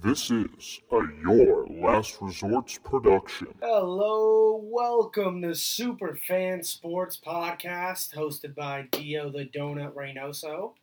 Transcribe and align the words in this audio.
This 0.00 0.30
is 0.30 0.80
a 0.92 1.00
Your 1.22 1.66
Last 1.66 2.18
Resorts 2.20 2.78
production. 2.78 3.48
Hello, 3.60 4.60
welcome 4.62 5.42
to 5.42 5.56
Super 5.56 6.14
Fan 6.14 6.62
Sports 6.62 7.20
Podcast, 7.24 8.14
hosted 8.14 8.54
by 8.54 8.82
Dio 8.92 9.28
the 9.28 9.44
Donut 9.46 9.94
Reynoso. 9.94 10.74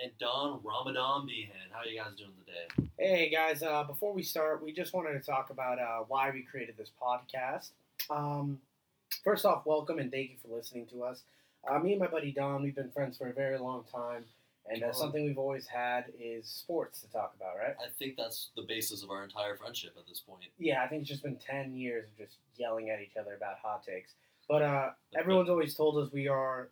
and 0.00 0.12
Don 0.20 0.60
Ramadan 0.62 1.26
Behan. 1.26 1.50
How 1.72 1.80
are 1.80 1.86
you 1.86 1.98
guys 1.98 2.12
doing 2.16 2.30
today? 2.46 2.88
Hey 2.98 3.30
guys, 3.30 3.64
uh, 3.64 3.82
before 3.82 4.12
we 4.12 4.22
start, 4.22 4.62
we 4.62 4.72
just 4.72 4.92
wanted 4.94 5.14
to 5.14 5.20
talk 5.20 5.50
about 5.50 5.80
uh, 5.80 6.04
why 6.06 6.30
we 6.30 6.42
created 6.42 6.76
this 6.78 6.92
podcast. 7.02 7.70
Um, 8.10 8.60
first 9.24 9.44
off, 9.44 9.66
welcome 9.66 9.98
and 9.98 10.12
thank 10.12 10.30
you 10.30 10.36
for 10.40 10.54
listening 10.56 10.86
to 10.86 11.02
us. 11.02 11.22
Uh, 11.68 11.80
me 11.80 11.92
and 11.92 12.00
my 12.00 12.06
buddy 12.06 12.30
Don, 12.30 12.62
we've 12.62 12.76
been 12.76 12.90
friends 12.92 13.18
for 13.18 13.28
a 13.28 13.32
very 13.32 13.58
long 13.58 13.84
time, 13.92 14.24
and 14.66 14.80
Wow. 14.82 14.92
something 14.92 15.24
we've 15.24 15.38
always 15.38 15.66
had 15.66 16.12
is 16.18 16.46
sports 16.46 17.00
to 17.02 17.10
talk 17.10 17.34
about, 17.34 17.56
right? 17.58 17.74
I 17.82 17.88
think 17.98 18.16
that's 18.16 18.50
the 18.56 18.62
basis 18.62 19.02
of 19.02 19.10
our 19.10 19.24
entire 19.24 19.56
friendship 19.56 19.94
at 19.98 20.06
this 20.06 20.20
point. 20.20 20.44
Yeah, 20.58 20.82
I 20.84 20.88
think 20.88 21.02
it's 21.02 21.10
just 21.10 21.22
been 21.22 21.36
10 21.36 21.74
years 21.74 22.06
of 22.08 22.16
just 22.16 22.38
yelling 22.56 22.90
at 22.90 23.00
each 23.00 23.16
other 23.16 23.34
about 23.34 23.58
hot 23.58 23.82
takes. 23.84 24.14
But 24.48 24.62
uh, 24.62 24.90
everyone's 25.16 25.48
always 25.50 25.74
told 25.74 25.96
us 25.98 26.12
we 26.12 26.28
are 26.28 26.70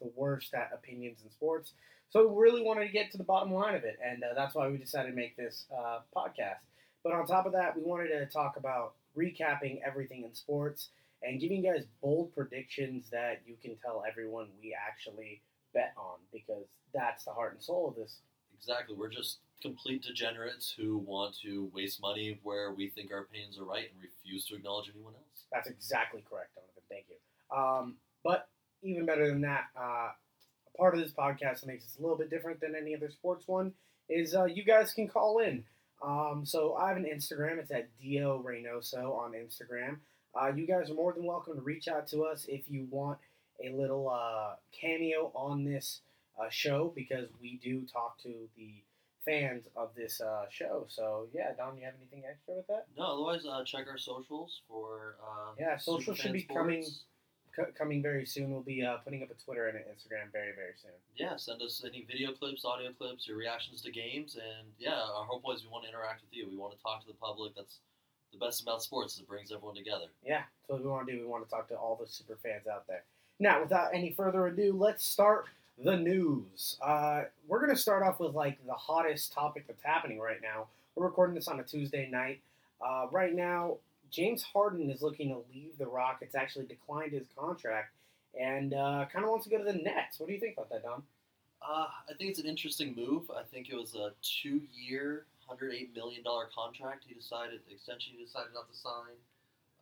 the 0.00 0.10
worst 0.14 0.54
at 0.54 0.70
opinions 0.72 1.18
in 1.22 1.30
sports. 1.30 1.72
So 2.10 2.26
we 2.26 2.42
really 2.42 2.62
wanted 2.62 2.86
to 2.86 2.92
get 2.92 3.10
to 3.12 3.18
the 3.18 3.24
bottom 3.24 3.52
line 3.52 3.74
of 3.74 3.84
it. 3.84 3.98
And 4.04 4.22
uh, 4.24 4.28
that's 4.34 4.54
why 4.54 4.68
we 4.68 4.78
decided 4.78 5.10
to 5.10 5.14
make 5.16 5.36
this 5.36 5.66
uh, 5.76 6.00
podcast. 6.16 6.58
But 7.04 7.12
on 7.12 7.26
top 7.26 7.46
of 7.46 7.52
that, 7.52 7.76
we 7.76 7.82
wanted 7.82 8.08
to 8.08 8.26
talk 8.26 8.56
about 8.56 8.94
recapping 9.16 9.80
everything 9.86 10.24
in 10.24 10.34
sports 10.34 10.88
and 11.22 11.40
giving 11.40 11.62
you 11.64 11.72
guys 11.72 11.84
bold 12.02 12.34
predictions 12.34 13.10
that 13.10 13.42
you 13.46 13.54
can 13.62 13.76
tell 13.76 14.02
everyone 14.08 14.48
we 14.60 14.74
actually 14.74 15.40
bet 15.72 15.92
on 15.96 16.18
because 16.32 16.64
that's 16.92 17.24
the 17.24 17.30
heart 17.30 17.52
and 17.52 17.62
soul 17.62 17.88
of 17.88 17.96
this 17.96 18.18
Exactly. 18.60 18.94
We're 18.94 19.08
just 19.08 19.38
complete 19.62 20.02
degenerates 20.02 20.70
who 20.70 20.98
want 20.98 21.34
to 21.42 21.70
waste 21.74 22.00
money 22.00 22.38
where 22.42 22.72
we 22.72 22.88
think 22.90 23.10
our 23.10 23.20
opinions 23.20 23.58
are 23.58 23.64
right 23.64 23.88
and 23.90 24.02
refuse 24.02 24.44
to 24.46 24.54
acknowledge 24.54 24.90
anyone 24.94 25.14
else. 25.14 25.44
That's 25.50 25.68
exactly 25.68 26.22
correct, 26.28 26.54
Donovan. 26.54 26.82
Thank 26.90 27.06
you. 27.08 27.56
Um, 27.56 27.96
but 28.22 28.48
even 28.82 29.06
better 29.06 29.28
than 29.28 29.40
that, 29.42 29.64
uh, 29.78 30.10
a 30.10 30.78
part 30.78 30.94
of 30.94 31.00
this 31.00 31.12
podcast 31.12 31.60
that 31.60 31.68
makes 31.68 31.84
us 31.84 31.96
a 31.98 32.02
little 32.02 32.18
bit 32.18 32.28
different 32.28 32.60
than 32.60 32.74
any 32.74 32.94
other 32.94 33.10
sports 33.10 33.48
one 33.48 33.72
is 34.10 34.34
uh, 34.34 34.44
you 34.44 34.62
guys 34.62 34.92
can 34.92 35.08
call 35.08 35.38
in. 35.38 35.64
Um, 36.02 36.42
so 36.44 36.74
I 36.74 36.88
have 36.88 36.98
an 36.98 37.04
Instagram. 37.04 37.58
It's 37.58 37.70
at 37.70 37.88
Dio 37.98 38.42
Reynoso 38.42 39.16
on 39.18 39.32
Instagram. 39.32 39.98
Uh, 40.38 40.48
you 40.48 40.66
guys 40.66 40.90
are 40.90 40.94
more 40.94 41.12
than 41.14 41.24
welcome 41.24 41.54
to 41.54 41.62
reach 41.62 41.88
out 41.88 42.06
to 42.08 42.24
us 42.24 42.44
if 42.46 42.70
you 42.70 42.86
want 42.90 43.18
a 43.64 43.70
little 43.72 44.08
uh, 44.08 44.54
cameo 44.72 45.30
on 45.34 45.64
this 45.64 46.00
uh, 46.40 46.48
show 46.48 46.92
because 46.94 47.28
we 47.40 47.58
do 47.62 47.82
talk 47.92 48.18
to 48.22 48.48
the 48.56 48.82
fans 49.24 49.64
of 49.76 49.90
this 49.94 50.20
uh, 50.20 50.46
show. 50.50 50.86
So 50.88 51.28
yeah, 51.32 51.52
Don, 51.56 51.74
do 51.74 51.80
you 51.80 51.84
have 51.86 51.94
anything 52.00 52.22
extra 52.30 52.54
with 52.54 52.66
that? 52.68 52.86
No, 52.96 53.12
otherwise, 53.14 53.44
uh, 53.46 53.62
check 53.64 53.86
our 53.88 53.98
socials 53.98 54.62
for. 54.68 55.16
Uh, 55.22 55.52
Yeah, 55.58 55.76
social 55.76 56.14
should 56.14 56.32
be 56.32 56.40
Sports. 56.42 56.58
coming 56.58 56.84
co- 57.54 57.72
coming 57.76 58.00
very 58.02 58.24
soon. 58.24 58.50
We'll 58.50 58.62
be 58.62 58.82
uh, 58.82 58.96
putting 59.04 59.22
up 59.22 59.30
a 59.30 59.34
Twitter 59.34 59.68
and 59.68 59.76
an 59.76 59.84
Instagram 59.92 60.32
very, 60.32 60.52
very 60.56 60.72
soon. 60.80 60.92
Yeah, 61.16 61.36
send 61.36 61.60
us 61.60 61.82
any 61.84 62.06
video 62.10 62.32
clips, 62.32 62.64
audio 62.64 62.92
clips, 62.92 63.28
your 63.28 63.36
reactions 63.36 63.82
to 63.82 63.90
games, 63.90 64.36
and 64.36 64.68
yeah, 64.78 64.94
our 64.94 65.24
hope 65.26 65.44
was 65.44 65.62
we 65.64 65.68
want 65.68 65.84
to 65.84 65.90
interact 65.90 66.22
with 66.22 66.32
you. 66.32 66.48
We 66.48 66.56
want 66.56 66.72
to 66.74 66.82
talk 66.82 67.02
to 67.02 67.06
the 67.06 67.14
public. 67.20 67.54
That's 67.54 67.80
the 68.32 68.38
best 68.38 68.62
about 68.62 68.82
sports. 68.82 69.14
is 69.14 69.20
It 69.20 69.28
brings 69.28 69.52
everyone 69.52 69.74
together. 69.74 70.06
Yeah, 70.24 70.44
so 70.66 70.74
what 70.74 70.82
we 70.82 70.88
want 70.88 71.06
to 71.08 71.12
do, 71.12 71.20
we 71.20 71.26
want 71.26 71.44
to 71.44 71.50
talk 71.50 71.68
to 71.68 71.74
all 71.74 71.96
the 72.00 72.06
super 72.08 72.38
fans 72.42 72.66
out 72.66 72.86
there. 72.86 73.04
Now, 73.40 73.62
without 73.62 73.94
any 73.94 74.12
further 74.12 74.46
ado, 74.46 74.74
let's 74.78 75.02
start 75.02 75.46
the 75.82 75.96
news. 75.96 76.76
Uh, 76.82 77.22
we're 77.48 77.58
going 77.58 77.74
to 77.74 77.80
start 77.80 78.02
off 78.02 78.20
with 78.20 78.34
like 78.34 78.58
the 78.66 78.74
hottest 78.74 79.32
topic 79.32 79.64
that's 79.66 79.82
happening 79.82 80.20
right 80.20 80.42
now. 80.42 80.66
We're 80.94 81.06
recording 81.06 81.34
this 81.34 81.48
on 81.48 81.58
a 81.58 81.62
Tuesday 81.62 82.06
night. 82.10 82.42
Uh, 82.86 83.06
right 83.10 83.34
now, 83.34 83.78
James 84.10 84.42
Harden 84.42 84.90
is 84.90 85.00
looking 85.00 85.30
to 85.30 85.42
leave 85.54 85.78
the 85.78 85.86
Rockets. 85.86 86.34
Actually, 86.34 86.66
declined 86.66 87.12
his 87.12 87.26
contract 87.34 87.94
and 88.38 88.74
uh, 88.74 89.06
kind 89.10 89.24
of 89.24 89.30
wants 89.30 89.44
to 89.44 89.50
go 89.50 89.56
to 89.56 89.64
the 89.64 89.72
Nets. 89.72 90.20
What 90.20 90.26
do 90.26 90.34
you 90.34 90.40
think 90.40 90.58
about 90.58 90.68
that, 90.68 90.82
Don? 90.82 91.02
Uh, 91.62 91.86
I 92.10 92.14
think 92.18 92.30
it's 92.30 92.40
an 92.40 92.46
interesting 92.46 92.94
move. 92.94 93.30
I 93.30 93.42
think 93.50 93.70
it 93.70 93.74
was 93.74 93.94
a 93.94 94.12
two-year, 94.22 95.24
hundred 95.46 95.72
eight 95.72 95.94
million 95.96 96.22
dollar 96.22 96.48
contract. 96.54 97.04
He 97.06 97.14
decided 97.14 97.60
extension. 97.70 98.12
He 98.18 98.24
decided 98.24 98.52
not 98.52 98.70
to 98.70 98.76
sign. 98.76 99.16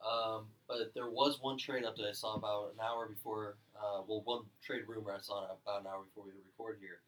Um, 0.04 0.46
but 0.68 0.94
there 0.94 1.10
was 1.10 1.38
one 1.40 1.58
trade 1.58 1.84
update 1.84 2.08
I 2.08 2.12
saw 2.12 2.34
about 2.34 2.72
an 2.74 2.80
hour 2.80 3.08
before. 3.08 3.56
Uh, 3.76 4.02
well, 4.06 4.22
one 4.24 4.42
trade 4.62 4.82
rumor 4.86 5.12
I 5.12 5.20
saw 5.20 5.44
about 5.44 5.80
an 5.80 5.86
hour 5.86 6.04
before 6.04 6.24
we 6.24 6.32
record 6.46 6.78
here 6.80 7.00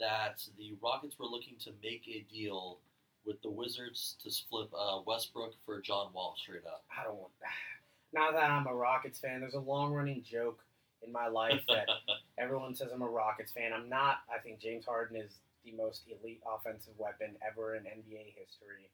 that 0.00 0.42
the 0.58 0.74
Rockets 0.82 1.18
were 1.18 1.26
looking 1.26 1.54
to 1.60 1.70
make 1.82 2.02
a 2.08 2.26
deal 2.32 2.78
with 3.24 3.40
the 3.42 3.50
Wizards 3.50 4.16
to 4.22 4.30
split 4.30 4.68
uh, 4.76 5.00
Westbrook 5.06 5.54
for 5.64 5.80
John 5.80 6.12
Wall 6.12 6.34
straight 6.36 6.66
up. 6.66 6.84
I 6.90 7.04
don't 7.04 7.16
want. 7.16 7.32
Now 8.14 8.30
that 8.30 8.50
I'm 8.50 8.66
a 8.66 8.74
Rockets 8.74 9.20
fan, 9.20 9.40
there's 9.40 9.54
a 9.54 9.58
long 9.58 9.90
running 9.90 10.22
joke 10.22 10.58
in 11.00 11.10
my 11.10 11.28
life 11.28 11.62
that 11.68 11.88
everyone 12.38 12.74
says 12.74 12.88
I'm 12.92 13.00
a 13.00 13.08
Rockets 13.08 13.52
fan. 13.52 13.72
I'm 13.72 13.88
not. 13.88 14.18
I 14.28 14.38
think 14.38 14.60
James 14.60 14.84
Harden 14.84 15.16
is 15.16 15.38
the 15.64 15.72
most 15.72 16.02
elite 16.06 16.42
offensive 16.44 16.92
weapon 16.98 17.36
ever 17.40 17.74
in 17.74 17.84
NBA 17.84 18.34
history. 18.36 18.90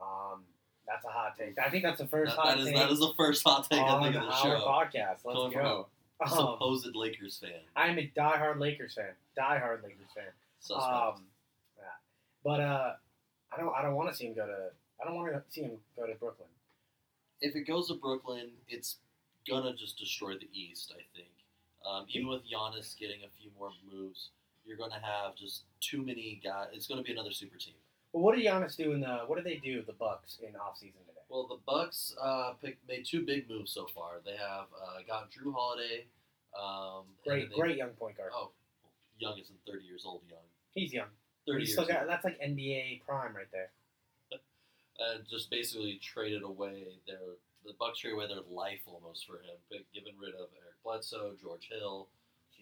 Um, 0.00 0.44
that's 0.86 1.04
a 1.04 1.08
hot 1.08 1.36
take. 1.38 1.58
I 1.58 1.70
think 1.70 1.82
that's 1.84 2.00
the 2.00 2.06
first 2.06 2.34
That- 2.36 2.40
hot 2.42 2.48
that 2.56 2.58
is 2.58 2.66
take 2.66 2.76
that 2.76 2.90
is 2.90 2.98
the 3.00 3.12
first 3.16 3.42
hot 3.44 3.68
take 3.70 3.80
I 3.80 4.02
think 4.02 4.14
of 4.16 4.22
the 4.22 4.34
show. 4.36 4.60
podcast. 4.60 5.24
Let's 5.24 5.38
Coming 5.38 5.52
go. 5.52 5.88
a 6.20 6.24
Um, 6.24 6.28
supposed 6.30 6.94
Lakers 6.94 7.38
fan. 7.38 7.60
I'm 7.74 7.98
a 7.98 8.10
diehard 8.16 8.58
Lakers 8.60 8.94
fan. 8.94 9.12
Diehard 9.36 9.82
Lakers 9.82 10.10
fan. 10.14 10.24
Suspect. 10.60 10.86
Um, 10.92 11.26
yeah. 11.76 11.84
But 12.44 12.60
uh, 12.60 12.92
I 13.52 13.56
don't. 13.60 13.74
I 13.74 13.82
don't 13.82 13.94
want 13.94 14.10
to 14.10 14.14
see 14.16 14.26
him 14.26 14.34
go 14.34 14.46
to. 14.46 14.70
I 15.00 15.04
don't 15.04 15.16
want 15.16 15.32
to 15.32 15.42
see 15.50 15.62
him 15.62 15.78
go 15.96 16.06
to 16.06 16.14
Brooklyn. 16.14 16.48
if 17.40 17.56
it 17.56 17.62
goes 17.66 17.88
to 17.88 17.94
Brooklyn, 17.94 18.50
it's 18.68 18.98
gonna 19.48 19.74
just 19.74 19.98
destroy 19.98 20.34
the 20.38 20.48
East. 20.52 20.92
I 20.96 21.02
think. 21.16 21.28
Um, 21.84 22.06
even 22.10 22.28
with 22.28 22.42
Giannis 22.48 22.96
getting 22.96 23.24
a 23.24 23.30
few 23.40 23.50
more 23.58 23.70
moves, 23.92 24.30
you're 24.64 24.76
gonna 24.76 25.00
have 25.02 25.34
just 25.34 25.64
too 25.80 26.02
many 26.02 26.40
guys. 26.44 26.68
It's 26.72 26.86
gonna 26.86 27.02
be 27.02 27.10
another 27.10 27.32
super 27.32 27.56
team. 27.56 27.74
Well, 28.12 28.22
what 28.22 28.36
did 28.36 28.44
Giannis 28.44 28.76
do 28.76 28.92
in 28.92 29.00
the? 29.00 29.20
What 29.26 29.36
did 29.36 29.44
they 29.46 29.56
do 29.56 29.82
the 29.82 29.92
Bucks 29.94 30.38
in 30.42 30.52
offseason 30.54 31.00
today? 31.06 31.20
Well, 31.28 31.46
the 31.48 31.58
Bucks 31.66 32.14
uh, 32.20 32.52
picked, 32.62 32.86
made 32.86 33.06
two 33.06 33.24
big 33.24 33.48
moves 33.48 33.72
so 33.72 33.86
far. 33.94 34.20
They 34.24 34.36
have 34.36 34.66
uh, 34.76 34.98
got 35.06 35.30
Jrue 35.30 35.52
Holiday. 35.54 36.04
Um, 36.58 37.04
Great, 37.26 37.48
they- 37.50 37.56
great 37.56 37.76
young 37.78 37.90
point 37.90 38.18
guard. 38.18 38.32
Oh, 38.34 38.50
young 39.18 39.38
isn't 39.38 39.58
30 39.66 39.84
years 39.84 40.04
old. 40.04 40.20
Young. 40.28 40.38
He's 40.74 40.92
young. 40.92 41.08
30 41.46 41.60
He's 41.60 41.76
years 41.76 41.88
got 41.88 42.06
that's 42.06 42.24
like 42.24 42.38
NBA 42.40 43.02
prime 43.06 43.34
right 43.34 43.50
there. 43.50 43.70
and 45.00 45.24
just 45.30 45.50
basically 45.50 45.98
traded 46.02 46.42
away 46.42 46.84
their 47.06 47.18
the 47.64 47.72
Bucks 47.78 48.00
traded 48.00 48.16
away 48.18 48.26
their 48.28 48.42
life 48.50 48.80
almost 48.86 49.26
for 49.26 49.34
him, 49.36 49.56
but 49.70 49.80
getting 49.94 50.14
rid 50.18 50.34
of 50.34 50.48
Eric 50.60 50.74
Bledsoe, 50.84 51.32
George 51.40 51.68
Hill, 51.70 52.08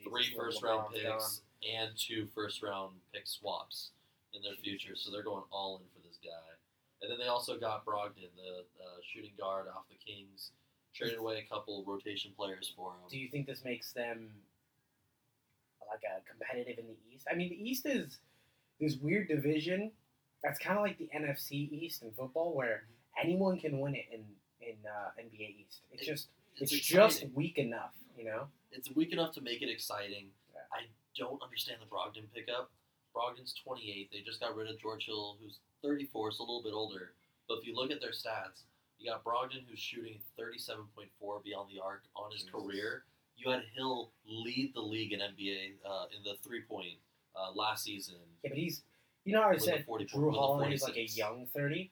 three 0.04 0.22
Jesus, 0.24 0.36
first 0.38 0.62
little 0.62 0.78
round 0.78 0.94
picks, 0.94 1.40
and 1.68 1.90
two 1.96 2.26
first 2.34 2.62
round 2.62 2.92
pick 3.12 3.26
swaps 3.26 3.90
in 4.34 4.42
their 4.42 4.54
future. 4.62 4.94
So 4.96 5.10
they're 5.10 5.22
going 5.24 5.44
all 5.50 5.78
in 5.78 5.84
for 5.94 6.06
this 6.06 6.18
guy. 6.22 6.50
And 7.02 7.10
then 7.10 7.18
they 7.18 7.26
also 7.28 7.58
got 7.58 7.84
Brogdon, 7.84 8.28
the 8.36 8.64
uh, 8.82 8.98
shooting 9.02 9.32
guard 9.38 9.66
off 9.68 9.84
the 9.88 9.96
Kings, 9.96 10.52
traded 10.94 11.18
away 11.18 11.44
a 11.44 11.54
couple 11.54 11.82
rotation 11.86 12.32
players 12.36 12.72
for 12.76 12.90
him. 12.92 13.08
Do 13.10 13.18
you 13.18 13.28
think 13.28 13.46
this 13.46 13.64
makes 13.64 13.92
them 13.92 14.28
like 15.88 16.02
a 16.04 16.20
competitive 16.28 16.78
in 16.78 16.86
the 16.86 16.96
East? 17.14 17.26
I 17.30 17.34
mean, 17.34 17.48
the 17.48 17.56
East 17.70 17.86
is 17.86 18.18
this 18.80 18.96
weird 18.96 19.28
division 19.28 19.90
that's 20.42 20.58
kind 20.58 20.76
of 20.78 20.82
like 20.84 20.98
the 20.98 21.08
NFC 21.14 21.70
East 21.72 22.02
in 22.02 22.10
football, 22.12 22.54
where 22.54 22.84
anyone 23.22 23.58
can 23.58 23.78
win 23.80 23.94
it 23.94 24.06
in 24.12 24.24
in 24.60 24.76
uh, 24.86 25.10
NBA 25.18 25.64
East. 25.66 25.80
It's 25.90 26.02
It- 26.02 26.06
just 26.06 26.28
It's, 26.56 26.72
it's, 26.72 26.86
just 26.86 27.24
weak 27.34 27.56
enough, 27.56 27.92
you 28.18 28.24
know. 28.26 28.48
it's 28.72 28.94
weak 28.94 29.12
enough 29.12 29.32
to 29.34 29.40
make 29.40 29.62
it 29.62 29.70
exciting. 29.70 30.28
Yeah. 30.52 30.60
I 30.72 30.84
don't 31.16 31.42
understand 31.42 31.78
the 31.80 31.86
Brogdon 31.86 32.24
pickup. 32.34 32.70
Brogdon's 33.14 33.54
28. 33.64 34.10
They 34.12 34.20
just 34.20 34.40
got 34.40 34.54
rid 34.56 34.70
of 34.70 34.78
George 34.80 35.06
Hill, 35.06 35.36
who's 35.42 35.58
34, 35.82 36.32
so 36.32 36.42
a 36.42 36.44
little 36.44 36.62
bit 36.62 36.72
older. 36.72 37.12
But 37.48 37.58
if 37.58 37.66
you 37.66 37.74
look 37.74 37.90
at 37.90 38.00
their 38.00 38.10
stats, 38.12 38.62
you 38.98 39.10
got 39.10 39.24
Brogdon, 39.24 39.64
who's 39.68 39.78
shooting 39.80 40.20
37.4 40.38 41.42
beyond 41.44 41.68
the 41.70 41.80
arc 41.82 42.02
on 42.14 42.30
his 42.32 42.42
Jesus. 42.42 42.54
career. 42.54 43.04
You 43.36 43.50
had 43.50 43.62
Hill 43.74 44.12
lead 44.26 44.72
the 44.74 44.80
league 44.82 45.12
in 45.12 45.20
NBA 45.20 45.72
uh, 45.88 46.04
in 46.16 46.22
the 46.24 46.34
three 46.44 46.62
point 46.62 46.98
uh, 47.34 47.52
last 47.54 47.84
season. 47.84 48.16
Yeah, 48.44 48.50
but 48.50 48.58
he's 48.58 48.82
you 49.24 49.32
know 49.32 49.40
how 49.42 49.48
I 49.48 49.52
With 49.52 49.62
a 49.62 49.64
said 49.64 49.84
40 49.86 50.04
Drew 50.04 50.26
with 50.26 50.34
a 50.34 50.38
Holiday 50.38 50.74
is 50.74 50.82
like 50.82 50.96
a 50.96 51.06
young 51.06 51.46
thirty. 51.54 51.90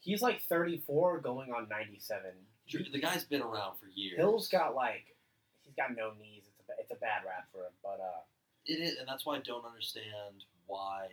He's 0.00 0.22
like 0.22 0.42
thirty 0.48 0.78
four, 0.86 1.18
going 1.20 1.52
on 1.52 1.68
ninety 1.68 1.98
seven. 1.98 2.30
Drew- 2.68 2.84
The 2.90 2.98
guy's 3.00 3.24
been 3.24 3.42
around 3.42 3.76
for 3.78 3.86
years. 3.94 4.16
Hill's 4.16 4.48
got 4.48 4.74
like 4.74 5.14
he's 5.62 5.74
got 5.74 5.94
no 5.94 6.12
knees. 6.18 6.44
It's 6.58 6.68
a 6.70 6.72
it's 6.80 6.90
a 6.90 6.96
bad 6.96 7.20
rap 7.26 7.48
for 7.52 7.58
him, 7.64 7.72
but 7.82 8.00
uh. 8.00 8.20
It 8.66 8.78
is, 8.80 8.98
and 8.98 9.08
that's 9.08 9.26
why 9.26 9.36
I 9.36 9.40
don't 9.40 9.64
understand 9.66 10.44
why. 10.66 11.08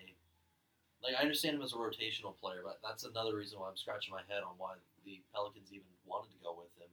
Like, 1.01 1.15
I 1.17 1.21
understand 1.23 1.55
him 1.55 1.61
as 1.63 1.71
a 1.73 1.77
rotational 1.79 2.35
player, 2.37 2.59
but 2.63 2.79
that's 2.83 3.05
another 3.05 3.35
reason 3.35 3.59
why 3.59 3.69
I'm 3.69 3.77
scratching 3.77 4.11
my 4.11 4.21
head 4.27 4.43
on 4.43 4.53
why 4.57 4.75
the 5.05 5.21
Pelicans 5.33 5.71
even 5.71 5.87
wanted 6.05 6.29
to 6.35 6.39
go 6.43 6.53
with 6.53 6.69
him, 6.77 6.91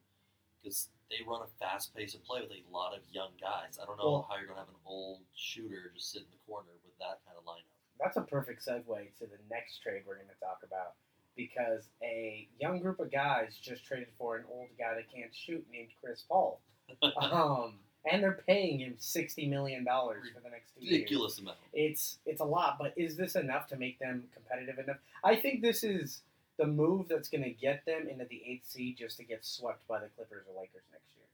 because 0.62 0.88
they 1.10 1.26
run 1.26 1.42
a 1.42 1.50
fast 1.58 1.94
pace 1.94 2.14
of 2.14 2.22
play 2.24 2.40
with 2.40 2.52
a 2.54 2.62
lot 2.72 2.94
of 2.94 3.00
young 3.10 3.34
guys. 3.40 3.78
I 3.82 3.84
don't 3.84 3.98
know 3.98 4.22
Well- 4.22 4.26
how 4.30 4.36
you're 4.38 4.46
gonna 4.46 4.60
have 4.60 4.68
an 4.70 4.80
old 4.86 5.22
shooter 5.34 5.90
just 5.94 6.12
sit 6.12 6.22
in 6.22 6.30
the 6.30 6.38
corner 6.46 6.70
with 6.84 6.96
that 6.98 7.18
kind 7.26 7.36
of 7.36 7.44
lineup. 7.44 7.66
That's 7.98 8.16
a 8.16 8.22
perfect 8.22 8.64
segue 8.64 8.86
to 9.18 9.26
the 9.26 9.38
next 9.50 9.78
trade 9.82 10.04
we're 10.06 10.16
going 10.16 10.28
to 10.28 10.34
talk 10.40 10.62
about. 10.62 10.94
because 11.36 11.90
a 12.02 12.48
young 12.58 12.80
group 12.80 12.98
of 12.98 13.10
guys 13.12 13.58
just 13.58 13.84
traded 13.84 14.08
for 14.16 14.36
an 14.36 14.44
old 14.50 14.68
guy 14.78 14.94
that 14.94 15.04
can't 15.12 15.34
shoot 15.34 15.62
named 15.70 15.90
Chris 16.00 16.22
Paul. 16.22 16.62
um, 17.20 17.78
and 18.10 18.22
they're 18.22 18.40
paying 18.46 18.80
him 18.80 18.94
sixty 18.98 19.46
million 19.46 19.84
dollars 19.84 20.24
for 20.34 20.40
the 20.40 20.50
next 20.50 20.72
two 20.74 20.84
years. 20.84 20.92
Ridiculous 20.92 21.38
amount. 21.38 21.58
It's 21.72 22.18
it's 22.26 22.40
a 22.40 22.44
lot, 22.44 22.76
but 22.78 22.92
is 22.96 23.16
this 23.16 23.36
enough 23.36 23.66
to 23.68 23.76
make 23.76 23.98
them 23.98 24.24
competitive 24.34 24.78
enough? 24.78 24.98
I 25.24 25.36
think 25.36 25.62
this 25.62 25.82
is 25.82 26.22
the 26.58 26.66
move 26.66 27.08
that's 27.08 27.28
going 27.28 27.44
to 27.44 27.50
get 27.50 27.84
them 27.84 28.08
into 28.08 28.24
the 28.24 28.42
eighth 28.46 28.66
seed 28.66 28.96
just 28.98 29.18
to 29.18 29.24
get 29.24 29.44
swept 29.44 29.86
by 29.86 30.00
the 30.00 30.08
Clippers 30.16 30.46
or 30.48 30.58
Lakers 30.60 30.84
next 30.90 31.14
year. 31.16 31.26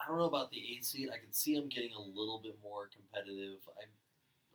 I 0.00 0.08
don't 0.08 0.18
know 0.18 0.24
about 0.24 0.50
the 0.50 0.58
eight 0.58 0.84
seed. 0.84 1.10
I 1.12 1.18
can 1.18 1.32
see 1.32 1.54
them 1.54 1.68
getting 1.68 1.92
a 1.94 2.00
little 2.00 2.40
bit 2.42 2.58
more 2.62 2.88
competitive. 2.92 3.58
I'm, 3.80 3.88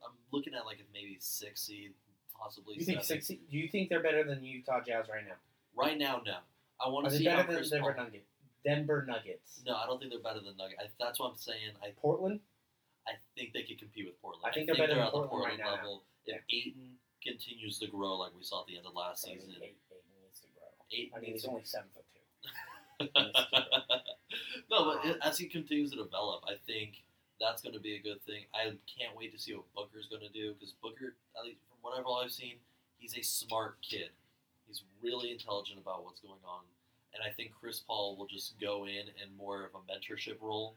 I'm 0.06 0.14
looking 0.32 0.54
at 0.54 0.66
like 0.66 0.84
maybe 0.94 1.18
six 1.20 1.62
seed, 1.62 1.94
possibly. 2.38 2.76
You 2.78 2.84
think 2.84 3.04
seven. 3.04 3.22
six? 3.22 3.42
Do 3.50 3.58
you 3.58 3.70
think 3.70 3.90
they're 3.90 4.04
better 4.04 4.24
than 4.24 4.44
Utah 4.44 4.82
Jazz 4.86 5.06
right 5.10 5.26
now? 5.26 5.36
Right 5.76 5.98
now, 5.98 6.22
no. 6.26 6.38
I 6.84 6.90
want 6.90 7.08
Are 7.08 7.10
to 7.12 7.18
see 7.18 7.26
how 7.26 7.44
better 7.44 7.54
than 7.54 7.82
Chris 7.82 7.96
Paul. 7.96 8.06
Denver 8.64 9.06
Nuggets. 9.08 9.62
No, 9.66 9.76
I 9.76 9.86
don't 9.86 10.00
think 10.00 10.12
they're 10.12 10.24
better 10.24 10.40
than 10.40 10.56
Nuggets. 10.58 10.80
I, 10.80 10.88
that's 11.00 11.20
what 11.20 11.32
I'm 11.32 11.38
saying. 11.38 11.76
I 11.84 11.92
Portland. 12.00 12.40
I 13.08 13.20
think 13.36 13.52
they 13.54 13.64
could 13.64 13.80
compete 13.80 14.08
with 14.08 14.20
Portland. 14.22 14.48
I 14.48 14.54
think 14.54 14.68
they're 14.68 14.80
better 14.80 14.96
than 14.96 15.04
at 15.04 15.12
the 15.12 15.28
Portland 15.28 15.44
right 15.44 15.60
now. 15.60 15.76
level. 15.76 16.04
If 16.26 16.40
Ayton 16.50 16.96
continues 17.22 17.80
to 17.80 17.88
grow 17.88 18.16
like 18.18 18.32
we 18.36 18.44
saw 18.44 18.62
at 18.62 18.68
the 18.68 18.78
end 18.78 18.86
of 18.86 18.96
last 18.96 19.28
I 19.28 19.36
season, 19.36 19.52
eight, 19.60 19.76
eight 19.92 20.08
needs 20.24 20.40
to 20.40 20.48
grow. 20.56 20.72
Ayton 20.92 21.12
I 21.16 21.20
mean, 21.20 21.34
he's 21.34 21.46
only 21.46 21.64
seven 21.64 21.90
foot 21.92 22.08
two. 22.12 22.24
no, 24.72 24.96
but 25.04 25.20
as 25.22 25.38
he 25.38 25.48
continues 25.48 25.92
to 25.92 25.98
develop, 25.98 26.44
I 26.48 26.56
think 26.66 27.04
that's 27.40 27.62
going 27.62 27.74
to 27.74 27.82
be 27.82 27.96
a 27.96 28.02
good 28.02 28.24
thing. 28.24 28.46
I 28.56 28.72
can't 28.88 29.16
wait 29.18 29.34
to 29.34 29.40
see 29.40 29.54
what 29.54 29.68
Booker's 29.76 30.08
going 30.08 30.24
to 30.24 30.32
do 30.32 30.54
because 30.54 30.74
Booker, 30.82 31.16
at 31.36 31.44
least 31.44 31.60
from 31.68 31.80
whatever 31.82 32.08
I've 32.24 32.32
seen, 32.32 32.56
he's 32.98 33.18
a 33.18 33.24
smart 33.24 33.78
kid. 33.82 34.16
He's 34.68 34.84
really 35.04 35.32
intelligent 35.32 35.80
about 35.80 36.06
what's 36.06 36.22
going 36.22 36.40
on, 36.48 36.64
and 37.14 37.24
I 37.24 37.32
think 37.34 37.52
Chris 37.60 37.80
Paul 37.80 38.18
will 38.18 38.28
just 38.28 38.60
go 38.60 38.86
in 38.86 39.08
in 39.22 39.38
more 39.38 39.66
of 39.66 39.72
a 39.76 39.84
mentorship 39.86 40.42
role, 40.42 40.76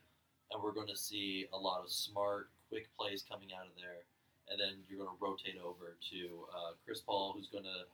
and 0.50 0.62
we're 0.62 0.72
going 0.72 0.88
to 0.88 0.96
see 0.96 1.46
a 1.52 1.56
lot 1.56 1.82
of 1.82 1.90
smart, 1.90 2.50
quick 2.68 2.88
plays 2.98 3.24
coming 3.28 3.48
out 3.58 3.66
of 3.66 3.72
there, 3.76 4.04
and 4.50 4.60
then 4.60 4.82
you're 4.88 4.98
going 4.98 5.10
to 5.10 5.24
rotate 5.24 5.58
over 5.64 5.96
to 6.10 6.46
uh, 6.54 6.72
Chris 6.84 7.00
Paul, 7.00 7.34
who's 7.36 7.48
going 7.48 7.64
to 7.64 7.86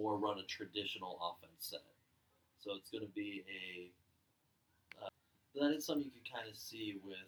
more 0.00 0.16
run 0.16 0.38
a 0.38 0.44
traditional 0.44 1.18
offense 1.20 1.70
set. 1.70 1.80
So 2.58 2.72
it's 2.76 2.90
going 2.90 3.04
to 3.04 3.12
be 3.12 3.44
a 3.48 3.90
that 5.54 5.72
is 5.74 5.84
something 5.84 6.04
you 6.04 6.12
can 6.14 6.38
kind 6.38 6.48
of 6.48 6.56
see 6.56 6.98
with 7.04 7.26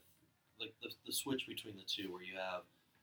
like 0.60 0.72
the, 0.80 0.90
the 1.06 1.12
switch 1.12 1.46
between 1.48 1.76
the 1.76 1.82
two, 1.86 2.12
where 2.12 2.22
you 2.22 2.34
have 2.36 2.62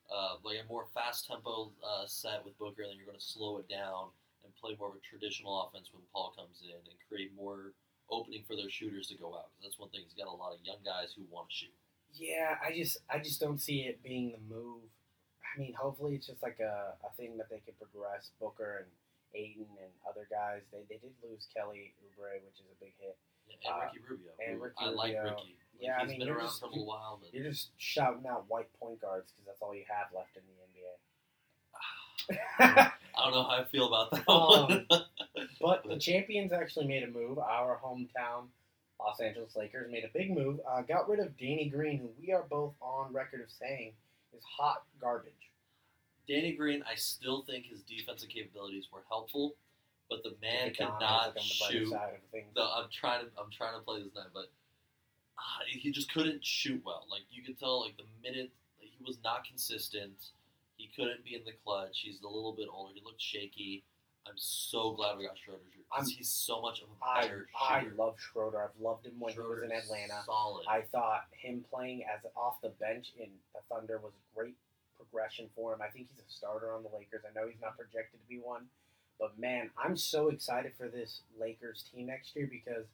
uh, 0.10 0.36
like 0.44 0.58
a 0.64 0.68
more 0.68 0.86
fast 0.94 1.28
tempo 1.28 1.72
uh, 1.84 2.06
set 2.08 2.44
with 2.46 2.58
Booker, 2.58 2.84
and 2.84 2.92
then 2.92 2.98
you're 2.98 3.06
going 3.06 3.20
to 3.20 3.24
slow 3.26 3.58
it 3.58 3.68
down 3.68 4.10
and 4.44 4.56
play 4.56 4.76
more 4.80 4.90
of 4.90 4.96
a 4.96 5.04
traditional 5.04 5.64
offense 5.68 5.90
when 5.94 6.04
Paul 6.14 6.34
comes 6.38 6.62
in 6.64 6.76
and 6.76 6.98
create 7.08 7.32
more 7.36 7.74
opening 8.10 8.44
for 8.48 8.56
their 8.56 8.70
shooters 8.70 9.08
to 9.08 9.16
go 9.16 9.36
out 9.38 9.52
because 9.54 9.70
that's 9.70 9.80
one 9.80 9.90
thing. 9.90 10.02
He's 10.04 10.18
got 10.18 10.32
a 10.32 10.36
lot 10.36 10.54
of 10.54 10.60
young 10.66 10.82
guys 10.84 11.14
who 11.16 11.24
want 11.30 11.50
to 11.50 11.56
shoot. 11.56 11.76
Yeah, 12.14 12.58
I 12.58 12.74
just 12.74 12.98
I 13.10 13.20
just 13.20 13.40
don't 13.40 13.62
see 13.62 13.86
it 13.86 14.02
being 14.02 14.34
the 14.34 14.42
move. 14.50 14.90
I 15.46 15.60
mean, 15.60 15.74
hopefully 15.74 16.16
it's 16.16 16.28
just 16.28 16.42
like 16.42 16.58
a, 16.62 16.94
a 17.06 17.12
thing 17.18 17.38
that 17.38 17.50
they 17.50 17.62
could 17.66 17.78
progress. 17.78 18.32
Booker 18.42 18.86
and 18.86 18.90
Ayton 19.38 19.70
and 19.78 19.94
other 20.10 20.26
guys. 20.30 20.62
They, 20.74 20.82
they 20.90 20.98
did 21.02 21.14
lose 21.22 21.46
Kelly 21.54 21.94
Oubre, 22.02 22.42
which 22.46 22.58
is 22.58 22.66
a 22.70 22.78
big 22.82 22.94
hit. 22.98 23.18
Yeah, 23.46 23.58
and 23.66 23.74
Uh, 23.74 23.86
Ricky 23.86 24.02
Rubio. 24.10 24.32
and 24.42 24.54
Ricky 24.62 24.82
I 24.82 24.90
like 24.90 25.14
Ricky. 25.22 25.54
Like, 25.54 25.82
Yeah, 25.82 25.98
I 25.98 26.02
he's 26.02 26.10
mean, 26.18 26.20
been 26.26 26.30
around 26.34 26.50
just- 26.50 26.62
for 26.62 26.70
a 26.74 26.82
while, 26.82 27.18
but 27.22 27.34
You're 27.34 27.46
just 27.50 27.70
shouting 27.78 28.26
out 28.26 28.46
white 28.50 28.70
point 28.82 29.02
guards 29.02 29.30
because 29.34 29.46
that's 29.46 29.62
all 29.62 29.74
you 29.78 29.86
have 29.90 30.10
left 30.14 30.34
in 30.38 30.42
the 30.50 30.58
NBA. 30.66 30.94
I 32.60 32.92
don't 33.24 33.34
know 33.34 33.44
how 33.44 33.50
I 33.62 33.66
feel 33.66 33.88
about 33.88 34.12
that 34.12 34.30
Um, 34.30 34.86
one. 34.88 34.88
But 35.62 35.84
the 35.88 35.98
champions 35.98 36.52
actually 36.54 36.88
made 36.88 37.04
a 37.04 37.08
move. 37.08 37.38
Our 37.40 37.80
hometown 37.84 38.48
Los 39.00 39.20
Angeles 39.22 39.56
Lakers 39.56 39.92
made 39.92 40.04
a 40.04 40.10
big 40.18 40.32
move. 40.36 40.60
Uh, 40.70 40.82
got 40.82 41.08
rid 41.10 41.20
of 41.20 41.38
Danny 41.38 41.70
Green, 41.70 41.98
who 42.00 42.10
we 42.20 42.32
are 42.34 42.44
both 42.50 42.74
on 42.82 43.12
record 43.14 43.42
of 43.42 43.50
saying 43.52 43.94
is 44.38 44.44
hot 44.44 44.84
garbage. 45.02 45.32
Danny 46.28 46.54
Green, 46.54 46.84
I 46.90 46.96
still 46.96 47.44
think 47.44 47.66
his 47.66 47.82
defensive 47.84 48.30
capabilities 48.30 48.88
were 48.92 49.02
helpful, 49.10 49.56
but 50.10 50.24
the 50.24 50.36
man 50.42 50.68
Take 50.68 50.74
it 50.76 50.80
down, 50.80 50.92
cannot 51.00 51.26
like 51.28 51.34
the 51.36 51.42
shoot. 51.42 51.90
side 51.90 52.14
of 52.16 52.32
things. 52.32 52.48
No, 52.56 52.64
I'm 52.64 52.90
trying 52.92 53.22
to 53.26 53.32
I'm 53.42 53.50
trying 53.52 53.74
to 53.78 53.84
play 53.84 54.02
this 54.04 54.14
night, 54.16 54.28
but 54.34 54.52
uh, 55.38 55.64
he 55.68 55.92
just 55.92 56.12
couldn't 56.14 56.46
shoot 56.46 56.82
well. 56.86 57.06
Like 57.10 57.22
you 57.32 57.44
could 57.44 57.58
tell, 57.60 57.82
like 57.82 57.98
the 57.98 58.04
minute 58.22 58.52
like, 58.80 58.92
he 58.98 59.04
was 59.06 59.18
not 59.24 59.46
consistent. 59.46 60.14
He 60.80 60.90
couldn't 60.96 61.26
be 61.26 61.36
in 61.36 61.44
the 61.44 61.52
clutch. 61.64 62.00
He's 62.04 62.22
a 62.22 62.28
little 62.28 62.54
bit 62.54 62.68
older. 62.72 62.94
He 62.96 63.02
looked 63.06 63.22
shaky. 63.22 63.84
I'm 64.26 64.38
so 64.38 64.92
glad 64.94 65.18
we 65.18 65.26
got 65.26 65.38
Schroeder 65.38 65.60
because 65.76 66.10
he's 66.10 66.30
so 66.30 66.62
much 66.62 66.82
of 66.82 66.88
a 66.88 67.22
better 67.22 67.48
I 67.60 67.82
shooter. 67.82 67.96
love 67.98 68.16
Schroeder. 68.18 68.64
I've 68.64 68.82
loved 68.82 69.06
him 69.06 69.14
when 69.20 69.34
he 69.34 69.40
was 69.40 69.62
in 69.64 69.72
Atlanta. 69.72 70.22
Solid. 70.26 70.66
I 70.70 70.82
thought 70.92 71.26
him 71.32 71.66
playing 71.70 72.04
as 72.04 72.24
off 72.38 72.62
the 72.62 72.70
bench 72.70 73.12
in 73.20 73.28
the 73.54 73.60
Thunder 73.74 73.98
was 73.98 74.14
a 74.14 74.24
great 74.38 74.56
progression 74.98 75.50
for 75.56 75.74
him. 75.74 75.80
I 75.82 75.88
think 75.88 76.08
he's 76.10 76.20
a 76.20 76.32
starter 76.32 76.74
on 76.74 76.84
the 76.84 76.90
Lakers. 76.96 77.24
I 77.30 77.38
know 77.38 77.48
he's 77.48 77.62
not 77.62 77.78
projected 77.78 78.20
to 78.22 78.28
be 78.30 78.40
one, 78.40 78.66
but 79.20 79.38
man, 79.38 79.70
I'm 79.84 79.98
so 79.98 80.30
excited 80.30 80.74
for 80.78 80.88
this 80.88 81.22
Lakers 81.40 81.84
team 81.92 82.08
next 82.08 82.36
year 82.36 82.48
because 82.50 82.86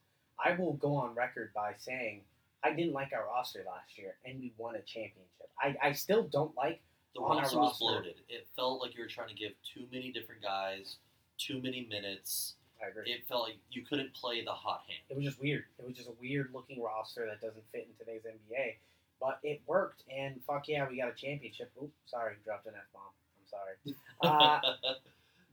I 0.44 0.56
will 0.56 0.74
go 0.74 0.96
on 0.96 1.14
record 1.16 1.52
by 1.54 1.74
saying 1.78 2.22
I 2.64 2.74
didn't 2.74 2.94
like 2.94 3.12
our 3.14 3.26
roster 3.28 3.64
last 3.68 3.98
year 3.98 4.16
and 4.26 4.40
we 4.40 4.54
won 4.58 4.76
a 4.76 4.82
championship. 4.82 5.50
I, 5.60 5.76
I 5.82 5.92
still 5.92 6.24
don't 6.24 6.56
like 6.56 6.82
the 7.16 7.22
roster 7.22 7.58
was 7.58 7.70
roster. 7.70 7.80
bloated. 7.80 8.16
It 8.30 8.48
felt 8.56 8.82
like 8.82 8.96
you 8.96 9.02
were 9.02 9.10
trying 9.10 9.30
to 9.30 9.36
give 9.36 9.54
too 9.64 9.88
many 9.92 10.12
different 10.12 10.42
guys 10.42 10.98
too 11.38 11.62
many 11.62 11.88
minutes. 11.90 12.56
I 12.84 12.90
agree. 12.90 13.12
It 13.12 13.26
felt 13.28 13.44
like 13.44 13.58
you 13.72 13.84
couldn't 13.84 14.14
play 14.14 14.44
the 14.44 14.52
hot 14.52 14.84
hand. 14.88 15.00
It 15.10 15.16
was 15.16 15.26
just 15.26 15.42
weird. 15.42 15.64
It 15.80 15.86
was 15.86 15.96
just 15.96 16.10
a 16.10 16.14
weird 16.20 16.50
looking 16.54 16.82
roster 16.82 17.26
that 17.26 17.42
doesn't 17.42 17.64
fit 17.72 17.88
in 17.90 18.06
today's 18.06 18.24
NBA. 18.24 18.76
But 19.20 19.40
it 19.44 19.62
worked, 19.66 20.04
and 20.14 20.40
fuck 20.46 20.68
yeah, 20.68 20.88
we 20.90 20.98
got 20.98 21.10
a 21.10 21.14
championship. 21.14 21.72
Oops, 21.82 21.94
sorry, 22.06 22.34
dropped 22.44 22.68
an 22.68 22.74
F 22.76 22.84
bomb. 22.94 23.04
I'm 23.40 23.48
sorry. 23.48 23.96
Uh, 24.22 24.60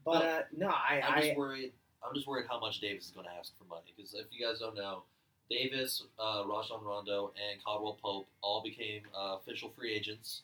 but 0.05 0.25
uh, 0.25 0.41
no, 0.55 0.67
I, 0.67 1.01
I'm 1.05 1.17
I 1.17 1.21
just 1.21 1.37
worried. 1.37 1.73
I'm 2.03 2.15
just 2.15 2.27
worried 2.27 2.45
how 2.49 2.59
much 2.59 2.79
Davis 2.79 3.05
is 3.05 3.11
going 3.11 3.25
to 3.25 3.31
ask 3.33 3.51
for 3.57 3.65
money 3.65 3.93
because 3.95 4.13
if 4.13 4.25
you 4.31 4.45
guys 4.45 4.59
don't 4.59 4.75
know, 4.75 5.03
Davis, 5.49 6.03
uh, 6.17 6.43
Rajon 6.47 6.83
Rondo, 6.83 7.33
and 7.35 7.63
Caldwell 7.63 7.99
Pope 8.01 8.27
all 8.41 8.63
became 8.63 9.01
uh, 9.15 9.35
official 9.35 9.71
free 9.77 9.93
agents. 9.93 10.43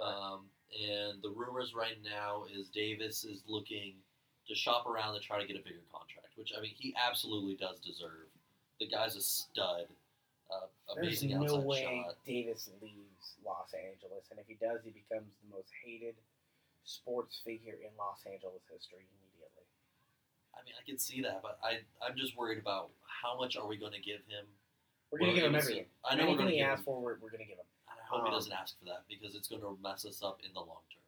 Um, 0.00 0.46
and 0.72 1.20
the 1.22 1.30
rumors 1.30 1.74
right 1.74 1.98
now 2.04 2.44
is 2.52 2.68
Davis 2.68 3.24
is 3.24 3.42
looking 3.46 3.94
to 4.48 4.54
shop 4.54 4.86
around 4.86 5.14
to 5.14 5.20
try 5.20 5.40
to 5.40 5.46
get 5.46 5.56
a 5.56 5.62
bigger 5.62 5.82
contract, 5.92 6.28
which 6.36 6.52
I 6.56 6.60
mean 6.60 6.72
he 6.76 6.94
absolutely 6.96 7.56
does 7.56 7.78
deserve. 7.80 8.28
The 8.78 8.88
guy's 8.88 9.14
a 9.16 9.20
stud, 9.20 9.86
uh, 10.50 10.66
there's 10.96 11.22
no 11.22 11.60
way 11.60 11.82
shot. 11.84 12.16
Davis 12.26 12.70
leaves 12.82 13.36
Los 13.44 13.70
Angeles, 13.74 14.24
and 14.30 14.40
if 14.40 14.46
he 14.48 14.54
does, 14.58 14.80
he 14.82 14.90
becomes 14.90 15.30
the 15.44 15.54
most 15.54 15.68
hated 15.84 16.14
sports 16.84 17.40
figure 17.44 17.78
in 17.78 17.90
Los 17.98 18.18
Angeles 18.26 18.62
history 18.72 19.06
immediately. 19.06 19.66
I 20.56 20.64
mean, 20.64 20.74
I 20.74 20.82
can 20.82 20.98
see 20.98 21.22
that, 21.22 21.42
but 21.42 21.58
I 21.62 21.84
I'm 22.04 22.16
just 22.16 22.36
worried 22.36 22.58
about 22.58 22.90
how 23.06 23.38
much 23.38 23.56
are 23.56 23.66
we 23.66 23.76
going 23.76 23.92
to 23.92 24.00
give 24.02 24.20
him. 24.26 24.46
We're 25.12 25.18
gonna 25.18 25.34
give 25.34 25.44
him 25.44 25.54
everything. 25.54 25.86
I 26.04 26.14
know 26.14 26.24
we're 26.24 26.34
Anything 26.34 26.36
going 26.38 26.48
to 26.48 26.54
he 26.54 26.58
give 26.58 26.66
him. 26.66 26.72
asks 26.72 26.84
for, 26.84 27.00
we're, 27.00 27.18
we're 27.20 27.30
gonna 27.30 27.44
give 27.44 27.58
him. 27.58 27.66
Hope 28.10 28.22
he 28.22 28.28
Um, 28.28 28.34
doesn't 28.34 28.52
ask 28.52 28.78
for 28.78 28.84
that 28.86 29.04
because 29.08 29.34
it's 29.34 29.48
going 29.48 29.62
to 29.62 29.78
mess 29.82 30.04
us 30.04 30.22
up 30.22 30.40
in 30.44 30.52
the 30.52 30.60
long 30.60 30.82
term. 30.90 30.98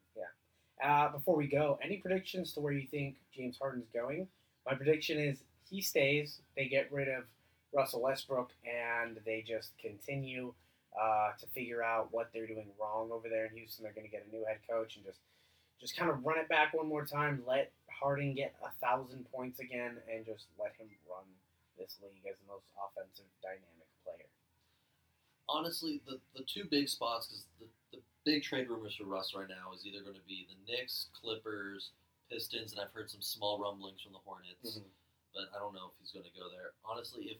Uh, 0.82 1.08
before 1.12 1.36
we 1.36 1.46
go, 1.46 1.78
any 1.80 1.98
predictions 1.98 2.52
to 2.52 2.60
where 2.60 2.72
you 2.72 2.86
think 2.88 3.14
James 3.32 3.56
Harden's 3.56 3.88
going? 3.94 4.26
My 4.66 4.74
prediction 4.74 5.16
is 5.18 5.44
he 5.70 5.80
stays. 5.80 6.40
They 6.56 6.66
get 6.66 6.90
rid 6.90 7.08
of 7.08 7.22
Russell 7.72 8.02
Westbrook 8.02 8.50
and 8.66 9.20
they 9.24 9.44
just 9.46 9.78
continue 9.78 10.52
uh, 10.98 11.32
to 11.38 11.46
figure 11.54 11.84
out 11.84 12.08
what 12.10 12.30
they're 12.32 12.48
doing 12.48 12.66
wrong 12.80 13.10
over 13.12 13.28
there 13.28 13.46
in 13.46 13.54
Houston. 13.54 13.84
They're 13.84 13.92
going 13.92 14.06
to 14.06 14.10
get 14.10 14.26
a 14.26 14.34
new 14.34 14.44
head 14.44 14.58
coach 14.68 14.96
and 14.96 15.04
just 15.04 15.20
just 15.80 15.96
kind 15.96 16.10
of 16.10 16.24
run 16.24 16.38
it 16.38 16.48
back 16.48 16.74
one 16.74 16.88
more 16.88 17.04
time. 17.04 17.42
Let 17.46 17.70
Harden 17.86 18.34
get 18.34 18.54
a 18.64 18.70
thousand 18.84 19.26
points 19.30 19.60
again 19.60 19.98
and 20.10 20.26
just 20.26 20.46
let 20.58 20.74
him 20.78 20.88
run 21.08 21.26
this 21.78 21.98
league 22.02 22.26
as 22.26 22.34
the 22.38 22.46
most 22.50 22.66
offensive 22.74 23.26
dynamic 23.42 23.90
player. 24.02 24.26
Honestly, 25.52 26.00
the, 26.06 26.18
the 26.34 26.42
two 26.44 26.64
big 26.70 26.88
spots, 26.88 27.26
because 27.28 27.44
the, 27.60 27.66
the 27.96 28.02
big 28.24 28.42
trade 28.42 28.68
rumors 28.70 28.94
for 28.96 29.04
Russ 29.04 29.34
right 29.36 29.48
now 29.48 29.72
is 29.74 29.84
either 29.84 30.00
going 30.02 30.16
to 30.16 30.26
be 30.26 30.46
the 30.48 30.56
Knicks, 30.72 31.06
Clippers, 31.20 31.90
Pistons, 32.30 32.72
and 32.72 32.80
I've 32.80 32.92
heard 32.92 33.10
some 33.10 33.20
small 33.20 33.58
rumblings 33.60 34.00
from 34.00 34.12
the 34.12 34.18
Hornets, 34.24 34.80
but 35.34 35.44
I 35.54 35.58
don't 35.58 35.74
know 35.74 35.92
if 35.92 36.00
he's 36.00 36.10
going 36.12 36.24
to 36.24 36.38
go 36.38 36.48
there. 36.50 36.72
Honestly, 36.84 37.24
if 37.24 37.38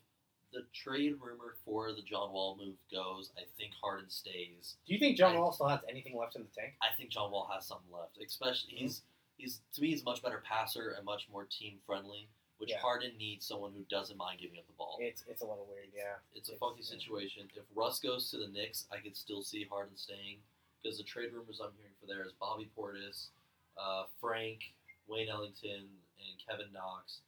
the 0.53 0.65
trade 0.75 1.15
rumor 1.19 1.57
for 1.65 1.93
the 1.93 2.03
John 2.03 2.31
Wall 2.33 2.59
move 2.61 2.77
goes, 2.93 3.31
I 3.39 3.43
think 3.57 3.73
Harden 3.81 4.11
stays. 4.11 4.77
Do 4.87 4.93
you 4.93 4.99
think 5.01 5.17
John 5.17 5.35
I- 5.35 5.39
Wall 5.39 5.53
still 5.53 5.69
has 5.69 5.81
anything 5.89 6.15
left 6.17 6.37
in 6.37 6.43
the 6.43 6.49
tank? 6.61 6.75
I 6.83 6.95
think 6.97 7.09
John 7.11 7.31
Wall 7.31 7.49
has 7.55 7.67
something 7.67 7.91
left. 7.91 8.19
Especially 8.25 8.75
Mm-hmm. 8.75 8.85
he's 8.85 9.03
he's 9.39 9.61
to 9.75 9.81
me 9.81 9.89
he's 9.89 10.03
a 10.03 10.05
much 10.05 10.23
better 10.23 10.43
passer 10.47 10.91
and 10.97 11.07
much 11.07 11.27
more 11.33 11.47
team 11.51 11.79
friendly. 11.87 12.29
Which 12.63 12.71
Yeah. 12.71 12.79
Harden 12.79 13.17
needs 13.19 13.45
someone 13.45 13.73
who 13.73 13.83
doesn't 13.87 14.17
mind 14.17 14.39
giving 14.39 14.57
up 14.61 14.67
the 14.69 14.73
ball. 14.75 14.97
It's 15.01 15.25
it's 15.27 15.43
a 15.43 15.45
little 15.47 15.67
weird, 15.67 15.89
yeah. 15.93 16.19
It's 16.33 16.49
a 16.49 16.53
It's- 16.53 16.61
funky 16.61 16.83
yeah. 16.83 16.91
situation. 16.91 17.51
If 17.57 17.65
Russ 17.75 17.99
goes 17.99 18.31
to 18.31 18.39
the 18.39 18.47
Knicks, 18.47 18.87
I 18.89 18.99
could 19.01 19.17
still 19.17 19.43
see 19.43 19.65
Harden 19.65 19.97
staying 19.97 20.45
because 20.81 20.97
the 20.97 21.03
trade 21.03 21.33
rumors 21.33 21.61
I'm 21.61 21.75
hearing 21.77 21.97
for 21.99 22.07
there 22.07 22.25
is 22.25 22.33
Bobby 22.35 22.71
Portis, 22.77 23.31
uh, 23.77 24.07
Frank, 24.21 24.75
Wayne 25.09 25.29
Ellington, 25.29 26.01
and 26.21 26.39
Kevin 26.39 26.73
Knox. 26.73 27.23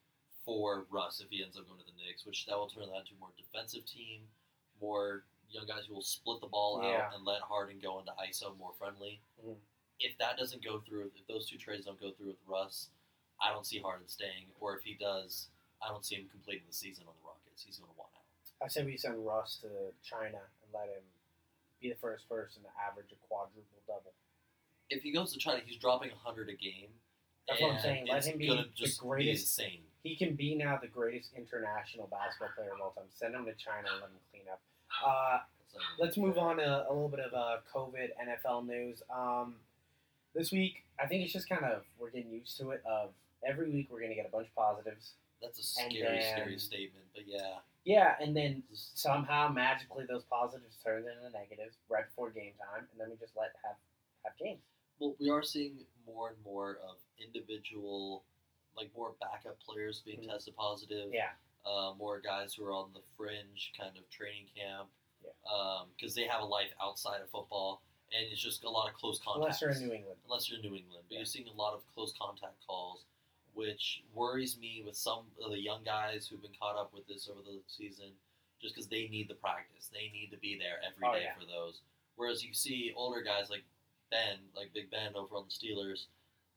for 0.44 0.82
Russ 0.90 1.20
if 1.22 1.30
he 1.30 1.42
ends 1.42 1.56
up 1.56 1.66
going 1.66 1.80
to 1.80 1.86
the 1.86 1.92
Knicks, 1.92 2.26
which 2.26 2.44
that 2.44 2.56
will 2.58 2.68
turn 2.68 2.86
that 2.90 2.98
into 2.98 3.14
a 3.14 3.16
more 3.16 3.32
defensive 3.34 3.86
team, 3.86 4.30
more 4.78 5.24
young 5.48 5.64
guys 5.66 5.86
who 5.86 5.94
will 5.94 6.02
split 6.02 6.38
the 6.42 6.46
ball 6.46 6.82
Yeah. 6.82 7.06
out 7.06 7.14
and 7.14 7.24
let 7.24 7.40
Harden 7.40 7.78
go 7.80 7.98
into 7.98 8.12
ISO 8.20 8.54
more 8.58 8.74
friendly. 8.74 9.22
Mhm. 9.42 9.58
If 10.00 10.18
that 10.18 10.36
doesn't 10.36 10.62
go 10.62 10.80
through, 10.82 11.12
if 11.16 11.26
those 11.26 11.48
two 11.48 11.56
trades 11.56 11.86
don't 11.86 11.98
go 11.98 12.12
through 12.12 12.26
with 12.26 12.42
Russ, 12.46 12.90
I 13.42 13.52
don't 13.52 13.66
see 13.66 13.80
Harden 13.80 14.08
staying. 14.08 14.50
Or 14.60 14.76
if 14.76 14.82
he 14.82 14.96
does, 14.98 15.48
I 15.82 15.88
don't 15.88 16.04
see 16.04 16.16
him 16.16 16.26
completing 16.30 16.64
the 16.68 16.74
season 16.74 17.04
on 17.06 17.14
the 17.20 17.26
Rockets. 17.26 17.62
He's 17.64 17.78
going 17.78 17.90
to 17.90 17.98
want 17.98 18.10
out. 18.14 18.64
I 18.64 18.68
say 18.68 18.84
we 18.84 18.96
send 18.96 19.24
Russ 19.26 19.58
to 19.62 19.68
China 20.02 20.38
and 20.40 20.68
let 20.72 20.88
him 20.88 21.04
be 21.80 21.90
the 21.90 22.00
first 22.00 22.28
person 22.28 22.62
to 22.62 22.70
average 22.80 23.12
a 23.12 23.18
quadruple 23.28 23.82
double. 23.86 24.14
If 24.88 25.02
he 25.02 25.12
goes 25.12 25.32
to 25.32 25.38
China, 25.38 25.60
he's 25.64 25.76
dropping 25.76 26.10
100 26.10 26.48
a 26.48 26.52
game. 26.54 26.88
That's 27.48 27.60
what 27.60 27.74
I'm 27.74 27.80
saying. 27.80 28.06
Let 28.10 28.24
him 28.24 28.38
be 28.38 28.48
the 28.48 28.64
be 28.76 28.90
greatest- 28.98 29.58
insane. 29.58 29.80
He 30.02 30.16
can 30.16 30.34
be 30.34 30.54
now 30.54 30.78
the 30.80 30.88
greatest 30.88 31.30
international 31.36 32.08
basketball 32.10 32.50
player 32.56 32.72
of 32.74 32.80
all 32.80 32.90
time. 32.92 33.04
Send 33.14 33.34
him 33.34 33.44
to 33.46 33.54
China 33.54 33.88
and 33.90 34.00
let 34.00 34.10
him 34.10 34.20
clean 34.30 34.42
up. 34.52 34.60
Uh, 35.04 35.38
let's 35.98 36.16
move 36.16 36.38
on 36.38 36.56
to 36.58 36.64
a 36.88 36.92
little 36.92 37.08
bit 37.08 37.20
of 37.20 37.32
uh, 37.32 37.56
COVID 37.74 38.10
NFL 38.20 38.66
news. 38.66 39.02
Um, 39.14 39.56
this 40.34 40.52
week, 40.52 40.84
I 41.02 41.06
think 41.06 41.24
it's 41.24 41.32
just 41.32 41.48
kind 41.48 41.64
of 41.64 41.82
we're 41.98 42.10
getting 42.10 42.30
used 42.32 42.56
to 42.58 42.70
it. 42.70 42.82
Of 42.84 43.10
every 43.46 43.70
week, 43.70 43.88
we're 43.90 44.00
gonna 44.00 44.14
get 44.14 44.26
a 44.26 44.30
bunch 44.30 44.48
of 44.48 44.54
positives. 44.54 45.12
That's 45.42 45.58
a 45.58 45.62
scary, 45.62 46.00
then- 46.02 46.22
scary 46.36 46.58
statement. 46.58 47.06
But 47.14 47.26
yeah, 47.26 47.60
Yeah, 47.84 48.16
and 48.20 48.34
then 48.34 48.62
somehow 48.72 49.48
magically 49.48 50.06
those 50.06 50.24
positives 50.24 50.76
turn 50.82 51.06
into 51.06 51.28
negatives 51.30 51.76
right 51.88 52.06
before 52.06 52.30
game 52.30 52.54
time, 52.54 52.88
and 52.90 53.00
then 53.00 53.10
we 53.10 53.16
just 53.16 53.36
let 53.36 53.52
have 53.64 53.76
have 54.24 54.36
games. 54.38 54.62
well, 54.98 55.14
we 55.18 55.28
are 55.28 55.42
seeing 55.42 55.86
more 56.06 56.28
and 56.30 56.40
more 56.44 56.76
of 56.76 56.96
individual, 57.18 58.24
like 58.76 58.90
more 58.94 59.14
backup 59.20 59.58
players 59.60 60.00
being 60.00 60.20
Mhm. 60.20 60.28
tested 60.30 60.56
positive. 60.56 61.12
Yeah, 61.12 61.34
Uh, 61.66 61.94
more 61.94 62.20
guys 62.20 62.54
who 62.54 62.64
are 62.66 62.72
on 62.72 62.92
the 62.92 63.00
fringe 63.16 63.72
kind 63.76 63.96
of 63.96 64.08
training 64.10 64.48
camp. 64.54 64.90
Yeah. 65.22 65.84
Because 65.96 66.14
they 66.14 66.26
have 66.26 66.42
a 66.42 66.44
life 66.44 66.74
outside 66.80 67.20
of 67.22 67.30
football, 67.30 67.82
and 68.12 68.24
it's 68.26 68.40
just 68.40 68.64
a 68.64 68.70
lot 68.70 68.88
of 68.88 68.94
close 68.94 69.18
contacts. 69.18 69.60
unless 69.60 69.60
you're 69.60 69.82
in 69.82 69.88
New 69.88 69.94
England. 69.94 70.20
unless 70.24 70.48
you're 70.50 70.58
in 70.58 70.64
New 70.64 70.74
England. 70.76 71.04
But 71.08 71.12
Yeah. 71.14 71.18
you're 71.20 71.26
seeing 71.26 71.48
a 71.48 71.52
lot 71.52 71.72
of 71.74 71.86
close 71.94 72.12
contact 72.16 72.60
calls, 72.66 73.04
which 73.54 74.02
worries 74.14 74.58
me 74.58 74.82
with 74.84 74.96
some 74.96 75.20
of 75.44 75.50
the 75.50 75.58
young 75.60 75.82
guys 75.84 76.26
who've 76.26 76.42
been 76.42 76.54
caught 76.60 76.76
up 76.76 76.92
with 76.92 77.06
this 77.06 77.28
over 77.30 77.40
the 77.42 77.60
season, 77.66 78.10
just 78.60 78.74
because 78.74 78.88
they 78.88 79.08
need 79.08 79.28
the 79.28 79.34
practice. 79.34 79.88
They 79.92 80.10
need 80.12 80.30
to 80.32 80.38
be 80.38 80.58
there 80.58 80.78
every 80.86 81.06
day 81.18 81.26
Oh, 81.26 81.30
yeah. 81.30 81.40
for 81.40 81.46
those. 81.46 81.80
Whereas 82.16 82.44
you 82.44 82.54
see 82.54 82.92
older 82.96 83.22
guys 83.22 83.50
like 83.50 83.64
Ben, 84.10 84.38
like 84.56 84.72
Big 84.72 84.90
Ben 84.90 85.14
over 85.16 85.34
on 85.36 85.44
the 85.48 85.54
Steelers 85.54 86.06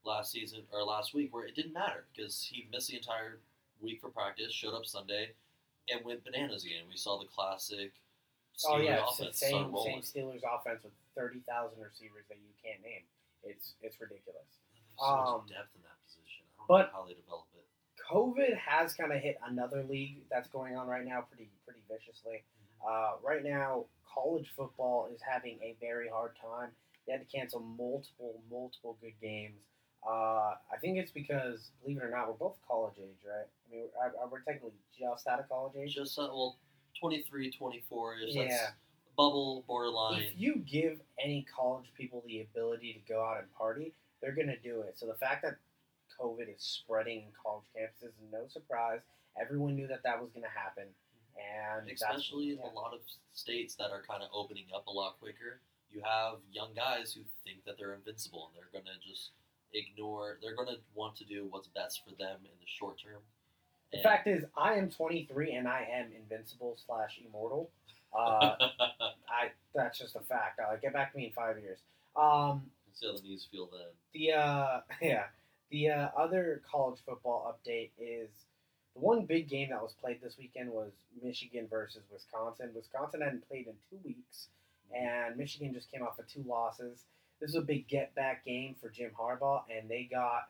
last 0.06 0.32
season 0.32 0.62
or 0.72 0.84
last 0.84 1.14
week, 1.14 1.34
where 1.34 1.46
it 1.46 1.56
didn't 1.56 1.74
matter 1.74 2.06
because 2.16 2.42
he 2.44 2.68
missed 2.72 2.90
the 2.90 2.98
entire 2.98 3.40
week 3.82 4.00
for 4.02 4.10
practice, 4.10 4.52
showed 4.54 4.74
up 4.76 4.86
Sunday, 4.86 5.32
and 5.90 6.04
went 6.06 6.24
bananas 6.24 6.64
again. 6.66 6.84
We 6.90 6.98
saw 6.98 7.18
the 7.20 7.26
classic 7.26 7.92
Steelers 8.58 8.70
Oh 8.70 8.78
yeah, 8.78 9.04
offense 9.08 9.38
same 9.40 9.74
same 9.84 10.02
Steelers 10.02 10.42
offense 10.46 10.82
with 10.84 10.94
thirty 11.16 11.40
thousand 11.50 11.82
receivers 11.82 12.26
that 12.30 12.38
you 12.38 12.54
can't 12.64 12.82
name. 12.82 13.06
It's 13.44 13.74
it's 13.82 14.00
ridiculous. 14.02 14.46
So 14.98 15.06
much 15.06 15.28
Um, 15.28 15.42
depth 15.50 15.74
in 15.78 15.82
that 15.86 15.90
position. 15.90 15.90
I 15.90 15.90
don't 15.90 15.97
but- 16.68 16.92
know 16.94 17.00
how 17.02 17.06
they 17.08 17.14
develop 17.14 17.46
it. 17.56 17.66
COVID 18.10 18.56
has 18.58 18.94
kind 18.94 19.12
of 19.12 19.20
hit 19.22 19.38
another 19.46 19.84
league 19.84 20.20
that's 20.32 20.48
going 20.48 20.76
on 20.78 20.88
right 20.88 21.06
now 21.06 21.22
pretty 21.30 21.50
pretty 21.66 21.82
viciously. 21.92 22.44
Uh, 22.88 23.14
right 23.24 23.44
now, 23.44 23.86
college 24.14 24.48
football 24.56 25.10
is 25.14 25.20
having 25.22 25.60
a 25.62 25.76
very 25.82 26.08
hard 26.08 26.32
time. 26.42 26.70
They 27.06 27.14
had 27.14 27.28
to 27.30 27.38
cancel 27.38 27.60
multiple 27.60 28.42
multiple 28.50 28.98
good 29.02 29.14
games. 29.22 29.60
Uh, 30.08 30.54
I 30.72 30.78
think 30.80 30.98
it's 31.00 31.12
because, 31.12 31.72
believe 31.82 31.98
it 31.98 32.04
or 32.04 32.10
not, 32.12 32.28
we're 32.30 32.36
both 32.36 32.56
college 32.66 32.94
age, 32.98 33.18
right? 33.28 33.46
I 33.46 33.72
mean, 33.76 33.88
we're, 33.94 34.24
I- 34.24 34.28
we're 34.32 34.40
technically 34.42 34.72
just 34.98 35.28
out 35.28 35.40
of 35.40 35.50
college 35.50 35.74
age. 35.76 35.96
Just 35.96 36.18
uh, 36.18 36.30
well, 36.32 36.58
23, 37.02 37.52
24 37.52 38.16
ish. 38.20 38.36
Yeah. 38.36 38.44
That's 38.48 38.72
bubble 39.18 39.66
borderline. 39.68 40.22
If 40.22 40.34
you 40.38 40.58
give 40.60 41.00
any 41.22 41.46
college 41.54 41.88
people 41.98 42.24
the 42.28 42.42
ability 42.42 42.94
to 42.94 43.14
go 43.14 43.22
out 43.24 43.40
and 43.40 43.52
party, 43.54 43.94
they're 44.22 44.36
going 44.36 44.48
to 44.48 44.60
do 44.60 44.82
it. 44.82 44.98
So 44.98 45.08
the 45.08 45.16
fact 45.16 45.42
that 45.44 45.56
COVID 46.20 46.54
is 46.54 46.62
spreading 46.62 47.20
in 47.20 47.32
college 47.42 47.66
campuses 47.76 48.12
no 48.32 48.48
surprise. 48.48 49.02
Everyone 49.40 49.76
knew 49.76 49.88
that 49.88 50.04
that 50.04 50.20
was 50.20 50.32
going 50.32 50.44
to 50.44 50.60
happen, 50.60 50.86
and 51.38 51.90
Especially 51.90 52.52
in 52.52 52.60
a 52.60 52.74
lot 52.74 52.94
of 52.94 53.02
states 53.34 53.76
that 53.76 53.92
are 53.92 54.02
kind 54.10 54.24
of 54.24 54.30
opening 54.34 54.66
up 54.76 54.88
a 54.88 54.92
lot 54.92 55.20
quicker. 55.20 55.62
You 55.92 56.02
have 56.04 56.40
young 56.52 56.70
guys 56.76 57.14
who 57.14 57.22
think 57.46 57.64
that 57.66 57.76
they're 57.78 57.94
invincible 57.94 58.50
and 58.50 58.58
they're 58.58 58.74
going 58.74 58.86
to 58.86 59.00
just 59.08 59.32
ignore, 59.74 60.38
they're 60.42 60.56
going 60.56 60.68
to 60.68 60.80
want 60.96 61.16
to 61.18 61.24
do 61.26 61.48
what's 61.50 61.68
best 61.68 62.02
for 62.04 62.12
them 62.16 62.38
in 62.44 62.52
the 62.60 62.66
short 62.66 63.00
term. 63.02 63.22
The 63.94 64.00
fact 64.00 64.28
is, 64.28 64.44
I 64.58 64.74
am 64.74 64.90
23 64.90 65.54
and 65.54 65.68
I 65.68 65.88
am 65.92 66.08
invincible 66.16 66.78
slash 66.86 67.20
immortal. 67.26 67.70
Uh, 68.18 68.56
I 69.30 69.52
that's 69.76 70.00
just 70.00 70.16
a 70.16 70.22
fact. 70.22 70.62
Uh, 70.62 70.78
get 70.82 70.94
back 70.94 71.12
to 71.12 71.18
me 71.18 71.26
in 71.26 71.32
five 71.34 71.60
years. 71.60 71.80
Um, 72.16 72.64
see 72.94 73.06
how 73.06 73.14
the 73.14 73.22
knees 73.22 73.46
feel 73.52 73.70
then. 73.70 73.82
the 74.14 74.32
uh, 74.32 74.80
yeah, 75.02 75.24
the 75.70 75.90
uh, 75.90 76.08
other 76.18 76.62
college 76.70 77.00
football 77.06 77.54
update 77.54 77.90
is 78.00 78.30
the 78.96 79.02
one 79.02 79.26
big 79.26 79.50
game 79.50 79.70
that 79.70 79.82
was 79.82 79.94
played 80.02 80.22
this 80.22 80.38
weekend 80.38 80.72
was 80.72 80.92
Michigan 81.22 81.68
versus 81.70 82.04
Wisconsin. 82.12 82.70
Wisconsin 82.76 83.22
hadn't 83.22 83.48
played 83.48 83.68
in 83.68 83.74
two 83.90 84.00
weeks, 84.04 84.48
and 84.96 85.36
Michigan 85.38 85.74
just 85.74 85.92
came 85.92 86.02
off 86.04 86.20
of 86.20 86.28
two 86.28 86.44
losses. 86.48 87.04
This 87.40 87.50
was 87.54 87.64
a 87.64 87.66
big 87.66 87.88
get 87.88 88.16
back 88.16 88.44
game 88.46 88.76
for 88.82 88.90
Jim 88.90 89.12
Harbaugh, 89.20 89.64
and 89.70 89.90
they 89.90 90.08
got 90.10 90.50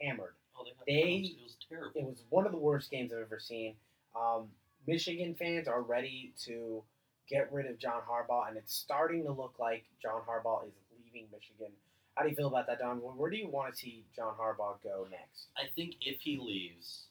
hammered. 0.00 0.34
Oh, 0.58 0.64
they 0.86 0.94
They- 0.94 1.28
It 1.28 1.42
was 1.42 1.56
terrible. 1.68 2.00
It 2.00 2.04
was 2.06 2.22
one 2.30 2.46
of 2.46 2.52
the 2.52 2.58
worst 2.58 2.90
games 2.90 3.12
I've 3.12 3.20
ever 3.20 3.38
seen. 3.38 3.74
Um, 4.16 4.48
Michigan 4.86 5.34
fans 5.34 5.68
are 5.68 5.82
ready 5.82 6.32
to 6.44 6.82
get 7.28 7.52
rid 7.52 7.66
of 7.66 7.78
John 7.78 8.00
Harbaugh, 8.08 8.48
and 8.48 8.56
it's 8.56 8.74
starting 8.74 9.24
to 9.24 9.32
look 9.32 9.58
like 9.58 9.84
John 10.00 10.22
Harbaugh 10.26 10.66
is 10.66 10.72
leaving 11.04 11.28
Michigan. 11.30 11.72
How 12.18 12.24
do 12.24 12.30
you 12.30 12.34
feel 12.36 12.48
about 12.48 12.66
that, 12.66 12.80
Don? 12.80 12.98
Where- 12.98 13.30
do 13.30 13.36
you 13.36 13.46
want 13.46 13.72
to 13.72 13.78
see 13.78 14.04
John 14.16 14.34
Harbaugh 14.34 14.82
go 14.82 15.06
next? 15.08 15.46
I 15.56 15.68
think 15.76 15.94
if 16.00 16.20
he 16.20 16.36
leaves, 16.36 17.04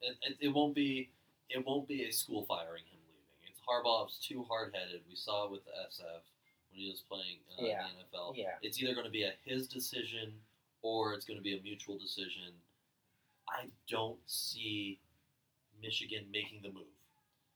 it, 0.00 0.16
it, 0.22 0.36
it 0.40 0.48
won't 0.48 0.72
be 0.74 1.10
it 1.50 1.66
won't 1.66 1.88
be 1.88 2.04
a 2.04 2.12
school 2.12 2.44
firing 2.46 2.84
him 2.84 3.00
leaving. 3.08 3.50
It's 3.50 3.60
Harbaugh's 3.68 4.18
too 4.24 4.44
hard 4.44 4.72
headed. 4.72 5.02
We 5.08 5.16
saw 5.16 5.46
it 5.46 5.50
with 5.50 5.64
the 5.64 5.72
SF 5.72 6.22
when 6.70 6.80
he 6.80 6.88
was 6.88 7.00
playing 7.10 7.40
uh, 7.58 7.66
Yeah. 7.66 7.86
in 7.88 7.96
the 7.98 8.04
NFL. 8.18 8.34
Yeah. 8.36 8.54
It's 8.62 8.80
either 8.80 8.94
going 8.94 9.04
to 9.04 9.10
be 9.10 9.24
a 9.24 9.32
his 9.44 9.66
decision 9.66 10.32
or 10.80 11.12
it's 11.14 11.24
going 11.26 11.36
to 11.38 11.42
be 11.42 11.58
a 11.58 11.60
mutual 11.62 11.98
decision. 11.98 12.54
I 13.48 13.66
don't 13.90 14.20
see 14.26 15.00
Michigan 15.82 16.24
making 16.32 16.62
the 16.62 16.70
move. 16.70 16.86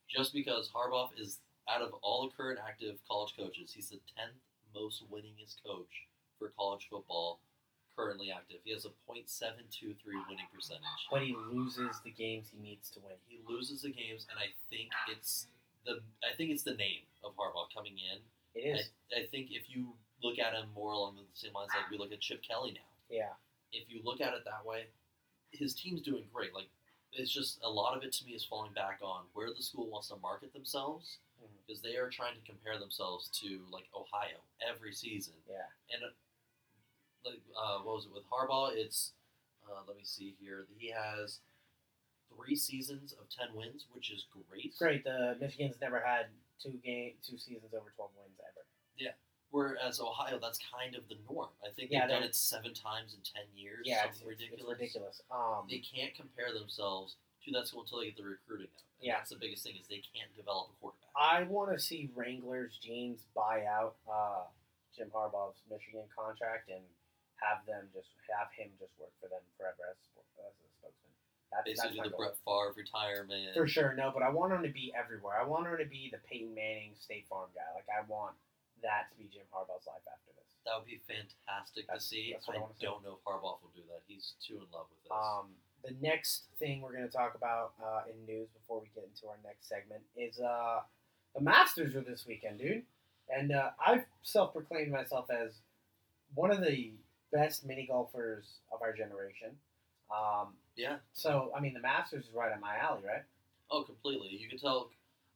Just 0.09 0.33
because 0.35 0.69
Harbaugh 0.75 1.11
is 1.17 1.39
out 1.69 1.83
of 1.83 1.93
all 2.03 2.29
the 2.29 2.35
current 2.37 2.59
active 2.67 2.97
college 3.09 3.35
coaches, 3.39 3.73
he's 3.73 3.91
the 3.91 4.01
tenth 4.17 4.35
most 4.75 5.05
winningest 5.11 5.63
coach 5.65 6.07
for 6.39 6.53
college 6.57 6.87
football 6.91 7.41
currently 7.97 8.31
active. 8.31 8.59
He 8.65 8.73
has 8.73 8.85
a 8.85 8.93
.723 9.09 9.97
winning 10.29 10.47
percentage. 10.55 11.09
But 11.11 11.23
he 11.23 11.35
loses 11.35 12.01
the 12.05 12.11
games 12.11 12.53
he 12.53 12.61
needs 12.61 12.91
to 12.91 13.01
win. 13.01 13.17
He 13.27 13.41
loses 13.49 13.83
the 13.83 13.91
games, 13.91 14.27
and 14.31 14.39
I 14.39 14.53
think 14.69 14.91
it's 15.11 15.49
the 15.87 16.03
I 16.23 16.37
think 16.37 16.51
it's 16.51 16.63
the 16.63 16.75
name 16.75 17.09
of 17.25 17.33
Harbaugh 17.37 17.73
coming 17.75 17.97
in. 17.97 18.21
It 18.55 18.77
is. 18.77 18.91
I, 19.13 19.23
I 19.23 19.27
think 19.27 19.49
if 19.51 19.69
you 19.69 19.95
look 20.23 20.39
at 20.39 20.53
him 20.53 20.69
more 20.75 20.93
along 20.93 21.17
the 21.17 21.25
same 21.33 21.53
lines 21.53 21.71
like 21.75 21.91
we 21.91 21.99
look 21.99 22.13
at 22.13 22.21
Chip 22.21 22.43
Kelly 22.43 22.73
now, 22.73 22.91
Yeah. 23.09 23.33
if 23.73 23.89
you 23.89 24.01
look 24.05 24.21
at 24.21 24.35
it 24.35 24.45
that 24.45 24.65
way, 24.65 24.87
his 25.51 25.75
team's 25.75 26.01
doing 26.01 26.25
great. 26.33 26.55
Like 26.55 26.69
it's 27.13 27.33
just 27.33 27.61
a 27.63 27.69
lot 27.71 27.97
of 27.97 28.03
it 28.03 28.13
to 28.13 28.25
me 28.25 28.33
is 28.33 28.45
falling 28.45 28.73
back 28.73 29.01
on 29.03 29.25
where 29.33 29.49
the 29.55 29.63
school 29.63 29.89
wants 29.89 30.09
to 30.09 30.17
market 30.17 30.53
themselves 30.53 31.19
mm-hmm. 31.41 31.53
because 31.67 31.83
they 31.83 31.97
are 31.97 32.09
trying 32.09 32.35
to 32.35 32.45
compare 32.45 32.79
themselves 32.79 33.29
to 33.41 33.61
like 33.71 33.85
Ohio 33.95 34.41
every 34.61 34.93
season. 34.93 35.35
Yeah. 35.49 35.69
And 35.93 36.03
like 37.27 37.43
uh, 37.59 37.79
what 37.83 37.97
was 37.97 38.07
it 38.07 38.13
with 38.15 38.25
Harbaugh? 38.31 38.71
It's 38.75 39.13
uh, 39.69 39.83
let 39.87 39.97
me 39.97 40.05
see 40.05 40.35
here. 40.41 40.67
He 40.79 40.91
has 40.91 41.41
three 42.35 42.57
seasons 42.57 43.13
of 43.21 43.27
ten 43.29 43.55
wins, 43.55 43.87
which 43.93 44.11
is 44.11 44.27
great. 44.31 44.65
It's 44.65 44.79
great. 44.79 45.05
The 45.05 45.37
Michigan's 45.41 45.77
never 45.81 46.01
had 46.01 46.27
two 46.63 46.79
game, 46.85 47.13
two 47.23 47.37
seasons 47.39 47.75
over 47.77 47.93
12 47.97 48.11
wins 48.17 48.39
ever. 48.41 48.65
Yeah. 48.97 49.13
Whereas 49.51 50.01
Ohio, 50.01 50.39
that's 50.41 50.59
kind 50.73 50.95
of 50.97 51.07
the 51.09 51.17
norm. 51.31 51.51
I 51.65 51.69
think 51.75 51.91
Yeah, 51.91 52.07
they've 52.07 52.17
done 52.17 52.23
it 52.25 52.35
seven 52.35 52.73
times 52.75 53.15
in 53.15 53.21
ten 53.23 53.45
years. 53.55 53.85
Yeah, 53.85 54.07
it's, 54.09 54.19
something 54.19 54.33
it's, 54.33 54.43
ridiculous. 54.43 54.79
ridiculous. 54.79 55.23
Um, 55.31 55.67
They 55.71 55.79
can't 55.85 56.15
compare 56.15 56.53
themselves 56.53 57.17
to 57.45 57.53
that 57.53 57.69
school 57.69 57.83
until 57.83 58.01
they 58.01 58.07
get 58.11 58.17
the 58.17 58.25
recruiting 58.27 58.67
up. 58.75 58.83
And 58.99 59.07
Yeah. 59.07 59.19
that's 59.19 59.31
the 59.31 59.37
biggest 59.39 59.63
thing 59.63 59.77
is 59.81 59.87
they 59.87 60.03
can't 60.03 60.33
develop 60.35 60.71
a 60.71 60.75
quarterback. 60.81 61.13
I 61.15 61.45
want 61.45 61.71
to 61.73 61.79
see 61.79 62.11
Wranglers 62.15 62.79
jeans 62.83 63.23
buy 63.37 63.65
out 63.69 63.97
uh, 64.11 64.51
Jim 64.97 65.11
Harbaugh's 65.15 65.61
Michigan 65.71 66.05
contract 66.17 66.69
and 66.71 66.83
have 67.43 67.65
them 67.69 67.89
just 67.93 68.11
have 68.33 68.49
him 68.57 68.73
just 68.81 68.93
work 68.99 69.13
for 69.21 69.29
them 69.29 69.43
forever 69.57 69.93
as, 69.93 69.99
as 70.41 70.55
a 70.57 70.69
spokesman. 70.81 71.13
That's, 71.53 71.67
that's 71.69 71.93
Basically, 71.93 72.01
my 72.03 72.09
the 72.09 72.15
goal. 72.17 72.21
Brett 72.27 72.37
Favre 72.43 72.75
retirement. 72.77 73.55
For 73.55 73.69
sure, 73.69 73.95
no, 73.95 74.11
but 74.13 74.23
I 74.25 74.31
want 74.31 74.53
him 74.53 74.63
to 74.67 74.73
be 74.73 74.93
everywhere. 74.97 75.39
I 75.39 75.47
want 75.47 75.69
him 75.69 75.79
to 75.79 75.87
be 75.89 76.11
the 76.11 76.21
Peyton 76.27 76.53
Manning 76.55 76.97
State 76.99 77.27
Farm 77.31 77.49
guy. 77.55 77.67
Like 77.77 77.87
I 77.89 78.03
want 78.09 78.35
that 78.85 79.09
to 79.11 79.15
be 79.17 79.31
Jim 79.33 79.47
Harbaugh's 79.55 79.87
life 79.89 80.05
after 80.05 80.33
this. 80.37 80.51
That 80.67 80.77
would 80.77 80.89
be 80.91 80.99
fantastic 81.07 81.87
That's- 81.87 82.05
to 82.05 82.09
see. 82.11 82.35
that's 82.35 82.49
I 82.51 82.59
I 82.59 82.75
don't 82.83 83.01
know 83.07 83.17
if 83.21 83.23
Harbaugh 83.25 83.63
will 83.63 83.73
do 83.75 83.83
that. 83.89 84.03
He's 84.07 84.35
too 84.43 84.59
in 84.59 84.69
love 84.75 84.91
with 84.91 85.01
this. 85.07 85.13
Um, 85.15 85.55
the 85.85 85.95
next 86.03 86.51
thing 86.59 86.83
we're 86.83 86.93
going 86.93 87.07
to 87.07 87.13
talk 87.17 87.35
about 87.37 87.73
uh, 87.79 88.03
in 88.11 88.19
news 88.27 88.49
before 88.51 88.81
we 88.83 88.91
get 88.95 89.05
into 89.07 89.29
our 89.31 89.39
next 89.47 89.69
segment 89.69 90.03
is 90.17 90.41
uh, 90.41 90.81
the 91.35 91.41
Masters 91.41 91.95
are 91.95 92.01
this 92.03 92.27
weekend, 92.27 92.59
dude. 92.59 92.83
And 93.31 93.53
uh, 93.53 93.71
I've 93.85 94.05
self-proclaimed 94.23 94.91
myself 94.91 95.27
as 95.31 95.53
one 96.35 96.51
of 96.51 96.61
the 96.61 96.93
best 97.33 97.65
mini 97.67 97.87
golfers 97.87 98.61
of 98.73 98.83
our 98.83 98.93
generation. 98.93 99.51
Um, 100.11 100.55
Yeah. 100.77 100.99
so, 101.13 101.53
I 101.57 101.61
mean, 101.61 101.75
the 101.75 101.81
Masters 101.81 102.27
is 102.27 102.33
right 102.33 102.53
up 102.53 102.61
my 102.61 102.77
alley, 102.77 103.03
right? 103.05 103.23
Oh, 103.71 103.83
completely. 103.83 104.29
You 104.29 104.49
can 104.49 104.59
tell 104.59 104.91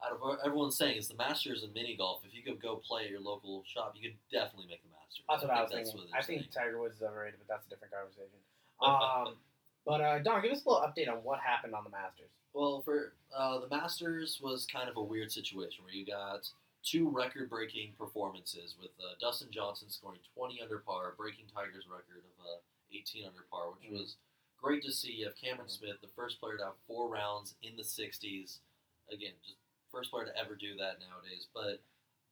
out 0.04 0.12
of 0.12 0.38
everyone's 0.44 0.76
saying 0.76 0.96
is 0.96 1.08
the 1.08 1.14
Masters 1.16 1.62
and 1.62 1.74
mini 1.74 1.96
golf. 1.96 2.22
If 2.24 2.34
you 2.34 2.42
could 2.42 2.60
go 2.60 2.76
play 2.76 3.04
at 3.04 3.10
your 3.10 3.20
local 3.20 3.64
shop, 3.66 3.94
you 3.96 4.08
could 4.08 4.18
definitely 4.32 4.66
make 4.68 4.82
the 4.82 4.88
Masters. 4.90 5.24
That's 5.28 5.42
what 5.42 5.50
I, 5.50 5.62
was 5.62 5.70
think 5.72 5.86
thinking. 5.86 6.10
I 6.14 6.22
think 6.22 6.40
saying. 6.42 6.50
Tiger 6.54 6.80
Woods 6.80 6.96
is 6.96 7.02
overrated, 7.02 7.38
but 7.38 7.48
that's 7.48 7.66
a 7.66 7.70
different 7.70 7.92
conversation. 7.92 8.38
Um, 8.80 9.34
but 9.84 10.00
uh, 10.00 10.18
Don, 10.20 10.40
give 10.40 10.52
us 10.52 10.64
a 10.64 10.68
little 10.70 10.82
update 10.82 11.06
on 11.10 11.18
what 11.22 11.38
happened 11.40 11.74
on 11.74 11.84
the 11.84 11.90
Masters. 11.90 12.30
Well, 12.54 12.80
for 12.82 13.12
uh, 13.36 13.60
the 13.60 13.68
Masters 13.68 14.40
was 14.42 14.66
kind 14.72 14.88
of 14.88 14.96
a 14.96 15.02
weird 15.02 15.30
situation 15.30 15.84
where 15.84 15.92
you 15.92 16.06
got 16.06 16.48
two 16.82 17.08
record-breaking 17.08 17.92
performances 17.98 18.74
with 18.80 18.90
uh, 19.00 19.14
Dustin 19.20 19.48
Johnson 19.50 19.90
scoring 19.90 20.20
20 20.34 20.60
under 20.62 20.78
par, 20.78 21.14
breaking 21.16 21.46
Tiger's 21.54 21.86
record 21.88 22.24
of 22.24 22.44
uh, 22.44 22.58
18 22.92 23.26
under 23.26 23.44
par, 23.50 23.70
which 23.70 23.84
Mhm. 23.88 23.92
was 23.98 24.16
great 24.56 24.82
to 24.84 24.92
see. 24.92 25.12
You 25.12 25.26
have 25.26 25.36
Cameron 25.36 25.68
Mhm. 25.68 25.78
Smith, 25.78 26.00
the 26.00 26.08
first 26.08 26.40
player 26.40 26.56
to 26.58 26.64
have 26.64 26.78
four 26.86 27.08
rounds 27.08 27.54
in 27.62 27.76
the 27.76 27.84
60s. 27.84 28.60
Again, 29.10 29.34
just 29.42 29.56
first 29.90 30.10
player 30.10 30.26
to 30.26 30.36
ever 30.36 30.54
do 30.54 30.76
that 30.76 31.00
nowadays. 31.00 31.48
But 31.52 31.82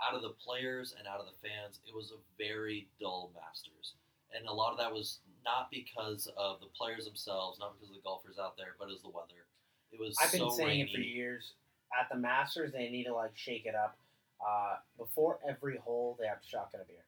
out 0.00 0.14
of 0.14 0.22
the 0.22 0.30
players 0.30 0.92
and 0.92 1.06
out 1.08 1.20
of 1.20 1.26
the 1.26 1.36
fans, 1.46 1.80
it 1.84 1.94
was 1.94 2.12
a 2.12 2.18
very 2.36 2.88
dull 3.00 3.30
Masters. 3.34 3.94
And 4.30 4.46
a 4.46 4.52
lot 4.52 4.72
of 4.72 4.78
that 4.78 4.92
was 4.92 5.20
not 5.42 5.70
because 5.70 6.26
of 6.36 6.60
the 6.60 6.66
players 6.68 7.04
themselves, 7.06 7.58
not 7.58 7.74
because 7.74 7.88
of 7.90 7.96
the 7.96 8.02
golfers 8.02 8.38
out 8.38 8.56
there, 8.56 8.76
but 8.78 8.88
it 8.88 8.92
was 8.92 9.02
the 9.02 9.08
weather. 9.08 9.46
It 9.90 9.98
was 9.98 10.16
I've 10.18 10.30
been 10.30 10.40
so 10.40 10.50
saying 10.50 10.68
rainy. 10.68 10.82
it 10.82 10.94
for 10.94 11.00
years. 11.00 11.54
At 11.98 12.08
the 12.10 12.16
Masters, 12.16 12.72
they 12.72 12.90
need 12.90 13.04
to 13.04 13.14
like 13.14 13.36
shake 13.36 13.64
it 13.66 13.74
up. 13.74 13.98
Uh, 14.46 14.76
before 14.96 15.40
every 15.48 15.76
hole, 15.78 16.16
they 16.20 16.26
have 16.26 16.40
to 16.40 16.48
shotgun 16.48 16.80
a 16.80 16.84
beer. 16.84 17.04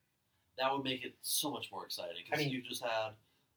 that 0.59 0.71
would 0.73 0.85
make 0.85 1.05
it 1.05 1.15
so 1.23 1.51
much 1.51 1.71
more 1.73 1.85
exciting 1.87 2.17
because 2.23 2.39
I 2.39 2.43
mean- 2.45 2.53
you 2.53 2.61
just 2.63 2.83
had 2.83 3.13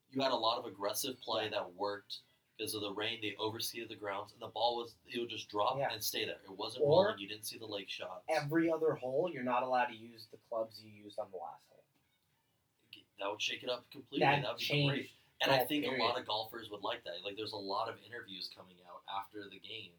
you 0.10 0.22
had 0.22 0.32
a 0.32 0.36
lot 0.36 0.60
of 0.60 0.66
aggressive 0.66 1.20
play 1.22 1.50
that 1.50 1.74
worked 1.74 2.20
because 2.56 2.76
of 2.76 2.82
the 2.82 2.92
rain. 2.94 3.20
They 3.20 3.36
overseeded 3.40 3.90
the 3.90 3.96
grounds, 3.96 4.32
and 4.32 4.40
the 4.42 4.48
ball 4.48 4.78
was 4.78 4.96
it 5.08 5.20
would 5.20 5.30
just 5.30 5.50
drop 5.50 5.78
Yeah. 5.80 5.92
and 5.92 6.04
stay 6.04 6.24
there. 6.24 6.40
It 6.44 6.52
wasn't 6.52 6.84
Or- 6.86 7.06
rolling. 7.06 7.20
You 7.20 7.28
didn't 7.28 7.46
see 7.46 7.58
the 7.58 7.66
lake 7.66 7.90
shots. 7.90 8.24
Every 8.30 8.72
other 8.72 8.94
hole, 8.94 9.30
you're 9.32 9.44
not 9.44 9.64
allowed 9.64 9.88
to 9.88 9.96
use 9.96 10.28
the 10.28 10.38
clubs 10.50 10.80
you 10.84 10.92
used 10.92 11.18
on 11.18 11.32
the 11.32 11.38
last 11.38 11.66
hole. 11.68 11.84
That 13.20 13.30
would 13.32 13.42
shake 13.42 13.64
it 13.64 13.70
up 13.70 13.90
completely. 13.90 14.20
That 14.26 14.42
That 14.44 14.52
would 14.52 14.60
be 14.60 14.88
great. 14.88 15.12
And 15.42 15.52
I 15.52 15.66
think 15.66 15.86
a 15.86 15.92
lot 16.02 16.18
of 16.18 16.26
golfers 16.26 16.70
would 16.70 16.84
like 16.84 17.04
that. 17.06 17.24
Like, 17.24 17.36
there's 17.36 17.52
a 17.54 17.58
lot 17.58 17.90
of 17.90 18.00
interviews 18.04 18.50
coming 18.56 18.78
out 18.88 19.02
after 19.10 19.50
the 19.50 19.60
game 19.60 19.94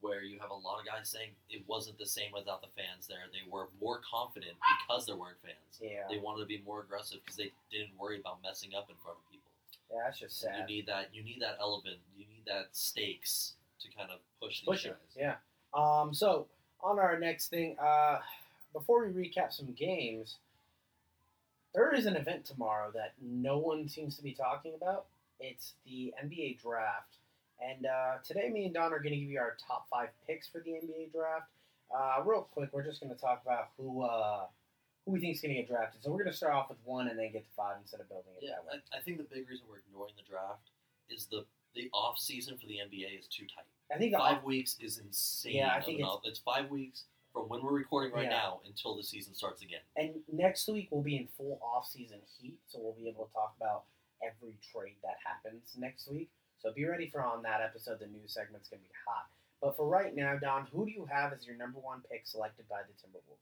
where 0.00 0.22
you 0.22 0.38
have 0.40 0.50
a 0.50 0.54
lot 0.54 0.78
of 0.78 0.86
guys 0.86 1.08
saying 1.08 1.30
it 1.50 1.62
wasn't 1.66 1.98
the 1.98 2.06
same 2.06 2.30
without 2.32 2.60
the 2.60 2.68
fans 2.76 3.06
there. 3.08 3.26
They 3.32 3.48
were 3.50 3.68
more 3.80 4.00
confident 4.08 4.52
because 4.86 5.06
there 5.06 5.16
weren't 5.16 5.38
fans. 5.42 5.80
Yeah, 5.80 6.04
They 6.08 6.18
wanted 6.18 6.40
to 6.42 6.46
be 6.46 6.62
more 6.64 6.80
aggressive 6.82 7.18
because 7.24 7.36
they 7.36 7.50
didn't 7.70 7.98
worry 7.98 8.20
about 8.20 8.42
messing 8.42 8.70
up 8.76 8.88
in 8.90 8.96
front 9.02 9.18
of 9.18 9.30
people. 9.30 9.50
yeah, 9.90 10.02
that's 10.04 10.18
just 10.20 10.40
sad. 10.40 10.56
You 10.68 10.76
need 10.76 10.86
that. 10.86 11.08
You 11.12 11.22
need 11.24 11.40
that 11.40 11.56
element. 11.60 11.96
You 12.16 12.26
need 12.26 12.44
that 12.46 12.68
stakes 12.72 13.54
to 13.80 13.88
kind 13.96 14.10
of 14.10 14.18
push 14.40 14.60
these 14.60 14.66
Push 14.68 14.84
guys. 14.84 14.92
it. 15.16 15.20
Yeah. 15.20 15.34
Um. 15.74 16.12
So 16.14 16.46
on 16.82 16.98
our 16.98 17.18
next 17.18 17.48
thing, 17.48 17.76
uh, 17.78 18.18
before 18.72 19.06
we 19.06 19.28
recap 19.28 19.52
some 19.52 19.72
games, 19.72 20.36
there 21.74 21.94
is 21.94 22.06
an 22.06 22.16
event 22.16 22.44
tomorrow 22.44 22.90
that 22.94 23.12
no 23.20 23.58
one 23.58 23.88
seems 23.88 24.16
to 24.16 24.22
be 24.22 24.32
talking 24.32 24.72
about. 24.76 25.06
It's 25.40 25.74
the 25.84 26.14
NBA 26.24 26.60
draft, 26.62 27.16
and 27.60 27.86
uh, 27.86 28.14
today 28.24 28.48
me 28.50 28.64
and 28.66 28.74
Don 28.74 28.92
are 28.92 28.98
going 28.98 29.12
to 29.12 29.18
give 29.20 29.30
you 29.30 29.38
our 29.38 29.56
top 29.66 29.86
five 29.90 30.08
picks 30.26 30.48
for 30.48 30.60
the 30.64 30.70
NBA 30.72 31.12
draft. 31.12 31.50
Uh, 31.94 32.22
real 32.24 32.48
quick, 32.52 32.70
we're 32.72 32.84
just 32.84 33.00
going 33.00 33.14
to 33.14 33.20
talk 33.20 33.42
about 33.44 33.68
who 33.76 34.02
uh, 34.02 34.46
who 35.04 35.12
we 35.12 35.20
think 35.20 35.34
is 35.36 35.40
going 35.40 35.54
to 35.54 35.60
get 35.62 35.68
drafted. 35.68 36.02
So 36.02 36.10
we're 36.10 36.18
going 36.24 36.30
to 36.32 36.36
start 36.36 36.52
off 36.52 36.68
with 36.68 36.78
one 36.84 37.08
and 37.08 37.18
then 37.18 37.30
get 37.32 37.44
to 37.44 37.50
five 37.56 37.76
instead 37.80 38.00
of 38.00 38.08
building 38.08 38.32
it 38.40 38.44
Yeah, 38.44 38.56
that 38.56 38.64
way. 38.66 38.80
I, 38.92 38.98
I 38.98 39.00
think 39.00 39.18
the 39.18 39.24
big 39.24 39.48
reason 39.48 39.66
we're 39.70 39.78
ignoring 39.78 40.14
the 40.16 40.28
draft 40.28 40.70
is 41.08 41.26
the 41.26 41.44
the 41.74 41.88
off 41.92 42.18
season 42.18 42.56
for 42.56 42.66
the 42.66 42.78
NBA 42.82 43.18
is 43.18 43.26
too 43.28 43.44
tight. 43.44 43.66
I 43.94 43.98
think 43.98 44.16
Five 44.16 44.42
weeks 44.42 44.76
is 44.80 44.98
insane. 44.98 45.56
Yeah, 45.56 45.72
I 45.74 45.80
think 45.82 46.00
it's- 46.00 46.18
it's 46.24 46.38
five 46.40 46.70
weeks 46.70 47.04
from 47.32 47.48
when 47.50 47.62
we're 47.62 47.72
recording 47.76 48.12
right 48.12 48.24
Yeah. 48.24 48.30
now 48.30 48.60
until 48.66 48.96
the 48.96 49.04
season 49.04 49.34
starts 49.34 49.60
again. 49.62 49.82
And 49.94 50.14
next 50.32 50.66
week 50.68 50.88
we'll 50.90 51.02
be 51.02 51.16
in 51.18 51.28
full 51.36 51.60
off-season 51.62 52.18
heat, 52.40 52.58
so 52.66 52.78
we'll 52.80 52.94
be 52.94 53.08
able 53.08 53.26
to 53.26 53.32
talk 53.34 53.54
about 53.60 53.84
every 54.24 54.56
trade 54.72 54.96
that 55.04 55.16
happens 55.24 55.76
next 55.78 56.08
week. 56.10 56.30
So 56.62 56.72
be 56.72 56.84
ready 56.84 57.08
for 57.08 57.22
on 57.22 57.42
that 57.42 57.60
episode. 57.60 57.98
The 58.00 58.06
news 58.06 58.32
segment's 58.32 58.68
gonna 58.68 58.82
be 58.82 58.90
hot. 59.06 59.26
But 59.60 59.76
for 59.76 59.86
right 59.88 60.14
now, 60.14 60.36
Don, 60.36 60.66
who 60.72 60.84
do 60.84 60.92
you 60.92 61.06
have 61.10 61.32
as 61.32 61.46
your 61.46 61.56
number 61.56 61.78
one 61.78 62.02
pick 62.10 62.26
selected 62.26 62.68
by 62.68 62.80
the 62.86 62.92
Timberwolves? 62.94 63.40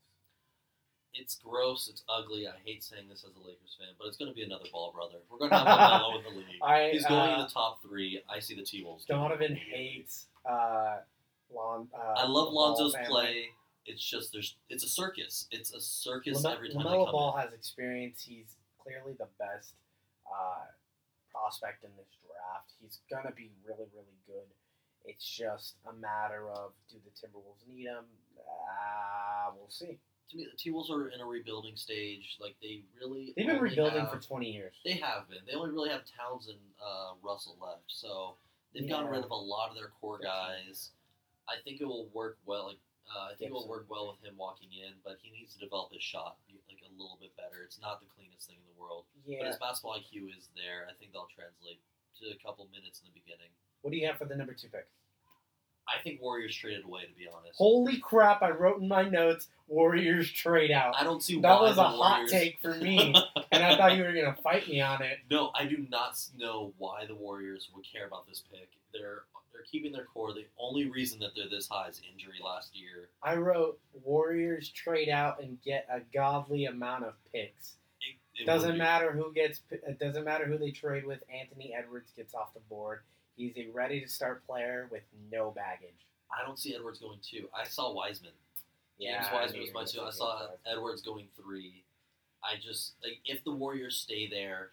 It's 1.13 1.35
gross. 1.35 1.87
It's 1.89 2.03
ugly. 2.09 2.47
I 2.47 2.51
hate 2.65 2.83
saying 2.83 3.07
this 3.09 3.23
as 3.23 3.35
a 3.35 3.39
Lakers 3.39 3.75
fan, 3.79 3.89
but 3.97 4.07
it's 4.07 4.17
going 4.17 4.29
to 4.29 4.35
be 4.35 4.43
another 4.43 4.65
Ball 4.71 4.91
brother. 4.93 5.15
We're 5.31 5.37
going 5.37 5.51
to 5.51 5.57
have 5.57 5.67
LaMelo 5.67 6.17
in 6.17 6.23
the 6.25 6.29
league. 6.39 6.47
I 6.61 6.89
He's 6.91 7.05
going 7.05 7.29
in 7.29 7.39
uh, 7.39 7.45
the 7.45 7.53
top 7.53 7.81
three. 7.81 8.21
I 8.29 8.39
see 8.39 8.53
the 8.53 8.63
T 8.63 8.83
Wolves. 8.83 9.05
Donovan 9.05 9.55
hates 9.55 10.27
uh, 10.45 10.97
Lon. 11.53 11.87
Uh, 11.93 12.13
I 12.17 12.27
love 12.27 12.51
Lonzo's 12.53 12.95
play. 13.07 13.45
It's 13.85 14.03
just 14.03 14.33
there's 14.33 14.55
it's 14.69 14.83
a 14.83 14.89
circus. 14.89 15.47
It's 15.51 15.73
a 15.73 15.79
circus 15.79 16.43
Lame- 16.43 16.55
every 16.55 16.69
time 16.73 16.85
LaMelo 16.85 17.11
Ball 17.11 17.35
in. 17.37 17.43
has 17.43 17.53
experience. 17.53 18.23
He's 18.27 18.55
clearly 18.83 19.13
the 19.17 19.27
best 19.39 19.73
uh, 20.27 20.65
prospect 21.39 21.83
in 21.83 21.91
this 21.99 22.07
draft. 22.23 22.71
He's 22.79 22.99
gonna 23.11 23.35
be 23.35 23.51
really, 23.67 23.91
really 23.91 24.15
good. 24.25 24.47
It's 25.03 25.27
just 25.27 25.75
a 25.85 25.93
matter 25.93 26.49
of 26.49 26.71
do 26.89 26.95
the 27.03 27.11
Timberwolves 27.11 27.67
need 27.67 27.85
him? 27.85 28.05
Uh, 28.39 29.51
we'll 29.55 29.69
see. 29.69 29.99
To 30.31 30.37
me, 30.37 30.47
the 30.49 30.57
T 30.57 30.71
Wolves 30.71 30.89
are 30.89 31.09
in 31.09 31.21
a 31.21 31.25
rebuilding 31.25 31.75
stage. 31.75 32.37
Like 32.39 32.55
they 32.61 32.81
really 32.99 33.33
They've 33.37 33.45
been 33.45 33.59
rebuilding 33.61 33.99
have- 33.99 34.11
for 34.11 34.19
20 34.19 34.49
years. 34.51 34.73
They 34.83 34.93
have 34.93 35.29
been. 35.29 35.39
They 35.45 35.53
only 35.53 35.69
really 35.71 35.89
have 35.89 36.01
Towns 36.17 36.47
and 36.47 36.57
uh, 36.81 37.13
Russell 37.21 37.57
left, 37.61 37.83
so 37.87 38.37
they've 38.73 38.89
gotten 38.89 39.09
rid 39.09 39.23
of 39.23 39.29
a 39.29 39.35
lot 39.35 39.69
of 39.69 39.75
their 39.75 39.91
core 40.01 40.17
guys. 40.19 40.91
I 41.47 41.61
think 41.63 41.79
it 41.81 41.85
will 41.85 42.09
work 42.13 42.39
well. 42.45 42.67
Like 42.67 42.79
uh, 43.15 43.29
I 43.31 43.35
think 43.37 43.51
it 43.51 43.53
will 43.53 43.67
work 43.69 43.85
well 43.87 44.07
with 44.09 44.27
him 44.27 44.35
walking 44.35 44.69
in, 44.73 44.93
but 45.03 45.17
he 45.21 45.29
needs 45.29 45.53
to 45.53 45.59
develop 45.59 45.93
his 45.93 46.01
shot 46.01 46.37
little 46.97 47.17
bit 47.21 47.35
better. 47.37 47.63
It's 47.63 47.79
not 47.79 47.99
the 47.99 48.07
cleanest 48.15 48.47
thing 48.47 48.57
in 48.57 48.65
the 48.73 48.79
world, 48.79 49.05
but 49.25 49.31
Yeah. 49.31 49.47
his 49.47 49.57
basketball 49.57 49.95
IQ 49.99 50.29
is 50.37 50.49
there. 50.55 50.87
I 50.89 50.93
think 50.93 51.11
they'll 51.13 51.27
translate 51.33 51.81
to 52.21 52.31
a 52.31 52.37
couple 52.43 52.67
minutes 52.71 53.01
in 53.01 53.11
the 53.11 53.19
beginning. 53.19 53.49
What 53.81 53.91
do 53.91 53.97
you 53.97 54.07
have 54.07 54.17
for 54.17 54.25
the 54.25 54.35
number 54.35 54.53
two 54.53 54.69
pick? 54.69 54.87
I 55.87 56.01
think 56.01 56.19
Warriors 56.19 56.55
traded 56.55 56.83
away. 56.83 57.05
To 57.05 57.13
be 57.13 57.27
honest, 57.27 57.57
Holy 57.59 57.99
crap! 57.99 58.41
I 58.41 58.49
wrote 58.49 58.81
in 58.81 58.87
my 58.87 59.03
notes 59.07 59.49
Warriors 59.67 60.31
trade 60.31 60.71
out. 60.71 60.95
I 60.97 61.03
don't 61.03 61.21
see 61.21 61.39
That 61.39 61.61
was 61.61 61.77
a 61.77 61.83
hot 61.83 62.27
take 62.27 62.59
for 62.59 62.73
me, 62.73 63.13
and 63.51 63.63
I 63.63 63.77
thought 63.77 63.95
you 63.95 64.03
were 64.03 64.11
gonna 64.13 64.35
fight 64.41 64.67
me 64.67 64.81
on 64.81 65.03
it. 65.03 65.19
No, 65.29 65.51
I 65.53 65.65
do 65.65 65.77
not 65.89 66.17
know 66.35 66.73
why 66.79 67.05
the 67.05 67.13
Warriors 67.13 67.69
would 67.75 67.85
care 67.85 68.07
about 68.07 68.25
this 68.27 68.41
pick. 68.51 68.69
They're 68.93 69.25
they're 69.55 69.65
keeping 69.65 69.91
their 69.91 70.05
core. 70.05 70.33
The 70.33 70.45
only 70.59 70.89
reason 70.89 71.19
that 71.19 71.29
they're 71.35 71.49
this 71.49 71.67
high 71.67 71.87
is 71.87 72.01
injury 72.11 72.39
last 72.43 72.75
year. 72.75 73.09
I 73.23 73.35
wrote 73.35 73.79
Warriors 74.03 74.69
trade 74.69 75.09
out 75.09 75.41
and 75.41 75.61
get 75.63 75.87
a 75.89 76.01
godly 76.13 76.65
amount 76.65 77.05
of 77.05 77.13
picks. 77.31 77.75
It, 78.01 78.41
it 78.41 78.45
Doesn't 78.45 78.77
matter 78.77 79.11
who 79.11 79.31
gets. 79.33 79.61
It 79.71 79.97
doesn't 79.99 80.25
matter 80.25 80.45
who 80.45 80.57
they 80.57 80.71
trade 80.71 81.05
with. 81.05 81.23
Anthony 81.33 81.73
Edwards 81.73 82.11
gets 82.15 82.35
off 82.35 82.53
the 82.53 82.59
board. 82.61 82.99
He's 83.37 83.53
a 83.57 83.67
ready 83.73 84.01
to 84.01 84.07
start 84.07 84.45
player 84.45 84.87
with 84.91 85.03
no 85.31 85.51
baggage. 85.51 86.05
I 86.31 86.45
don't 86.45 86.59
see 86.59 86.75
Edwards 86.75 86.99
going 86.99 87.19
two. 87.21 87.47
I 87.53 87.65
saw 87.65 87.93
Wiseman. 87.93 88.31
Yeah, 88.97 89.21
James 89.21 89.33
Wiseman 89.33 89.61
was 89.61 89.73
my 89.73 89.85
two. 89.85 90.05
I 90.05 90.11
saw 90.11 90.47
Edwards 90.69 91.01
going 91.01 91.27
three. 91.41 91.83
I 92.43 92.57
just 92.61 92.93
like 93.03 93.19
if 93.25 93.43
the 93.43 93.51
Warriors 93.51 93.97
stay 93.97 94.29
there, 94.29 94.71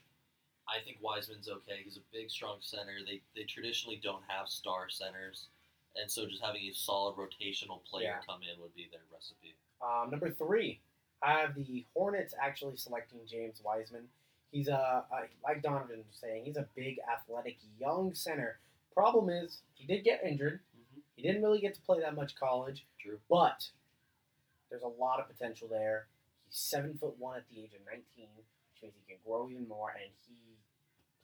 I 0.74 0.82
think 0.84 0.98
Wiseman's 1.00 1.48
okay. 1.48 1.80
He's 1.84 1.96
a 1.96 2.04
big, 2.12 2.30
strong 2.30 2.56
center. 2.60 2.92
They 3.06 3.20
they 3.36 3.44
traditionally 3.44 4.00
don't 4.02 4.22
have 4.28 4.48
star 4.48 4.88
centers, 4.88 5.48
and 5.96 6.10
so 6.10 6.26
just 6.26 6.42
having 6.42 6.62
a 6.62 6.72
solid 6.72 7.16
rotational 7.16 7.84
player 7.84 8.16
Yeah. 8.16 8.20
come 8.26 8.40
in 8.42 8.60
would 8.60 8.74
be 8.74 8.88
their 8.90 9.00
recipe. 9.12 9.54
Um, 9.82 10.10
number 10.10 10.30
three, 10.30 10.80
I 11.22 11.32
have 11.40 11.54
the 11.54 11.84
Hornets 11.94 12.34
actually 12.40 12.76
selecting 12.76 13.20
James 13.28 13.60
Wiseman. 13.64 14.08
He's 14.50 14.68
a, 14.68 15.04
a 15.10 15.28
like 15.44 15.62
Donovan 15.62 15.98
was 15.98 16.16
saying, 16.20 16.44
he's 16.44 16.56
a 16.56 16.66
big, 16.76 16.98
athletic, 17.10 17.56
young 17.78 18.14
center. 18.14 18.58
Problem 18.94 19.28
is, 19.30 19.58
he 19.74 19.86
did 19.86 20.04
get 20.04 20.22
injured. 20.24 20.60
Mm-hmm. 20.76 21.00
He 21.16 21.22
didn't 21.22 21.42
really 21.42 21.60
get 21.60 21.74
to 21.74 21.80
play 21.82 22.00
that 22.00 22.14
much 22.14 22.34
college, 22.36 22.84
True. 23.00 23.18
but 23.30 23.70
there's 24.70 24.82
a 24.82 24.88
lot 25.00 25.20
of 25.20 25.28
potential 25.28 25.68
there. 25.68 26.06
He's 26.46 26.56
seven 26.58 26.94
foot 26.98 27.14
one 27.18 27.36
at 27.36 27.44
the 27.50 27.60
age 27.62 27.72
of 27.74 27.80
19, 27.86 28.02
which 28.36 28.46
means 28.82 28.94
he 28.94 29.12
can 29.12 29.20
grow 29.26 29.48
even 29.50 29.66
more, 29.68 29.90
and 29.90 30.10
he 30.28 30.34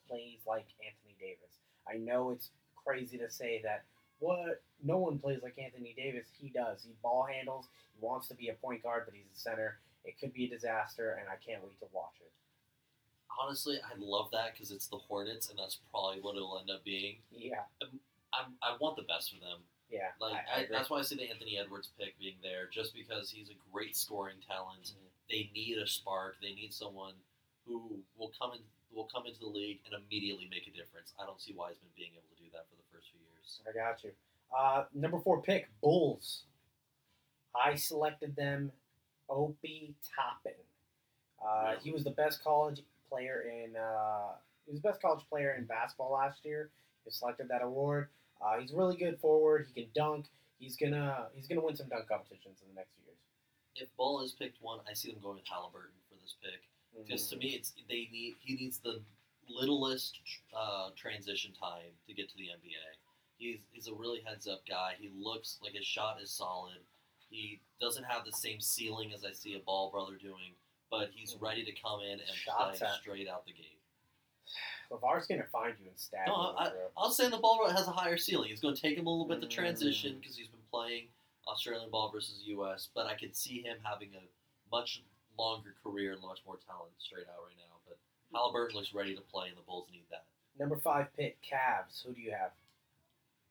plays 0.09 0.39
like 0.47 0.67
Anthony 0.85 1.15
Davis. 1.21 1.59
I 1.89 1.97
know 1.99 2.31
it's 2.31 2.51
crazy 2.85 3.19
to 3.19 3.31
say 3.31 3.61
that. 3.65 3.85
What? 4.21 4.63
No 4.83 4.99
one 4.99 5.19
plays 5.19 5.41
like 5.43 5.57
Anthony 5.59 5.95
Davis. 5.97 6.27
He 6.41 6.49
does. 6.51 6.83
He 6.85 6.93
ball 7.03 7.27
handles. 7.31 7.67
He 7.95 8.05
wants 8.05 8.29
to 8.29 8.35
be 8.35 8.49
a 8.49 8.55
point 8.55 8.83
guard, 8.83 9.03
but 9.07 9.15
he's 9.15 9.27
a 9.35 9.39
center. 9.39 9.79
It 10.05 10.19
could 10.21 10.33
be 10.33 10.47
a 10.47 10.49
disaster, 10.49 11.19
and 11.21 11.29
I 11.29 11.37
can't 11.45 11.63
wait 11.63 11.79
to 11.81 11.87
watch 11.93 12.15
it. 12.21 12.31
honestly, 13.41 13.79
I 13.85 13.95
love 13.99 14.31
that 14.33 14.53
because 14.55 14.71
it's 14.71 14.87
the 14.89 14.97
Hornets, 14.97 15.51
and 15.51 15.59
that's 15.59 15.79
probably 15.91 16.21
what 16.21 16.37
it'll 16.37 16.59
end 16.59 16.71
up 16.71 16.85
being. 16.85 17.17
Yeah, 17.31 17.63
I'm, 18.33 18.55
I 18.63 18.77
want 18.81 18.97
the 18.97 19.03
best 19.03 19.33
for 19.33 19.41
them. 19.41 19.59
yeah. 19.91 20.11
Like 20.21 20.35
I, 20.35 20.61
I 20.61 20.63
I, 20.63 20.67
that's 20.71 20.91
why 20.91 20.99
I 20.99 21.03
see 21.03 21.17
the 21.17 21.31
Anthony 21.31 21.59
Edwards 21.59 21.91
pick 21.99 22.19
being 22.19 22.37
there, 22.43 22.69
just 22.73 22.95
because 22.95 23.31
he's 23.31 23.51
a 23.51 23.59
great 23.73 23.97
scoring 23.97 24.37
talent. 24.47 24.93
Mhm. 24.95 25.09
They 25.31 25.51
need 25.55 25.79
a 25.79 25.87
spark. 25.87 26.37
They 26.43 26.55
need 26.55 26.73
someone 26.73 27.15
who 27.69 28.01
will 28.17 28.33
come 28.41 28.53
in 28.55 28.61
will 28.91 29.09
come 29.15 29.27
into 29.27 29.39
the 29.41 29.47
league 29.47 29.81
and 29.85 29.95
immediately 30.03 30.49
make 30.51 30.67
a 30.67 30.71
difference. 30.77 31.13
I 31.21 31.27
don't 31.27 31.41
see 31.41 31.53
Wiseman 31.53 31.91
being 31.95 32.11
able 32.17 32.27
to 32.35 32.43
do 32.43 32.49
that 32.55 32.65
for 32.71 32.75
the 32.77 32.89
first 32.91 33.09
few 33.13 33.21
years. 33.21 33.61
I 33.69 33.73
got 33.77 34.03
you. 34.03 34.11
Uh, 34.57 34.85
number 34.95 35.21
four 35.21 35.43
pick, 35.43 35.69
Bulls. 35.83 36.45
I 37.55 37.75
selected 37.75 38.35
them, 38.35 38.73
Obi 39.29 39.95
Toppin. 40.17 40.57
Uh, 41.45 41.75
He 41.83 41.91
was 41.93 42.03
the 42.03 42.11
best 42.13 42.43
college 42.43 42.81
player 43.11 43.43
in. 43.43 43.77
Uh, 43.77 44.33
he 44.65 44.73
was 44.73 44.81
the 44.81 44.89
best 44.89 45.03
college 45.03 45.25
player 45.29 45.55
in 45.59 45.65
basketball 45.65 46.13
last 46.13 46.45
year. 46.45 46.71
He 47.05 47.11
selected 47.11 47.49
that 47.49 47.63
award. 47.63 48.09
Uh, 48.41 48.59
he's 48.59 48.73
really 48.73 48.97
good 48.97 49.21
forward. 49.21 49.67
He 49.73 49.83
can 49.83 49.91
dunk. 49.95 50.27
He's 50.59 50.77
gonna 50.77 51.29
he's 51.35 51.47
gonna 51.47 51.61
win 51.61 51.77
some 51.77 51.89
dunk 51.89 52.09
competitions 52.09 52.59
in 52.63 52.69
the 52.69 52.75
next 52.75 52.91
few 52.97 53.05
years. 53.05 53.19
If 53.77 53.95
Bull 53.97 54.23
is 54.23 54.33
picked 54.33 54.61
one, 54.63 54.81
I 54.91 54.95
see 54.95 55.11
them 55.13 55.21
going 55.23 55.37
with 55.37 55.47
Halliburton 55.47 55.95
for 56.09 56.17
this 56.21 56.35
pick. 56.43 56.63
Because 56.97 57.29
to 57.31 57.37
Mm. 57.37 57.41
me, 57.41 57.49
it's 57.55 57.73
they 57.89 58.09
need 58.11 58.37
he 58.41 58.55
needs 58.57 58.79
the 58.79 59.03
littlest 59.49 60.19
uh, 60.55 60.91
transition 60.97 61.53
time 61.55 61.93
to 62.07 62.13
get 62.15 62.29
to 62.29 62.37
the 62.37 62.49
NBA. 62.51 62.97
He's 63.39 63.59
he's 63.71 63.87
a 63.89 63.95
really 63.95 64.21
heads 64.23 64.47
up 64.49 64.67
guy. 64.67 64.95
He 64.99 65.09
looks 65.11 65.59
like 65.63 65.73
his 65.75 65.87
shot 65.87 66.21
is 66.21 66.31
solid. 66.31 66.79
He 67.31 67.61
doesn't 67.81 68.05
have 68.05 68.25
the 68.25 68.33
same 68.33 68.61
ceiling 68.61 69.13
as 69.13 69.25
I 69.25 69.33
see 69.33 69.55
a 69.55 69.61
Ball 69.61 69.91
brother 69.91 70.17
doing, 70.17 70.55
but 70.91 71.11
he's 71.13 71.35
Mhm. 71.35 71.43
ready 71.43 71.65
to 71.65 71.73
come 71.73 72.01
in 72.01 72.21
and 72.21 72.29
Shots 72.31 72.79
play 72.79 72.89
at- 72.89 73.01
straight 73.01 73.29
out 73.29 73.45
the 73.47 73.53
gate. 73.53 73.81
LeVar's 74.91 75.27
gonna 75.27 75.47
find 75.49 75.79
you 75.79 75.89
and 75.89 75.99
stab 76.01 76.27
No, 76.27 76.53
you. 76.53 76.57
I, 76.59 76.71
throat. 76.71 76.93
I'll 76.97 77.11
say 77.11 77.29
the 77.29 77.37
Ball 77.37 77.59
brother 77.59 77.75
has 77.75 77.87
a 77.87 77.93
higher 77.93 78.17
ceiling. 78.17 78.51
It's 78.51 78.63
going 78.63 78.75
to 78.75 78.81
take 78.81 78.97
him 78.97 79.07
a 79.07 79.11
little 79.11 79.27
bit 79.27 79.41
to 79.43 79.47
transition 79.47 80.15
Mm. 80.15 80.21
because 80.21 80.37
he's 80.37 80.49
been 80.49 80.63
playing 80.71 81.13
Australian 81.47 81.91
ball 81.91 82.09
versus 82.11 82.43
U.S. 82.47 82.89
But 82.95 83.07
I 83.07 83.15
could 83.15 83.37
see 83.37 83.61
him 83.63 83.79
having 83.85 84.15
a 84.15 84.23
much 84.71 85.03
longer 85.39 85.75
career 85.83 86.13
and 86.13 86.23
much 86.23 86.41
more 86.47 86.59
talent 86.67 86.93
straight 86.99 87.27
out 87.29 87.45
right 87.47 87.57
now. 87.57 87.77
But 87.87 87.99
Halliburton 88.35 88.77
looks 88.77 88.93
ready 88.93 89.15
to 89.15 89.21
play, 89.23 89.49
and 89.49 89.57
the 89.57 89.63
Bulls 89.63 89.89
need 89.93 90.05
that. 90.11 90.25
Number 90.59 90.77
five 90.77 91.07
pick, 91.17 91.39
Cavs. 91.43 92.05
Who 92.05 92.13
do 92.13 92.21
you 92.21 92.33
have? 92.33 92.51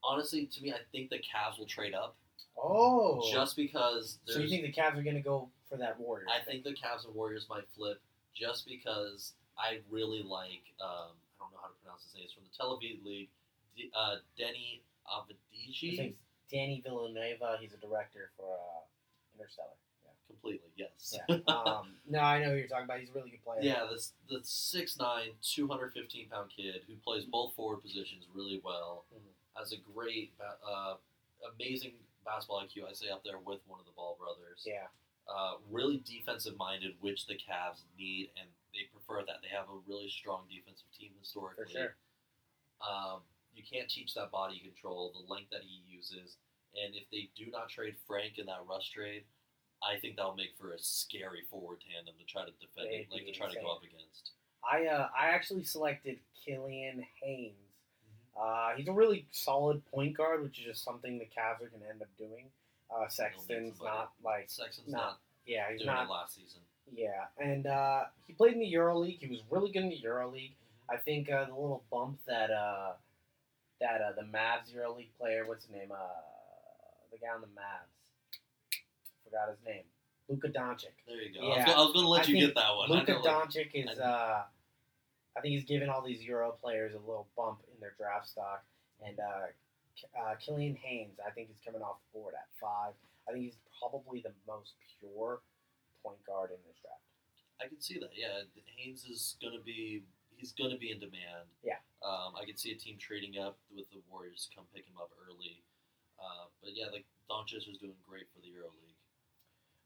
Honestly, 0.04 0.46
to 0.46 0.62
me, 0.62 0.72
I 0.72 0.80
think 0.92 1.10
the 1.10 1.18
Cavs 1.18 1.58
will 1.58 1.66
trade 1.66 1.94
up 1.94 2.16
Oh, 2.58 3.22
just 3.32 3.56
because 3.56 4.20
so 4.26 4.40
you 4.40 4.50
think 4.50 4.64
the 4.64 4.74
Cavs 4.74 4.98
are 4.98 5.04
gonna 5.04 5.22
go 5.22 5.50
for 5.70 5.78
that 5.78 6.00
Warriors? 6.00 6.30
I 6.34 6.44
think 6.44 6.64
the 6.64 6.72
Cavs 6.72 7.06
and 7.06 7.14
Warriors 7.14 7.46
might 7.50 7.68
flip 7.76 8.02
just 8.34 8.66
because 8.68 9.34
I 9.58 9.80
really 9.90 10.24
like. 10.24 10.66
Um, 10.82 11.14
I 11.38 11.46
don't 11.46 11.52
know 11.52 11.60
how 11.62 11.68
to 11.68 11.78
pronounce 11.84 12.04
his 12.04 12.16
name. 12.16 12.24
It's 12.26 12.34
from 12.34 12.44
the 12.46 12.56
Tel 12.58 12.78
Aviv 12.78 13.04
League. 13.06 13.30
D- 13.76 13.92
uh, 13.96 14.16
Deni 14.40 14.82
Avdija. 15.06 15.98
think 15.98 16.16
Danny 16.52 16.82
Villanueva. 16.84 17.58
He's 17.62 17.74
a 17.74 17.78
director 17.78 18.32
for 18.38 18.54
uh, 18.58 18.82
Interstellar. 19.38 19.78
Completely, 20.42 20.70
yes. 20.76 21.16
Yeah. 21.30 21.38
Um, 21.48 21.96
no, 22.10 22.20
I 22.20 22.40
know 22.40 22.52
who 22.52 22.58
you're 22.58 22.68
talking 22.68 22.86
about. 22.86 23.00
He's 23.00 23.10
a 23.10 23.14
really 23.14 23.32
good 23.32 23.44
player. 23.44 23.60
Yeah, 23.62 23.88
this 23.92 24.14
the 24.30 24.40
6'9", 24.40 25.32
215 25.42 26.30
pound 26.30 26.52
kid 26.56 26.82
who 26.88 26.96
plays 27.04 27.26
both 27.26 27.54
forward 27.56 27.82
positions 27.82 28.26
really 28.34 28.62
well. 28.64 29.06
Mhm. 29.14 29.20
Has 29.60 29.72
a 29.72 29.78
great, 29.78 30.34
uh, 30.66 30.96
amazing 31.56 31.94
basketball 32.26 32.62
IQ. 32.64 32.88
I 32.90 32.94
say 32.94 33.10
up 33.10 33.24
there 33.24 33.40
with 33.40 33.60
one 33.68 33.80
of 33.80 33.86
the 33.86 33.92
Ball 33.94 34.16
brothers. 34.20 34.64
Yeah. 34.66 34.88
Uh, 35.28 35.56
really 35.70 35.98
defensive 36.06 36.56
minded, 36.58 36.96
which 37.02 37.26
the 37.26 37.36
Cavs 37.36 37.84
need, 37.98 38.32
and 38.40 38.48
they 38.74 38.86
prefer 38.92 39.26
that. 39.26 39.42
They 39.42 39.50
have 39.50 39.68
a 39.70 39.78
really 39.88 40.10
strong 40.10 40.48
defensive 40.50 40.88
team 40.98 41.12
historically. 41.20 41.66
For 41.66 41.70
sure. 41.72 41.96
Um, 42.80 43.22
you 43.54 43.64
can't 43.64 43.90
teach 43.90 44.14
that 44.14 44.32
body 44.32 44.60
control, 44.60 45.12
the 45.12 45.26
length 45.34 45.50
that 45.52 45.64
he 45.64 45.82
uses, 45.92 46.38
and 46.76 46.96
if 46.96 47.10
they 47.10 47.30
do 47.36 47.50
not 47.52 47.70
trade 47.70 47.96
Frank 48.08 48.38
in 48.38 48.46
that 48.46 48.64
rush 48.70 48.92
trade, 48.92 49.26
I 49.84 50.00
think 50.00 50.16
that'll 50.16 50.36
make 50.36 50.56
for 50.60 50.72
a 50.74 50.80
scary 50.80 51.44
forward 51.50 51.80
tandem 51.82 52.16
to 52.20 52.26
try 52.26 52.44
to 52.46 52.52
defend, 52.60 52.88
It'd 52.94 53.12
like 53.12 53.26
to 53.26 53.32
try 53.32 53.50
to 53.50 53.60
go 53.62 53.72
up 53.72 53.84
against. 53.84 54.32
I 54.70 54.86
uh, 54.88 55.08
I 55.18 55.28
actually 55.28 55.64
selected 55.64 56.18
Killian 56.46 57.06
Hayes. 57.22 57.54
Uh, 58.40 58.72
he's 58.76 58.88
a 58.88 58.92
really 58.92 59.26
solid 59.32 59.84
point 59.92 60.16
guard, 60.16 60.44
which 60.44 60.60
is 60.60 60.66
just 60.66 60.84
something 60.84 61.18
the 61.18 61.26
Cavs 61.26 61.62
are 61.66 61.70
going 61.70 61.82
to 61.84 61.90
end 61.90 62.02
up 62.02 62.10
doing. 62.18 62.46
Uh, 62.90 63.08
Sexton's 63.08 63.80
not 63.82 64.12
like 64.24 64.46
Sexton's 64.50 64.90
Nah, 64.90 64.98
not 64.98 65.20
yeah, 65.46 65.66
he's 65.72 65.82
doing 65.82 65.94
not 65.94 66.06
it 66.06 66.10
last 66.12 66.36
season. 66.36 66.62
yeah, 66.94 67.26
and 67.40 67.66
uh, 67.68 68.04
he 68.26 68.34
played 68.34 68.54
in 68.54 68.60
the 68.60 68.72
EuroLeague. 68.74 69.20
He 69.20 69.28
was 69.28 69.42
really 69.50 69.72
good 69.72 69.84
in 69.84 69.90
the 69.90 70.02
EuroLeague. 70.06 70.54
I 70.90 70.98
think 70.98 71.30
uh, 71.32 71.46
the 71.46 71.52
little 71.52 71.84
bump 71.92 72.20
that 72.28 72.50
uh, 72.52 72.94
that 73.82 74.02
uh, 74.02 74.12
the 74.16 74.22
Mavs 74.24 74.74
EuroLeague 74.76 75.10
player, 75.20 75.46
what's 75.48 75.66
his 75.66 75.74
name? 75.74 75.92
Uh, 75.92 75.98
the 77.12 77.18
guy 77.18 77.34
on 77.34 77.42
the 77.42 77.48
Mavs, 77.48 77.92
forgot 79.28 79.50
his 79.50 79.60
name. 79.66 79.84
Luka 80.30 80.50
Doncic. 80.50 80.96
There 81.08 81.22
you 81.22 81.34
go. 81.34 81.40
I 81.40 81.48
was 81.48 81.58
Yeah. 81.68 81.74
I 81.74 81.78
was 81.84 81.94
going 81.94 82.04
to 82.06 82.10
let 82.10 82.28
I 82.28 82.32
you 82.32 82.48
get 82.48 82.56
that 82.56 82.76
one. 82.76 82.90
Luka 82.90 83.14
like, 83.14 83.24
Doncic 83.24 83.70
is, 83.74 84.00
I- 84.00 84.04
uh, 84.04 84.44
I 85.38 85.42
think 85.42 85.54
he's 85.54 85.64
giving 85.66 85.88
all 85.90 86.02
these 86.02 86.24
Euro 86.24 86.52
players 86.52 86.94
a 86.96 87.00
little 87.00 87.28
bump 87.38 87.62
in 87.74 87.80
their 87.80 87.94
draft 87.98 88.28
stock. 88.28 88.66
And 89.06 89.20
uh, 89.20 89.54
uh, 90.20 90.36
Killian 90.44 90.76
Hayes, 90.76 91.20
I 91.26 91.32
think 91.32 91.50
he's 91.50 91.62
coming 91.64 91.82
off 91.82 91.98
the 92.12 92.20
board 92.20 92.34
at 92.34 92.48
five. 92.60 92.94
I 93.30 93.32
think 93.32 93.46
he's 93.46 93.60
probably 93.80 94.22
the 94.22 94.34
most 94.48 94.74
pure 95.00 95.42
point 96.04 96.18
guard 96.26 96.50
in 96.52 96.58
this 96.68 96.80
draft. 96.82 97.04
I 97.62 97.68
can 97.68 97.80
see 97.80 98.00
that. 98.00 98.10
Yeah, 98.14 98.46
Hayes 98.78 99.06
is 99.10 99.38
going 99.42 99.54
to 99.58 99.64
be 99.64 100.04
he's 100.38 100.54
going 100.54 100.70
to 100.70 100.78
be 100.78 100.92
in 100.92 101.00
demand. 101.00 101.50
Yeah. 101.66 101.82
Um, 102.06 102.38
I 102.38 102.46
could 102.46 102.60
see 102.60 102.72
a 102.72 102.78
team 102.78 102.98
trading 103.02 103.42
up 103.42 103.58
with 103.74 103.90
the 103.90 103.98
Warriors 104.10 104.46
to 104.50 104.56
come 104.56 104.66
pick 104.74 104.86
him 104.86 104.98
up 105.02 105.10
early. 105.18 105.66
Uh, 106.22 106.50
but 106.62 106.74
yeah, 106.78 106.94
like 106.94 107.06
Doncic 107.30 107.66
is 107.66 107.78
doing 107.82 107.98
great 108.06 108.30
for 108.34 108.42
the 108.42 108.50
EuroLeague. 108.54 108.97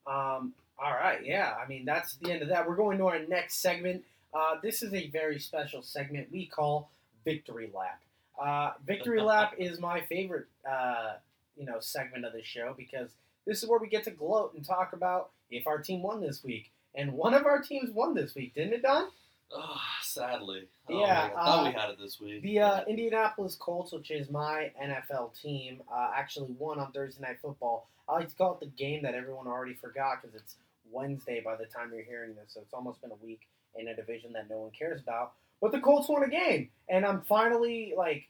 Um, 0.07 0.53
all 0.83 0.91
right, 0.91 1.19
yeah. 1.23 1.53
I 1.63 1.67
mean, 1.67 1.85
that's 1.85 2.15
the 2.15 2.31
end 2.31 2.41
of 2.41 2.49
that. 2.49 2.67
We're 2.67 2.75
going 2.75 2.97
to 2.97 3.07
our 3.07 3.19
next 3.19 3.61
segment. 3.61 4.03
Uh, 4.33 4.55
this 4.63 4.81
is 4.81 4.93
a 4.93 5.07
very 5.09 5.39
special 5.39 5.83
segment 5.83 6.31
we 6.31 6.45
call 6.45 6.89
Victory 7.23 7.69
Lap. 7.73 8.01
Uh, 8.41 8.73
Victory 8.85 9.21
Lap 9.23 9.53
is 9.57 9.79
my 9.79 10.01
favorite, 10.01 10.47
uh, 10.69 11.13
you 11.55 11.65
know, 11.65 11.79
segment 11.79 12.25
of 12.25 12.33
the 12.33 12.43
show 12.43 12.73
because 12.75 13.09
this 13.45 13.61
is 13.61 13.69
where 13.69 13.79
we 13.79 13.87
get 13.87 14.03
to 14.05 14.11
gloat 14.11 14.53
and 14.55 14.65
talk 14.65 14.93
about 14.93 15.29
if 15.49 15.67
our 15.67 15.79
team 15.79 16.01
won 16.01 16.21
this 16.21 16.43
week. 16.43 16.71
And 16.95 17.13
one 17.13 17.33
of 17.33 17.45
our 17.45 17.61
teams 17.61 17.91
won 17.91 18.13
this 18.15 18.35
week, 18.35 18.53
didn't 18.55 18.73
it, 18.73 18.81
Don? 18.81 19.07
Oh, 19.53 19.81
sadly. 20.01 20.67
Oh, 20.89 20.99
Yeah. 20.99 21.29
I 21.35 21.45
thought 21.45 21.65
uh, 21.65 21.69
we 21.69 21.73
had 21.73 21.89
it 21.89 21.99
this 21.99 22.19
week. 22.19 22.41
The 22.41 22.59
uh, 22.59 22.81
Indianapolis 22.87 23.55
Colts, 23.55 23.91
which 23.91 24.11
is 24.11 24.29
my 24.29 24.71
NFL 24.81 25.39
team, 25.39 25.81
uh, 25.93 26.11
actually 26.15 26.51
won 26.57 26.79
on 26.79 26.91
Thursday 26.91 27.21
Night 27.21 27.37
Football. 27.41 27.89
I 28.07 28.15
like 28.15 28.29
to 28.29 28.35
call 28.35 28.53
it 28.53 28.59
the 28.59 28.65
game 28.83 29.03
that 29.03 29.15
everyone 29.15 29.47
already 29.47 29.73
forgot 29.73 30.21
because 30.21 30.35
it's 30.35 30.55
Wednesday 30.91 31.41
by 31.43 31.55
the 31.55 31.65
time 31.65 31.91
you're 31.93 32.03
hearing 32.03 32.35
this, 32.35 32.53
so 32.53 32.61
it's 32.61 32.73
almost 32.73 33.01
been 33.01 33.11
a 33.11 33.25
week 33.25 33.41
in 33.75 33.87
a 33.87 33.95
division 33.95 34.33
that 34.33 34.49
no 34.49 34.59
one 34.59 34.71
cares 34.71 35.01
about. 35.01 35.33
But 35.61 35.71
the 35.71 35.79
Colts 35.79 36.09
won 36.09 36.23
a 36.23 36.27
game, 36.29 36.69
and 36.89 37.05
I'm 37.05 37.21
finally 37.21 37.93
like, 37.95 38.23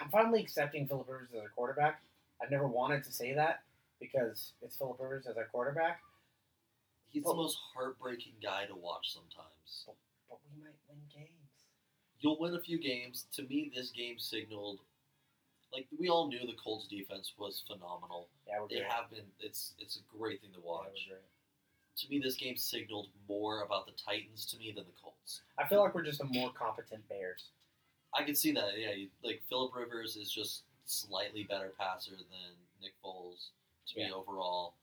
I'm 0.00 0.10
finally 0.10 0.40
accepting 0.40 0.86
Philip 0.88 1.08
Rivers 1.08 1.28
as 1.36 1.44
a 1.44 1.48
quarterback. 1.54 2.00
I've 2.42 2.50
never 2.50 2.66
wanted 2.66 3.04
to 3.04 3.12
say 3.12 3.34
that 3.34 3.62
because 4.00 4.52
it's 4.62 4.76
Philip 4.76 4.98
Rivers 5.00 5.26
as 5.28 5.36
our 5.36 5.46
quarterback, 5.46 6.00
He's 7.10 7.24
well- 7.24 7.34
the 7.34 7.42
most 7.42 7.58
heartbreaking 7.74 8.34
guy 8.42 8.66
to 8.66 8.74
watch 8.74 9.12
sometimes. 9.12 9.86
but 10.28 10.38
we 10.52 10.62
might 10.62 10.74
win 10.88 11.00
games. 11.14 11.32
You'll 12.20 12.38
win 12.38 12.54
a 12.54 12.60
few 12.60 12.78
games. 12.78 13.26
To 13.32 13.42
me, 13.44 13.70
this 13.74 13.90
game 13.92 14.18
signaled, 14.18 14.80
like 15.72 15.86
we 15.96 16.08
all 16.08 16.28
knew 16.28 16.40
the 16.46 16.54
Colts 16.62 16.86
defense 16.88 17.32
was 17.38 17.62
phenomenal. 17.66 18.28
Yeah, 18.46 18.60
we're 18.60 18.68
They 18.68 18.82
have 18.82 19.10
been. 19.10 19.24
It's 19.40 19.74
it's 19.78 19.96
a 19.96 20.02
great 20.16 20.40
thing 20.40 20.52
to 20.54 20.60
watch. 20.60 21.06
great. 21.08 21.20
to 21.96 22.08
me, 22.08 22.18
this 22.20 22.36
game 22.36 22.56
signaled 22.56 23.08
more 23.28 23.62
about 23.62 23.86
the 23.86 23.92
Titans 23.92 24.46
to 24.46 24.56
me 24.58 24.70
than 24.72 24.84
the 24.84 24.92
Colts. 25.02 25.42
I 25.58 25.66
feel 25.66 25.80
like 25.82 25.94
we're 25.94 26.02
just 26.04 26.20
a 26.20 26.24
more 26.24 26.52
competent 26.52 27.08
Bears. 27.08 27.50
I 28.14 28.22
can 28.22 28.34
see 28.34 28.52
that. 28.52 28.78
Yeah, 28.78 28.92
you, 28.92 29.08
like 29.24 29.42
Philip 29.48 29.74
Rivers 29.74 30.16
is 30.16 30.30
just 30.30 30.62
slightly 30.86 31.42
better 31.44 31.72
passer 31.78 32.12
than 32.16 32.56
Nick 32.80 32.92
Foles 33.04 33.48
to 33.88 33.98
me 33.98 34.10
overall. 34.12 34.74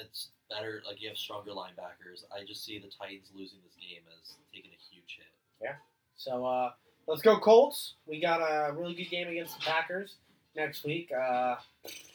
It's 0.00 0.28
better. 0.48 0.82
Like 0.86 1.00
you 1.00 1.08
have 1.08 1.16
stronger 1.16 1.50
linebackers. 1.50 2.24
I 2.34 2.44
just 2.44 2.64
see 2.64 2.78
the 2.78 2.90
Titans 2.90 3.30
losing 3.34 3.58
this 3.64 3.76
game 3.80 4.02
as 4.08 4.34
taking 4.52 4.70
a 4.70 4.94
huge 4.94 5.18
hit. 5.18 5.26
Yeah. 5.62 5.74
So 6.16 6.44
uh, 6.44 6.70
let's 7.06 7.22
go 7.22 7.38
Colts. 7.38 7.94
We 8.06 8.20
got 8.20 8.40
a 8.40 8.72
really 8.72 8.94
good 8.94 9.10
game 9.10 9.28
against 9.28 9.58
the 9.58 9.64
Packers 9.64 10.16
next 10.54 10.84
week. 10.84 11.10
Uh, 11.12 11.56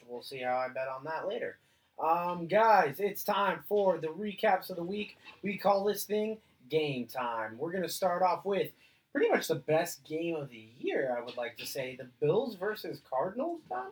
we'll 0.08 0.24
see 0.24 0.40
how 0.40 0.58
I 0.58 0.68
bet 0.70 0.88
on 0.88 1.04
that 1.06 1.28
later. 1.28 1.58
Um, 2.04 2.48
guys, 2.48 2.96
it's 3.00 3.24
time 3.24 3.64
for 3.70 4.00
the 4.00 4.08
recaps 4.08 4.70
of 4.70 4.76
the 4.76 4.84
week. 4.84 5.18
We 5.44 5.58
call 5.58 5.84
this 5.84 6.04
thing 6.04 6.38
game 6.70 7.06
time. 7.06 7.58
We're 7.58 7.72
gonna 7.72 7.90
start 7.90 8.24
off 8.24 8.44
with 8.44 8.72
pretty 9.12 9.30
much 9.30 9.48
the 9.48 9.56
best 9.56 10.04
game 10.04 10.36
of 10.36 10.50
the 10.50 10.70
year. 10.80 11.16
I 11.16 11.24
would 11.24 11.38
like 11.38 11.58
to 11.58 11.66
say 11.66 11.96
the 11.96 12.08
Bills 12.20 12.56
versus 12.56 13.02
Cardinals. 13.08 13.62
Don? 13.70 13.92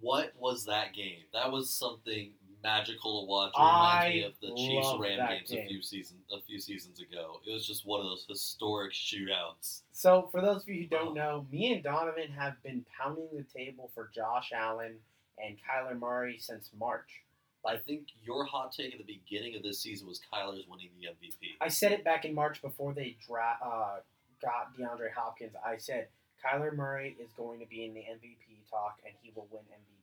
What 0.00 0.32
was 0.38 0.64
that 0.66 0.94
game? 0.94 1.24
That 1.32 1.52
was 1.52 1.70
something 1.70 2.30
magical 2.62 3.22
to 3.22 3.26
watch. 3.28 3.52
It 3.56 3.60
reminds 3.60 4.14
me 4.14 4.24
I 4.24 4.26
of 4.26 4.34
the 4.40 4.54
Chiefs 4.56 4.94
Ram 4.98 5.28
games 5.28 5.50
game. 5.50 5.64
a 5.64 5.68
few 5.68 5.82
season 5.82 6.18
a 6.32 6.40
few 6.42 6.60
seasons 6.60 7.00
ago. 7.00 7.40
It 7.46 7.52
was 7.52 7.66
just 7.66 7.86
one 7.86 8.00
of 8.00 8.06
those 8.06 8.24
historic 8.28 8.92
shootouts. 8.92 9.82
So, 9.92 10.28
for 10.30 10.40
those 10.40 10.62
of 10.62 10.68
you 10.68 10.82
who 10.82 10.88
don't 10.88 11.14
know, 11.14 11.46
me 11.50 11.72
and 11.72 11.82
Donovan 11.82 12.30
have 12.38 12.62
been 12.62 12.84
pounding 12.98 13.28
the 13.36 13.44
table 13.44 13.90
for 13.94 14.10
Josh 14.14 14.52
Allen 14.54 14.96
and 15.42 15.56
Kyler 15.56 15.98
Murray 15.98 16.38
since 16.38 16.70
March. 16.78 17.22
I 17.64 17.76
think 17.76 18.08
your 18.22 18.44
hot 18.44 18.72
take 18.72 18.92
at 18.92 18.98
the 18.98 19.04
beginning 19.04 19.54
of 19.56 19.62
this 19.62 19.80
season 19.80 20.08
was 20.08 20.20
Kyler's 20.32 20.66
winning 20.68 20.90
the 21.00 21.06
MVP. 21.06 21.54
I 21.60 21.68
said 21.68 21.92
it 21.92 22.02
back 22.04 22.24
in 22.24 22.34
March 22.34 22.60
before 22.60 22.92
they 22.92 23.16
dra- 23.24 23.58
uh, 23.64 24.00
got 24.42 24.76
DeAndre 24.76 25.12
Hopkins. 25.16 25.52
I 25.64 25.76
said 25.76 26.08
Kyler 26.44 26.74
Murray 26.74 27.16
is 27.22 27.30
going 27.36 27.60
to 27.60 27.66
be 27.66 27.84
in 27.84 27.94
the 27.94 28.00
MVP 28.00 28.68
talk 28.68 28.98
and 29.06 29.14
he 29.22 29.30
will 29.34 29.46
win 29.50 29.62
MVP. 29.62 30.01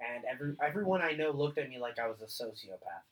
And 0.00 0.24
every 0.24 0.54
everyone 0.64 1.02
I 1.02 1.12
know 1.12 1.30
looked 1.30 1.58
at 1.58 1.68
me 1.68 1.78
like 1.78 1.98
I 1.98 2.06
was 2.08 2.20
a 2.20 2.26
sociopath. 2.26 3.04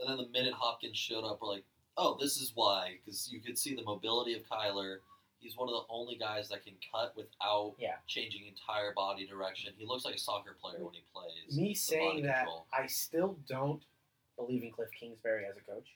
And 0.00 0.08
then 0.08 0.16
the 0.18 0.28
minute 0.28 0.52
Hopkins 0.54 0.96
showed 0.98 1.24
up, 1.24 1.40
we're 1.40 1.48
like, 1.48 1.64
oh, 1.96 2.16
this 2.20 2.36
is 2.36 2.52
why. 2.54 2.98
Because 3.04 3.30
you 3.32 3.40
could 3.40 3.56
see 3.56 3.74
the 3.74 3.82
mobility 3.82 4.34
of 4.34 4.42
Kyler. 4.42 4.98
He's 5.38 5.56
one 5.56 5.68
of 5.68 5.74
the 5.74 5.82
only 5.92 6.16
guys 6.16 6.48
that 6.48 6.64
can 6.64 6.74
cut 6.92 7.14
without 7.16 7.74
Yeah. 7.78 7.96
changing 8.06 8.46
entire 8.46 8.92
body 8.94 9.26
direction. 9.26 9.72
He 9.78 9.86
looks 9.86 10.04
like 10.04 10.14
a 10.16 10.18
soccer 10.18 10.56
player 10.60 10.82
when 10.84 10.94
he 10.94 11.02
plays. 11.14 11.56
Me 11.56 11.74
saying 11.74 12.22
that, 12.24 12.38
control. 12.38 12.66
I 12.72 12.86
still 12.86 13.38
don't 13.48 13.82
believe 14.36 14.62
in 14.62 14.72
Kliff 14.72 14.90
Kingsbury 14.98 15.44
as 15.48 15.56
a 15.56 15.60
coach. 15.60 15.88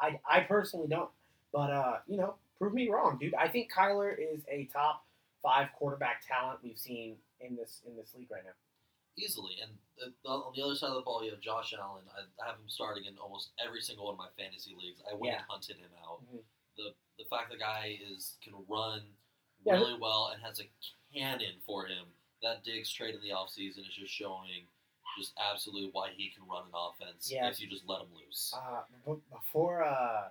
I, 0.00 0.18
I 0.28 0.40
personally 0.40 0.88
don't. 0.88 1.10
But, 1.52 1.70
uh, 1.70 1.98
you 2.06 2.16
know, 2.16 2.34
prove 2.58 2.74
me 2.74 2.88
wrong, 2.88 3.18
dude. 3.20 3.34
I 3.34 3.48
think 3.48 3.70
Kyler 3.72 4.14
is 4.18 4.42
a 4.50 4.64
top 4.72 5.04
five 5.42 5.68
quarterback 5.78 6.22
talent 6.26 6.58
we've 6.62 6.78
seen 6.78 7.16
in 7.40 7.56
this 7.56 7.80
in 7.86 7.96
this 7.96 8.14
league 8.16 8.30
right 8.30 8.42
now. 8.44 8.50
Easily. 9.18 9.56
And 9.62 9.72
on 10.24 10.52
the 10.54 10.62
other 10.62 10.74
side 10.74 10.88
of 10.90 10.94
the 10.94 11.00
ball, 11.02 11.24
you 11.24 11.30
have 11.30 11.40
Josh 11.40 11.74
Allen. 11.78 12.04
I, 12.14 12.20
I 12.42 12.46
have 12.46 12.56
him 12.56 12.68
starting 12.68 13.04
in 13.04 13.18
almost 13.18 13.50
every 13.64 13.80
single 13.80 14.06
one 14.06 14.14
of 14.14 14.18
my 14.18 14.28
fantasy 14.38 14.74
leagues. 14.78 15.00
I 15.10 15.14
went 15.14 15.32
Yeah. 15.32 15.38
and 15.38 15.46
hunted 15.48 15.76
him 15.76 15.90
out. 16.06 16.22
Mhm. 16.32 16.42
The 16.76 16.94
the 17.18 17.24
fact 17.28 17.50
the 17.50 17.58
guy 17.58 17.98
is 18.00 18.36
can 18.40 18.54
run 18.68 19.02
Yeah. 19.64 19.74
really 19.74 19.98
well 19.98 20.28
and 20.28 20.40
has 20.42 20.60
a 20.60 20.64
cannon 21.12 21.60
for 21.66 21.86
him. 21.86 22.06
That 22.42 22.62
Diggs 22.62 22.92
trade 22.92 23.14
in 23.16 23.20
the 23.20 23.30
offseason 23.30 23.80
is 23.88 23.94
just 23.94 24.12
showing 24.12 24.68
just 25.18 25.32
absolutely 25.36 25.90
why 25.90 26.10
he 26.12 26.30
can 26.30 26.46
run 26.46 26.62
an 26.68 26.72
offense 26.74 27.28
Yeah. 27.30 27.48
if 27.48 27.58
you 27.60 27.66
just 27.66 27.84
let 27.86 28.02
him 28.02 28.14
loose. 28.14 28.54
Uh, 28.54 28.84
b- 29.04 29.20
before 29.32 29.82
uh, 29.82 30.30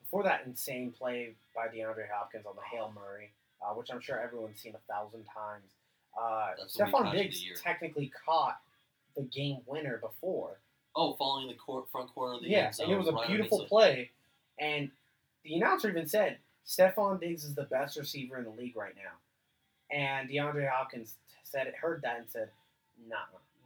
before 0.00 0.22
that 0.22 0.46
insane 0.46 0.90
play 0.92 1.36
by 1.54 1.68
DeAndre 1.68 2.08
Hopkins 2.10 2.46
on 2.46 2.56
the 2.56 2.62
Hail 2.62 2.90
Murray, 2.92 3.34
uh, 3.60 3.74
which 3.74 3.90
I'm 3.92 4.00
sure 4.00 4.18
everyone's 4.18 4.58
seen 4.60 4.74
a 4.74 4.78
thousand 4.92 5.24
times, 5.26 5.70
uh, 6.18 6.50
That's 6.58 6.74
the 6.74 6.84
weak 6.84 6.94
Stefon 6.94 6.98
catch 7.02 7.06
of 7.06 7.12
the 7.12 7.22
Diggs 7.22 7.44
year. 7.44 7.54
technically 7.56 8.12
caught 8.24 8.60
the 9.16 9.22
game 9.22 9.58
winner 9.66 9.98
before. 9.98 10.58
oh, 10.96 11.14
following 11.14 11.48
the 11.48 11.54
court, 11.54 11.88
front 11.90 12.12
corner 12.14 12.34
of 12.36 12.42
the 12.42 12.48
Yeah, 12.50 12.66
end 12.66 12.74
zone. 12.74 12.86
and 12.86 12.94
it 12.94 12.98
was 12.98 13.08
a 13.08 13.26
beautiful 13.28 13.64
play. 13.66 14.10
And 14.58 14.90
the 15.44 15.54
announcer 15.54 15.88
even 15.88 16.06
said 16.06 16.38
Stefon 16.66 17.20
Diggs 17.20 17.44
is 17.44 17.54
the 17.54 17.64
best 17.64 17.96
receiver 17.96 18.38
in 18.38 18.44
the 18.44 18.50
league 18.50 18.76
right 18.76 18.94
now. 18.96 19.96
And 19.96 20.28
DeAndre 20.28 20.68
Hopkins 20.68 21.14
said 21.44 21.66
it, 21.66 21.74
heard 21.74 22.02
that, 22.02 22.18
and 22.18 22.30
said, 22.30 22.50
"Nah." 23.08 23.16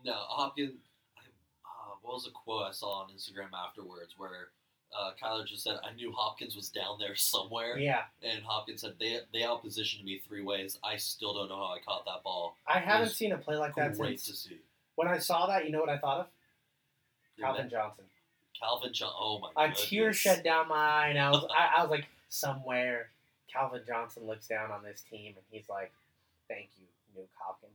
No, 0.05 0.13
Hopkins. 0.15 0.75
I, 1.17 1.21
uh, 1.65 1.95
what 2.03 2.15
was 2.15 2.27
a 2.27 2.31
quote 2.31 2.63
I 2.65 2.71
saw 2.73 3.03
on 3.03 3.11
Instagram 3.11 3.49
afterwards 3.55 4.15
where 4.17 4.49
uh, 4.99 5.11
Kyler 5.23 5.47
just 5.47 5.65
said, 5.65 5.79
"I 5.85 5.93
knew 5.95 6.13
Hopkins 6.13 6.57
was 6.57 6.69
down 6.69 6.99
there 6.99 7.15
somewhere." 7.15 7.79
Yeah, 7.79 8.03
And 8.23 8.43
Hopkins 8.45 8.83
said, 8.83 8.95
"They 8.99 9.21
they 9.33 9.41
outpositioned 9.41 10.05
me 10.05 10.21
three 10.27 10.43
ways. 10.43 10.79
I 10.85 10.97
still 10.97 11.35
don't 11.35 11.49
know 11.49 11.57
how 11.57 11.75
I 11.75 11.79
caught 11.85 12.05
that 12.07 12.23
ball. 12.23 12.57
I 12.67 12.79
haven't 12.79 13.11
seen 13.11 13.33
a 13.33 13.39
play 13.39 13.57
like 13.57 13.75
that 13.77 13.97
Great 13.97 14.21
since 14.21 14.43
to 14.43 14.49
see." 14.49 14.59
when 14.97 15.09
I 15.09 15.19
saw 15.19 15.47
that. 15.47 15.65
You 15.65 15.73
know 15.73 15.81
what 15.81 15.89
I 15.89 15.99
thought 15.99 16.21
of? 16.21 16.27
Calvin 17.39 17.69
Johnson. 17.69 18.05
Calvin 18.59 18.93
Johnson. 18.93 19.17
Oh 19.21 19.39
my 19.41 19.49
god. 19.55 19.65
A 19.65 19.69
god. 19.69 19.77
tear 19.77 20.13
shed 20.13 20.45
down 20.45 20.69
my 20.69 20.77
eye, 20.77 21.09
and 21.09 21.19
I 21.19 21.31
was, 21.31 21.47
I, 21.51 21.79
I 21.79 21.83
was 21.83 21.91
like, 21.91 22.07
somewhere, 22.29 23.11
Calvin 23.53 23.83
Johnson 23.87 24.27
looks 24.27 24.47
down 24.47 24.71
on 24.71 24.83
this 24.85 25.03
team, 25.11 25.35
and 25.37 25.45
he's 25.51 25.69
like, 25.69 25.93
"Thank 26.49 26.69
you, 26.79 26.87
Nuk 27.21 27.29
Hopkins, 27.39 27.73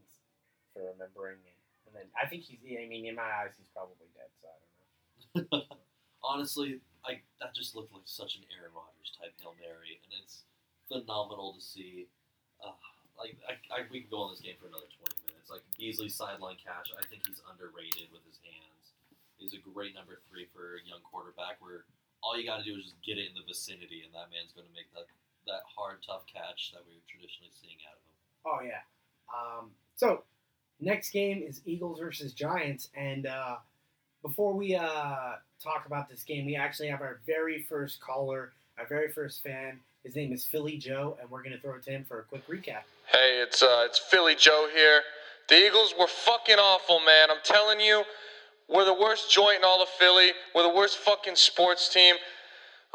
for 0.74 0.80
remembering 0.94 1.38
me." 1.44 1.52
And 1.88 1.96
then 1.96 2.06
I 2.22 2.28
think 2.28 2.44
he's, 2.44 2.60
I 2.66 2.88
mean, 2.88 3.06
in 3.06 3.16
my 3.16 3.24
eyes, 3.24 3.52
he's 3.58 3.68
probably 3.74 4.08
dead. 4.16 4.30
So 4.42 4.48
I 4.48 5.42
don't 5.42 5.70
know. 5.70 5.76
Honestly, 6.30 6.78
I 7.02 7.26
that 7.42 7.58
just 7.58 7.74
looked 7.74 7.90
like 7.90 8.06
such 8.06 8.38
an 8.38 8.46
Aaron 8.54 8.70
Rodgers 8.78 9.10
type 9.18 9.34
hail 9.42 9.58
mary, 9.58 9.98
and 10.06 10.14
it's 10.22 10.46
phenomenal 10.86 11.58
to 11.58 11.62
see. 11.62 12.06
Uh, 12.62 12.78
like 13.18 13.34
I, 13.50 13.58
I, 13.74 13.78
we 13.90 14.06
can 14.06 14.14
go 14.14 14.30
on 14.30 14.38
this 14.38 14.46
game 14.46 14.54
for 14.62 14.70
another 14.70 14.94
twenty 14.94 15.18
minutes. 15.26 15.50
Like 15.50 15.66
Beasley's 15.74 16.14
sideline 16.14 16.62
catch, 16.62 16.94
I 16.94 17.02
think 17.10 17.26
he's 17.26 17.42
underrated 17.50 18.14
with 18.14 18.22
his 18.30 18.38
hands. 18.46 18.94
He's 19.42 19.58
a 19.58 19.62
great 19.74 19.98
number 19.98 20.22
three 20.30 20.46
for 20.54 20.78
a 20.78 20.86
young 20.86 21.02
quarterback. 21.02 21.58
Where 21.58 21.90
all 22.22 22.38
you 22.38 22.46
got 22.46 22.62
to 22.62 22.68
do 22.68 22.78
is 22.78 22.94
just 22.94 23.02
get 23.02 23.18
it 23.18 23.34
in 23.34 23.36
the 23.36 23.48
vicinity, 23.50 24.06
and 24.06 24.14
that 24.14 24.30
man's 24.30 24.54
going 24.54 24.70
to 24.70 24.76
make 24.78 24.94
that 24.94 25.10
that 25.50 25.66
hard, 25.66 26.06
tough 26.06 26.30
catch 26.30 26.78
that 26.78 26.86
we're 26.86 27.02
traditionally 27.10 27.50
seeing 27.58 27.82
out 27.90 27.98
of 27.98 28.06
him. 28.06 28.18
Oh 28.46 28.62
yeah. 28.62 28.86
Um, 29.34 29.74
so 29.98 30.22
next 30.78 31.10
game 31.10 31.42
is 31.42 31.66
Eagles 31.66 31.98
versus 31.98 32.38
Giants, 32.38 32.94
and 32.94 33.26
uh, 33.26 33.58
before 34.22 34.54
we 34.54 34.76
uh, 34.76 35.36
talk 35.64 35.84
about 35.86 36.10
this 36.10 36.24
game, 36.24 36.46
we 36.46 36.56
actually 36.56 36.88
have 36.88 37.02
our 37.02 37.20
very 37.26 37.64
first 37.64 38.00
caller, 38.02 38.52
our 38.78 38.86
very 38.86 39.12
first 39.12 39.44
fan. 39.44 39.80
His 40.04 40.16
name 40.16 40.32
is 40.32 40.46
Philly 40.46 40.78
Joe, 40.78 41.18
and 41.20 41.30
we're 41.30 41.44
gonna 41.44 41.58
throw 41.58 41.76
it 41.76 41.84
to 41.84 41.92
him 41.92 42.06
for 42.06 42.20
a 42.20 42.24
quick 42.24 42.48
recap. 42.48 42.84
Hey, 43.12 43.42
it's 43.42 43.62
uh, 43.62 43.84
it's 43.86 44.00
Philly 44.00 44.36
Joe 44.36 44.68
here. 44.74 45.02
The 45.50 45.56
Eagles 45.56 45.94
were 46.00 46.08
fucking 46.08 46.58
awful, 46.58 47.00
man. 47.06 47.30
I'm 47.32 47.42
telling 47.44 47.80
you, 47.80 48.04
we're 48.70 48.86
the 48.86 48.94
worst 48.94 49.32
joint 49.32 49.58
in 49.58 49.64
all 49.64 49.82
of 49.82 49.90
Philly. 49.90 50.30
We're 50.54 50.64
the 50.64 50.76
worst 50.76 50.98
fucking 51.00 51.36
sports 51.36 51.92
team. 51.92 52.16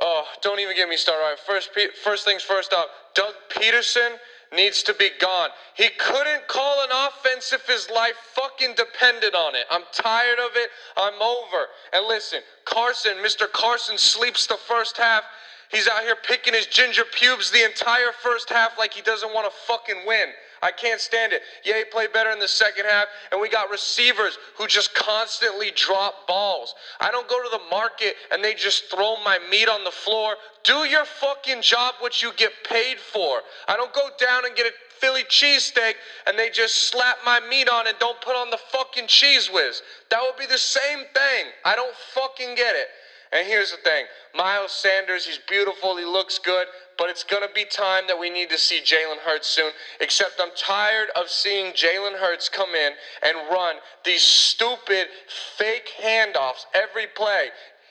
Oh, 0.00 0.24
don't 0.42 0.60
even 0.60 0.74
get 0.74 0.88
me 0.88 0.96
started. 0.96 1.22
All 1.22 1.30
right, 1.30 1.38
first, 1.38 1.70
first 2.02 2.24
things 2.24 2.42
first 2.42 2.72
up. 2.72 2.88
Doug 3.14 3.34
Pederson 3.54 4.16
needs 4.54 4.82
to 4.84 4.94
be 4.94 5.10
gone. 5.20 5.50
He 5.74 5.88
couldn't 5.98 6.46
call 6.48 6.84
an 6.84 6.90
offense 6.92 7.52
if 7.52 7.66
his 7.66 7.88
life 7.90 8.14
fucking 8.34 8.74
depended 8.76 9.34
on 9.34 9.54
it. 9.54 9.64
I'm 9.70 9.82
tired 9.92 10.38
of 10.38 10.50
it. 10.54 10.70
I'm 10.96 11.20
over. 11.20 11.66
And 11.92 12.06
listen, 12.06 12.40
Carson, 12.64 13.16
Mr. 13.24 13.50
Carson 13.50 13.98
sleeps 13.98 14.46
the 14.46 14.58
first 14.68 14.96
half. 14.96 15.24
He's 15.70 15.88
out 15.88 16.02
here 16.02 16.16
picking 16.26 16.54
his 16.54 16.66
ginger 16.66 17.04
pubes 17.04 17.50
the 17.50 17.64
entire 17.64 18.12
first 18.22 18.48
half 18.48 18.78
like 18.78 18.92
he 18.92 19.02
doesn't 19.02 19.32
want 19.34 19.50
to 19.50 19.58
fucking 19.66 20.02
win. 20.06 20.28
I 20.64 20.70
can't 20.72 20.98
stand 20.98 21.35
it. 21.35 21.42
Yeah, 21.62 21.77
he 21.77 21.85
played 21.85 22.14
better 22.14 22.31
in 22.31 22.38
the 22.38 22.48
second 22.48 22.87
half, 22.87 23.09
and 23.31 23.38
we 23.38 23.50
got 23.50 23.70
receivers 23.70 24.38
who 24.57 24.66
just 24.66 24.94
constantly 24.94 25.70
drop 25.77 26.27
balls. 26.27 26.74
I 27.00 27.11
don't 27.11 27.29
go 27.29 27.42
to 27.42 27.50
the 27.50 27.70
market 27.70 28.14
and 28.33 28.42
they 28.42 28.55
just 28.55 28.90
throw 28.90 29.16
my 29.22 29.38
meat 29.50 29.68
on 29.68 29.85
the 29.85 29.90
floor. 29.90 30.37
Do 30.62 30.87
your 30.87 31.05
fucking 31.05 31.61
job, 31.61 31.96
what 32.00 32.22
you 32.22 32.33
get 32.38 32.53
paid 32.66 32.98
for. 32.98 33.42
I 33.68 33.77
don't 33.77 33.92
go 33.92 34.09
down 34.18 34.46
and 34.46 34.57
get 34.57 34.64
a 34.64 34.70
Philly 35.00 35.24
cheesesteak 35.24 35.96
and 36.27 36.38
they 36.38 36.48
just 36.48 36.88
slap 36.88 37.18
my 37.27 37.40
meat 37.40 37.68
on 37.68 37.87
and 37.87 37.98
don't 37.98 38.18
put 38.22 38.35
on 38.35 38.48
the 38.48 38.59
fucking 38.72 39.05
Cheez 39.05 39.53
Whiz. 39.53 39.83
That 40.11 40.22
would 40.22 40.38
be 40.38 40.46
the 40.46 40.57
same 40.57 41.00
thing. 41.12 41.44
I 41.66 41.77
don't 41.77 41.94
fucking 42.14 42.55
get 42.55 42.74
it. 42.74 42.88
And 43.35 43.46
here's 43.46 43.72
the 43.72 43.79
thing 43.79 44.07
Miles 44.35 44.72
Sanders, 44.72 45.27
he's 45.27 45.38
beautiful, 45.48 45.96
he 45.96 46.05
looks 46.05 46.38
good, 46.38 46.66
but 46.98 47.09
it's 47.11 47.24
going 47.24 47.46
to 47.46 47.54
be 47.54 47.64
time 47.64 48.04
that 48.09 48.18
we 48.18 48.30
need 48.30 48.50
to 48.50 48.59
see 48.59 48.80
Jalen 48.80 49.18
Hurts 49.24 49.48
soon. 49.48 49.70
Except 50.00 50.40
I'm 50.40 50.50
tired 50.57 51.09
of 51.16 51.28
seeing 51.28 51.72
Jalen 51.72 52.18
Hurts 52.18 52.48
come 52.48 52.74
in 52.74 52.92
and 53.22 53.37
run 53.50 53.76
these 54.04 54.22
stupid 54.22 55.09
fake 55.57 55.90
handoffs 56.02 56.66
every 56.74 57.07
play. 57.14 57.48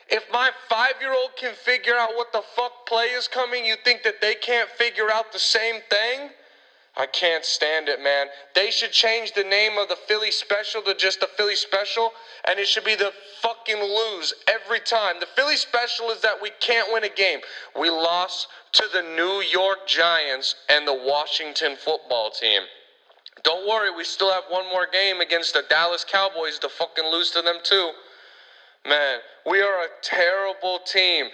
If 0.10 0.24
my 0.32 0.52
five 0.70 0.94
year 1.02 1.14
old 1.14 1.32
can 1.38 1.54
figure 1.56 1.96
out 1.96 2.10
what 2.16 2.34
the 2.34 2.44
fuck 2.56 2.86
play 2.88 3.06
is 3.08 3.28
coming, 3.28 3.66
you 3.66 3.76
think 3.84 4.04
that 4.04 4.22
they 4.22 4.36
can't 4.36 4.70
figure 4.70 5.12
out 5.12 5.32
the 5.32 5.40
same 5.40 5.82
thing? 5.90 6.30
I 6.96 7.08
can't 7.08 7.44
stand 7.44 7.90
it, 7.90 8.04
man. 8.04 8.28
They 8.54 8.70
should 8.70 8.92
change 8.92 9.32
the 9.34 9.44
name 9.44 9.80
of 9.80 9.90
the 9.90 9.98
Philly 10.08 10.30
Special 10.30 10.82
to 10.84 10.94
just 10.94 11.20
the 11.20 11.30
Philly 11.38 11.56
Special, 11.56 12.12
and 12.48 12.60
it 12.60 12.68
should 12.68 12.84
be 12.84 12.96
the 12.96 13.12
fucking 13.42 13.82
lose 13.82 14.34
every 14.48 14.80
time. 14.80 15.16
The 15.20 15.28
Philly 15.36 15.56
Special 15.58 16.12
is 16.12 16.22
that 16.22 16.40
we 16.40 16.52
can't 16.60 16.94
win 16.94 17.04
a 17.04 17.10
game. 17.10 17.40
We 17.80 17.90
lost 17.90 18.48
to 18.74 18.84
the 18.94 19.02
New 19.02 19.42
York 19.42 19.88
Giants 19.88 20.54
and 20.70 20.88
the 20.88 20.94
Washington 20.94 21.78
football 21.78 22.30
team. 22.30 22.62
Don't 23.44 23.68
worry, 23.68 23.90
we 23.90 24.04
still 24.04 24.32
have 24.32 24.44
one 24.50 24.66
more 24.70 24.88
game 24.92 25.20
against 25.20 25.56
the 25.56 25.64
Dallas 25.70 26.06
Cowboys 26.10 26.60
to 26.60 26.70
fucking 26.70 27.06
lose 27.06 27.32
to 27.32 27.42
them, 27.42 27.58
too. 27.64 27.92
Man, 28.88 29.20
we 29.50 29.62
are 29.62 29.82
a 29.82 29.88
terrible 30.04 30.80
team. 30.86 31.26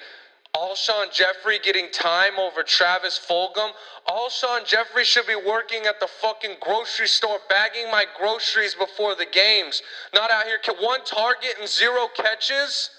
Alshon 0.56 1.14
Jeffery 1.14 1.60
getting 1.60 1.92
time 1.92 2.40
over 2.40 2.64
Travis 2.64 3.20
Fulgham. 3.20 3.72
Alshon 4.08 4.66
Jeffery 4.66 5.06
should 5.06 5.28
be 5.28 5.36
working 5.36 5.86
at 5.86 6.00
the 6.00 6.08
fucking 6.08 6.56
grocery 6.60 7.08
store, 7.08 7.38
bagging 7.48 7.90
my 7.92 8.06
groceries 8.18 8.74
before 8.74 9.16
the 9.16 9.28
games. 9.32 9.82
Not 10.14 10.32
out 10.32 10.46
here, 10.46 10.60
one 10.82 11.04
target 11.06 11.56
and 11.60 11.70
zero 11.70 12.08
catches. 12.16 12.90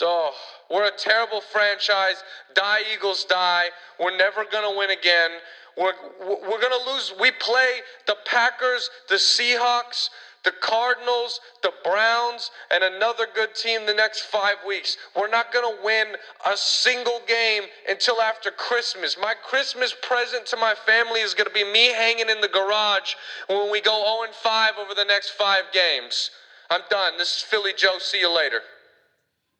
Oh, 0.00 0.32
we're 0.70 0.86
a 0.86 0.96
terrible 0.96 1.40
franchise. 1.40 2.22
Die 2.54 2.80
Eagles 2.94 3.24
die. 3.24 3.64
We're 3.98 4.16
never 4.16 4.44
gonna 4.44 4.76
win 4.76 4.90
again. 4.90 5.30
We're 5.76 5.94
we're 6.20 6.60
gonna 6.60 6.84
lose. 6.86 7.12
We 7.20 7.30
play 7.32 7.80
the 8.06 8.16
Packers, 8.26 8.90
the 9.08 9.16
Seahawks, 9.16 10.10
the 10.46 10.52
Cardinals, 10.62 11.40
the 11.62 11.72
Browns, 11.84 12.52
and 12.70 12.82
another 12.82 13.26
good 13.34 13.54
team 13.54 13.84
the 13.84 13.92
next 13.92 14.22
five 14.22 14.56
weeks. 14.66 14.96
We're 15.14 15.28
not 15.28 15.52
going 15.52 15.76
to 15.76 15.82
win 15.84 16.14
a 16.46 16.56
single 16.56 17.20
game 17.26 17.64
until 17.88 18.22
after 18.22 18.50
Christmas. 18.52 19.16
My 19.20 19.34
Christmas 19.34 19.94
present 20.02 20.46
to 20.46 20.56
my 20.56 20.74
family 20.86 21.20
is 21.20 21.34
going 21.34 21.48
to 21.48 21.52
be 21.52 21.70
me 21.70 21.88
hanging 21.88 22.30
in 22.30 22.40
the 22.40 22.48
garage 22.48 23.14
when 23.48 23.70
we 23.72 23.80
go 23.80 24.22
0 24.22 24.32
5 24.32 24.72
over 24.80 24.94
the 24.94 25.04
next 25.04 25.30
five 25.30 25.64
games. 25.72 26.30
I'm 26.70 26.82
done. 26.88 27.18
This 27.18 27.38
is 27.38 27.42
Philly 27.42 27.72
Joe. 27.76 27.98
See 27.98 28.20
you 28.20 28.34
later. 28.34 28.60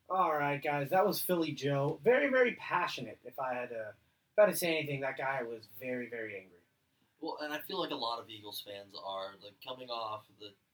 All 0.09 0.33
right, 0.33 0.63
guys, 0.63 0.91
that 0.91 1.05
was 1.05 1.21
Philly 1.21 1.51
Joe. 1.51 1.99
Very, 2.05 2.31
very 2.31 2.57
passionate. 2.61 3.19
If 3.25 3.41
I 3.41 3.55
had 3.55 3.71
to, 3.71 3.75
if 3.75 4.39
I 4.39 4.43
had 4.43 4.53
to 4.53 4.57
say 4.57 4.77
anything, 4.77 5.01
that 5.01 5.19
guy 5.19 5.43
was 5.43 5.67
very, 5.81 6.09
very 6.09 6.37
angry. 6.37 6.63
Well, 7.21 7.39
and 7.43 7.53
I 7.53 7.59
feel 7.67 7.81
like 7.81 7.91
a 7.91 7.97
lot 7.97 8.21
of 8.21 8.31
Eagles 8.31 8.63
fans 8.65 8.95
are 9.05 9.35
like 9.43 9.55
coming 9.67 9.89
off 9.89 10.23
the 10.39 10.47
the, 10.47 10.53
the 10.53 10.66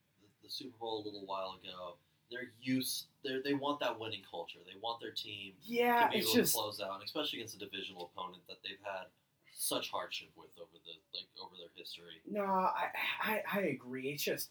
Super 0.53 0.77
Bowl 0.79 1.03
a 1.03 1.05
little 1.05 1.25
while 1.27 1.59
ago. 1.63 1.97
They're 2.31 2.53
used. 2.63 3.07
They 3.25 3.41
they 3.45 3.55
want 3.55 3.81
that 3.81 3.99
winning 3.99 4.23
culture. 4.31 4.59
They 4.65 4.79
want 4.83 5.01
their 5.01 5.11
team 5.13 5.53
Yeah, 5.65 6.05
to 6.05 6.11
be 6.11 6.19
able 6.19 6.33
just 6.33 6.55
to 6.55 6.59
close 6.61 6.81
out, 6.81 7.01
especially 7.05 7.41
against 7.41 7.57
a 7.57 7.59
divisional 7.59 8.11
opponent 8.15 8.43
that 8.49 8.59
they've 8.65 8.81
had 8.83 9.07
such 9.55 9.91
hardship 9.91 10.29
with 10.37 10.49
over 10.59 10.71
the 10.85 10.93
like 11.19 11.29
over 11.43 11.55
their 11.59 11.69
history. 11.77 12.21
no. 12.31 12.43
I, 12.45 12.89
I, 13.23 13.43
I 13.53 13.61
agree. 13.63 14.09
It's 14.11 14.23
just 14.25 14.49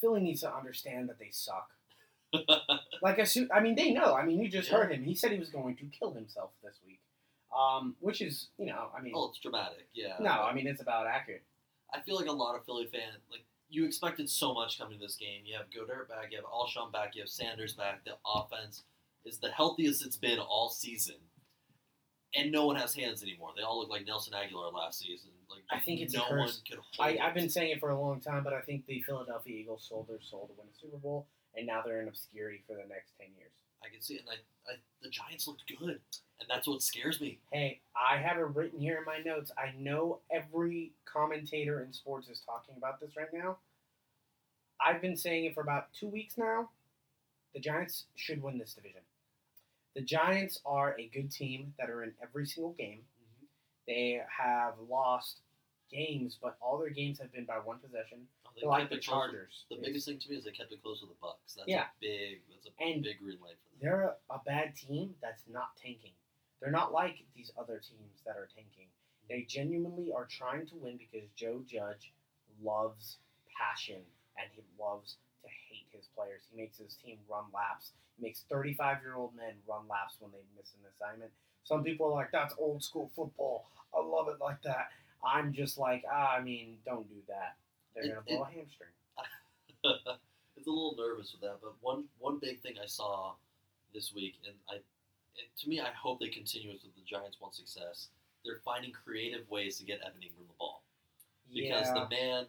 Philly 0.00 0.20
needs 0.20 0.42
to 0.42 0.54
understand 0.54 1.08
that 1.08 1.18
they 1.18 1.30
suck. 1.30 1.70
Like 3.02 3.18
I, 3.18 3.26
I 3.52 3.58
mean, 3.60 3.74
they 3.74 3.90
know. 3.90 4.14
I 4.14 4.24
mean, 4.24 4.40
you 4.40 4.48
just 4.48 4.70
Yeah. 4.70 4.76
heard 4.76 4.92
him. 4.92 5.02
He 5.02 5.14
said 5.16 5.32
he 5.32 5.38
was 5.40 5.50
going 5.50 5.74
to 5.76 5.84
kill 5.86 6.12
himself 6.12 6.50
this 6.62 6.78
week, 6.86 7.00
um, 7.56 7.96
which 7.98 8.20
is, 8.22 8.46
you 8.58 8.66
know, 8.66 8.90
I 8.96 9.02
mean, 9.02 9.12
oh, 9.16 9.28
it's 9.30 9.40
dramatic. 9.40 9.88
Yeah. 9.92 10.14
no, 10.20 10.30
I 10.30 10.54
mean, 10.54 10.68
it's 10.68 10.80
about 10.80 11.08
accurate. 11.08 11.42
I 11.92 12.00
feel 12.00 12.14
like 12.14 12.26
a 12.28 12.32
lot 12.32 12.54
of 12.56 12.64
Philly 12.64 12.86
fans 12.86 13.18
like 13.28 13.42
you 13.72 13.86
expected 13.86 14.28
so 14.28 14.52
much 14.52 14.78
coming 14.78 14.98
to 14.98 15.04
this 15.04 15.16
game. 15.16 15.42
You 15.44 15.56
have 15.56 15.66
Goedert 15.70 16.08
back, 16.08 16.30
you 16.30 16.38
have 16.38 16.44
Alshon 16.44 16.92
back, 16.92 17.14
you 17.14 17.22
have 17.22 17.28
Sanders 17.28 17.74
back. 17.74 18.04
The 18.04 18.12
offense 18.26 18.84
is 19.24 19.38
the 19.38 19.50
healthiest 19.50 20.04
it's 20.04 20.16
been 20.16 20.38
all 20.38 20.68
season, 20.68 21.16
and 22.34 22.52
no 22.52 22.66
one 22.66 22.76
has 22.76 22.94
hands 22.94 23.22
anymore. 23.22 23.50
They 23.56 23.62
all 23.62 23.80
look 23.80 23.88
like 23.90 24.06
Nelson 24.06 24.34
Agholor 24.34 24.72
last 24.72 24.98
season. 24.98 25.30
Like 25.50 25.62
I 25.70 25.80
think 25.80 26.00
it's 26.00 26.14
a 26.14 26.18
no 26.18 26.24
curse. 26.24 26.38
one 26.38 26.50
could 26.68 26.78
hold. 26.78 27.18
I, 27.18 27.26
I've 27.26 27.34
been 27.34 27.48
saying 27.50 27.70
it 27.70 27.80
for 27.80 27.90
a 27.90 28.00
long 28.00 28.20
time, 28.20 28.44
but 28.44 28.52
I 28.52 28.60
think 28.60 28.86
the 28.86 29.02
Philadelphia 29.02 29.56
Eagles 29.56 29.86
sold 29.88 30.08
their 30.08 30.20
soul 30.20 30.46
to 30.48 30.52
win 30.58 30.68
a 30.70 30.78
Super 30.78 30.98
Bowl, 30.98 31.26
and 31.54 31.66
now 31.66 31.82
they're 31.84 32.02
in 32.02 32.08
obscurity 32.08 32.62
for 32.66 32.74
the 32.74 32.88
next 32.88 33.12
ten 33.18 33.28
years. 33.36 33.52
I 33.84 33.90
can 33.90 34.00
see 34.00 34.14
it, 34.14 34.20
and 34.20 34.30
I, 34.30 34.72
I, 34.72 34.76
the 35.02 35.08
Giants 35.08 35.46
looked 35.46 35.64
good, 35.66 36.00
and 36.40 36.48
that's 36.48 36.66
what 36.66 36.82
scares 36.82 37.20
me. 37.20 37.38
Hey, 37.52 37.80
I 37.96 38.16
have 38.18 38.38
it 38.38 38.46
written 38.54 38.80
here 38.80 38.98
in 38.98 39.04
my 39.04 39.18
notes. 39.18 39.50
I 39.58 39.72
know 39.78 40.20
every 40.30 40.92
commentator 41.04 41.82
in 41.82 41.92
sports 41.92 42.28
is 42.28 42.40
talking 42.44 42.74
about 42.76 43.00
this 43.00 43.16
right 43.16 43.32
now. 43.32 43.58
I've 44.84 45.00
been 45.00 45.16
saying 45.16 45.44
it 45.44 45.54
for 45.54 45.62
about 45.62 45.92
two 45.92 46.08
weeks 46.08 46.36
now. 46.36 46.70
The 47.54 47.60
Giants 47.60 48.04
should 48.16 48.42
win 48.42 48.58
this 48.58 48.74
division. 48.74 49.02
The 49.94 50.02
Giants 50.02 50.60
are 50.64 50.96
a 50.98 51.08
good 51.12 51.30
team 51.30 51.74
that 51.78 51.90
are 51.90 52.02
in 52.02 52.12
every 52.22 52.46
single 52.46 52.72
game. 52.72 53.00
Mm-hmm. 53.00 53.46
They 53.86 54.20
have 54.38 54.74
lost 54.88 55.40
games, 55.96 56.38
but 56.40 56.56
all 56.60 56.78
their 56.78 56.90
games 56.90 57.18
have 57.20 57.32
been 57.32 57.44
by 57.44 57.56
one 57.58 57.78
possession. 57.78 58.18
Oh, 58.46 58.50
they 58.60 58.66
like 58.66 58.90
the 58.90 58.98
Chargers. 58.98 59.64
The 59.70 59.76
biggest 59.76 60.06
thing 60.06 60.18
to 60.18 60.30
me 60.30 60.36
is 60.36 60.44
they 60.44 60.50
kept 60.50 60.72
it 60.72 60.82
close 60.82 61.00
with 61.00 61.10
the 61.10 61.16
Bucks. 61.20 61.54
That's 61.54 61.68
Yeah. 61.68 61.84
a 61.84 62.00
big. 62.00 62.40
That's 62.50 62.66
a 62.66 62.82
And 62.82 63.02
big 63.02 63.18
green 63.18 63.38
light 63.40 63.56
for 63.62 63.70
them. 63.70 63.78
they're 63.80 64.02
a, 64.02 64.34
a 64.34 64.38
bad 64.44 64.74
team 64.74 65.14
that's 65.20 65.42
not 65.48 65.76
tanking. 65.76 66.12
They're 66.60 66.70
not 66.72 66.92
like 66.92 67.24
these 67.36 67.52
other 67.58 67.78
teams 67.78 68.22
that 68.24 68.36
are 68.36 68.48
tanking. 68.54 68.88
They 69.28 69.42
genuinely 69.42 70.12
are 70.12 70.26
trying 70.26 70.66
to 70.68 70.76
win 70.76 70.96
because 70.96 71.28
Joe 71.36 71.62
Judge 71.66 72.12
loves 72.62 73.18
passion 73.56 74.00
and 74.38 74.48
he 74.52 74.62
loves 74.80 75.16
to 75.42 75.48
hate 75.48 75.86
his 75.90 76.06
players. 76.16 76.42
He 76.50 76.60
makes 76.60 76.78
his 76.78 76.94
team 76.96 77.18
run 77.28 77.44
laps. 77.52 77.92
He 78.16 78.22
makes 78.22 78.44
35 78.50 79.02
year 79.02 79.14
old 79.16 79.34
men 79.34 79.54
run 79.66 79.88
laps 79.88 80.16
when 80.20 80.30
they 80.32 80.42
miss 80.56 80.72
an 80.74 80.86
assignment. 80.94 81.30
Some 81.64 81.82
people 81.84 82.06
are 82.06 82.12
like, 82.14 82.30
that's 82.32 82.54
old 82.58 82.82
school 82.82 83.10
football. 83.14 83.66
I 83.94 84.00
love 84.04 84.28
it 84.28 84.40
like 84.40 84.62
that. 84.62 84.88
I'm 85.24 85.52
just 85.52 85.78
like, 85.78 86.04
ah, 86.10 86.36
I 86.36 86.42
mean, 86.42 86.78
don't 86.84 87.08
do 87.08 87.20
that. 87.28 87.56
They're 87.94 88.04
It- 88.04 88.14
to 88.14 88.20
blow 88.22 88.42
a 88.42 88.50
hamstring. 88.50 88.90
it's 89.84 90.66
a 90.66 90.70
little 90.70 90.94
nervous 90.96 91.32
with 91.32 91.40
that, 91.42 91.58
but 91.60 91.74
one 91.80 92.04
one 92.18 92.38
big 92.38 92.60
thing 92.60 92.76
I 92.82 92.86
saw 92.86 93.34
this 93.94 94.14
week, 94.14 94.36
and 94.46 94.54
I, 94.70 94.76
it, 95.36 95.48
to 95.58 95.68
me, 95.68 95.80
I 95.80 95.90
hope 95.90 96.20
they 96.20 96.28
continue 96.28 96.70
with 96.70 96.82
the 96.82 97.02
Giants' 97.04 97.40
one 97.40 97.52
success. 97.52 98.08
They're 98.44 98.60
finding 98.64 98.92
creative 98.92 99.48
ways 99.50 99.78
to 99.78 99.84
get 99.84 100.00
Evan 100.00 100.20
Engram 100.20 100.46
the 100.48 100.54
ball 100.58 100.82
because 101.52 101.86
yeah. 101.86 101.94
the 101.94 102.08
man 102.08 102.46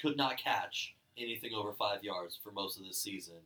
could 0.00 0.16
not 0.16 0.36
catch 0.36 0.94
anything 1.16 1.52
over 1.54 1.72
five 1.72 2.02
yards 2.02 2.38
for 2.42 2.50
most 2.50 2.78
of 2.78 2.84
this 2.84 2.98
season, 2.98 3.40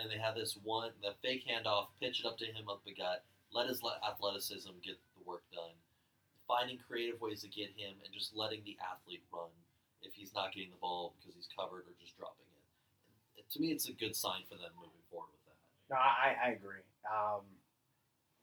and 0.00 0.10
they 0.10 0.18
have 0.18 0.34
this 0.34 0.58
one 0.62 0.90
the 1.02 1.14
fake 1.22 1.44
handoff, 1.48 1.88
pitch 2.00 2.20
it 2.20 2.26
up 2.26 2.38
to 2.38 2.44
him 2.44 2.68
up 2.68 2.82
the 2.84 2.94
gut, 2.94 3.24
let 3.52 3.68
his 3.68 3.82
athleticism 4.06 4.70
get 4.82 4.96
the 5.16 5.24
work 5.24 5.42
done, 5.52 5.72
finding 6.48 6.80
creative 6.80 7.20
ways 7.20 7.44
to 7.44 7.48
get 7.48 7.76
him, 7.76 8.00
and 8.02 8.08
just 8.12 8.34
letting 8.34 8.64
the 8.64 8.76
athlete 8.80 9.22
run 9.30 9.52
if 10.02 10.14
he's 10.14 10.32
not 10.34 10.50
getting 10.52 10.70
the 10.70 10.80
ball 10.80 11.14
because 11.20 11.36
he's 11.36 11.48
covered 11.52 11.84
or 11.84 11.94
just 12.00 12.16
dropping 12.16 12.48
it. 13.36 13.44
To 13.52 13.60
me, 13.60 13.68
it's 13.72 13.88
a 13.88 13.92
good 13.92 14.16
sign 14.16 14.44
for 14.48 14.56
them 14.56 14.72
moving 14.76 15.00
forward 15.10 15.32
with 15.32 15.44
that. 15.48 15.58
No, 15.88 15.96
I, 15.96 16.36
I 16.36 16.48
agree. 16.52 16.84
Um, 17.08 17.44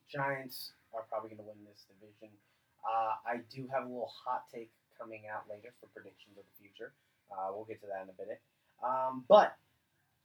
Giants 0.09 0.71
are 0.93 1.05
probably 1.09 1.29
going 1.29 1.41
to 1.41 1.49
win 1.49 1.57
this 1.69 1.85
division. 1.85 2.33
Uh, 2.81 3.13
I 3.25 3.41
do 3.53 3.67
have 3.73 3.83
a 3.83 3.89
little 3.89 4.11
hot 4.25 4.45
take 4.53 4.71
coming 4.99 5.23
out 5.31 5.43
later 5.49 5.73
for 5.79 5.87
predictions 5.93 6.37
of 6.37 6.43
the 6.45 6.55
future. 6.57 6.93
Uh, 7.29 7.51
we'll 7.53 7.65
get 7.65 7.81
to 7.81 7.87
that 7.87 8.03
in 8.03 8.09
a 8.09 8.17
minute. 8.21 8.41
Um, 8.83 9.25
but 9.27 9.55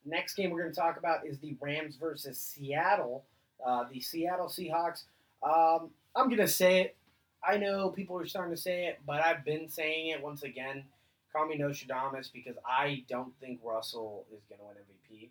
next 0.04 0.34
game 0.34 0.50
we're 0.50 0.62
going 0.62 0.72
to 0.72 0.80
talk 0.80 0.96
about 0.96 1.26
is 1.26 1.38
the 1.38 1.56
Rams 1.60 1.96
versus 1.96 2.38
Seattle. 2.38 3.24
Uh, 3.64 3.84
the 3.92 4.00
Seattle 4.00 4.48
Seahawks. 4.48 5.04
Um, 5.42 5.90
I'm 6.16 6.28
going 6.28 6.38
to 6.38 6.48
say 6.48 6.80
it. 6.80 6.96
I 7.46 7.56
know 7.56 7.90
people 7.90 8.18
are 8.18 8.26
starting 8.26 8.54
to 8.54 8.60
say 8.60 8.86
it, 8.86 9.00
but 9.06 9.24
I've 9.24 9.44
been 9.44 9.68
saying 9.68 10.08
it 10.08 10.22
once 10.22 10.42
again. 10.42 10.84
Call 11.32 11.46
me 11.46 11.56
Nostradamus 11.56 12.28
because 12.32 12.56
I 12.66 13.04
don't 13.08 13.32
think 13.40 13.60
Russell 13.64 14.26
is 14.34 14.42
going 14.48 14.58
to 14.60 14.66
win 14.66 14.76
MVP. 14.76 15.30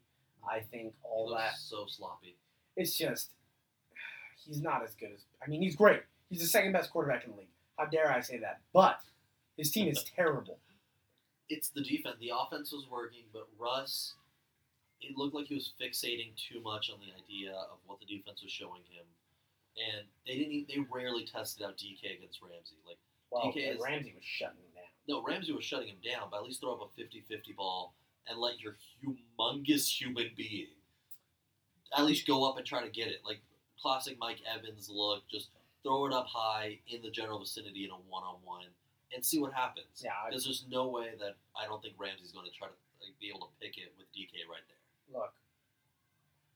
I 0.50 0.62
think 0.62 0.93
all 1.04 1.30
that 1.36 1.58
so 1.58 1.86
sloppy. 1.88 2.36
it's 2.76 2.98
just 2.98 3.32
he's 4.45 4.62
not 4.62 4.84
as 4.84 4.95
good 4.95 5.12
as 5.13 5.26
I 5.45 5.50
mean 5.50 5.62
he's 5.62 5.76
great. 5.76 6.02
He's 6.30 6.41
the 6.41 6.48
second 6.48 6.72
best 6.72 6.91
quarterback 6.91 7.26
in 7.26 7.32
the 7.32 7.38
league. 7.38 7.48
How 7.78 7.86
dare 7.86 8.12
I 8.12 8.22
say 8.22 8.39
that? 8.39 8.62
But 8.74 9.00
his 9.58 9.72
team 9.72 9.88
is 9.88 10.04
terrible. 10.15 10.60
it's 11.50 11.69
the 11.69 11.82
defense. 11.82 12.15
The 12.19 12.32
offense 12.36 12.72
was 12.72 12.88
working, 12.89 13.24
but 13.34 13.48
Russ, 13.60 14.13
it 15.02 15.17
looked 15.17 15.36
like 15.36 15.48
he 15.48 15.56
was 15.56 15.74
fixating 15.82 16.32
too 16.36 16.62
much 16.62 16.89
on 16.91 17.00
the 17.00 17.12
idea 17.22 17.52
of 17.54 17.80
what 17.88 18.00
the 18.00 18.06
defense 18.06 18.41
was 18.43 18.52
showing 18.52 18.82
him, 18.89 19.06
and 19.80 20.08
they 20.28 20.36
didn't. 20.38 20.52
e- 20.54 20.65
They 20.68 20.80
rarely 20.92 21.26
tested 21.26 21.65
out 21.65 21.78
DK 21.78 22.18
against 22.18 22.42
Ramsey. 22.42 22.76
Like 22.88 22.98
Well, 23.32 23.44
DK 23.52 23.76
is- 23.76 23.82
Ramsey 23.82 24.13
was 24.15 24.24
shutting 24.24 24.58
him 24.58 24.72
down. 24.76 24.84
no, 25.08 25.24
Ramsey 25.24 25.54
was 25.54 25.63
shutting 25.65 25.88
him 25.89 26.00
down, 26.04 26.30
but 26.30 26.38
at 26.38 26.44
least 26.44 26.62
throw 26.62 26.74
up 26.76 26.82
a 26.82 27.02
50-50 27.02 27.56
ball 27.56 27.94
and 28.28 28.39
let 28.39 28.60
your 28.60 28.78
humongous 29.04 29.88
human 30.00 30.32
being 30.36 30.68
at 31.98 32.06
least 32.06 32.28
go 32.28 32.48
up 32.48 32.58
and 32.58 32.65
try 32.65 32.84
to 32.84 32.89
get 32.89 33.08
it. 33.08 33.22
Like 33.26 33.39
classic 33.82 34.18
Mike 34.20 34.42
Evans 34.46 34.89
look, 34.92 35.28
just 35.30 35.50
throw 35.84 36.06
it 36.06 36.13
up 36.13 36.28
high 36.28 36.80
in 36.88 37.02
the 37.02 37.10
general 37.10 37.39
vicinity 37.39 37.86
in 37.86 37.92
a 37.92 37.96
one-on-one 37.96 38.65
and 39.15 39.26
see 39.26 39.39
what 39.39 39.54
happens. 39.54 40.02
Yeah, 40.04 40.12
Because 40.28 40.44
there's 40.44 40.65
no 40.70 40.89
way 40.89 41.12
that 41.20 41.38
I 41.58 41.65
don't 41.65 41.82
think 41.82 41.96
Ramsey's 41.98 42.32
going 42.32 42.46
to 42.46 42.52
try 42.52 42.68
to 42.68 42.74
like, 43.02 43.18
be 43.20 43.30
able 43.30 43.48
to 43.48 43.54
pick 43.60 43.78
it 43.78 43.94
with 43.98 44.06
DK 44.13 44.46
right 44.52 44.62
there. 44.68 45.20
Look, 45.20 45.34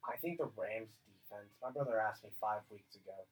I 0.07 0.17
think 0.17 0.37
the 0.37 0.51
Rams 0.57 0.89
defense. 1.33 1.53
My 1.61 1.71
brother 1.71 1.99
asked 1.99 2.23
me 2.23 2.29
five 2.39 2.61
weeks 2.69 2.95
ago, 2.95 3.25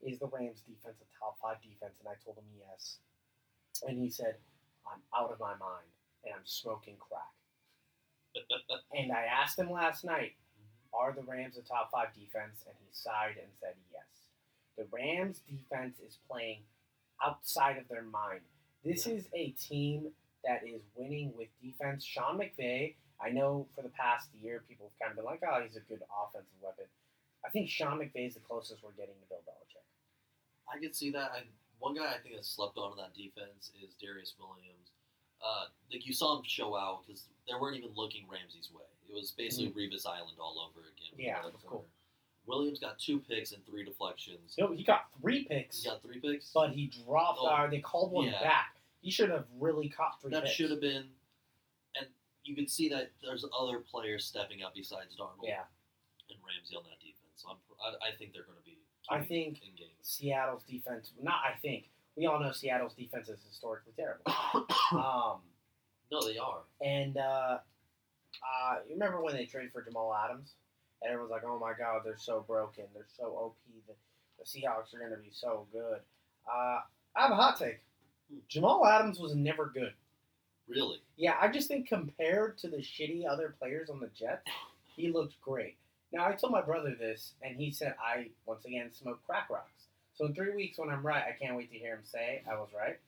"Is 0.00 0.18
the 0.18 0.26
Rams 0.26 0.62
defense 0.62 1.00
a 1.00 1.18
top 1.18 1.38
five 1.40 1.60
defense?" 1.62 1.98
And 1.98 2.08
I 2.08 2.14
told 2.24 2.38
him 2.38 2.46
yes. 2.58 2.98
And 3.86 3.98
he 3.98 4.10
said, 4.10 4.38
"I'm 4.86 5.02
out 5.14 5.32
of 5.32 5.40
my 5.40 5.54
mind 5.56 5.90
and 6.24 6.34
I'm 6.34 6.46
smoking 6.46 6.96
crack." 6.96 7.34
and 8.94 9.12
I 9.12 9.24
asked 9.24 9.58
him 9.58 9.70
last 9.70 10.04
night, 10.04 10.36
mm-hmm. 10.56 10.94
Are 10.94 11.12
the 11.12 11.22
Rams 11.22 11.56
a 11.56 11.62
top 11.62 11.90
five 11.90 12.14
defense? 12.14 12.64
And 12.66 12.76
he 12.80 12.88
sighed 12.92 13.36
and 13.36 13.52
said 13.60 13.74
yes. 13.90 14.28
The 14.76 14.86
Rams 14.90 15.40
defense 15.40 15.98
is 16.00 16.18
playing 16.28 16.62
outside 17.24 17.78
of 17.78 17.88
their 17.88 18.02
mind. 18.02 18.40
This 18.84 19.06
is 19.06 19.28
a 19.34 19.50
team 19.50 20.12
that 20.44 20.66
is 20.66 20.82
winning 20.94 21.32
with 21.36 21.48
defense. 21.62 22.04
Sean 22.04 22.38
McVay, 22.38 22.94
I 23.20 23.30
know 23.30 23.68
for 23.74 23.82
the 23.82 23.90
past 23.90 24.28
year 24.40 24.64
people 24.68 24.90
have 24.90 24.98
kind 24.98 25.10
of 25.10 25.16
been 25.16 25.24
like, 25.24 25.42
oh, 25.46 25.62
he's 25.62 25.76
a 25.76 25.80
good 25.80 26.02
offensive 26.10 26.58
weapon. 26.60 26.86
I 27.44 27.50
think 27.50 27.68
Sean 27.68 27.98
McVay 27.98 28.28
is 28.28 28.34
the 28.34 28.40
closest 28.40 28.82
we're 28.82 28.92
getting 28.92 29.14
to 29.18 29.26
Bill 29.28 29.42
Belichick. 29.46 29.86
I 30.72 30.78
can 30.78 30.92
see 30.92 31.10
that. 31.12 31.32
I, 31.34 31.42
one 31.78 31.94
guy 31.94 32.06
I 32.06 32.18
think 32.22 32.36
that 32.36 32.44
slept 32.44 32.78
on 32.78 32.92
in 32.92 32.98
that 32.98 33.14
defense 33.14 33.72
is 33.82 33.94
Darious 33.98 34.34
Williams. 34.38 34.94
Uh, 35.42 35.66
like 35.92 36.06
you 36.06 36.12
saw 36.12 36.38
him 36.38 36.44
show 36.46 36.76
out 36.76 37.02
because 37.04 37.26
they 37.48 37.54
weren't 37.58 37.76
even 37.76 37.90
looking 37.96 38.24
Ramsey's 38.30 38.70
way. 38.72 38.86
It 39.10 39.14
was 39.14 39.32
basically 39.36 39.74
Revis 39.74 40.06
Island 40.06 40.38
all 40.38 40.70
over 40.70 40.86
again. 40.86 41.12
Mm-hmm. 41.18 41.20
Yeah, 41.20 41.42
was 41.42 41.60
corner. 41.66 41.84
Williams 42.46 42.78
got 42.78 42.98
two 42.98 43.18
picks 43.18 43.52
and 43.52 43.64
three 43.66 43.84
deflections. 43.84 44.54
So 44.56 44.72
he 44.72 44.84
got 44.84 45.06
three 45.20 45.44
picks, 45.44 45.82
He 45.82 45.88
got 45.88 46.02
three 46.02 46.20
picks. 46.20 46.50
but 46.52 46.70
he 46.70 46.90
dropped. 47.04 47.38
Oh, 47.40 47.64
or 47.64 47.68
they 47.70 47.80
called 47.80 48.12
one 48.12 48.26
yeah. 48.26 48.42
back. 48.42 48.76
He 49.00 49.10
should 49.10 49.30
have 49.30 49.44
really 49.58 49.88
caught 49.88 50.20
three. 50.20 50.30
that 50.30 50.44
picks. 50.44 50.54
should 50.54 50.70
have 50.70 50.80
been. 50.80 51.04
And 51.96 52.06
you 52.44 52.54
can 52.54 52.66
see 52.66 52.88
that 52.88 53.10
there's 53.22 53.44
other 53.58 53.78
players 53.78 54.24
stepping 54.24 54.62
up 54.62 54.74
besides 54.74 55.14
Donald 55.16 55.38
Yeah, 55.42 55.62
and 56.30 56.38
Ramsey 56.46 56.76
on 56.76 56.82
that 56.84 56.98
defense. 57.00 57.11
So 57.42 57.48
I'm, 57.50 57.56
I, 57.82 58.08
I 58.12 58.16
think 58.16 58.32
they're 58.32 58.44
going 58.44 58.58
to 58.58 58.64
be. 58.64 58.78
I 59.10 59.18
think- 59.20 59.58
in 59.62 59.74
games. 59.76 59.90
Seattle's 60.02 60.62
defense. 60.64 61.12
Not 61.22 61.40
I 61.44 61.56
think 61.58 61.84
we 62.16 62.26
all 62.26 62.38
know 62.40 62.52
Seattle's 62.52 62.94
defense 62.94 63.28
is 63.28 63.40
historically 63.48 63.92
terrible. 63.96 64.24
Um, 64.92 65.40
No, 66.10 66.22
they 66.26 66.36
are. 66.38 66.60
and 66.84 67.16
uh, 67.16 67.58
uh, 67.60 68.74
you 68.86 68.94
remember 68.94 69.20
when 69.22 69.34
they 69.34 69.46
traded 69.46 69.72
for 69.72 69.82
Jamal 69.82 70.14
Adams? 70.14 70.52
And 71.02 71.10
everyone's 71.10 71.30
like, 71.32 71.42
"Oh 71.44 71.58
my 71.58 71.72
God, 71.76 72.02
they're 72.04 72.16
so 72.18 72.44
broken. 72.46 72.84
They're 72.94 73.06
so 73.18 73.24
OP. 73.26 73.56
The, 73.88 73.94
the 74.38 74.44
Seahawks 74.44 74.94
are 74.94 74.98
going 74.98 75.10
to 75.10 75.16
be 75.16 75.30
so 75.32 75.66
good." 75.72 75.98
Uh, 76.46 76.80
I 77.16 77.22
have 77.22 77.30
a 77.32 77.34
hot 77.36 77.58
take. 77.58 77.80
Jamal 78.48 78.86
Adams 78.86 79.18
was 79.18 79.34
never 79.34 79.66
good. 79.74 79.92
Really? 80.68 80.98
Yeah, 81.16 81.34
I 81.40 81.48
just 81.48 81.66
think 81.68 81.88
compared 81.88 82.56
to 82.58 82.68
the 82.68 82.76
shitty 82.78 83.24
other 83.28 83.54
players 83.58 83.90
on 83.90 83.98
the 84.00 84.08
Jets, 84.08 84.46
he 84.96 85.10
looked 85.10 85.40
great. 85.40 85.76
Now 86.12 86.26
I 86.26 86.32
told 86.32 86.52
my 86.52 86.60
brother 86.62 86.94
this, 86.98 87.32
and 87.42 87.56
he 87.56 87.70
said 87.70 87.94
I 88.02 88.28
once 88.46 88.64
again 88.64 88.90
smoke 88.92 89.20
crack 89.26 89.48
rocks. 89.50 89.86
So 90.14 90.26
in 90.26 90.34
three 90.34 90.54
weeks, 90.54 90.78
when 90.78 90.90
I'm 90.90 91.04
right, 91.04 91.24
I 91.26 91.32
can't 91.42 91.56
wait 91.56 91.70
to 91.72 91.78
hear 91.78 91.94
him 91.94 92.02
say 92.04 92.42
I 92.50 92.54
was 92.54 92.68
right. 92.76 92.98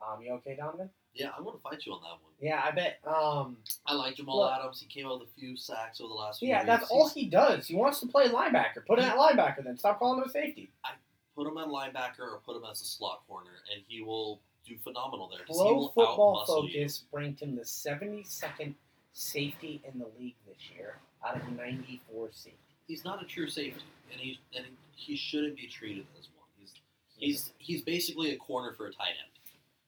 Um, 0.00 0.22
you 0.22 0.32
okay, 0.34 0.56
Donovan? 0.56 0.90
Yeah, 1.14 1.30
I'm 1.36 1.42
going 1.44 1.56
to 1.56 1.62
fight 1.62 1.84
you 1.84 1.92
on 1.92 2.00
that 2.02 2.10
one. 2.10 2.32
Yeah, 2.40 2.62
I 2.64 2.70
bet. 2.70 2.98
Um, 3.06 3.56
I 3.86 3.94
like 3.94 4.16
Jamal 4.16 4.38
Look- 4.38 4.52
Adams. 4.52 4.80
He 4.80 4.86
came 4.86 5.06
out 5.06 5.20
with 5.20 5.28
a 5.28 5.40
few 5.40 5.56
sacks 5.56 6.00
over 6.00 6.08
the 6.08 6.14
last 6.14 6.38
few 6.38 6.48
yeah, 6.48 6.58
weeks. 6.58 6.66
that's 6.66 6.90
all 6.90 7.08
he 7.08 7.26
does. 7.26 7.66
He 7.66 7.74
wants 7.74 7.98
to 8.00 8.06
play 8.06 8.28
linebacker. 8.28 8.86
Put 8.86 8.98
him 9.00 9.06
at 9.06 9.16
linebacker, 9.16 9.64
then 9.64 9.76
stop 9.76 9.98
calling 9.98 10.22
him 10.22 10.28
a 10.28 10.30
safety. 10.30 10.70
I 10.84 10.90
put 11.34 11.48
him 11.48 11.56
at 11.58 11.66
linebacker 11.68 12.20
or 12.20 12.40
put 12.44 12.56
him 12.56 12.62
as 12.70 12.80
a 12.80 12.84
slot 12.84 13.22
corner, 13.26 13.50
and 13.74 13.82
he 13.88 14.02
will 14.02 14.40
do 14.66 14.76
phenomenal 14.84 15.28
there. 15.28 15.44
Pro 15.46 15.74
will 15.74 15.88
Football 15.88 16.36
out-muscle 16.42 16.68
you. 16.68 16.80
Focus 16.82 17.04
ranked 17.10 17.42
him 17.42 17.56
the 17.56 17.62
72nd 17.62 18.74
safety 19.18 19.82
in 19.84 19.98
the 19.98 20.06
league 20.18 20.36
this 20.46 20.70
year 20.74 20.94
out 21.26 21.36
of 21.36 21.42
94 21.50 22.28
safeties. 22.32 22.54
He's 22.86 23.04
not 23.04 23.20
a 23.22 23.26
true 23.26 23.48
safety, 23.48 23.82
and 24.12 24.20
he 24.20 24.38
and 24.56 24.64
he 24.94 25.16
shouldn't 25.16 25.56
be 25.56 25.66
treated 25.66 26.06
as 26.18 26.28
one. 26.36 26.46
He's 26.56 26.72
he's 27.18 27.52
he's 27.58 27.82
basically 27.82 28.30
a 28.32 28.36
corner 28.36 28.72
for 28.72 28.86
a 28.86 28.92
tight 28.92 29.18
end. 29.20 29.32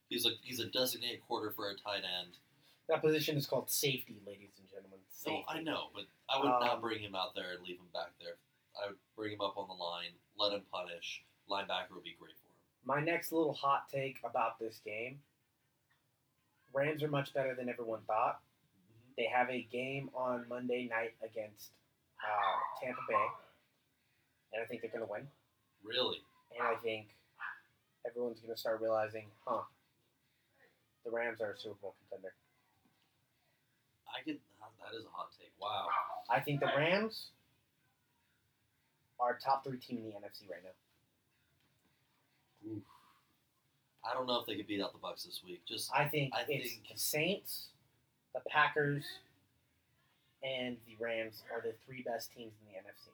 He's 0.09 0.27
a 0.27 0.31
he's 0.43 0.59
a 0.61 0.67
designated 0.67 1.21
corner 1.27 1.51
for 1.51 1.71
a 1.71 1.75
tight 1.75 2.03
end. 2.03 2.37
That 2.89 3.01
position 3.03 3.37
is 3.37 3.47
called 3.47 3.71
safety, 3.71 4.17
ladies 4.27 4.51
and 4.59 4.69
gentlemen. 4.69 4.99
So 5.13 5.31
Safety. 5.31 5.45
I 5.49 5.63
know, 5.63 5.85
but 5.95 6.05
I 6.29 6.39
would 6.41 6.51
Um, 6.51 6.61
not 6.67 6.81
bring 6.81 6.99
him 6.99 7.15
out 7.15 7.35
there 7.37 7.53
and 7.53 7.63
leave 7.63 7.79
him 7.79 7.89
back 7.95 8.11
there. 8.21 8.35
I 8.83 8.89
would 8.89 8.99
bring 9.17 9.33
him 9.33 9.41
up 9.41 9.57
on 9.57 9.69
the 9.69 9.75
line, 9.75 10.11
let 10.37 10.53
him 10.53 10.63
punish. 10.73 11.23
Linebacker 11.49 11.95
would 11.95 12.05
be 12.05 12.17
great 12.19 12.35
for 12.37 12.49
him. 12.49 12.59
My 12.85 13.01
next 13.01 13.31
little 13.33 13.53
hot 13.55 13.89
take 13.91 14.19
about 14.25 14.59
this 14.59 14.81
game 14.85 15.21
Rams 16.73 17.03
are 17.03 17.09
much 17.09 17.33
better 17.35 17.55
than 17.55 17.69
everyone 17.69 18.01
thought. 18.07 18.41
They 19.17 19.27
have 19.27 19.51
a 19.51 19.63
game 19.71 20.11
on 20.15 20.45
Monday 20.49 20.89
night 20.91 21.15
against 21.23 21.73
uh, 22.23 22.85
Tampa 22.85 23.01
Bay, 23.09 23.27
and 24.55 24.63
I 24.63 24.67
think 24.67 24.83
they're 24.83 24.91
going 24.91 25.05
to 25.05 25.11
win. 25.11 25.27
Really? 25.85 26.19
And 26.59 26.67
I 26.67 26.75
think 26.81 27.09
everyone's 28.07 28.41
going 28.41 28.55
to 28.55 28.61
start 28.61 28.81
realizing, 28.81 29.27
huh, 29.45 29.63
the 31.05 31.11
Rams 31.11 31.41
are 31.41 31.53
a 31.53 31.57
Super 31.59 31.77
Bowl 31.83 31.95
contender. 32.09 32.33
I 34.09 34.23
could. 34.25 34.39
That 34.85 34.97
is 34.99 35.05
a 35.05 35.09
hot 35.13 35.29
take. 35.39 35.53
Wow. 35.61 35.87
I 36.31 36.41
think 36.41 36.61
the 36.61 36.67
Rams 36.77 37.29
are 39.21 39.39
top 39.43 39.65
three 39.65 39.77
team 39.79 39.99
in 39.99 40.05
the 40.05 40.11
NFC 40.11 40.49
right 40.51 40.63
now. 40.65 40.71
Oof. 42.73 42.83
I 44.09 44.15
don't 44.15 44.27
know 44.27 44.41
if 44.41 44.47
they 44.47 44.57
could 44.57 44.67
beat 44.67 44.81
out 44.83 44.93
the 44.93 44.99
Bucks 44.99 45.25
this 45.25 45.43
week. 45.45 45.63
Just 45.67 45.91
I 45.95 46.07
think 46.09 46.33
I 46.35 46.41
it's 46.49 46.73
think- 46.73 46.89
the 46.93 46.99
Saints, 46.99 47.69
the 48.35 48.41
Packers, 48.49 49.05
and 50.43 50.77
the 50.87 50.97
Rams 51.03 51.43
are 51.53 51.61
the 51.61 51.75
three 51.85 52.03
best 52.03 52.33
teams 52.37 52.53
in 52.67 52.73
the 52.73 52.79
NFC. 52.79 53.09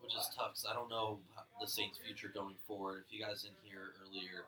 which 0.00 0.14
is 0.16 0.30
tough 0.34 0.54
'cause 0.54 0.64
I 0.64 0.72
don't 0.72 0.88
know 0.88 1.20
the 1.60 1.66
Saints' 1.66 1.98
future 1.98 2.28
going 2.28 2.56
forward. 2.66 3.04
If 3.06 3.12
you 3.12 3.22
guys 3.22 3.42
didn't 3.42 3.60
hear 3.62 3.94
earlier, 4.00 4.46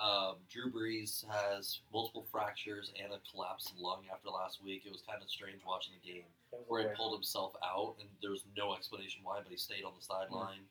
um, 0.00 0.38
Drew 0.48 0.70
Brees 0.70 1.26
has 1.26 1.80
multiple 1.92 2.22
fractures 2.30 2.92
and 2.96 3.12
a 3.12 3.18
collapsed 3.28 3.74
lung 3.76 4.08
after 4.10 4.30
last 4.30 4.62
week. 4.62 4.86
It 4.86 4.92
was 4.92 5.02
kind 5.02 5.20
of 5.20 5.28
strange 5.28 5.64
watching 5.64 5.92
the 5.94 5.98
game 6.12 6.24
where 6.68 6.88
he 6.88 6.94
pulled 6.94 7.14
himself 7.14 7.56
out, 7.64 7.96
and 7.98 8.08
there 8.22 8.30
was 8.30 8.44
no 8.56 8.74
explanation 8.74 9.24
why, 9.24 9.40
but 9.40 9.50
he 9.50 9.56
stayed 9.58 9.82
on 9.84 9.94
the 9.96 10.02
sideline. 10.02 10.68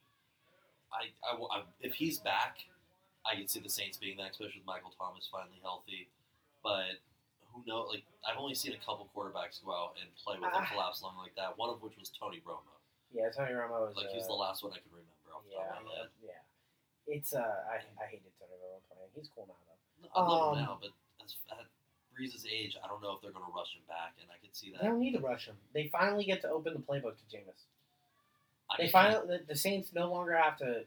I, 0.93 1.11
I, 1.23 1.35
I- 1.35 1.65
if 1.81 1.93
he's 1.95 2.17
back, 2.19 2.65
I 3.25 3.35
could 3.35 3.49
see 3.49 3.59
the 3.59 3.69
Saints 3.69 3.97
being 3.97 4.15
that, 4.17 4.31
especially 4.31 4.59
with 4.61 4.65
Michael 4.65 4.91
Thomas 4.91 5.27
finally 5.27 5.59
healthy. 5.59 6.09
But 6.63 7.01
who 7.53 7.63
knows? 7.67 7.89
Like 7.91 8.03
I've 8.27 8.37
only 8.39 8.55
seen 8.55 8.73
a 8.73 8.81
couple 8.83 9.07
quarterbacks 9.15 9.63
go 9.63 9.71
out 9.75 9.95
and 9.99 10.07
play 10.23 10.35
with 10.39 10.49
a 10.51 10.57
Ah. 10.57 10.65
collapsed 10.71 11.03
lung 11.03 11.17
like 11.17 11.35
that. 11.35 11.57
One 11.57 11.69
of 11.69 11.81
which 11.81 11.97
was 11.99 12.09
Tony 12.09 12.41
Romo. 12.47 12.63
Yeah, 13.11 13.29
Tony 13.35 13.51
Romo 13.51 13.87
was 13.87 13.95
Like 13.95 14.07
uh, 14.07 14.13
he's 14.15 14.27
the 14.27 14.33
last 14.39 14.63
one 14.63 14.71
I 14.73 14.79
can 14.79 14.91
remember 14.91 15.35
off 15.35 15.43
the 15.43 15.51
Yeah, 15.55 15.67
top 15.67 15.79
of 15.79 15.85
my 15.85 15.95
head. 15.95 16.09
yeah. 16.23 16.41
It's 17.11 17.33
uh, 17.33 17.43
I, 17.67 17.83
I 17.99 18.05
hated 18.07 18.31
Tony 18.39 18.55
Romo 18.61 18.79
playing. 18.87 19.09
He's 19.15 19.29
cool 19.35 19.47
now 19.47 19.59
though. 19.67 20.09
I 20.15 20.21
love 20.23 20.53
Um, 20.53 20.57
him 20.59 20.65
now, 20.65 20.77
but 20.81 20.91
as, 21.23 21.35
at 21.51 21.65
Brees's 22.15 22.45
age, 22.49 22.77
I 22.83 22.87
don't 22.87 23.01
know 23.01 23.11
if 23.13 23.21
they're 23.21 23.31
going 23.31 23.45
to 23.45 23.51
rush 23.51 23.75
him 23.75 23.83
back, 23.87 24.15
and 24.21 24.29
I 24.31 24.37
could 24.43 24.55
see 24.55 24.71
that. 24.71 24.81
They 24.81 24.87
don't 24.87 24.99
need 24.99 25.13
to 25.13 25.19
rush 25.23 25.45
him. 25.47 25.55
They 25.73 25.87
finally 25.87 26.23
get 26.25 26.41
to 26.41 26.49
open 26.49 26.73
the 26.73 26.79
playbook 26.79 27.15
to 27.19 27.25
Jameis. 27.31 27.67
I 28.69 28.75
They 28.85 28.89
finally 28.89 29.27
the, 29.27 29.43
the 29.47 29.55
Saints 29.55 29.91
no 29.93 30.11
longer 30.11 30.35
have 30.35 30.57
to, 30.59 30.83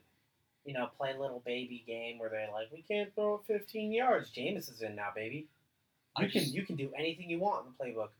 you 0.64 0.72
know, 0.74 0.88
play 0.96 1.12
a 1.12 1.20
little 1.20 1.42
baby 1.44 1.84
game 1.86 2.18
where 2.18 2.28
they're 2.30 2.50
like, 2.52 2.72
we 2.72 2.82
can't 2.82 3.14
throw 3.14 3.34
it 3.36 3.40
15 3.46 3.92
yards. 3.92 4.30
Jameis 4.30 4.70
is 4.72 4.80
in 4.82 4.94
now, 4.96 5.08
baby. 5.14 5.46
I 6.16 6.22
You 6.22 6.30
can 6.30 6.40
just- 6.42 6.54
you 6.54 6.64
can 6.66 6.76
do 6.76 6.92
anything 6.96 7.28
you 7.30 7.38
want 7.40 7.66
in 7.66 7.72
the 7.72 7.84
playbook. 7.84 8.10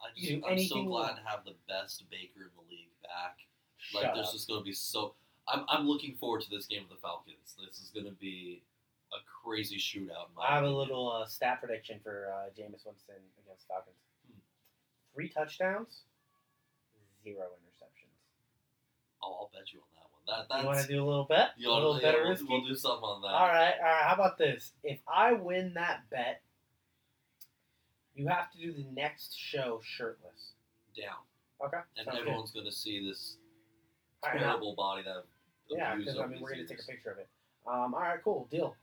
I 0.00 0.10
just, 0.16 0.28
do 0.28 0.42
I'm 0.46 0.58
so 0.58 0.82
glad 0.84 1.14
to 1.16 1.22
have 1.22 1.44
the 1.44 1.54
best 1.68 2.08
Baker 2.10 2.42
in 2.42 2.50
the 2.56 2.70
league 2.70 2.90
back. 3.02 3.38
Shut 3.78 4.02
Like, 4.02 4.14
there's 4.14 4.28
up. 4.28 4.32
just 4.32 4.48
going 4.48 4.60
to 4.60 4.64
be 4.64 4.72
so. 4.72 5.14
I'm, 5.48 5.64
I'm 5.68 5.86
looking 5.88 6.16
forward 6.16 6.42
to 6.42 6.50
this 6.50 6.66
game 6.66 6.82
with 6.82 6.90
the 6.90 7.00
Falcons. 7.02 7.54
This 7.58 7.80
is 7.80 7.90
going 7.90 8.06
to 8.06 8.12
be 8.12 8.62
a 9.12 9.16
crazy 9.26 9.76
shootout. 9.76 10.28
In 10.30 10.34
my 10.36 10.44
I 10.48 10.54
have 10.54 10.64
a 10.64 10.70
little 10.70 11.10
uh, 11.10 11.26
stat 11.26 11.60
prediction 11.60 12.00
for 12.02 12.28
uh, 12.32 12.50
Jameis 12.50 12.86
Winston 12.86 13.16
against 13.44 13.66
Falcons. 13.68 13.96
Hmm. 14.26 14.38
Three 15.14 15.28
touchdowns, 15.28 16.02
zero 17.24 17.46
interceptions. 17.58 18.14
Oh, 19.22 19.32
I'll 19.40 19.50
bet 19.52 19.72
you 19.72 19.80
on 19.80 19.86
that 19.94 20.46
one. 20.46 20.48
That 20.48 20.60
You 20.62 20.66
want 20.66 20.80
to 20.80 20.86
do 20.88 21.04
a 21.04 21.06
little 21.06 21.24
bet? 21.24 21.50
you 21.56 21.70
a 21.70 21.72
little 21.72 21.96
yeah, 21.96 22.02
better 22.02 22.22
we'll, 22.22 22.30
risky? 22.30 22.46
we'll 22.48 22.66
do 22.66 22.74
something 22.74 23.04
on 23.04 23.22
that. 23.22 23.28
All 23.28 23.46
right, 23.48 23.74
all 23.80 23.84
right. 23.84 24.02
How 24.02 24.14
about 24.14 24.38
this? 24.38 24.72
If 24.84 25.00
I 25.12 25.32
win 25.32 25.74
that 25.74 26.08
bet, 26.10 26.42
you 28.14 28.26
have 28.28 28.50
to 28.52 28.58
do 28.58 28.72
the 28.72 28.84
next 28.94 29.36
show 29.36 29.80
shirtless. 29.82 30.52
Down. 30.96 31.16
Okay. 31.64 31.78
And 31.96 32.04
sounds 32.06 32.18
everyone's 32.18 32.50
going 32.50 32.66
to 32.66 32.72
see 32.72 33.06
this 33.08 33.36
All 34.22 34.30
right, 34.30 34.40
terrible 34.40 34.74
body 34.74 35.02
that. 35.04 35.24
Yeah, 35.70 35.94
because 35.96 36.18
I 36.18 36.26
mean 36.26 36.40
we're 36.42 36.50
gonna 36.50 36.66
take 36.66 36.80
a 36.80 36.86
picture 36.86 37.10
of 37.12 37.18
it. 37.18 37.28
Um, 37.66 37.94
all 37.94 38.00
right, 38.00 38.18
cool, 38.22 38.46
deal. 38.50 38.74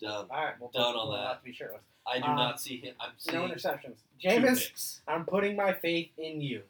Done. 0.00 0.26
All 0.30 0.44
right, 0.44 0.54
we'll 0.58 0.70
Done 0.70 0.94
we'll 0.94 1.10
on 1.10 1.20
that. 1.20 1.28
Have 1.28 1.38
to 1.40 1.44
be 1.44 1.52
shirtless. 1.52 1.82
I 2.06 2.18
do 2.18 2.24
Um, 2.24 2.36
not 2.36 2.60
see 2.60 2.78
him. 2.78 2.94
I'm 3.00 3.10
seeing 3.18 3.36
No 3.36 3.48
interceptions. 3.52 3.96
Jameis. 4.22 5.00
I'm 5.06 5.26
putting 5.26 5.56
my 5.56 5.72
faith 5.74 6.10
in 6.16 6.40
you. 6.40 6.62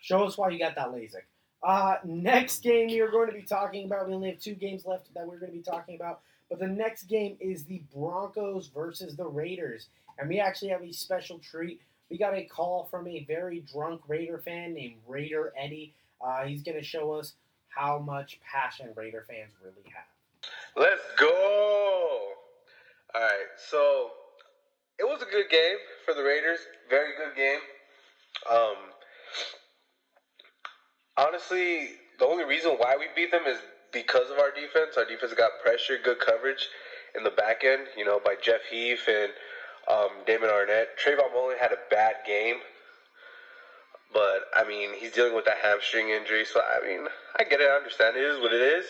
Show 0.00 0.24
us 0.24 0.38
why 0.38 0.48
you 0.50 0.58
got 0.58 0.74
that 0.76 0.88
LASIK. 0.88 1.22
Uh, 1.62 1.96
next 2.04 2.62
game 2.62 2.86
we 2.88 3.00
are 3.00 3.10
going 3.10 3.26
to 3.28 3.34
be 3.34 3.42
talking 3.42 3.84
about. 3.84 4.08
We 4.08 4.14
only 4.14 4.30
have 4.30 4.40
two 4.40 4.54
games 4.54 4.86
left 4.86 5.12
that 5.12 5.26
we're 5.26 5.38
going 5.38 5.52
to 5.52 5.58
be 5.58 5.62
talking 5.62 5.96
about. 5.96 6.20
But 6.48 6.58
the 6.58 6.66
next 6.66 7.04
game 7.04 7.36
is 7.38 7.64
the 7.64 7.82
Broncos 7.94 8.68
versus 8.68 9.16
the 9.16 9.26
Raiders. 9.26 9.88
And 10.20 10.28
we 10.28 10.38
actually 10.38 10.68
have 10.68 10.82
a 10.82 10.92
special 10.92 11.38
treat. 11.38 11.80
We 12.10 12.18
got 12.18 12.34
a 12.34 12.44
call 12.44 12.84
from 12.90 13.08
a 13.08 13.24
very 13.24 13.60
drunk 13.72 14.02
Raider 14.06 14.38
fan 14.44 14.74
named 14.74 14.96
Raider 15.08 15.52
Eddie. 15.58 15.94
Uh, 16.20 16.44
he's 16.44 16.62
going 16.62 16.76
to 16.76 16.84
show 16.84 17.12
us 17.12 17.32
how 17.68 17.98
much 17.98 18.38
passion 18.42 18.90
Raider 18.94 19.24
fans 19.26 19.52
really 19.64 19.88
have. 19.94 20.04
Let's 20.76 21.02
go. 21.18 22.18
All 23.14 23.20
right, 23.20 23.46
so 23.70 24.10
it 24.98 25.04
was 25.04 25.22
a 25.22 25.24
good 25.24 25.48
game 25.50 25.76
for 26.04 26.12
the 26.14 26.22
Raiders. 26.22 26.60
Very 26.90 27.12
good 27.16 27.34
game. 27.34 27.60
Um, 28.50 28.76
honestly, 31.16 31.88
the 32.18 32.26
only 32.26 32.44
reason 32.44 32.72
why 32.72 32.96
we 32.98 33.06
beat 33.16 33.30
them 33.30 33.42
is 33.46 33.58
because 33.92 34.30
of 34.30 34.38
our 34.38 34.50
defense. 34.50 34.96
Our 34.96 35.06
defense 35.06 35.32
got 35.34 35.52
pressure, 35.64 35.98
good 36.02 36.20
coverage 36.20 36.68
in 37.16 37.24
the 37.24 37.30
back 37.30 37.64
end. 37.64 37.86
You 37.96 38.04
know, 38.04 38.20
by 38.22 38.36
Jeff 38.40 38.60
Heath 38.70 39.08
and 39.08 39.32
um, 39.90 40.10
Damon 40.26 40.50
Arnette. 40.50 40.94
Trayvon 41.02 41.32
Mullen 41.32 41.56
had 41.58 41.72
a 41.72 41.78
bad 41.90 42.14
game. 42.26 42.56
But 44.12 44.46
I 44.54 44.66
mean, 44.66 44.90
he's 44.98 45.12
dealing 45.12 45.34
with 45.34 45.44
that 45.44 45.58
hamstring 45.62 46.10
injury, 46.10 46.44
so 46.44 46.60
I 46.60 46.84
mean, 46.86 47.06
I 47.38 47.44
get 47.44 47.60
it, 47.60 47.70
I 47.70 47.76
understand 47.76 48.16
it 48.16 48.24
is 48.24 48.40
what 48.40 48.52
it 48.52 48.60
is. 48.60 48.84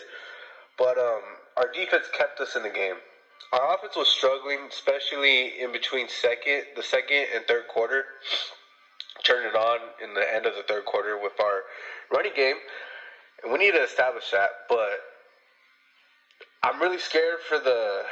But 0.78 0.96
um, 0.96 1.20
our 1.58 1.70
defense 1.72 2.06
kept 2.16 2.40
us 2.40 2.56
in 2.56 2.62
the 2.62 2.70
game. 2.70 2.94
Our 3.52 3.74
offense 3.74 3.96
was 3.96 4.08
struggling, 4.08 4.60
especially 4.70 5.60
in 5.60 5.72
between 5.72 6.08
second, 6.08 6.64
the 6.76 6.82
second 6.82 7.26
and 7.34 7.44
third 7.46 7.68
quarter. 7.68 8.04
Turned 9.24 9.44
it 9.44 9.54
on 9.54 9.78
in 10.02 10.14
the 10.14 10.34
end 10.34 10.46
of 10.46 10.54
the 10.54 10.62
third 10.62 10.86
quarter 10.86 11.20
with 11.20 11.32
our 11.38 11.62
running 12.10 12.32
game, 12.34 12.56
and 13.42 13.52
we 13.52 13.58
need 13.58 13.72
to 13.72 13.82
establish 13.82 14.30
that. 14.30 14.50
But 14.68 15.00
I'm 16.62 16.80
really 16.80 16.98
scared 16.98 17.40
for 17.46 17.58
the 17.58 18.04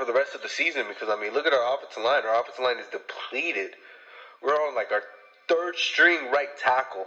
for 0.00 0.06
the 0.06 0.18
rest 0.18 0.34
of 0.34 0.40
the 0.40 0.48
season 0.48 0.86
because 0.88 1.10
I 1.10 1.20
mean, 1.20 1.34
look 1.34 1.46
at 1.46 1.52
our 1.52 1.76
offensive 1.76 2.02
line. 2.02 2.24
Our 2.24 2.40
offensive 2.40 2.64
line 2.64 2.78
is 2.78 2.86
depleted. 2.90 3.76
We're 4.42 4.54
on 4.54 4.74
like 4.74 4.90
our 4.90 5.02
third 5.46 5.76
string 5.76 6.30
right 6.32 6.48
tackle. 6.58 7.04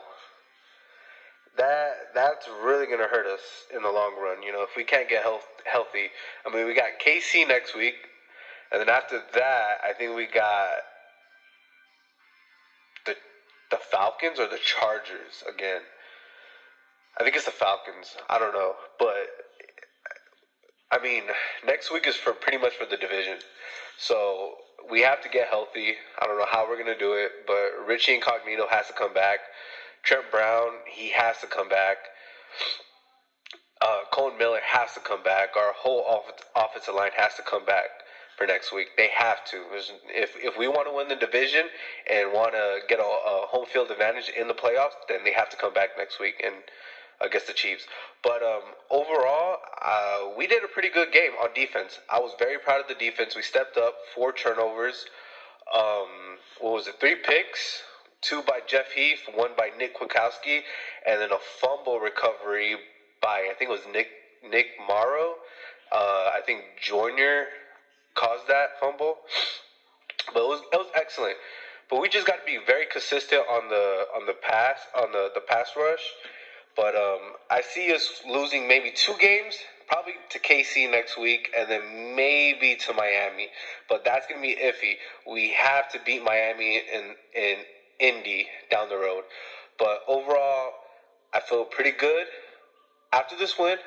That 1.57 2.13
that's 2.13 2.47
really 2.63 2.85
gonna 2.85 3.09
hurt 3.09 3.25
us 3.25 3.41
in 3.75 3.81
the 3.81 3.89
long 3.89 4.13
run. 4.21 4.43
You 4.43 4.51
know, 4.51 4.61
if 4.61 4.77
we 4.77 4.83
can't 4.83 5.09
get 5.09 5.23
health, 5.23 5.45
healthy. 5.65 6.09
I 6.45 6.53
mean, 6.53 6.67
we 6.67 6.75
got 6.75 7.01
KC 7.03 7.47
next 7.47 7.75
week, 7.75 7.95
and 8.71 8.79
then 8.79 8.89
after 8.89 9.19
that, 9.33 9.77
I 9.83 9.93
think 9.97 10.15
we 10.15 10.27
got 10.27 10.85
the 13.07 13.15
the 13.71 13.77
Falcons 13.91 14.39
or 14.39 14.47
the 14.47 14.59
Chargers 14.63 15.43
again. 15.51 15.81
I 17.19 17.23
think 17.23 17.35
it's 17.35 17.45
the 17.45 17.51
Falcons. 17.51 18.17
I 18.29 18.37
don't 18.37 18.53
know, 18.53 18.73
but 18.99 19.42
I 20.93 21.01
mean, 21.01 21.23
next 21.65 21.91
week 21.91 22.05
is 22.07 22.15
for 22.15 22.33
pretty 22.33 22.59
much 22.59 22.73
for 22.75 22.85
the 22.85 22.97
division. 22.97 23.39
So 23.97 24.53
we 24.91 25.01
have 25.01 25.23
to 25.23 25.29
get 25.29 25.47
healthy. 25.47 25.95
I 26.21 26.27
don't 26.27 26.37
know 26.37 26.45
how 26.51 26.67
we're 26.69 26.77
gonna 26.77 26.97
do 26.97 27.13
it, 27.13 27.31
but 27.47 27.71
Richie 27.87 28.13
Incognito 28.13 28.67
has 28.69 28.87
to 28.87 28.93
come 28.93 29.11
back. 29.11 29.39
Trent 30.03 30.29
Brown, 30.29 30.69
he 30.87 31.09
has 31.09 31.39
to 31.39 31.47
come 31.47 31.67
back. 31.67 31.97
Uh, 33.81 34.01
Colin 34.11 34.37
Miller 34.37 34.59
has 34.63 34.93
to 34.93 34.99
come 34.99 35.23
back. 35.23 35.57
Our 35.57 35.73
whole 35.73 36.01
off- 36.01 36.31
offensive 36.55 36.93
line 36.93 37.11
has 37.17 37.33
to 37.35 37.41
come 37.41 37.65
back 37.65 37.89
for 38.37 38.45
next 38.45 38.71
week. 38.71 38.89
They 38.95 39.09
have 39.15 39.43
to. 39.45 39.63
If 40.09 40.35
if 40.37 40.57
we 40.57 40.67
want 40.67 40.87
to 40.87 40.93
win 40.93 41.07
the 41.07 41.15
division 41.15 41.69
and 42.09 42.31
want 42.31 42.53
to 42.53 42.79
get 42.87 42.99
a, 42.99 43.03
a 43.03 43.47
home 43.49 43.65
field 43.65 43.89
advantage 43.89 44.29
in 44.29 44.47
the 44.47 44.53
playoffs, 44.53 44.93
then 45.09 45.23
they 45.23 45.33
have 45.33 45.49
to 45.49 45.57
come 45.57 45.73
back 45.73 45.89
next 45.97 46.19
week 46.19 46.41
and 46.45 46.55
against 47.23 47.47
the 47.47 47.53
Chiefs. 47.53 47.85
But 48.23 48.43
um, 48.43 48.61
overall, 48.91 49.57
uh, 49.81 50.29
we 50.37 50.47
did 50.47 50.63
a 50.63 50.67
pretty 50.67 50.89
good 50.89 51.11
game 51.11 51.31
on 51.41 51.49
defense. 51.55 51.99
I 52.09 52.19
was 52.19 52.33
very 52.39 52.59
proud 52.59 52.81
of 52.81 52.87
the 52.87 52.95
defense. 52.95 53.35
We 53.35 53.41
stepped 53.41 53.77
up, 53.77 53.95
four 54.15 54.33
turnovers. 54.33 55.05
Um, 55.73 56.37
what 56.59 56.73
was 56.73 56.87
it? 56.87 56.95
Three 56.99 57.15
picks, 57.15 57.81
two 58.21 58.41
by 58.43 58.59
Jeff 58.67 58.91
Heath, 58.91 59.19
one 59.33 59.51
by 59.57 59.69
Nick 59.77 59.97
Kwiatkowski, 59.97 60.61
and 61.07 61.21
then 61.21 61.31
a 61.31 61.39
fumble 61.61 61.99
recovery 61.99 62.75
by 63.21 63.47
I 63.49 63.53
think 63.57 63.69
it 63.69 63.73
was 63.73 63.87
Nick 63.91 64.07
Nick 64.49 64.67
Morrow. 64.87 65.35
Uh, 65.91 66.31
I 66.33 66.41
think 66.45 66.61
Joyner 66.81 67.45
caused 68.15 68.47
that 68.47 68.79
fumble, 68.79 69.17
but 70.33 70.41
it 70.41 70.47
was 70.47 70.61
it 70.73 70.77
was 70.77 70.87
excellent. 70.95 71.35
But 71.89 72.01
we 72.01 72.09
just 72.09 72.27
got 72.27 72.37
to 72.39 72.45
be 72.45 72.59
very 72.65 72.85
consistent 72.91 73.41
on 73.49 73.69
the 73.69 74.05
on 74.15 74.25
the 74.25 74.33
pass 74.33 74.79
on 74.97 75.11
the 75.11 75.29
the 75.33 75.41
pass 75.41 75.71
rush. 75.77 76.03
But 76.75 76.95
um, 76.95 77.33
I 77.49 77.61
see 77.61 77.93
us 77.93 78.21
losing 78.27 78.67
maybe 78.67 78.91
two 78.91 79.13
games, 79.19 79.55
probably 79.87 80.13
to 80.31 80.39
KC 80.39 80.89
next 80.89 81.19
week, 81.19 81.53
and 81.57 81.69
then 81.69 82.15
maybe 82.15 82.75
to 82.87 82.93
Miami. 82.93 83.49
But 83.89 84.03
that's 84.03 84.25
gonna 84.27 84.41
be 84.41 84.55
iffy. 84.55 84.95
We 85.31 85.53
have 85.53 85.89
to 85.91 85.99
beat 86.05 86.23
Miami 86.23 86.77
in 86.77 87.15
in 87.35 87.57
Indy 87.99 88.47
down 88.71 88.89
the 88.89 88.97
road. 88.97 89.23
But 89.77 90.01
overall, 90.07 90.71
I 91.33 91.39
feel 91.41 91.65
pretty 91.65 91.91
good 91.91 92.27
after 93.11 93.35
this 93.37 93.57
win. 93.57 93.77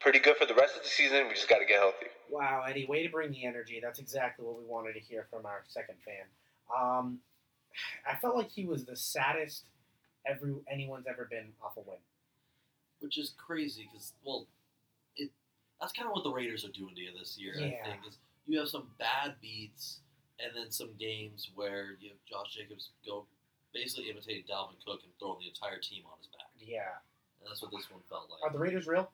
Pretty 0.00 0.18
good 0.18 0.36
for 0.36 0.46
the 0.46 0.54
rest 0.54 0.76
of 0.76 0.82
the 0.82 0.88
season. 0.88 1.26
We 1.28 1.34
just 1.34 1.48
got 1.48 1.58
to 1.58 1.64
get 1.64 1.78
healthy. 1.78 2.06
Wow, 2.30 2.64
Eddie, 2.68 2.86
way 2.86 3.02
to 3.02 3.08
bring 3.08 3.30
the 3.30 3.46
energy. 3.46 3.80
That's 3.82 3.98
exactly 3.98 4.44
what 4.44 4.58
we 4.58 4.64
wanted 4.64 4.92
to 4.92 5.00
hear 5.00 5.26
from 5.30 5.46
our 5.46 5.62
second 5.68 5.96
fan. 6.04 6.26
Um, 6.74 7.18
I 8.10 8.16
felt 8.16 8.36
like 8.36 8.50
he 8.50 8.66
was 8.66 8.84
the 8.84 8.96
saddest 8.96 9.64
every 10.26 10.54
anyone's 10.70 11.06
ever 11.08 11.26
been 11.30 11.52
off 11.62 11.76
a 11.76 11.80
win. 11.80 11.98
which 13.00 13.18
is 13.18 13.34
crazy 13.36 13.88
because 13.92 14.12
well, 14.24 14.46
it 15.16 15.30
that's 15.80 15.92
kind 15.92 16.08
of 16.08 16.12
what 16.14 16.24
the 16.24 16.30
Raiders 16.30 16.64
are 16.64 16.72
doing 16.72 16.94
to 16.94 17.00
you 17.00 17.10
this 17.18 17.36
year. 17.38 17.54
Yeah. 17.56 17.76
I 17.84 17.90
think 17.90 18.06
is 18.08 18.18
you 18.46 18.58
have 18.58 18.68
some 18.68 18.88
bad 18.98 19.34
beats 19.40 20.00
and 20.38 20.52
then 20.56 20.70
some 20.70 20.90
games 20.98 21.50
where 21.54 21.96
you 22.00 22.10
have 22.10 22.18
Josh 22.28 22.54
Jacobs 22.54 22.90
go 23.06 23.26
basically 23.72 24.10
imitating 24.10 24.44
Dalvin 24.44 24.76
Cook 24.86 25.00
and 25.04 25.12
throwing 25.18 25.38
the 25.40 25.48
entire 25.48 25.78
team 25.78 26.02
on 26.06 26.16
his 26.18 26.28
back, 26.28 26.48
Yeah. 26.58 26.96
and 27.40 27.48
that's 27.48 27.60
what 27.62 27.70
this 27.72 27.90
one 27.90 28.00
felt 28.08 28.30
like. 28.30 28.42
Are 28.42 28.52
the 28.52 28.58
Raiders 28.58 28.86
real? 28.86 29.10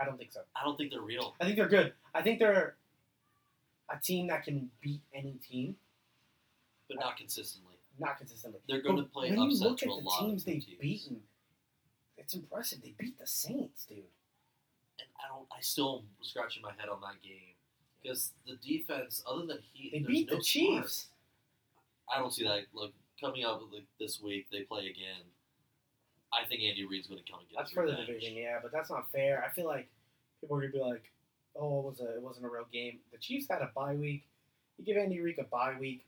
I 0.00 0.04
don't 0.04 0.16
think 0.18 0.30
so. 0.32 0.40
I 0.54 0.64
don't 0.64 0.76
think 0.76 0.92
they're 0.92 1.00
real. 1.00 1.34
I 1.40 1.44
think 1.44 1.56
they're 1.56 1.68
good. 1.68 1.92
I 2.14 2.22
think 2.22 2.38
they're 2.38 2.76
a 3.90 3.98
team 4.00 4.28
that 4.28 4.44
can 4.44 4.70
beat 4.80 5.00
any 5.12 5.32
team, 5.48 5.74
but 6.88 6.98
not 7.00 7.16
consistently. 7.16 7.67
Not 8.00 8.18
consistently. 8.18 8.60
They're 8.68 8.82
going 8.82 8.96
But 8.96 9.02
to 9.02 9.08
play 9.08 9.30
when 9.30 9.40
you 9.42 9.48
upset 9.50 9.68
look 9.68 9.78
to 9.78 9.84
at 9.86 9.92
a 9.92 10.00
the 10.00 10.06
lot 10.06 10.20
teams 10.20 10.42
of 10.42 10.46
they've 10.46 10.64
teams. 10.64 10.78
beaten, 10.80 11.20
it's 12.16 12.34
impressive. 12.34 12.82
They 12.82 12.94
beat 12.98 13.18
the 13.18 13.26
Saints, 13.26 13.84
dude. 13.86 13.98
And 15.00 15.08
I 15.22 15.28
don't. 15.28 15.46
I 15.56 15.60
still 15.60 15.98
am 16.02 16.24
scratching 16.24 16.62
my 16.62 16.72
head 16.78 16.88
on 16.88 17.00
that 17.02 17.22
game 17.22 17.54
because 18.02 18.32
the 18.46 18.56
defense, 18.56 19.22
other 19.26 19.46
than 19.46 19.58
he, 19.72 19.90
They 19.90 19.98
beat 20.00 20.30
no 20.30 20.36
the 20.38 20.42
smart. 20.42 20.82
Chiefs. 20.84 21.06
I 22.14 22.18
don't 22.18 22.32
see 22.32 22.44
that. 22.44 22.62
Look, 22.72 22.92
coming 23.20 23.44
up 23.44 23.60
like 23.72 23.84
this 24.00 24.20
week, 24.20 24.46
they 24.50 24.62
play 24.62 24.86
again. 24.86 25.22
I 26.32 26.46
think 26.46 26.62
Andy 26.62 26.84
Reid's 26.84 27.06
going 27.06 27.22
to 27.24 27.30
come 27.30 27.40
and 27.40 27.48
get 27.48 27.58
That's 27.58 27.72
for 27.72 27.86
the 27.86 27.92
division, 27.96 28.34
yeah, 28.34 28.58
but 28.62 28.70
that's 28.72 28.90
not 28.90 29.10
fair. 29.12 29.42
I 29.44 29.50
feel 29.54 29.66
like 29.66 29.88
people 30.40 30.56
are 30.56 30.60
gonna 30.60 30.72
be 30.72 30.78
like, 30.80 31.10
"Oh, 31.56 31.80
it 31.80 31.84
was 31.86 32.00
a 32.00 32.16
it 32.16 32.22
wasn't 32.22 32.46
a 32.46 32.50
real 32.50 32.66
game." 32.72 32.98
The 33.12 33.18
Chiefs 33.18 33.46
had 33.48 33.62
a 33.62 33.70
bye 33.74 33.94
week. 33.94 34.24
You 34.78 34.84
give 34.84 34.96
Andy 34.96 35.20
Reid 35.20 35.38
a 35.38 35.44
bye 35.44 35.74
week 35.78 36.04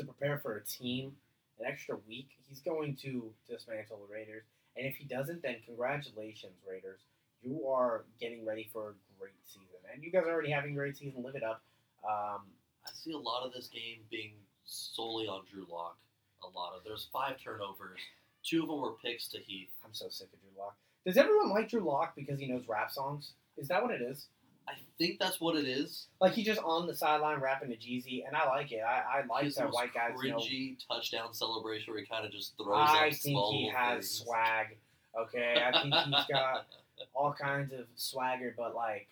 to 0.00 0.06
prepare 0.06 0.38
for 0.38 0.56
a 0.56 0.64
team, 0.64 1.12
an 1.58 1.66
extra 1.66 1.96
week. 2.08 2.28
He's 2.48 2.60
going 2.60 2.96
to 3.02 3.32
dismantle 3.48 4.00
the 4.06 4.12
Raiders, 4.12 4.44
and 4.76 4.86
if 4.86 4.96
he 4.96 5.04
doesn't, 5.04 5.42
then 5.42 5.56
congratulations, 5.64 6.54
Raiders. 6.68 7.00
You 7.42 7.66
are 7.68 8.04
getting 8.20 8.44
ready 8.44 8.68
for 8.72 8.90
a 8.90 8.94
great 9.18 9.32
season, 9.44 9.80
and 9.92 10.02
you 10.02 10.10
guys 10.10 10.24
are 10.26 10.32
already 10.32 10.50
having 10.50 10.72
a 10.72 10.74
great 10.74 10.96
season. 10.96 11.22
Live 11.22 11.36
it 11.36 11.42
up. 11.42 11.62
Um, 12.04 12.42
I 12.86 12.90
see 12.92 13.12
a 13.12 13.18
lot 13.18 13.46
of 13.46 13.52
this 13.52 13.68
game 13.68 14.00
being 14.10 14.32
solely 14.64 15.26
on 15.26 15.42
Drew 15.50 15.66
Lock. 15.70 15.96
A 16.42 16.58
lot 16.58 16.74
of 16.76 16.82
there's 16.84 17.08
five 17.12 17.36
turnovers. 17.42 18.00
Two 18.42 18.62
of 18.62 18.68
them 18.68 18.80
were 18.80 18.92
picks 19.02 19.28
to 19.28 19.38
Heath. 19.38 19.68
I'm 19.84 19.92
so 19.92 20.08
sick 20.08 20.28
of 20.32 20.40
Drew 20.40 20.62
Lock. 20.62 20.76
Does 21.04 21.16
everyone 21.16 21.50
like 21.50 21.68
Drew 21.68 21.80
Lock 21.80 22.14
because 22.14 22.38
he 22.38 22.46
knows 22.46 22.68
rap 22.68 22.90
songs? 22.90 23.32
Is 23.56 23.68
that 23.68 23.82
what 23.82 23.92
it 23.92 24.02
is? 24.02 24.26
I 24.68 24.74
think 24.98 25.18
that's 25.18 25.40
what 25.40 25.56
it 25.56 25.66
is. 25.66 26.06
Like 26.20 26.32
he's 26.34 26.46
just 26.46 26.60
on 26.62 26.86
the 26.86 26.94
sideline 26.94 27.40
rapping 27.40 27.70
to 27.70 27.76
Jeezy, 27.76 28.26
and 28.26 28.36
I 28.36 28.46
like 28.48 28.70
it. 28.72 28.80
I, 28.86 29.20
I 29.20 29.26
like 29.28 29.44
His 29.44 29.56
that 29.56 29.72
white 29.72 29.92
guys 29.94 30.12
know. 30.22 30.36
cringy 30.36 30.76
touchdown 30.86 31.32
celebration 31.32 31.92
where 31.92 32.00
he 32.00 32.06
kind 32.06 32.24
of 32.24 32.32
just 32.32 32.56
throws 32.56 32.88
I 32.88 33.10
think 33.10 33.38
he 33.52 33.68
has 33.74 33.96
things. 33.98 34.24
swag. 34.24 34.76
Okay, 35.18 35.56
I 35.66 35.82
think 35.82 35.94
he's 35.94 36.24
got 36.30 36.66
all 37.14 37.32
kinds 37.32 37.72
of 37.72 37.86
swagger, 37.96 38.54
but 38.56 38.74
like 38.74 39.08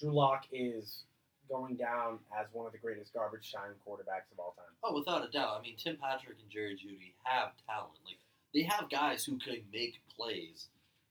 Drew 0.00 0.12
Lock 0.14 0.46
is 0.52 1.02
going 1.48 1.76
down 1.76 2.18
as 2.38 2.46
one 2.52 2.66
of 2.66 2.72
the 2.72 2.78
greatest 2.78 3.12
garbage 3.12 3.52
time 3.52 3.72
quarterbacks 3.86 4.30
of 4.32 4.38
all 4.38 4.54
time. 4.56 4.72
Oh, 4.84 4.94
without 4.94 5.26
a 5.26 5.30
doubt. 5.30 5.56
I 5.58 5.62
mean, 5.62 5.74
Tim 5.76 5.96
Patrick 5.96 6.36
and 6.40 6.50
Jerry 6.50 6.74
Jeudy 6.74 7.12
have 7.24 7.52
talent. 7.66 7.92
Like 8.06 8.18
they 8.54 8.62
have 8.62 8.88
guys 8.90 9.24
who 9.24 9.38
can 9.38 9.58
make 9.72 10.00
plays. 10.16 10.68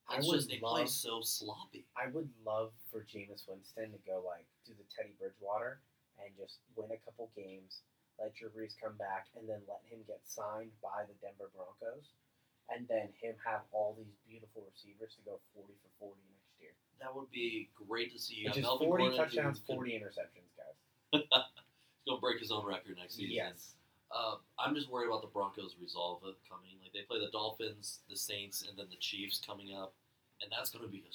I 0.10 0.18
It's 0.18 0.28
would 0.28 0.36
just 0.40 0.50
they 0.50 0.58
play 0.58 0.88
love- 0.88 0.90
so 0.90 1.22
sloppy. 1.22 1.86
I 1.98 2.08
would 2.08 2.30
love 2.46 2.72
for 2.92 3.04
Jameis 3.04 3.44
Winston 3.48 3.92
to 3.92 4.00
go 4.08 4.24
like 4.26 4.46
do 4.66 4.74
the 4.78 4.88
Teddy 4.96 5.14
Bridgewater 5.20 5.82
and 6.20 6.32
just 6.40 6.60
win 6.76 6.90
a 6.92 6.98
couple 7.04 7.30
games, 7.36 7.84
let 8.20 8.34
Drew 8.34 8.50
Brees 8.50 8.74
come 8.82 8.96
back, 8.98 9.28
and 9.38 9.48
then 9.48 9.62
let 9.68 9.84
him 9.86 10.00
get 10.08 10.22
signed 10.26 10.72
by 10.82 11.04
the 11.06 11.14
Denver 11.22 11.52
Broncos, 11.54 12.10
and 12.74 12.88
then 12.88 13.12
him 13.22 13.36
have 13.46 13.62
all 13.72 13.94
these 14.00 14.16
beautiful 14.26 14.64
receivers 14.66 15.14
to 15.20 15.22
go 15.28 15.40
forty 15.54 15.76
for 15.84 15.92
forty 16.00 16.24
next 16.34 16.56
year. 16.60 16.74
That 17.00 17.14
would 17.14 17.30
be 17.30 17.70
great 17.76 18.12
to 18.16 18.20
see. 18.20 18.36
You 18.42 18.50
Which 18.50 18.56
have 18.58 18.64
is 18.64 18.68
Melvin 18.68 18.88
forty 18.88 19.04
Gordon, 19.12 19.20
touchdowns, 19.20 19.62
forty 19.68 19.92
interceptions, 19.94 20.50
guys. 20.58 20.78
He's 21.22 22.06
gonna 22.08 22.22
break 22.24 22.40
his 22.40 22.50
own 22.52 22.66
record 22.66 22.98
next 22.98 23.16
season. 23.22 23.36
Yes. 23.36 23.76
Uh, 24.12 24.36
I'm 24.58 24.74
just 24.76 24.90
worried 24.90 25.08
about 25.08 25.22
the 25.22 25.28
Broncos' 25.28 25.76
resolve 25.82 26.24
of 26.24 26.36
coming. 26.50 26.80
Like 26.82 26.94
they 26.94 27.02
play 27.08 27.20
the 27.20 27.32
Dolphins, 27.32 28.00
the 28.10 28.16
Saints, 28.16 28.64
and 28.68 28.78
then 28.78 28.88
the 28.90 28.96
Chiefs 28.98 29.42
coming 29.46 29.76
up, 29.76 29.94
and 30.42 30.52
that's 30.52 30.70
going 30.70 30.86
to 30.86 30.92
be 30.92 31.04
a 31.04 31.14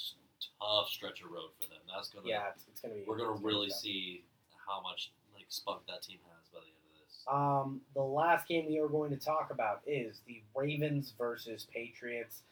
tough 0.61 0.89
stretch 0.89 1.23
of 1.23 1.31
road 1.31 1.51
for 1.61 1.69
them. 1.69 1.81
That's 1.89 2.11
going 2.11 2.25
to 2.25 2.31
Yeah, 2.31 2.53
it's, 2.55 2.67
it's 2.71 2.81
gonna 2.81 2.95
be. 2.95 3.05
we're 3.07 3.17
going 3.17 3.37
to 3.37 3.43
really 3.45 3.69
tough. 3.69 3.79
see 3.79 4.25
how 4.69 4.83
much 4.83 5.13
like 5.35 5.47
spunk 5.49 5.87
that 5.89 6.03
team 6.03 6.19
has 6.29 6.49
by 6.53 6.61
the 6.61 6.67
end 6.67 6.85
of 6.85 6.95
this. 7.01 7.25
Um, 7.31 7.81
the 7.95 8.03
last 8.03 8.47
game 8.47 8.67
we 8.69 8.79
are 8.79 8.89
going 8.89 9.11
to 9.11 9.17
talk 9.17 9.49
about 9.51 9.81
is 9.87 10.21
the 10.27 10.43
Ravens 10.55 11.15
versus 11.17 11.67
Patriots. 11.73 12.43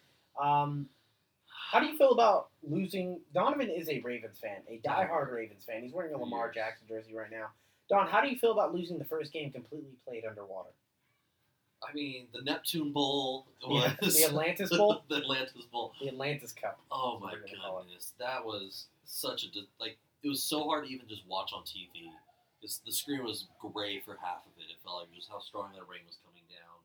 Um, 0.41 0.89
how 1.71 1.81
do 1.81 1.87
you 1.87 1.97
feel 1.99 2.13
about 2.13 2.49
losing? 2.63 3.21
Donovan 3.35 3.69
is 3.71 3.89
a 3.91 4.01
Ravens 4.01 4.39
fan, 4.39 4.63
a 4.69 4.81
diehard 4.87 5.31
Ravens 5.33 5.65
fan. 5.65 5.83
He's 5.83 5.93
wearing 5.93 6.15
a 6.15 6.19
Lamar. 6.19 6.51
Jackson 6.51 6.87
jersey 6.89 7.15
right 7.15 7.31
now. 7.31 7.47
Don, 7.91 8.07
how 8.07 8.21
do 8.23 8.29
you 8.29 8.39
feel 8.39 8.53
about 8.53 8.73
losing 8.75 8.99
the 8.99 9.05
first 9.05 9.33
game 9.33 9.51
completely 9.51 9.91
played 10.07 10.25
underwater? 10.25 10.71
I 11.83 11.93
mean, 11.95 12.29
the 12.33 12.43
Neptune 12.43 12.93
Bowl 12.93 13.47
Yeah, 13.69 13.95
the 14.01 14.25
Atlantis 14.25 14.71
Bowl? 14.77 15.03
the 15.09 15.17
Atlantis 15.17 15.65
Bowl. 15.73 15.93
The 16.01 16.09
Atlantis 16.09 16.53
Cup. 16.53 16.79
Oh 16.93 17.19
my 17.19 17.33
Whatever 17.33 17.43
they 17.47 17.57
call 17.57 17.79
it. 17.81 17.85
goodness, 17.85 18.13
that 18.19 18.45
was 18.45 18.87
such 19.05 19.45
a 19.45 19.49
like. 19.81 19.99
It 20.23 20.29
was 20.29 20.43
so 20.43 20.65
hard 20.65 20.87
to 20.87 20.93
even 20.93 21.09
just 21.09 21.27
watch 21.27 21.53
on 21.55 21.63
TV. 21.63 22.13
Because 22.61 22.83
the 22.85 22.93
screen 22.93 23.25
was 23.25 23.49
gray 23.59 24.01
for 24.01 24.19
half 24.21 24.45
of 24.45 24.53
it. 24.61 24.69
It 24.69 24.77
felt 24.85 25.01
like 25.01 25.15
just 25.17 25.31
how 25.31 25.41
strong 25.41 25.73
that 25.73 25.89
rain 25.89 26.05
was 26.07 26.19
coming 26.23 26.45
down. 26.53 26.77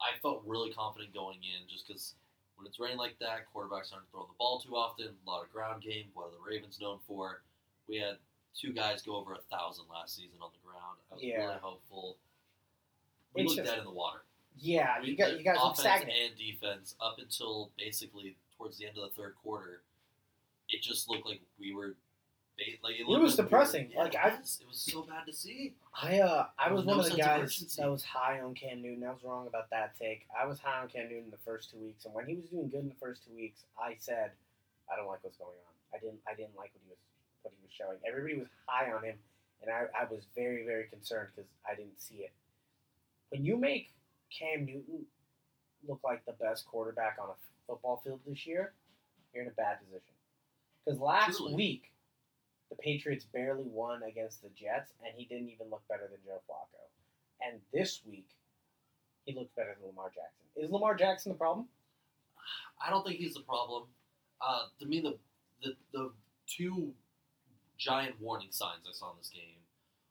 I 0.00 0.14
felt 0.22 0.42
really 0.46 0.70
confident 0.72 1.12
going 1.12 1.38
in 1.42 1.66
just 1.68 1.88
because 1.88 2.14
When 2.56 2.66
it's 2.68 2.78
raining 2.78 2.98
like 2.98 3.18
that, 3.18 3.50
quarterbacks 3.50 3.90
aren't 3.92 4.06
throwing 4.14 4.30
the 4.30 4.38
ball 4.38 4.60
too 4.60 4.76
often. 4.76 5.08
A 5.10 5.28
lot 5.28 5.42
of 5.42 5.50
ground 5.52 5.82
game. 5.82 6.06
What 6.14 6.28
are 6.28 6.30
the 6.30 6.38
Ravens 6.46 6.78
known 6.80 7.00
for? 7.08 7.42
We 7.88 7.96
had 7.98 8.18
two 8.54 8.72
guys 8.72 9.02
go 9.02 9.16
over 9.16 9.32
a 9.34 9.38
thousand 9.50 9.84
last 9.90 10.16
season 10.16 10.38
on 10.40 10.50
the 10.52 10.58
ground. 10.68 10.98
I 11.10 11.14
was 11.14 11.22
Yeah. 11.22 11.36
really 11.46 11.58
hopeful. 11.58 12.18
We 13.34 13.42
It's 13.42 13.48
looked 13.50 13.58
just- 13.66 13.70
dead 13.70 13.78
in 13.78 13.84
the 13.84 13.90
water. 13.90 14.24
Yeah, 14.56 15.00
We 15.00 15.08
you 15.10 15.16
got 15.16 15.38
you 15.38 15.42
guys 15.44 15.56
offense 15.58 15.80
stagnant. 15.80 16.18
and 16.18 16.36
defense 16.36 16.94
up 17.00 17.18
until 17.18 17.70
basically 17.78 18.36
towards 18.58 18.76
the 18.78 18.86
end 18.86 18.98
of 18.98 19.04
the 19.04 19.10
third 19.22 19.34
quarter. 19.36 19.82
It 20.68 20.82
just 20.82 21.08
looked 21.08 21.26
like 21.26 21.40
we 21.58 21.72
were, 21.72 21.96
like 22.58 22.68
it, 22.68 23.00
It 23.00 23.06
was 23.06 23.08
like 23.08 23.08
we 23.08 23.18
were- 23.24 23.30
depressing. 23.48 23.90
yeah, 23.90 23.98
Like, 24.02 24.14
I- 24.14 24.38
was. 24.38 24.60
it 24.60 24.66
was 24.68 24.78
so 24.80 25.02
bad 25.04 25.24
to 25.26 25.32
see. 25.32 25.74
I 25.94 26.20
uh 26.20 26.50
I 26.58 26.70
was 26.70 26.78
was 26.80 26.86
one 26.86 26.96
no 26.98 27.04
of 27.04 27.10
the 27.10 27.16
guys 27.16 27.76
that 27.76 27.90
was 27.90 28.04
high 28.04 28.40
on 28.40 28.54
Cam 28.54 28.82
Newton. 28.82 29.04
I 29.04 29.12
was 29.12 29.22
wrong 29.22 29.46
about 29.46 29.70
that 29.70 29.96
take. 29.98 30.26
I 30.38 30.44
was 30.44 30.60
high 30.60 30.82
on 30.82 30.88
Cam 30.88 31.08
Newton 31.08 31.30
the 31.30 31.38
first 31.38 31.70
two 31.70 31.78
weeks, 31.78 32.04
and 32.04 32.12
when 32.14 32.26
he 32.26 32.36
was 32.36 32.50
doing 32.50 32.68
good 32.68 32.80
in 32.80 32.88
the 32.90 32.94
first 32.96 33.24
two 33.24 33.34
weeks, 33.34 33.64
I 33.78 33.96
said, 33.96 34.32
I 34.92 34.96
don't 34.96 35.06
like 35.06 35.24
what's 35.24 35.38
going 35.38 35.56
on. 35.66 35.74
I 35.94 35.98
didn't 35.98 36.20
I 36.26 36.34
didn't 36.34 36.54
like 36.56 36.72
what 36.74 36.82
he 36.84 36.90
was 36.90 36.98
what 37.42 37.52
he 37.56 37.62
was 37.62 37.72
showing. 37.72 37.98
Everybody 38.06 38.38
was 38.38 38.48
high 38.66 38.92
on 38.92 39.04
him, 39.04 39.16
and 39.62 39.70
I, 39.70 39.86
I 39.94 40.04
was 40.10 40.24
very 40.34 40.64
very 40.64 40.86
concerned 40.88 41.28
because 41.34 41.50
I 41.70 41.74
didn't 41.74 42.00
see 42.00 42.26
it. 42.26 42.32
When 43.30 43.44
you 43.44 43.56
make 43.56 43.92
Cam 44.30 44.66
Newton 44.66 45.06
look 45.86 46.00
like 46.04 46.24
the 46.26 46.32
best 46.32 46.66
quarterback 46.66 47.16
on 47.20 47.28
a 47.30 47.36
football 47.66 48.00
field 48.04 48.20
this 48.26 48.46
year, 48.46 48.72
you're 49.34 49.44
in 49.44 49.48
a 49.48 49.54
bad 49.54 49.78
position. 49.80 50.14
Because 50.84 51.00
last 51.00 51.38
Truly. 51.38 51.54
week, 51.54 51.92
the 52.70 52.76
Patriots 52.76 53.24
barely 53.32 53.64
won 53.66 54.02
against 54.02 54.42
the 54.42 54.48
Jets, 54.50 54.92
and 55.04 55.12
he 55.16 55.24
didn't 55.24 55.50
even 55.50 55.68
look 55.70 55.82
better 55.88 56.08
than 56.10 56.18
Joe 56.24 56.40
Flacco. 56.48 56.82
And 57.46 57.60
this 57.72 58.00
week, 58.06 58.28
he 59.24 59.34
looked 59.34 59.54
better 59.56 59.76
than 59.78 59.88
Lamar 59.88 60.08
Jackson. 60.08 60.46
Is 60.56 60.70
Lamar 60.70 60.94
Jackson 60.94 61.32
the 61.32 61.38
problem? 61.38 61.66
I 62.84 62.90
don't 62.90 63.06
think 63.06 63.18
he's 63.18 63.34
the 63.34 63.40
problem. 63.40 63.84
Uh, 64.40 64.62
to 64.80 64.86
me, 64.86 65.00
the, 65.00 65.16
the 65.62 65.76
the 65.92 66.10
two 66.46 66.92
giant 67.78 68.20
warning 68.20 68.48
signs 68.50 68.86
I 68.88 68.92
saw 68.92 69.10
in 69.12 69.18
this 69.18 69.30
game 69.30 69.58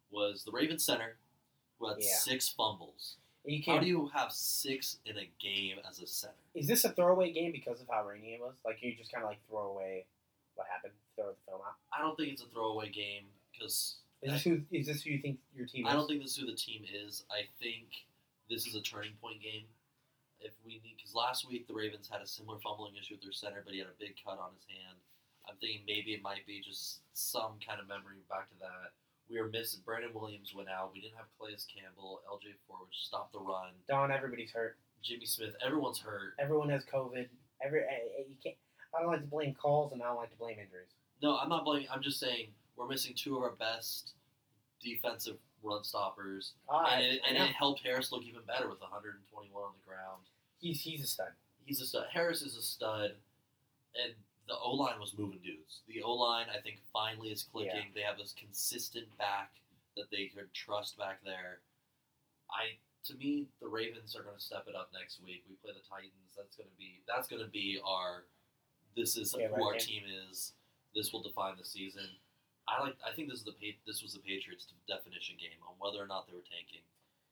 was 0.09 0.43
the 0.43 0.51
Ravens 0.51 0.83
center, 0.83 1.17
who 1.79 1.87
had 1.87 1.97
Yeah. 2.01 2.17
six 2.17 2.49
fumbles. 2.49 3.17
How 3.65 3.79
do 3.79 3.87
you 3.87 4.07
have 4.13 4.31
six 4.31 4.99
in 5.05 5.17
a 5.17 5.25
game 5.39 5.79
as 5.89 5.99
a 5.99 6.05
center? 6.07 6.35
is 6.53 6.67
this 6.67 6.83
a 6.83 6.89
throwaway 6.93 7.31
game 7.31 7.51
because 7.51 7.81
of 7.81 7.87
how 7.87 8.05
rainy 8.05 8.35
it 8.35 8.41
was? 8.41 8.53
Like 8.63 8.81
you 8.83 8.93
just 8.95 9.11
kind 9.11 9.23
of 9.23 9.29
like 9.29 9.39
throw 9.47 9.71
away 9.71 10.05
what 10.55 10.67
happened, 10.67 10.93
throw 11.15 11.31
the 11.31 11.37
film 11.47 11.61
out. 11.65 11.75
I 11.91 12.01
don't 12.01 12.15
think 12.17 12.33
it's 12.33 12.43
a 12.43 12.47
throwaway 12.47 12.89
game 12.89 13.25
because 13.51 13.97
Is 14.21 14.31
this 14.33 14.43
who? 14.43 14.61
Is 14.69 14.85
this 14.85 15.01
who 15.01 15.09
you 15.11 15.19
think 15.21 15.39
your 15.55 15.65
team 15.65 15.87
is? 15.87 15.91
I 15.91 15.95
don't 15.95 16.07
think 16.07 16.21
this 16.21 16.31
is 16.31 16.37
who 16.37 16.45
the 16.45 16.55
team 16.55 16.85
is. 16.93 17.25
I 17.31 17.47
think 17.59 17.87
this 18.49 18.67
is 18.67 18.75
a 18.75 18.81
turning 18.81 19.13
point 19.21 19.41
game. 19.41 19.65
If 20.39 20.53
we 20.65 20.73
need, 20.83 20.97
because 20.97 21.15
last 21.15 21.47
week 21.47 21.67
the 21.67 21.73
Ravens 21.73 22.09
had 22.11 22.21
a 22.21 22.27
similar 22.27 22.59
fumbling 22.59 22.95
issue 22.95 23.13
with 23.15 23.23
their 23.23 23.31
center, 23.31 23.61
but 23.63 23.73
he 23.73 23.79
had 23.79 23.87
a 23.87 23.97
big 23.99 24.15
cut 24.23 24.37
on 24.39 24.53
his 24.55 24.65
hand. 24.65 24.97
I'm 25.51 25.57
thinking 25.59 25.83
maybe 25.85 26.15
it 26.15 26.23
might 26.23 26.47
be 26.47 26.63
just 26.63 27.03
some 27.11 27.59
kind 27.59 27.79
of 27.83 27.87
memory 27.91 28.23
back 28.31 28.47
to 28.49 28.57
that. 28.63 28.95
We 29.29 29.39
were 29.39 29.47
missing. 29.51 29.81
Brandon 29.85 30.11
Williams 30.15 30.53
went 30.55 30.69
out. 30.69 30.91
We 30.93 31.01
didn't 31.01 31.15
have 31.19 31.27
Calais 31.37 31.59
Campbell. 31.67 32.21
LJ 32.31 32.55
Fort 32.67 32.87
which 32.87 33.03
stopped 33.03 33.33
the 33.33 33.39
run. 33.39 33.75
Don, 33.87 34.11
everybody's 34.11 34.51
hurt. 34.51 34.77
Jimmy 35.03 35.25
Smith. 35.25 35.55
Everyone's 35.65 35.99
hurt. 35.99 36.35
Everyone 36.39 36.69
has 36.69 36.83
COVID. 36.85 37.27
Every 37.63 37.79
eh, 37.81 38.19
eh, 38.19 38.23
you 38.29 38.35
can't. 38.43 38.55
I 38.95 39.01
don't 39.01 39.11
like 39.11 39.21
to 39.21 39.27
blame 39.27 39.55
calls, 39.55 39.91
and 39.93 40.01
I 40.01 40.07
don't 40.07 40.17
like 40.17 40.31
to 40.31 40.37
blame 40.37 40.57
injuries. 40.59 40.91
No, 41.21 41.37
I'm 41.37 41.49
not 41.49 41.63
blaming. 41.63 41.87
I'm 41.91 42.01
just 42.01 42.19
saying 42.19 42.47
we're 42.75 42.87
missing 42.87 43.13
two 43.15 43.37
of 43.37 43.43
our 43.43 43.51
best 43.51 44.13
defensive 44.81 45.37
run 45.63 45.83
stoppers, 45.83 46.53
Ah, 46.67 46.95
and, 46.95 47.05
it, 47.05 47.21
and 47.27 47.37
it 47.37 47.51
helped 47.51 47.81
Harris 47.85 48.11
look 48.11 48.23
even 48.23 48.41
better 48.47 48.67
with 48.67 48.81
121 48.81 49.63
on 49.63 49.71
the 49.79 49.87
ground. 49.87 50.23
he's 50.59 50.81
he's 50.81 51.03
a 51.03 51.07
stud. 51.07 51.27
he's 51.65 51.79
a 51.81 51.85
stud. 51.85 52.05
Harris 52.11 52.41
is 52.41 52.57
a 52.57 52.61
stud, 52.61 53.11
and 53.95 54.13
the 54.51 54.59
O 54.59 54.75
line 54.75 54.99
was 54.99 55.15
moving 55.15 55.39
dudes. 55.39 55.79
The 55.87 56.03
O 56.03 56.11
line, 56.11 56.51
I 56.51 56.59
think, 56.59 56.83
finally 56.91 57.31
is 57.31 57.47
clicking. 57.47 57.95
They 57.95 58.03
have 58.03 58.19
this 58.19 58.35
consistent 58.35 59.07
back 59.15 59.55
that 59.95 60.11
they 60.11 60.27
could 60.27 60.51
trust 60.51 60.99
back 60.99 61.23
there. 61.23 61.63
I, 62.51 62.75
to 63.07 63.15
me, 63.15 63.47
the 63.63 63.71
Ravens 63.71 64.11
are 64.11 64.27
going 64.27 64.35
to 64.35 64.43
step 64.43 64.67
it 64.67 64.75
up 64.75 64.91
next 64.91 65.23
week. 65.23 65.47
We 65.47 65.55
play 65.63 65.71
the 65.71 65.87
Titans. 65.87 66.35
That's 66.35 66.59
going 66.59 66.67
to 66.67 66.75
be 66.75 66.99
that's 67.07 67.31
going 67.31 67.39
to 67.39 67.47
be 67.47 67.79
our. 67.79 68.27
This 68.91 69.15
is 69.15 69.31
Yeah, 69.31 69.47
who 69.47 69.63
right 69.63 69.79
our 69.79 69.79
team 69.79 70.03
is. 70.27 70.51
This 70.91 71.15
will 71.15 71.23
define 71.23 71.55
the 71.55 71.63
season. 71.63 72.11
I 72.67 72.83
like. 72.83 72.99
I 73.07 73.15
think 73.15 73.31
this 73.31 73.39
is 73.39 73.47
the 73.47 73.55
this 73.87 74.03
was 74.03 74.19
the 74.19 74.19
Patriots' 74.19 74.67
definition 74.83 75.39
game 75.39 75.63
on 75.63 75.79
whether 75.79 76.03
or 76.03 76.11
not 76.11 76.27
they 76.27 76.35
were 76.35 76.43
tanking. 76.43 76.83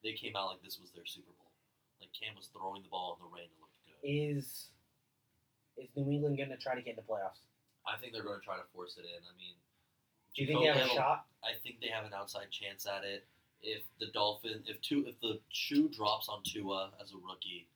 They 0.07 0.15
came 0.15 0.39
out 0.39 0.55
like 0.55 0.63
this 0.63 0.79
was 0.79 0.95
their 0.95 1.03
Super 1.03 1.35
Bowl. 1.35 1.51
Like 1.99 2.15
Cam 2.15 2.39
was 2.39 2.47
throwing 2.55 2.79
the 2.79 2.87
ball 2.87 3.19
in 3.19 3.27
the 3.27 3.27
rain. 3.27 3.51
It 3.51 3.59
looked 3.59 3.75
good. 3.83 3.99
Is 4.07 4.71
is 5.79 5.87
New 5.95 6.11
England 6.11 6.37
going 6.37 6.49
to 6.49 6.57
try 6.57 6.75
to 6.75 6.81
get 6.81 6.97
in 6.97 6.99
the 6.99 7.07
playoffs? 7.07 7.39
I 7.87 7.97
think 7.97 8.13
they're 8.13 8.23
going 8.23 8.39
to 8.39 8.45
try 8.45 8.57
to 8.57 8.67
force 8.75 8.99
it 8.99 9.07
in. 9.07 9.21
I 9.23 9.33
mean, 9.39 9.55
Do 10.35 10.43
you 10.43 10.47
think 10.47 10.59
they 10.61 10.69
have 10.69 10.85
a 10.85 10.93
shot? 10.93 11.25
I 11.41 11.55
think 11.63 11.79
they 11.79 11.89
have 11.89 12.05
an 12.05 12.13
outside 12.13 12.51
chance 12.51 12.85
at 12.85 13.03
it. 13.07 13.25
If 13.63 13.83
the 13.99 14.07
Dolphin, 14.15 14.63
if 14.67 14.79
two, 14.79 15.03
if 15.07 15.19
the 15.19 15.39
shoe 15.51 15.89
drops 15.89 16.29
on 16.29 16.43
Tua 16.47 16.91
as 17.01 17.11
a 17.11 17.19
rookie, 17.19 17.67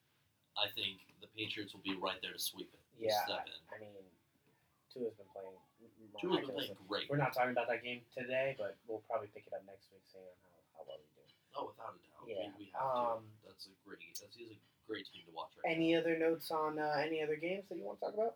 I 0.56 0.72
think 0.72 1.04
the 1.20 1.28
Patriots 1.36 1.74
will 1.76 1.84
be 1.84 1.96
right 2.00 2.20
there 2.24 2.32
to 2.32 2.40
sweep 2.40 2.72
it. 2.72 2.84
Yeah, 2.96 3.20
step 3.28 3.48
in. 3.52 3.60
I 3.68 3.76
mean, 3.84 3.92
Tua's 4.94 5.12
been 5.18 5.28
playing. 5.34 5.60
Tua's 6.22 6.46
been 6.46 6.56
playing 6.56 6.78
great. 6.88 7.10
We're 7.10 7.20
not 7.20 7.34
talking 7.36 7.52
about 7.52 7.68
that 7.68 7.84
game 7.84 8.06
today, 8.16 8.56
but 8.56 8.78
we'll 8.88 9.04
probably 9.10 9.28
pick 9.34 9.44
it 9.44 9.52
up 9.52 9.66
next 9.68 9.92
week, 9.92 10.06
seeing 10.08 10.24
how, 10.46 10.56
how 10.80 10.82
well 10.88 11.02
we 11.04 11.10
do. 11.20 11.24
Oh, 11.58 11.74
without 11.74 11.98
a 11.98 12.00
doubt. 12.00 12.24
Yeah, 12.32 12.48
We, 12.56 12.64
we 12.64 12.72
have 12.72 13.20
um, 13.20 13.28
to. 13.28 13.52
That's 13.52 13.68
a 13.68 13.74
great. 13.84 14.00
That's 14.08 14.38
he's 14.40 14.56
a 14.56 14.73
great 14.88 15.06
team 15.12 15.24
to 15.26 15.32
watch 15.34 15.50
right 15.64 15.76
Any 15.76 15.94
now. 15.94 16.00
other 16.00 16.18
notes 16.18 16.52
on 16.52 16.80
uh, 16.80 17.02
any 17.04 17.22
other 17.22 17.36
games 17.36 17.64
that 17.70 17.78
you 17.78 17.84
want 17.84 18.00
to 18.00 18.06
talk 18.08 18.14
about? 18.16 18.36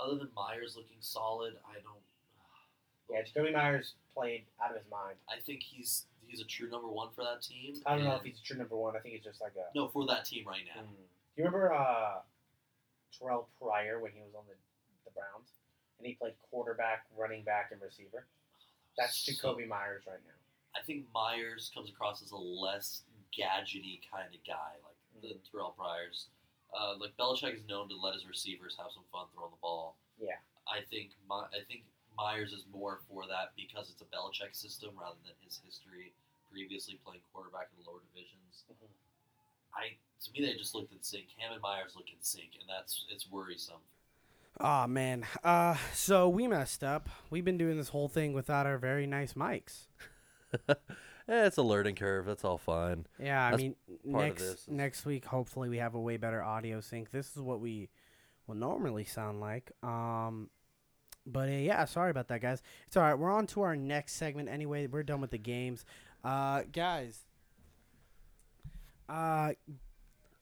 Other 0.00 0.16
than 0.18 0.28
Meyers 0.34 0.74
looking 0.76 0.96
solid, 1.00 1.54
I 1.68 1.74
don't. 1.82 2.00
Yeah, 3.10 3.20
Jakobi 3.28 3.52
Meyers 3.52 3.94
played 4.14 4.44
out 4.62 4.70
of 4.70 4.78
his 4.80 4.90
mind. 4.90 5.16
I 5.28 5.36
think 5.44 5.60
he's 5.62 6.06
he's 6.26 6.40
a 6.40 6.44
true 6.46 6.70
number 6.70 6.88
one 6.88 7.08
for 7.14 7.22
that 7.24 7.42
team. 7.42 7.74
I 7.84 7.96
don't 7.96 8.04
know 8.04 8.14
if 8.16 8.22
and- 8.22 8.30
he's 8.30 8.40
true 8.40 8.56
number 8.56 8.76
one. 8.76 8.96
I 8.96 9.00
think 9.00 9.14
he's 9.16 9.24
just 9.24 9.40
like 9.42 9.52
a. 9.56 9.68
no 9.76 9.88
for 9.88 10.06
that 10.06 10.24
team 10.24 10.46
right 10.46 10.62
now. 10.74 10.80
Mm. 10.82 10.86
Do 10.96 11.36
you 11.36 11.44
remember 11.44 11.74
uh, 11.74 12.20
Terrell 13.18 13.48
Pryor 13.60 14.00
when 14.00 14.12
he 14.12 14.20
was 14.22 14.32
on 14.34 14.44
the, 14.48 14.54
the 15.04 15.10
Browns? 15.12 15.50
And 15.98 16.06
he 16.06 16.14
played 16.14 16.32
quarterback, 16.50 17.04
running 17.16 17.44
back, 17.44 17.68
and 17.72 17.82
receiver. 17.82 18.24
That's 18.96 19.16
So- 19.18 19.32
Jakobi 19.32 19.68
Meyers 19.68 20.04
right 20.06 20.22
now. 20.24 20.38
I 20.74 20.80
think 20.86 21.04
Meyers 21.12 21.70
comes 21.74 21.90
across 21.90 22.22
as 22.22 22.30
a 22.30 22.36
less 22.36 23.02
gadgety 23.36 24.00
kind 24.10 24.32
of 24.32 24.40
guy, 24.46 24.80
like 24.88 24.91
the 25.22 25.34
Mhm. 25.34 25.50
Terrell 25.50 25.72
Pryors. 25.72 26.28
Uh, 26.72 26.96
like 26.98 27.16
Belichick 27.16 27.54
is 27.54 27.64
known 27.66 27.88
to 27.88 27.96
let 27.96 28.14
his 28.14 28.26
receivers 28.26 28.76
have 28.78 28.90
some 28.92 29.04
fun 29.12 29.26
throwing 29.34 29.50
the 29.50 29.56
ball. 29.58 29.96
Yeah. 30.18 30.38
I 30.66 30.82
think 30.82 31.12
My, 31.28 31.46
I 31.52 31.60
think 31.68 31.84
Meyers 32.16 32.52
is 32.52 32.64
more 32.66 33.00
for 33.08 33.26
that 33.26 33.54
because 33.56 33.90
it's 33.90 34.00
a 34.02 34.06
Belichick 34.06 34.54
system 34.54 34.96
rather 34.98 35.18
than 35.24 35.34
his 35.44 35.58
history 35.64 36.12
previously 36.50 36.96
playing 37.04 37.22
quarterback 37.32 37.68
in 37.72 37.82
the 37.82 37.90
lower 37.90 38.00
divisions. 38.00 38.64
Mhm. 38.70 38.88
I 39.74 39.96
to 40.24 40.30
me 40.32 40.40
they 40.46 40.54
just 40.56 40.74
looked 40.74 40.92
in 40.92 41.02
sync. 41.02 41.28
Cam 41.36 41.52
and 41.52 41.60
Meyers 41.62 41.96
look 41.96 42.10
in 42.10 42.20
sync, 42.22 42.56
and 42.60 42.68
that's 42.68 43.06
it's 43.10 43.26
worrisome. 43.28 43.80
Oh 44.60 44.86
man. 44.86 45.26
Uh 45.42 45.76
so 45.94 46.28
we 46.28 46.46
messed 46.46 46.84
up. 46.84 47.08
We've 47.30 47.44
been 47.44 47.58
doing 47.58 47.76
this 47.76 47.88
whole 47.88 48.08
thing 48.08 48.32
without 48.32 48.66
our 48.66 48.78
very 48.78 49.06
nice 49.06 49.32
mics. 49.34 49.86
eh, 51.28 51.46
it's 51.46 51.56
a 51.56 51.62
learning 51.62 51.94
curve. 51.96 52.26
That's 52.26 52.44
all 52.44 52.58
fine. 52.58 53.06
Yeah, 53.18 53.46
I 53.46 53.50
That's 53.50 53.62
mean 53.62 53.76
next 54.04 54.68
next 54.68 55.04
week 55.04 55.24
hopefully 55.24 55.68
we 55.68 55.78
have 55.78 55.94
a 55.94 56.00
way 56.00 56.16
better 56.16 56.42
audio 56.42 56.80
sync. 56.80 57.10
This 57.10 57.30
is 57.36 57.42
what 57.42 57.60
we 57.60 57.88
will 58.46 58.54
normally 58.54 59.04
sound 59.04 59.40
like. 59.40 59.72
Um 59.82 60.50
but 61.24 61.48
uh, 61.48 61.52
yeah, 61.52 61.84
sorry 61.84 62.10
about 62.10 62.28
that 62.28 62.40
guys. 62.40 62.62
It's 62.86 62.96
all 62.96 63.02
right. 63.04 63.14
We're 63.18 63.30
on 63.30 63.46
to 63.48 63.62
our 63.62 63.76
next 63.76 64.14
segment 64.14 64.48
anyway. 64.48 64.86
We're 64.86 65.02
done 65.04 65.20
with 65.20 65.30
the 65.30 65.38
games. 65.38 65.84
Uh 66.24 66.62
guys, 66.70 67.24
uh 69.08 69.52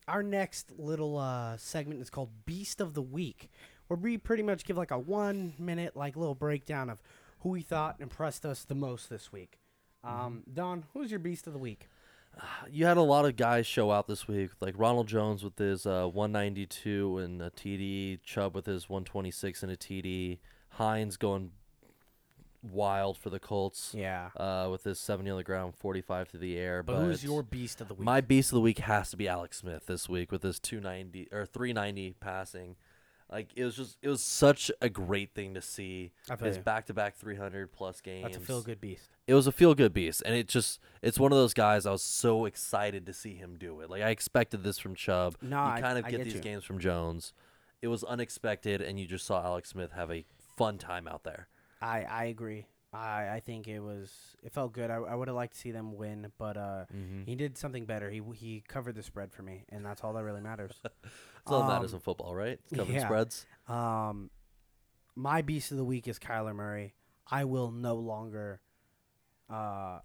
our 0.08 0.22
next 0.22 0.72
little 0.78 1.18
uh 1.18 1.56
segment 1.56 2.00
is 2.00 2.10
called 2.10 2.30
Beast 2.46 2.80
of 2.80 2.94
the 2.94 3.02
Week. 3.02 3.50
Where 3.88 3.98
we 3.98 4.18
pretty 4.18 4.42
much 4.42 4.64
give 4.64 4.76
like 4.76 4.92
a 4.92 4.98
1 4.98 5.54
minute 5.58 5.96
like 5.96 6.16
little 6.16 6.34
breakdown 6.34 6.88
of 6.88 7.02
who 7.40 7.50
we 7.50 7.62
thought 7.62 7.96
impressed 8.00 8.44
us 8.44 8.64
the 8.64 8.74
most 8.74 9.08
this 9.10 9.32
week. 9.32 9.59
Um 10.04 10.42
Don, 10.52 10.84
who's 10.92 11.10
your 11.10 11.20
Beast 11.20 11.46
of 11.46 11.52
the 11.52 11.58
Week? 11.58 11.88
You 12.70 12.86
had 12.86 12.96
a 12.96 13.02
lot 13.02 13.24
of 13.24 13.34
guys 13.36 13.66
show 13.66 13.90
out 13.90 14.06
this 14.06 14.28
week, 14.28 14.50
like 14.60 14.74
Ronald 14.76 15.08
Jones 15.08 15.42
with 15.42 15.58
his 15.58 15.84
uh, 15.86 16.06
192 16.06 17.18
and 17.18 17.42
a 17.42 17.50
TD, 17.50 18.20
Chubb 18.22 18.54
with 18.54 18.66
his 18.66 18.88
126 18.88 19.62
and 19.64 19.72
a 19.72 19.76
TD, 19.76 20.38
Hines 20.70 21.16
going 21.16 21.50
wild 22.62 23.16
for 23.18 23.30
the 23.30 23.40
Colts 23.40 23.92
Yeah. 23.96 24.28
uh, 24.36 24.68
with 24.70 24.84
his 24.84 25.00
70 25.00 25.30
on 25.30 25.36
the 25.38 25.42
ground, 25.44 25.74
45 25.74 26.28
through 26.28 26.40
the 26.40 26.56
air. 26.58 26.82
But 26.82 26.96
But, 26.96 27.04
who's 27.04 27.24
your 27.24 27.42
beast 27.42 27.80
of 27.80 27.88
the 27.88 27.94
week? 27.94 28.04
my 28.04 28.20
beast 28.20 28.50
of 28.50 28.56
the 28.56 28.60
week 28.60 28.78
has 28.80 29.10
to 29.10 29.16
be 29.16 29.26
Alex 29.26 29.56
Smith 29.58 29.86
this 29.86 30.08
week 30.08 30.30
with 30.30 30.42
his 30.42 30.60
290 30.60 31.28
or 31.32 31.46
390 31.46 32.14
passing. 32.20 32.76
Like 33.30 33.50
it 33.54 33.64
was 33.64 33.76
just 33.76 33.96
it 34.02 34.08
was 34.08 34.20
such 34.22 34.70
a 34.80 34.88
great 34.88 35.34
thing 35.34 35.54
to 35.54 35.62
see. 35.62 36.10
His 36.42 36.58
back 36.58 36.86
to 36.86 36.94
back 36.94 37.14
300 37.16 37.70
plus 37.72 38.00
games. 38.00 38.24
That's 38.24 38.36
a 38.36 38.40
feel 38.40 38.62
good 38.62 38.80
beast. 38.80 39.08
it 39.26 39.34
was 39.34 39.46
a 39.46 39.52
feel 39.52 39.74
good 39.74 39.92
beast, 39.92 40.22
and 40.26 40.34
it 40.34 40.48
just 40.48 40.80
it's 41.02 41.18
one 41.18 41.30
of 41.32 41.38
those 41.38 41.54
guys 41.54 41.86
I 41.86 41.92
was 41.92 42.02
so 42.02 42.44
excited 42.46 43.06
to 43.06 43.12
see 43.12 43.34
him 43.36 43.56
do 43.58 43.80
it. 43.80 43.90
Like 43.90 44.02
I 44.02 44.10
expected 44.10 44.64
this 44.64 44.78
from 44.78 44.94
Chubb. 44.94 45.36
No, 45.40 45.56
you 45.56 45.72
I- 45.72 45.80
kind 45.80 45.98
of 45.98 46.04
get, 46.06 46.16
get 46.18 46.24
these 46.24 46.34
you. 46.34 46.40
games 46.40 46.64
from 46.64 46.78
Jones, 46.80 47.32
it 47.82 47.88
was 47.88 48.02
unexpected, 48.02 48.82
and 48.82 48.98
you 48.98 49.06
just 49.06 49.26
saw 49.26 49.44
Alex 49.44 49.68
Smith 49.70 49.92
have 49.92 50.10
a 50.10 50.24
fun 50.56 50.76
time 50.78 51.06
out 51.06 51.22
there. 51.22 51.46
I 51.80 52.02
I 52.02 52.24
agree. 52.24 52.66
I 52.92 53.28
I 53.36 53.40
think 53.44 53.68
it 53.68 53.80
was 53.80 54.10
it 54.42 54.52
felt 54.52 54.72
good. 54.72 54.90
I, 54.90 54.96
I 54.96 55.14
would 55.14 55.28
have 55.28 55.36
liked 55.36 55.52
to 55.54 55.58
see 55.60 55.70
them 55.70 55.96
win, 55.96 56.32
but 56.38 56.56
uh, 56.56 56.84
Mm-hmm. 56.94 57.22
he 57.26 57.34
did 57.36 57.56
something 57.56 57.84
better. 57.84 58.10
He 58.10 58.20
he 58.34 58.62
covered 58.66 58.94
the 58.96 59.02
spread 59.02 59.32
for 59.32 59.42
me, 59.42 59.64
and 59.68 59.84
that's 59.84 60.02
all 60.02 60.12
that 60.14 60.24
really 60.24 60.40
matters. 60.40 60.72
That's 60.82 61.52
all 61.52 61.60
that 61.62 61.68
matters 61.68 61.92
Um, 61.92 61.96
in 61.96 62.00
football, 62.00 62.34
right? 62.34 62.58
It's 62.64 62.76
covering 62.76 62.96
yeah. 62.98 63.04
spreads. 63.06 63.46
Um, 63.68 64.30
my 65.16 65.40
beast 65.42 65.70
of 65.70 65.78
the 65.78 65.84
week 65.84 66.06
is 66.06 66.18
Kyler 66.18 66.54
Murray. 66.54 66.92
I 67.30 67.44
will 67.44 67.70
no 67.70 67.94
longer 67.94 68.60
uh, 69.48 70.00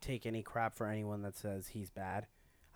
take 0.00 0.26
any 0.26 0.42
crap 0.42 0.74
for 0.74 0.86
anyone 0.86 1.22
that 1.22 1.36
says 1.36 1.68
he's 1.68 1.90
bad. 1.90 2.26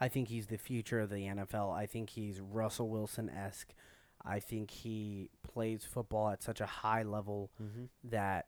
I 0.01 0.09
think 0.09 0.29
he's 0.29 0.47
the 0.47 0.57
future 0.57 1.01
of 1.01 1.11
the 1.11 1.17
NFL. 1.27 1.73
I 1.77 1.87
think 1.87 2.11
he's 2.11 2.41
Russell 2.41 2.89
Wilson 2.89 3.29
esque. 3.29 3.75
I 4.25 4.41
think 4.41 4.71
he 4.71 5.31
plays 5.43 5.85
football 5.85 6.31
at 6.31 6.43
such 6.43 6.61
a 6.61 6.67
high 6.67 7.03
level 7.03 7.51
Mm-hmm. 7.63 7.85
that 8.05 8.47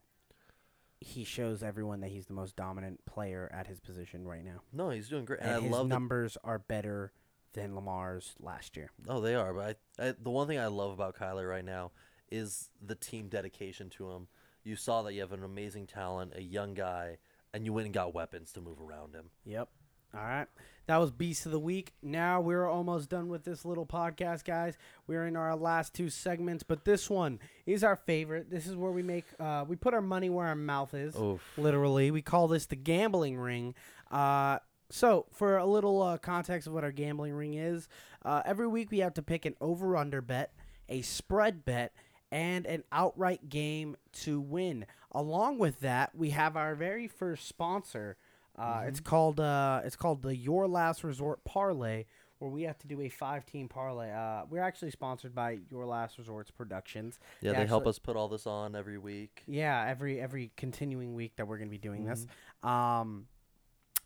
he 1.01 1.25
shows 1.25 1.63
everyone 1.63 2.01
that 2.01 2.11
he's 2.11 2.27
the 2.27 2.35
most 2.35 2.57
dominant 2.57 3.05
player 3.07 3.51
at 3.53 3.67
his 3.67 3.81
position 3.81 4.27
right 4.27 4.45
now. 4.45 4.61
No, 4.73 4.91
he's 4.91 5.09
doing 5.09 5.25
great, 5.25 5.41
and, 5.41 5.49
And, 5.49 5.59
I 5.59 5.61
his 5.63 5.73
love 5.73 5.89
the 5.89 5.95
numbers 5.95 6.37
are 6.45 6.59
better 6.59 7.13
than 7.55 7.75
Lamar's 7.75 8.35
last 8.39 8.77
year. 8.77 8.91
Oh, 9.09 9.21
they 9.21 9.35
are. 9.35 9.53
But 9.53 9.79
I, 9.99 10.09
I, 10.09 10.15
the 10.21 10.31
one 10.31 10.47
thing 10.47 10.59
I 10.59 10.67
love 10.67 10.93
about 10.93 11.17
Kyler 11.17 11.49
right 11.49 11.65
now 11.65 11.93
is 12.31 12.71
the 12.85 12.95
team 12.95 13.29
dedication 13.29 13.91
to 13.91 14.11
him. 14.11 14.29
You 14.63 14.77
saw 14.77 15.03
that 15.03 15.15
you 15.15 15.21
have 15.21 15.33
an 15.33 15.43
amazing 15.43 15.87
talent, 15.87 16.33
a 16.37 16.43
young 16.43 16.75
guy, 16.75 17.17
and 17.53 17.65
you 17.65 17.73
went 17.73 17.87
and 17.87 17.95
got 17.95 18.15
weapons 18.15 18.53
to 18.53 18.61
move 18.61 18.81
around 18.81 19.15
him. 19.15 19.31
Yep. 19.45 19.69
All 20.15 20.21
right. 20.21 20.47
That 20.87 20.97
was 20.97 21.13
Beast 21.13 21.47
of 21.47 21.53
the 21.53 21.61
Week. 21.61 21.93
Now 22.03 22.41
we're 22.41 22.67
almost 22.67 23.09
done 23.11 23.29
with 23.29 23.45
this 23.45 23.65
little 23.65 23.87
podcast, 23.87 24.45
guys. 24.45 24.77
We're 25.07 25.27
in 25.29 25.37
our 25.37 25.55
last 25.55 25.95
two 25.95 26.11
segments, 26.11 26.65
but 26.65 26.85
this 26.85 27.09
one 27.09 27.39
is 27.65 27.85
our 27.85 27.95
favorite. 27.95 28.51
This 28.51 28.67
is 28.67 28.75
where 28.75 28.91
we 28.91 29.05
make 29.05 29.25
uh, 29.39 29.65
we 29.69 29.77
put 29.77 29.95
our 29.95 30.01
money 30.01 30.31
where 30.31 30.49
our 30.49 30.57
mouth 30.57 30.93
is. 30.93 31.15
Oof. 31.15 31.41
Literally, 31.57 32.11
we 32.11 32.23
call 32.23 32.49
this 32.49 32.67
the 32.67 32.75
gambling 32.75 33.37
ring. 33.37 33.77
Uh, 34.11 34.59
so, 34.91 35.27
for 35.33 35.59
a 35.59 35.67
little 35.67 36.03
uh, 36.03 36.19
context 36.19 36.67
of 36.67 36.73
what 36.73 36.83
our 36.83 36.91
gambling 36.91 37.35
ring 37.35 37.55
is, 37.55 37.89
uh, 38.25 38.43
every 38.45 38.67
week 38.67 38.91
we 38.91 38.99
have 38.99 39.15
to 39.15 39.23
pick 39.23 39.45
an 39.45 39.55
over/under 39.61 40.21
bet, 40.21 40.53
a 40.89 41.03
spread 41.03 41.65
bet, 41.65 41.95
and 42.33 42.67
an 42.67 42.83
outright 42.91 43.49
game 43.49 43.97
to 44.23 44.41
win. 44.41 44.87
Along 45.13 45.59
with 45.59 45.79
that, 45.81 46.17
we 46.17 46.31
have 46.31 46.57
our 46.57 46.75
very 46.75 47.07
first 47.07 47.47
sponsor. 47.47 48.17
Uh, 48.61 48.83
It's 48.87 49.01
called 49.01 49.41
uh, 49.41 49.81
it's 49.85 49.97
called 49.97 50.23
the 50.23 50.37
Your 50.37 50.69
Last 50.69 51.03
Resort 51.05 51.43
Parlay, 51.45 52.05
where 52.39 52.51
we 52.51 52.63
have 52.65 52.79
to 52.79 52.87
do 52.87 53.01
a 53.01 53.09
five-team 53.09 53.69
parlay. 53.69 54.11
Uh, 54.13 54.45
we're 54.51 54.63
actually 54.63 54.91
sponsored 54.91 55.35
by 55.35 55.59
Your 55.71 55.87
Last 55.87 56.19
Resorts 56.19 56.51
Productions. 56.51 57.19
Yeah, 57.41 57.53
they 57.53 57.67
help 57.67 57.83
actually- 57.83 57.91
us 57.91 57.99
put 57.99 58.17
all 58.17 58.29
this 58.29 58.47
on 58.47 58.77
every 58.77 58.99
week. 58.99 59.43
yeah, 59.47 59.87
every 59.89 60.21
every 60.21 60.51
continuing 60.57 61.15
week 61.15 61.37
that 61.37 61.47
we're 61.49 61.59
gonna 61.59 61.71
be 61.71 61.79
doing 61.79 62.05
this. 62.05 62.27
Mm-hmm. 62.65 62.69
Um, 62.69 63.27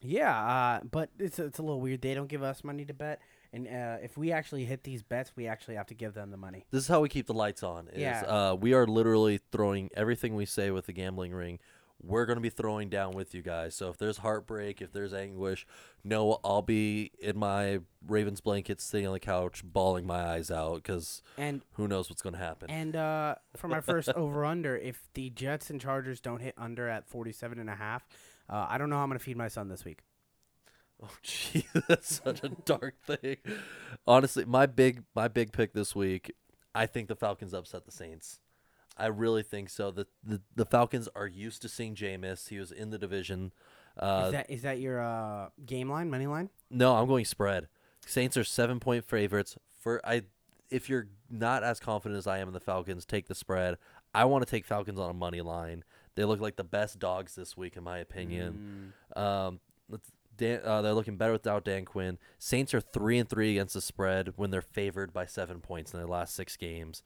yeah, 0.01 0.37
uh, 0.39 0.81
but 0.85 1.11
it's 1.19 1.39
it's 1.39 1.59
a 1.59 1.63
little 1.63 1.81
weird. 1.81 2.03
They 2.03 2.15
don't 2.15 2.29
give 2.29 2.43
us 2.43 2.63
money 2.63 2.85
to 2.85 2.93
bet, 2.95 3.21
and 3.55 3.67
uh, 3.67 3.97
if 4.03 4.19
we 4.19 4.33
actually 4.33 4.67
hit 4.67 4.83
these 4.85 5.03
bets, 5.03 5.33
we 5.35 5.47
actually 5.47 5.77
have 5.77 5.87
to 5.87 5.95
give 5.95 6.13
them 6.15 6.31
the 6.31 6.37
money. 6.37 6.67
This 6.71 6.83
is 6.83 6.89
how 6.89 7.01
we 7.01 7.09
keep 7.09 7.27
the 7.27 7.33
lights 7.35 7.63
on. 7.63 7.89
Is, 7.89 7.99
Yeah. 8.01 8.21
uh, 8.21 8.55
we 8.55 8.75
are 8.75 8.87
literally 8.87 9.39
throwing 9.51 9.89
everything 9.97 10.35
we 10.35 10.45
say 10.45 10.71
with 10.71 10.87
the 10.87 10.93
gambling 10.93 11.33
ring. 11.33 11.59
We're 12.03 12.27
going 12.27 12.37
to 12.37 12.43
be 12.43 12.51
throwing 12.51 12.91
down 12.91 13.13
with 13.13 13.35
you 13.35 13.41
guys. 13.41 13.75
So 13.75 13.89
if 13.89 13.97
there's 13.97 14.19
heartbreak, 14.19 14.83
if 14.83 14.93
there's 14.93 15.15
anguish, 15.15 15.67
no, 16.03 16.39
I'll 16.45 16.61
be 16.61 17.13
in 17.19 17.39
my 17.39 17.81
Ravens 18.07 18.41
blanket 18.43 18.81
sitting 18.81 19.07
on 19.07 19.15
the 19.15 19.21
couch, 19.21 19.63
bawling 19.65 20.07
my 20.07 20.23
eyes 20.23 20.51
out 20.51 20.77
because 20.77 21.23
And 21.39 21.63
who 21.73 21.89
knows 21.89 22.11
what's 22.11 22.21
going 22.21 22.35
to 22.35 22.39
happen. 22.39 22.71
and 22.71 22.95
uh, 22.95 23.37
from 23.57 23.73
our 23.73 23.81
first 23.81 24.09
over 24.17 24.45
under, 24.45 24.77
if 24.77 25.09
the 25.15 25.31
Jets 25.31 25.71
and 25.71 25.81
Chargers 25.81 26.21
don't 26.21 26.41
hit 26.41 26.55
under 26.59 26.89
at 26.89 27.09
47 27.09 27.59
and 27.59 27.71
a 27.71 27.75
half, 27.75 28.07
uh, 28.51 28.67
I 28.69 28.77
don't 28.77 28.91
know 28.91 28.97
how 28.97 29.03
I'm 29.05 29.09
gonna 29.09 29.19
feed 29.19 29.39
my 29.39 29.49
son 29.49 29.69
this 29.69 29.87
week. 29.87 30.01
Oh, 31.03 31.09
gee, 31.23 31.67
that's 31.89 32.21
such 32.23 32.45
a 32.45 32.51
dark 32.51 32.97
thing. 33.07 33.39
Honestly, 34.07 34.45
my 34.45 34.67
big 34.67 35.05
my 35.15 35.29
big 35.29 35.53
pick 35.53 35.73
this 35.73 35.97
week, 35.97 36.35
I 36.75 36.85
think 36.85 37.09
the 37.09 37.17
Falcons 37.17 37.55
upset 37.55 37.87
the 37.87 37.93
Saints. 37.93 38.41
I 38.97 39.07
really 39.07 39.43
think 39.43 39.71
so. 39.71 39.91
The 39.91 40.07
the, 40.23 40.41
the 40.55 40.65
Falcons 40.65 41.09
are 41.17 41.27
used 41.27 41.63
to 41.63 41.69
seeing 41.69 41.95
Jameis. 41.95 42.49
He 42.49 42.59
was 42.59 42.71
in 42.73 42.91
the 42.91 42.99
division. 42.99 43.53
Uh, 43.99 44.25
is 44.27 44.33
that 44.33 44.51
is 44.51 44.63
that 44.63 44.81
your 44.81 45.01
uh, 45.01 45.49
game 45.65 45.89
line, 45.91 46.11
money 46.11 46.27
line? 46.27 46.51
no, 46.71 46.95
I'm 46.97 47.07
going 47.07 47.25
spread. 47.25 47.69
Saints 48.07 48.37
are 48.37 48.45
seven 48.45 48.81
point 48.81 49.05
favorites. 49.05 49.57
For 49.81 50.01
I, 50.05 50.23
if 50.71 50.89
you're 50.89 51.09
not 51.31 51.63
as 51.63 51.79
confident 51.81 52.19
as 52.19 52.27
I 52.27 52.39
am 52.39 52.49
in 52.49 52.55
the 52.55 52.61
Falcons, 52.61 53.05
take 53.05 53.27
the 53.29 53.35
spread. 53.35 53.77
I 54.15 54.25
want 54.27 54.45
to 54.47 54.51
take 54.51 54.65
Falcons 54.65 54.99
on 54.99 55.11
a 55.11 55.15
money 55.15 55.41
line. 55.41 55.85
They 56.15 56.25
look 56.25 56.41
like 56.41 56.57
the 56.57 56.65
best 56.65 56.99
dogs 57.01 57.35
this 57.35 57.57
week, 57.57 57.77
in 57.77 57.83
my 57.83 57.99
opinion. 57.99 58.93
Um, 59.17 59.61
let's- 59.89 60.13
Dan, 60.37 60.61
uh, 60.65 60.83
they're 60.83 60.95
looking 60.95 61.17
better 61.17 61.33
without 61.33 61.65
Dan 61.65 61.85
Quinn. 61.85 62.19
Saints 62.41 62.75
are 62.75 62.81
three 62.81 63.19
and 63.19 63.29
three 63.29 63.53
against 63.53 63.75
the 63.75 63.81
spread 63.81 64.33
when 64.37 64.51
they're 64.51 64.63
favored 64.63 65.13
by 65.13 65.27
seven 65.27 65.61
points 65.61 65.93
in 65.95 66.01
their 66.01 66.09
last 66.09 66.35
six 66.35 66.57
games. 66.57 67.05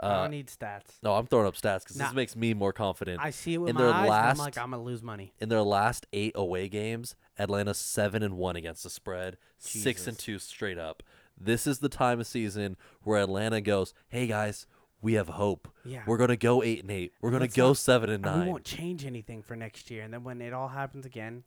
I 0.00 0.06
Uh, 0.06 0.22
don't 0.22 0.30
need 0.30 0.46
stats. 0.48 1.02
no, 1.02 1.14
I'm 1.14 1.26
throwing 1.26 1.46
up 1.46 1.54
stats 1.54 1.80
because 1.80 1.96
Nah. 1.96 2.06
this 2.06 2.14
makes 2.14 2.36
me 2.36 2.54
more 2.54 2.72
confident. 2.72 3.20
I 3.20 3.30
see 3.30 3.54
it 3.54 3.58
with 3.58 3.70
in 3.70 3.74
my 3.74 3.82
their 3.82 3.90
eyes. 3.92 4.00
and 4.00 4.08
last- 4.10 4.38
I'm 4.38 4.44
like, 4.44 4.58
I'm 4.58 4.70
gonna 4.70 4.82
lose 4.82 5.02
money. 5.02 5.32
in 5.40 5.48
their 5.48 5.62
last 5.62 6.06
eight 6.12 6.32
away 6.36 6.68
games, 6.68 7.16
Atlanta 7.38 7.74
seven 7.74 8.22
and 8.22 8.36
one 8.36 8.54
against 8.56 8.82
the 8.84 8.90
spread, 8.90 9.38
six 9.58 10.06
and 10.06 10.16
Jesus. 10.16 10.24
two 10.24 10.38
straight 10.38 10.78
up. 10.78 11.02
This 11.36 11.66
is 11.66 11.78
the 11.80 11.88
time 11.88 12.20
of 12.20 12.26
season 12.26 12.76
where 13.02 13.20
Atlanta 13.20 13.60
goes, 13.60 13.92
"Hey 14.08 14.26
guys, 14.26 14.66
we 15.00 15.14
have 15.14 15.28
hope. 15.28 15.68
Yeah. 15.84 16.02
We're 16.06 16.16
gonna 16.16 16.36
go 16.36 16.62
eight 16.62 16.80
and 16.82 16.90
eight. 16.90 17.12
We're 17.20 17.30
gonna 17.30 17.44
Let's 17.44 17.54
go 17.56 17.68
not- 17.68 17.76
seven 17.78 18.10
and 18.10 18.24
And 18.24 18.34
we 18.34 18.40
nine. 18.40 18.48
won't 18.50 18.64
change 18.64 19.04
anything 19.04 19.42
for 19.42 19.54
next 19.56 19.90
year. 19.90 20.02
And 20.02 20.12
then 20.12 20.24
when 20.24 20.40
it 20.40 20.52
all 20.52 20.68
happens 20.68 21.06
again, 21.06 21.44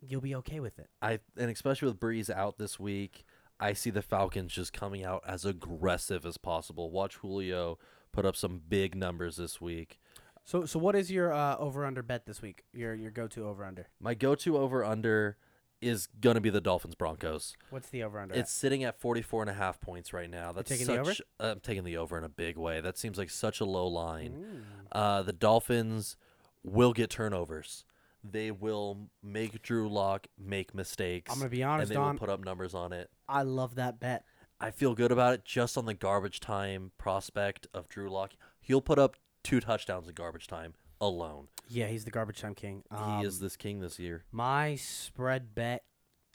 you'll 0.00 0.20
be 0.20 0.34
okay 0.36 0.60
with 0.60 0.78
it. 0.78 0.88
I 1.02 1.18
and 1.36 1.50
especially 1.50 1.88
with 1.88 2.00
Brees 2.00 2.30
out 2.30 2.58
this 2.58 2.78
week, 2.80 3.24
I 3.60 3.74
see 3.74 3.90
the 3.90 4.02
Falcons 4.02 4.52
just 4.52 4.72
coming 4.72 5.04
out 5.04 5.22
as 5.26 5.44
aggressive 5.44 6.24
as 6.24 6.38
possible. 6.38 6.90
Watch 6.90 7.16
Julio 7.16 7.78
put 8.12 8.24
up 8.24 8.36
some 8.36 8.60
big 8.68 8.94
numbers 8.94 9.36
this 9.36 9.60
week. 9.60 10.00
So, 10.44 10.64
so 10.64 10.78
what 10.78 10.96
is 10.96 11.10
your 11.12 11.32
uh, 11.32 11.56
over 11.58 11.84
under 11.84 12.02
bet 12.02 12.26
this 12.26 12.42
week? 12.42 12.64
Your 12.72 12.94
your 12.94 13.10
go 13.10 13.28
to 13.28 13.46
over 13.46 13.64
under. 13.64 13.88
My 14.00 14.14
go-to 14.14 14.56
over 14.56 14.84
under 14.84 15.36
is 15.80 16.08
gonna 16.20 16.40
be 16.40 16.50
the 16.50 16.60
Dolphins 16.60 16.94
Broncos. 16.94 17.56
What's 17.70 17.88
the 17.90 18.02
over 18.02 18.18
under? 18.18 18.34
It's 18.34 18.50
sitting 18.50 18.82
at 18.84 19.00
44 19.00 19.42
and 19.42 19.50
a 19.50 19.54
half 19.54 19.80
points 19.80 20.12
right 20.12 20.28
now. 20.28 20.52
That's 20.52 20.68
taking 20.68 20.86
such 20.86 20.94
the 20.96 21.00
over? 21.00 21.12
uh, 21.38 21.52
I'm 21.52 21.60
taking 21.60 21.84
the 21.84 21.98
over 21.98 22.18
in 22.18 22.24
a 22.24 22.28
big 22.28 22.56
way. 22.56 22.80
That 22.80 22.98
seems 22.98 23.18
like 23.18 23.30
such 23.30 23.60
a 23.60 23.64
low 23.64 23.86
line. 23.86 24.32
Mm. 24.32 24.62
Uh, 24.90 25.22
the 25.22 25.32
Dolphins 25.32 26.16
will 26.64 26.92
get 26.92 27.10
turnovers. 27.10 27.84
They 28.22 28.50
will 28.50 29.08
make 29.22 29.62
Drew 29.62 29.88
Lock 29.88 30.26
make 30.38 30.74
mistakes. 30.74 31.32
I'm 31.32 31.38
gonna 31.38 31.50
be 31.50 31.62
honest, 31.62 31.84
and 31.84 31.90
they 31.90 31.94
Don. 31.94 32.14
will 32.14 32.18
put 32.18 32.28
up 32.28 32.44
numbers 32.44 32.74
on 32.74 32.92
it. 32.92 33.10
I 33.28 33.42
love 33.42 33.76
that 33.76 33.98
bet. 34.00 34.24
I 34.60 34.70
feel 34.70 34.94
good 34.94 35.10
about 35.10 35.32
it 35.34 35.44
just 35.44 35.78
on 35.78 35.86
the 35.86 35.94
garbage 35.94 36.38
time 36.38 36.92
prospect 36.98 37.66
of 37.72 37.88
Drew 37.88 38.10
Lock. 38.10 38.32
He'll 38.60 38.82
put 38.82 38.98
up 38.98 39.16
two 39.42 39.60
touchdowns 39.60 40.06
in 40.06 40.14
garbage 40.14 40.46
time 40.46 40.74
alone. 41.00 41.48
Yeah, 41.68 41.86
he's 41.86 42.04
the 42.04 42.10
garbage 42.10 42.40
time 42.40 42.54
king. 42.54 42.82
Um, 42.90 43.20
he 43.20 43.26
is 43.26 43.40
this 43.40 43.56
king 43.56 43.80
this 43.80 43.98
year. 43.98 44.24
My 44.32 44.76
spread 44.76 45.54
bet 45.54 45.84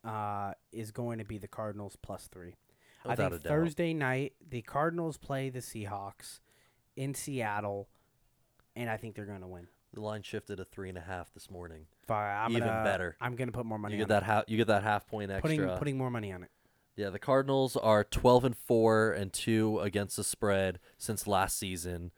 uh, 0.04 0.54
is 0.72 0.92
going 0.92 1.20
to 1.20 1.26
be 1.26 1.38
the 1.38 1.48
Cardinals 1.48 1.98
plus 2.02 2.28
three. 2.32 2.56
I 3.06 3.16
think 3.16 3.34
a 3.34 3.38
doubt. 3.38 3.44
Thursday 3.44 3.94
night 3.94 4.34
the 4.48 4.62
Cardinals 4.64 5.18
play 5.18 5.50
the 5.50 5.60
Seahawks 5.60 6.40
in 6.96 7.14
Seattle, 7.14 7.90
and 8.76 8.90
I 8.90 8.98
think 8.98 9.16
they're 9.16 9.26
going 9.26 9.42
to 9.42 9.48
win. 9.48 9.68
The 9.94 10.02
line 10.02 10.24
shifted 10.24 10.58
to 10.58 10.66
three 10.66 10.90
and 10.90 10.98
a 10.98 11.02
half 11.02 11.34
this 11.34 11.50
morning. 11.50 11.86
Fire, 12.06 12.36
I'm 12.36 12.52
Even 12.52 12.68
gonna, 12.68 12.84
better. 12.84 13.16
I'm 13.22 13.36
going 13.36 13.48
to 13.48 13.54
put 13.54 13.66
more 13.66 13.80
money. 13.80 13.96
You 13.96 14.02
get 14.02 14.10
that 14.10 14.24
half. 14.24 14.44
You 14.48 14.58
get 14.58 14.68
that 14.68 14.84
half 14.84 15.08
point 15.08 15.32
extra. 15.32 15.50
Putting 15.50 15.78
putting 15.78 15.98
more 15.98 16.12
money 16.12 16.34
on 16.34 16.44
it. 16.44 16.52
Yeah, 16.98 17.10
the 17.10 17.20
Cardinals 17.20 17.76
are 17.76 18.04
12 18.04 18.46
and 18.46 18.58
4 18.58 19.12
and 19.12 19.34
2 19.34 19.80
against 19.80 20.16
the 20.16 20.24
spread 20.24 20.80
since 20.98 21.28
last 21.28 21.58
season. 21.58 22.12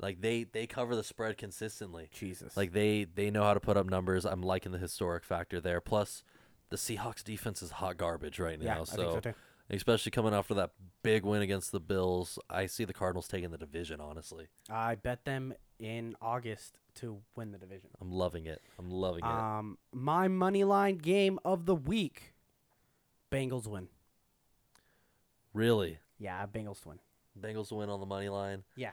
Like 0.00 0.20
they 0.22 0.44
they 0.44 0.66
cover 0.66 0.96
the 0.96 1.04
spread 1.04 1.36
consistently. 1.36 2.08
Jesus. 2.12 2.56
Like 2.56 2.72
they 2.72 3.04
they 3.04 3.30
know 3.30 3.44
how 3.44 3.54
to 3.54 3.60
put 3.60 3.76
up 3.76 3.88
numbers. 3.88 4.24
I'm 4.24 4.42
liking 4.42 4.72
the 4.72 4.78
historic 4.78 5.24
factor 5.24 5.60
there. 5.60 5.80
Plus 5.80 6.22
the 6.70 6.76
Seahawks 6.76 7.22
defense 7.22 7.62
is 7.62 7.72
hot 7.72 7.96
garbage 7.96 8.38
right 8.38 8.58
yeah, 8.60 8.74
now. 8.74 8.82
I 8.82 8.84
think 8.84 8.96
so 8.96 9.20
too. 9.20 9.34
Especially 9.70 10.10
coming 10.10 10.34
after 10.34 10.54
that 10.54 10.70
big 11.02 11.24
win 11.24 11.42
against 11.42 11.72
the 11.72 11.80
Bills, 11.80 12.38
I 12.48 12.66
see 12.66 12.84
the 12.84 12.92
Cardinals 12.92 13.28
taking 13.28 13.50
the 13.50 13.58
division, 13.58 14.00
honestly. 14.00 14.48
I 14.68 14.94
bet 14.96 15.24
them 15.24 15.54
in 15.78 16.14
August 16.20 16.78
to 16.96 17.18
win 17.36 17.52
the 17.52 17.58
division. 17.58 17.90
I'm 18.00 18.12
loving 18.12 18.46
it. 18.46 18.62
I'm 18.78 18.90
loving 18.90 19.24
it. 19.24 19.30
Um, 19.30 19.78
my 19.92 20.28
money 20.28 20.64
line 20.64 20.96
game 20.98 21.38
of 21.44 21.66
the 21.66 21.74
week: 21.74 22.34
Bengals 23.30 23.66
win. 23.66 23.88
really? 25.54 25.98
Yeah, 26.18 26.44
Bengals 26.46 26.84
win. 26.84 26.98
Bengals 27.40 27.72
win 27.72 27.88
on 27.88 28.00
the 28.00 28.06
money 28.06 28.28
line. 28.28 28.62
Yeah, 28.76 28.90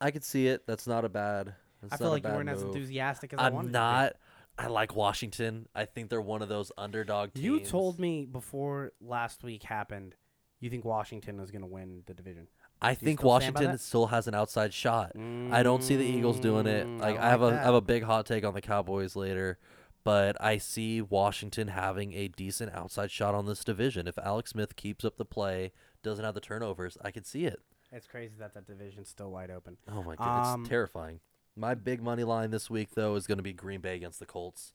I 0.00 0.10
could 0.10 0.24
see 0.24 0.48
it. 0.48 0.66
That's 0.66 0.86
not 0.86 1.04
a 1.04 1.08
bad. 1.08 1.54
I 1.90 1.96
feel 1.96 2.10
like 2.10 2.24
you 2.24 2.30
weren't 2.30 2.48
as 2.48 2.62
enthusiastic 2.62 3.32
as 3.32 3.38
I 3.38 3.50
wanted. 3.50 3.74
I'm 3.76 4.02
you 4.02 4.08
to 4.08 4.14
be. 4.14 4.18
I 4.58 4.66
like 4.66 4.94
Washington. 4.96 5.68
I 5.74 5.84
think 5.84 6.10
they're 6.10 6.20
one 6.20 6.42
of 6.42 6.48
those 6.48 6.72
underdog 6.76 7.32
teams. 7.34 7.44
You 7.44 7.60
told 7.60 7.98
me 7.98 8.26
before 8.26 8.92
last 9.00 9.42
week 9.44 9.62
happened, 9.62 10.16
you 10.60 10.68
think 10.68 10.84
Washington 10.84 11.38
is 11.40 11.50
going 11.50 11.62
to 11.62 11.68
win 11.68 12.02
the 12.06 12.14
division. 12.14 12.48
I 12.82 12.90
you 12.90 12.96
think 12.96 13.20
still 13.20 13.28
Washington 13.28 13.78
still 13.78 14.06
has 14.08 14.26
an 14.26 14.34
outside 14.34 14.74
shot. 14.74 15.12
I 15.16 15.62
don't 15.62 15.82
see 15.82 15.96
the 15.96 16.04
Eagles 16.04 16.40
doing 16.40 16.66
it. 16.66 16.86
Mm, 16.86 17.00
Like 17.00 17.18
I 17.18 17.26
I, 17.26 17.30
have 17.30 17.40
like 17.40 17.54
a 17.54 17.60
I 17.60 17.62
have 17.62 17.74
a 17.74 17.80
big 17.80 18.02
hot 18.02 18.26
take 18.26 18.44
on 18.44 18.54
the 18.54 18.60
Cowboys 18.60 19.14
later, 19.16 19.58
but 20.04 20.36
I 20.40 20.58
see 20.58 21.00
Washington 21.02 21.68
having 21.68 22.12
a 22.14 22.28
decent 22.28 22.72
outside 22.74 23.10
shot 23.10 23.34
on 23.34 23.46
this 23.46 23.62
division. 23.64 24.06
If 24.08 24.18
Alex 24.18 24.50
Smith 24.50 24.74
keeps 24.76 25.04
up 25.04 25.16
the 25.16 25.24
play, 25.24 25.72
doesn't 26.02 26.24
have 26.24 26.34
the 26.34 26.40
turnovers, 26.40 26.96
I 27.02 27.10
could 27.10 27.26
see 27.26 27.44
it. 27.46 27.60
It's 27.90 28.06
crazy 28.06 28.34
that 28.38 28.54
that 28.54 28.66
division's 28.66 29.08
still 29.08 29.30
wide 29.30 29.50
open. 29.50 29.76
Oh 29.90 30.02
my 30.02 30.14
god, 30.16 30.54
Um, 30.54 30.60
it's 30.60 30.68
terrifying. 30.68 31.20
My 31.58 31.74
big 31.74 32.00
money 32.00 32.22
line 32.24 32.50
this 32.52 32.70
week 32.70 32.90
though 32.94 33.16
is 33.16 33.26
going 33.26 33.38
to 33.38 33.42
be 33.42 33.52
Green 33.52 33.80
Bay 33.80 33.96
against 33.96 34.20
the 34.20 34.26
Colts. 34.26 34.72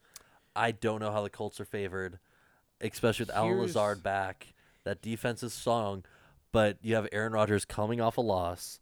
I 0.55 0.71
don't 0.71 0.99
know 0.99 1.11
how 1.11 1.23
the 1.23 1.29
Colts 1.29 1.59
are 1.61 1.65
favored, 1.65 2.19
especially 2.81 3.25
with 3.25 3.35
Allen 3.35 3.53
Here's- 3.53 3.67
Lazard 3.75 4.03
back. 4.03 4.53
That 4.83 5.01
defense 5.01 5.43
is 5.43 5.53
strong, 5.53 6.03
but 6.51 6.77
you 6.81 6.95
have 6.95 7.07
Aaron 7.13 7.31
Rodgers 7.31 7.63
coming 7.63 8.01
off 8.01 8.17
a 8.17 8.21
loss. 8.21 8.81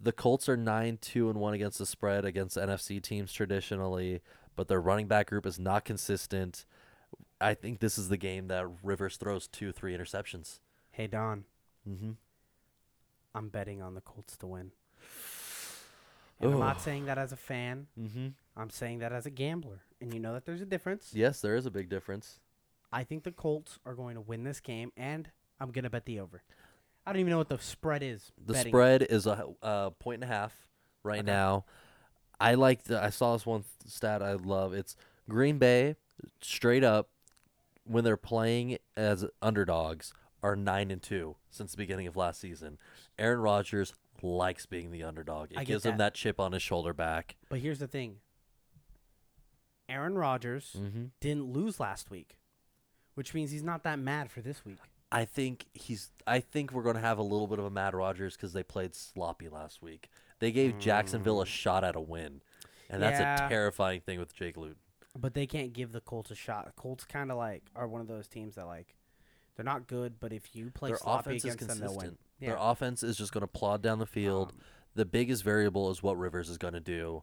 The 0.00 0.10
Colts 0.12 0.48
are 0.48 0.56
9-2 0.56 1.30
and 1.30 1.38
1 1.38 1.54
against 1.54 1.78
the 1.78 1.86
spread 1.86 2.24
against 2.24 2.56
NFC 2.56 3.00
teams 3.00 3.32
traditionally, 3.32 4.20
but 4.56 4.66
their 4.66 4.80
running 4.80 5.06
back 5.06 5.28
group 5.28 5.46
is 5.46 5.58
not 5.58 5.84
consistent. 5.84 6.66
I 7.40 7.54
think 7.54 7.78
this 7.78 7.96
is 7.96 8.08
the 8.08 8.16
game 8.16 8.48
that 8.48 8.66
Rivers 8.82 9.16
throws 9.16 9.46
two, 9.46 9.70
three 9.70 9.96
interceptions. 9.96 10.58
Hey 10.90 11.06
Don, 11.06 11.44
Mm-hmm. 11.88 12.12
I'm 13.36 13.48
betting 13.50 13.80
on 13.82 13.94
the 13.94 14.00
Colts 14.00 14.36
to 14.38 14.46
win. 14.46 14.72
And 16.40 16.52
I'm 16.52 16.58
not 16.58 16.80
saying 16.80 17.06
that 17.06 17.18
as 17.18 17.32
a 17.32 17.36
fan. 17.36 17.86
Mm-hmm. 17.98 18.28
I'm 18.56 18.70
saying 18.70 18.98
that 19.00 19.12
as 19.12 19.26
a 19.26 19.30
gambler. 19.30 19.82
And 20.00 20.12
you 20.12 20.20
know 20.20 20.32
that 20.34 20.44
there's 20.44 20.60
a 20.60 20.66
difference. 20.66 21.10
Yes, 21.14 21.40
there 21.40 21.56
is 21.56 21.66
a 21.66 21.70
big 21.70 21.88
difference. 21.88 22.40
I 22.92 23.04
think 23.04 23.24
the 23.24 23.32
Colts 23.32 23.78
are 23.84 23.94
going 23.94 24.14
to 24.14 24.20
win 24.20 24.44
this 24.44 24.60
game, 24.60 24.92
and 24.96 25.30
I'm 25.60 25.70
going 25.72 25.84
to 25.84 25.90
bet 25.90 26.06
the 26.06 26.20
over. 26.20 26.42
I 27.06 27.12
don't 27.12 27.20
even 27.20 27.30
know 27.30 27.38
what 27.38 27.48
the 27.48 27.58
spread 27.58 28.02
is. 28.02 28.32
The 28.44 28.54
spread 28.54 29.02
is 29.02 29.26
a, 29.26 29.46
a 29.62 29.90
point 29.98 30.22
and 30.22 30.30
a 30.30 30.34
half 30.34 30.54
right 31.02 31.18
Okay. 31.20 31.26
now. 31.26 31.64
I 32.40 32.54
like 32.54 32.84
the, 32.84 33.02
I 33.02 33.10
saw 33.10 33.32
this 33.32 33.46
one 33.46 33.64
stat 33.86 34.22
I 34.22 34.32
love. 34.34 34.72
It's 34.72 34.96
Green 35.28 35.58
Bay 35.58 35.96
straight 36.40 36.84
up 36.84 37.08
when 37.84 38.04
they're 38.04 38.16
playing 38.16 38.78
as 38.96 39.24
underdogs 39.42 40.12
are 40.42 40.56
9 40.56 40.90
and 40.90 41.02
2 41.02 41.36
since 41.50 41.70
the 41.72 41.76
beginning 41.76 42.06
of 42.06 42.16
last 42.16 42.40
season. 42.40 42.78
Aaron 43.18 43.40
Rodgers 43.40 43.92
likes 44.22 44.66
being 44.66 44.90
the 44.90 45.02
underdog. 45.02 45.52
It 45.52 45.58
I 45.58 45.64
gives 45.64 45.84
him 45.84 45.92
that. 45.92 46.12
that 46.12 46.14
chip 46.14 46.38
on 46.40 46.52
his 46.52 46.62
shoulder 46.62 46.92
back. 46.92 47.36
But 47.48 47.60
here's 47.60 47.78
the 47.78 47.88
thing 47.88 48.20
Aaron 49.88 50.16
Rodgers 50.16 50.74
Mhm. 50.78 51.10
didn't 51.20 51.44
lose 51.52 51.78
last 51.78 52.10
week, 52.10 52.38
which 53.14 53.34
means 53.34 53.50
he's 53.50 53.62
not 53.62 53.82
that 53.82 53.98
mad 53.98 54.30
for 54.30 54.40
this 54.40 54.64
week. 54.64 54.78
I 55.12 55.24
think 55.24 55.66
he's 55.74 56.10
I 56.26 56.40
think 56.40 56.72
we're 56.72 56.82
going 56.82 56.96
to 56.96 57.00
have 57.02 57.18
a 57.18 57.22
little 57.22 57.46
bit 57.46 57.58
of 57.58 57.64
a 57.66 57.70
Mad 57.70 57.94
Rodgers 57.94 58.36
cuz 58.36 58.52
they 58.52 58.62
played 58.62 58.94
sloppy 58.94 59.48
last 59.48 59.82
week. 59.82 60.08
They 60.40 60.50
gave 60.50 60.78
Jacksonville 60.78 61.40
a 61.40 61.46
shot 61.46 61.84
at 61.84 61.94
a 61.94 62.00
win. 62.00 62.42
And 62.90 63.02
that's 63.02 63.18
Mm. 63.18 63.20
Yeah. 63.20 63.46
a 63.46 63.48
terrifying 63.48 64.00
thing 64.00 64.18
with 64.18 64.34
Jake 64.34 64.56
Luton. 64.56 64.78
But 65.16 65.34
they 65.34 65.46
can't 65.46 65.72
give 65.72 65.92
the 65.92 66.00
Colts 66.00 66.30
a 66.30 66.34
shot. 66.34 66.74
Colts 66.76 67.04
kind 67.04 67.30
of 67.30 67.36
like 67.36 67.70
are 67.76 67.86
one 67.86 68.00
of 68.00 68.08
those 68.08 68.26
teams 68.26 68.56
that 68.56 68.66
like 68.66 68.96
they're 69.54 69.64
not 69.64 69.86
good, 69.86 70.18
but 70.18 70.32
if 70.32 70.56
you 70.56 70.70
play 70.70 70.90
their 70.90 70.98
sloppy 70.98 71.30
offense 71.36 71.44
is 71.44 71.54
against 71.54 71.68
them, 71.68 71.78
they'll 71.78 71.96
win. 71.96 72.00
consistent. 72.16 72.23
Yeah. 72.40 72.50
Their 72.50 72.58
offense 72.60 73.02
is 73.02 73.16
just 73.16 73.32
going 73.32 73.42
to 73.42 73.46
plod 73.46 73.82
down 73.82 73.98
the 73.98 74.06
field. 74.06 74.50
Um, 74.50 74.58
the 74.94 75.04
biggest 75.04 75.42
variable 75.42 75.90
is 75.90 76.02
what 76.02 76.18
Rivers 76.18 76.48
is 76.48 76.58
going 76.58 76.74
to 76.74 76.80
do, 76.80 77.22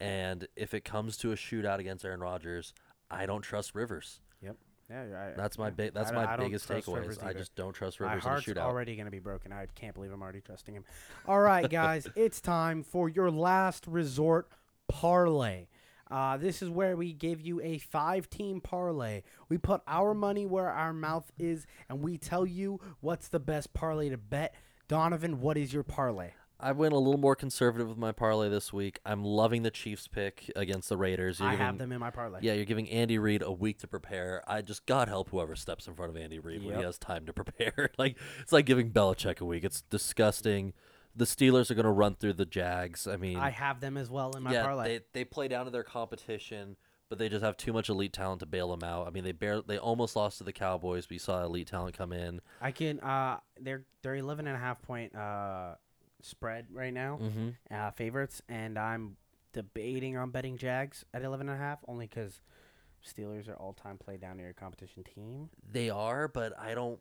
and 0.00 0.46
if 0.56 0.74
it 0.74 0.84
comes 0.84 1.16
to 1.18 1.32
a 1.32 1.36
shootout 1.36 1.78
against 1.78 2.04
Aaron 2.04 2.20
Rodgers, 2.20 2.72
I 3.10 3.26
don't 3.26 3.42
trust 3.42 3.74
Rivers. 3.74 4.20
Yep. 4.42 4.56
Yeah, 4.90 5.02
I, 5.02 5.36
That's 5.36 5.58
my 5.58 5.70
big. 5.70 5.94
That's 5.94 6.12
my 6.12 6.36
biggest 6.36 6.66
trust 6.66 6.86
takeaway. 6.86 7.24
I 7.24 7.32
just 7.32 7.54
don't 7.54 7.72
trust 7.72 8.00
My 8.00 8.08
Rivers 8.08 8.24
in 8.24 8.28
a 8.28 8.30
heart's 8.30 8.46
shootout. 8.46 8.58
already 8.58 8.94
going 8.96 9.06
to 9.06 9.12
be 9.12 9.20
broken. 9.20 9.52
I 9.52 9.66
can't 9.74 9.94
believe 9.94 10.12
I'm 10.12 10.22
already 10.22 10.40
trusting 10.40 10.74
him. 10.74 10.84
All 11.26 11.40
right, 11.40 11.68
guys, 11.70 12.06
it's 12.14 12.40
time 12.40 12.82
for 12.82 13.08
your 13.08 13.30
last 13.30 13.86
resort 13.86 14.48
parlay. 14.88 15.66
Uh, 16.10 16.36
this 16.36 16.60
is 16.62 16.68
where 16.68 16.96
we 16.96 17.12
give 17.12 17.40
you 17.40 17.60
a 17.62 17.78
five 17.78 18.28
team 18.28 18.60
parlay. 18.60 19.22
We 19.48 19.58
put 19.58 19.80
our 19.86 20.12
money 20.14 20.44
where 20.46 20.68
our 20.70 20.92
mouth 20.92 21.30
is, 21.38 21.66
and 21.88 22.02
we 22.02 22.18
tell 22.18 22.44
you 22.46 22.80
what's 23.00 23.28
the 23.28 23.40
best 23.40 23.72
parlay 23.72 24.10
to 24.10 24.18
bet. 24.18 24.54
Donovan, 24.88 25.40
what 25.40 25.56
is 25.56 25.72
your 25.72 25.82
parlay? 25.84 26.32
I 26.60 26.70
went 26.70 26.92
a 26.92 26.98
little 26.98 27.18
more 27.18 27.34
conservative 27.34 27.88
with 27.88 27.98
my 27.98 28.12
parlay 28.12 28.48
this 28.48 28.72
week. 28.72 29.00
I'm 29.04 29.24
loving 29.24 29.64
the 29.64 29.70
Chiefs 29.72 30.06
pick 30.06 30.48
against 30.54 30.88
the 30.90 30.96
Raiders. 30.96 31.40
You're 31.40 31.48
I 31.48 31.52
giving- 31.52 31.66
have 31.66 31.78
them 31.78 31.90
in 31.90 31.98
my 31.98 32.10
parlay. 32.10 32.38
Yeah, 32.42 32.52
you're 32.52 32.66
giving 32.66 32.88
Andy 32.88 33.18
Reid 33.18 33.42
a 33.42 33.50
week 33.50 33.78
to 33.80 33.88
prepare. 33.88 34.44
I 34.46 34.62
just 34.62 34.86
God 34.86 35.08
help 35.08 35.30
whoever 35.30 35.56
steps 35.56 35.88
in 35.88 35.94
front 35.94 36.10
of 36.10 36.16
Andy 36.16 36.38
Reid 36.38 36.64
when 36.64 36.76
he 36.76 36.82
has 36.84 36.98
time 36.98 37.26
to 37.26 37.32
prepare. 37.32 37.90
like 37.98 38.16
it's 38.40 38.52
like 38.52 38.66
giving 38.66 38.90
Belichick 38.92 39.40
a 39.40 39.44
week. 39.44 39.64
It's 39.64 39.82
disgusting. 39.82 40.72
The 41.14 41.24
Steelers 41.24 41.70
are 41.70 41.74
going 41.74 41.84
to 41.84 41.90
run 41.90 42.14
through 42.14 42.34
the 42.34 42.46
Jags. 42.46 43.06
I 43.06 43.16
mean, 43.16 43.36
I 43.36 43.50
have 43.50 43.80
them 43.80 43.96
as 43.96 44.10
well 44.10 44.32
in 44.32 44.42
my 44.42 44.52
yeah, 44.52 44.64
parlay. 44.64 44.84
they 44.98 45.04
they 45.12 45.24
play 45.24 45.48
down 45.48 45.66
to 45.66 45.70
their 45.70 45.82
competition, 45.82 46.76
but 47.08 47.18
they 47.18 47.28
just 47.28 47.44
have 47.44 47.56
too 47.56 47.72
much 47.72 47.88
elite 47.88 48.12
talent 48.12 48.40
to 48.40 48.46
bail 48.46 48.70
them 48.70 48.82
out. 48.82 49.06
I 49.06 49.10
mean, 49.10 49.24
they 49.24 49.32
barely 49.32 49.64
they 49.66 49.78
almost 49.78 50.16
lost 50.16 50.38
to 50.38 50.44
the 50.44 50.52
Cowboys, 50.52 51.08
We 51.10 51.18
saw 51.18 51.44
elite 51.44 51.68
talent 51.68 51.96
come 51.96 52.12
in. 52.12 52.40
I 52.60 52.70
can. 52.70 53.00
Uh, 53.00 53.40
they're 53.60 53.84
they're 54.02 54.16
11 54.16 54.46
and 54.46 54.56
a 54.56 54.60
half 54.60 54.80
point 54.82 55.14
uh 55.14 55.74
spread 56.22 56.66
right 56.72 56.94
now. 56.94 57.18
Mm-hmm. 57.20 57.48
uh, 57.74 57.90
favorites, 57.90 58.40
and 58.48 58.78
I'm 58.78 59.16
debating 59.52 60.16
on 60.16 60.30
betting 60.30 60.56
Jags 60.56 61.04
at 61.12 61.22
11 61.22 61.48
and 61.48 61.58
a 61.58 61.62
half 61.62 61.80
only 61.86 62.06
because 62.06 62.40
Steelers 63.06 63.48
are 63.48 63.56
all 63.56 63.72
time 63.72 63.98
play 63.98 64.16
down 64.16 64.36
to 64.36 64.42
your 64.42 64.52
competition 64.52 65.04
team. 65.04 65.50
They 65.70 65.90
are, 65.90 66.28
but 66.28 66.58
I 66.58 66.74
don't. 66.74 67.00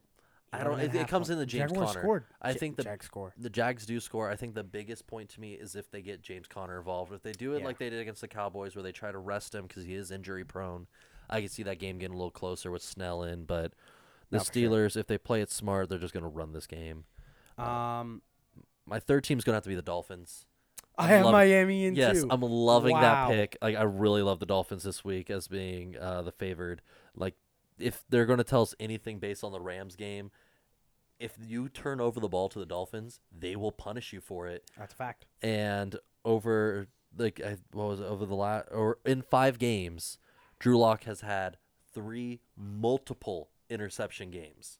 I 0.53 0.63
don't. 0.65 0.79
It, 0.79 0.93
it 0.93 1.07
comes 1.07 1.29
in 1.29 1.37
the 1.37 1.45
James 1.45 1.71
Jaguars 1.71 1.89
Conner. 1.91 2.01
scored. 2.01 2.25
I 2.41 2.51
think 2.53 2.75
the 2.75 2.83
Jags 2.83 3.05
score. 3.05 3.33
the 3.37 3.49
Jags 3.49 3.85
do 3.85 3.99
score. 4.01 4.29
I 4.29 4.35
think 4.35 4.53
the 4.53 4.63
biggest 4.65 5.07
point 5.07 5.29
to 5.29 5.39
me 5.41 5.53
is 5.53 5.75
if 5.75 5.89
they 5.89 6.01
get 6.01 6.21
James 6.21 6.47
Conner 6.47 6.77
involved. 6.77 7.13
If 7.13 7.23
they 7.23 7.31
do 7.31 7.53
it 7.53 7.59
Yeah. 7.59 7.65
like 7.65 7.77
they 7.79 7.89
did 7.89 7.99
against 8.01 8.19
the 8.21 8.27
Cowboys, 8.27 8.75
where 8.75 8.83
they 8.83 8.91
try 8.91 9.11
to 9.11 9.17
rest 9.17 9.55
him 9.55 9.65
because 9.67 9.85
he 9.85 9.95
is 9.95 10.11
injury 10.11 10.43
prone, 10.43 10.87
I 11.29 11.39
can 11.39 11.49
see 11.49 11.63
that 11.63 11.79
game 11.79 11.99
getting 11.99 12.13
a 12.15 12.17
little 12.17 12.31
closer 12.31 12.69
with 12.69 12.81
Snell 12.83 13.23
in. 13.23 13.45
But 13.45 13.73
the 14.29 14.37
No, 14.37 14.43
for 14.43 14.51
sure. 14.53 14.69
Steelers, 14.69 14.97
if 14.97 15.07
they 15.07 15.17
play 15.17 15.41
it 15.41 15.51
smart, 15.51 15.87
they're 15.87 15.99
just 15.99 16.13
going 16.13 16.23
to 16.23 16.29
run 16.29 16.51
this 16.51 16.67
game. 16.67 17.05
Um, 17.57 18.21
My 18.85 18.99
third 18.99 19.23
team's 19.23 19.43
going 19.45 19.53
to 19.53 19.57
have 19.57 19.63
to 19.63 19.69
be 19.69 19.75
the 19.75 19.81
Dolphins. 19.81 20.45
I 20.97 21.03
I'm 21.05 21.09
have 21.09 21.25
loving- 21.27 21.31
Miami 21.49 21.85
in 21.85 21.95
Yes, 21.95 22.21
too. 22.21 22.27
I'm 22.29 22.41
loving 22.41 22.93
Wow. 22.93 23.29
that 23.29 23.33
pick. 23.33 23.57
Like 23.61 23.77
I 23.77 23.83
really 23.83 24.21
love 24.21 24.39
the 24.39 24.45
Dolphins 24.45 24.83
this 24.83 25.05
week 25.05 25.29
as 25.29 25.47
being 25.47 25.95
uh, 25.97 26.21
the 26.23 26.33
favored. 26.33 26.81
Like 27.15 27.35
if 27.81 28.03
they're 28.09 28.25
going 28.25 28.37
to 28.37 28.43
tell 28.43 28.61
us 28.61 28.75
anything 28.79 29.19
based 29.19 29.43
on 29.43 29.51
the 29.51 29.59
Rams 29.59 29.95
game, 29.95 30.31
if 31.19 31.33
you 31.39 31.69
turn 31.69 31.99
over 32.01 32.19
the 32.19 32.27
ball 32.29 32.49
to 32.49 32.59
the 32.59 32.65
Dolphins, 32.65 33.19
they 33.37 33.55
will 33.55 33.71
punish 33.71 34.11
you 34.13 34.19
for 34.21 34.47
it. 34.47 34.63
That's 34.77 34.93
a 34.93 34.95
fact. 34.95 35.25
And 35.41 35.95
over 36.25 36.87
like 37.17 37.41
I, 37.45 37.57
what 37.73 37.87
was 37.87 37.99
it, 37.99 38.05
over 38.05 38.25
the 38.25 38.35
last 38.35 38.67
or 38.71 38.97
in 39.05 39.21
five 39.21 39.59
games, 39.59 40.17
Drew 40.59 40.77
Lock 40.77 41.03
has 41.03 41.21
had 41.21 41.57
three 41.93 42.39
multiple 42.57 43.49
interception 43.69 44.31
games. 44.31 44.79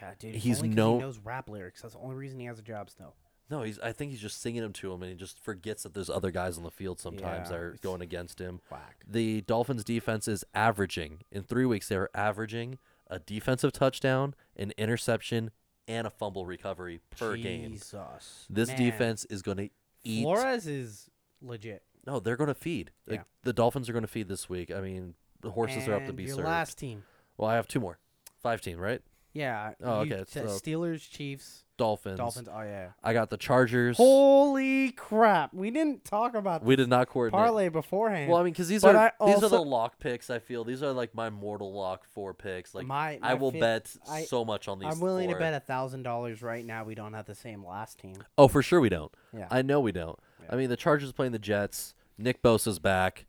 Yeah, 0.00 0.12
dude. 0.18 0.34
He's 0.36 0.62
no- 0.62 0.94
He 0.96 1.00
knows 1.02 1.18
rap 1.18 1.48
lyrics. 1.48 1.82
That's 1.82 1.94
the 1.94 2.00
only 2.00 2.16
reason 2.16 2.38
he 2.40 2.46
has 2.46 2.58
a 2.58 2.62
job 2.62 2.90
still. 2.90 3.14
No, 3.50 3.62
he's. 3.62 3.78
I 3.80 3.92
think 3.92 4.10
he's 4.10 4.20
just 4.20 4.40
singing 4.40 4.62
them 4.62 4.72
to 4.74 4.92
him, 4.92 5.02
and 5.02 5.10
he 5.12 5.16
just 5.16 5.38
forgets 5.38 5.82
that 5.82 5.92
there's 5.94 6.08
other 6.10 6.30
guys 6.30 6.56
on 6.56 6.64
the 6.64 6.70
field 6.70 6.98
sometimes 6.98 7.50
that 7.50 7.58
are 7.58 7.68
it's- 7.68 7.80
going 7.80 8.00
against 8.00 8.38
him. 8.40 8.60
Whack. 8.70 9.04
The 9.06 9.42
Dolphins 9.42 9.84
defense 9.84 10.26
is 10.28 10.44
averaging 10.54 11.20
in 11.30 11.42
three 11.42 11.66
weeks. 11.66 11.88
They 11.88 11.96
are 11.96 12.10
averaging 12.14 12.78
a 13.08 13.18
defensive 13.18 13.72
touchdown, 13.72 14.34
an 14.56 14.72
interception, 14.78 15.50
and 15.86 16.06
a 16.06 16.10
fumble 16.10 16.46
recovery 16.46 17.00
per 17.10 17.36
game. 17.36 17.72
Jesus. 17.72 18.46
This 18.48 18.68
Man. 18.70 18.78
defense 18.78 19.26
is 19.26 19.42
going 19.42 19.58
to 19.58 19.68
eat. 20.04 20.22
Flores 20.22 20.66
is 20.66 21.10
legit. 21.42 21.82
No, 22.06 22.20
they're 22.20 22.36
going 22.36 22.48
to 22.48 22.54
feed. 22.54 22.90
Like, 23.06 23.20
Yeah. 23.20 23.24
the 23.42 23.52
Dolphins 23.52 23.88
are 23.90 23.92
going 23.92 24.02
to 24.04 24.08
feed 24.08 24.28
this 24.28 24.48
week. 24.48 24.70
I 24.70 24.80
mean, 24.80 25.14
the 25.42 25.50
horses 25.50 25.86
are 25.86 25.94
up 25.94 26.02
to 26.02 26.08
And 26.08 26.16
be 26.16 26.24
your 26.24 26.36
served. 26.36 26.48
last 26.48 26.78
team. 26.78 27.04
Well, 27.36 27.50
I 27.50 27.56
have 27.56 27.68
two 27.68 27.80
more. 27.80 27.98
Five 28.38 28.62
team, 28.62 28.78
right? 28.78 29.02
Yeah. 29.34 29.72
Oh, 29.82 30.02
you 30.02 30.14
okay, 30.14 30.24
so- 30.26 30.44
Steelers, 30.46 31.08
Chiefs, 31.10 31.64
Dolphins. 31.76 32.18
Dolphins. 32.18 32.48
Oh 32.48 32.62
yeah. 32.62 32.90
I 33.02 33.12
got 33.12 33.30
the 33.30 33.36
Chargers. 33.36 33.96
Holy 33.96 34.92
crap! 34.92 35.52
We 35.52 35.72
didn't 35.72 36.04
talk 36.04 36.36
about 36.36 36.62
we 36.62 36.76
did 36.76 36.88
not 36.88 37.08
coordinate. 37.08 37.36
parlay 37.44 37.68
beforehand. 37.68 38.30
Well, 38.30 38.38
I 38.40 38.44
mean, 38.44 38.52
because 38.52 38.68
these 38.68 38.82
But 38.82 38.94
are 38.94 39.12
I 39.20 39.26
these 39.26 39.36
are 39.42 39.48
the 39.48 39.58
also- 39.58 39.62
lock 39.62 39.98
picks. 39.98 40.30
I 40.30 40.38
feel 40.38 40.62
these 40.62 40.84
are 40.84 40.92
like 40.92 41.14
my 41.16 41.30
mortal 41.30 41.72
lock 41.74 42.04
four 42.14 42.32
picks. 42.32 42.76
Like 42.76 42.86
My- 42.86 43.18
I 43.20 43.30
my 43.30 43.34
will 43.34 43.50
bet 43.50 43.94
I- 44.08 44.22
so 44.22 44.44
much 44.44 44.68
on 44.68 44.78
these. 44.78 44.92
I'm 44.92 45.00
willing 45.00 45.26
four. 45.28 45.34
to 45.34 45.40
bet 45.40 45.52
a 45.54 45.58
thousand 45.60 46.04
dollars 46.04 46.42
right 46.42 46.64
now. 46.64 46.84
We 46.84 46.94
don't 46.94 47.12
have 47.14 47.26
the 47.26 47.34
same 47.34 47.64
last 47.66 47.98
team. 47.98 48.16
Oh, 48.38 48.46
for 48.46 48.62
sure 48.62 48.80
we 48.80 48.88
don't. 48.88 49.10
Yeah. 49.36 49.48
I 49.50 49.62
know 49.62 49.80
we 49.80 49.90
don't. 49.90 50.18
I 50.48 50.54
mean, 50.56 50.68
the 50.68 50.76
Chargers 50.76 51.10
playing 51.10 51.32
the 51.32 51.38
Jets. 51.40 51.94
Nick 52.18 52.40
Bosa's 52.40 52.78
back. 52.78 53.26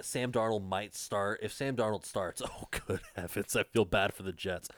Sam 0.00 0.30
Darnold 0.32 0.66
might 0.66 0.94
start. 0.94 1.40
If 1.42 1.52
Sam 1.52 1.76
Darnold 1.76 2.06
starts, 2.06 2.40
oh 2.46 2.68
good 2.86 3.00
heavens, 3.16 3.54
I 3.54 3.64
feel 3.64 3.84
bad 3.84 4.14
for 4.14 4.22
the 4.22 4.32
Jets. 4.32 4.68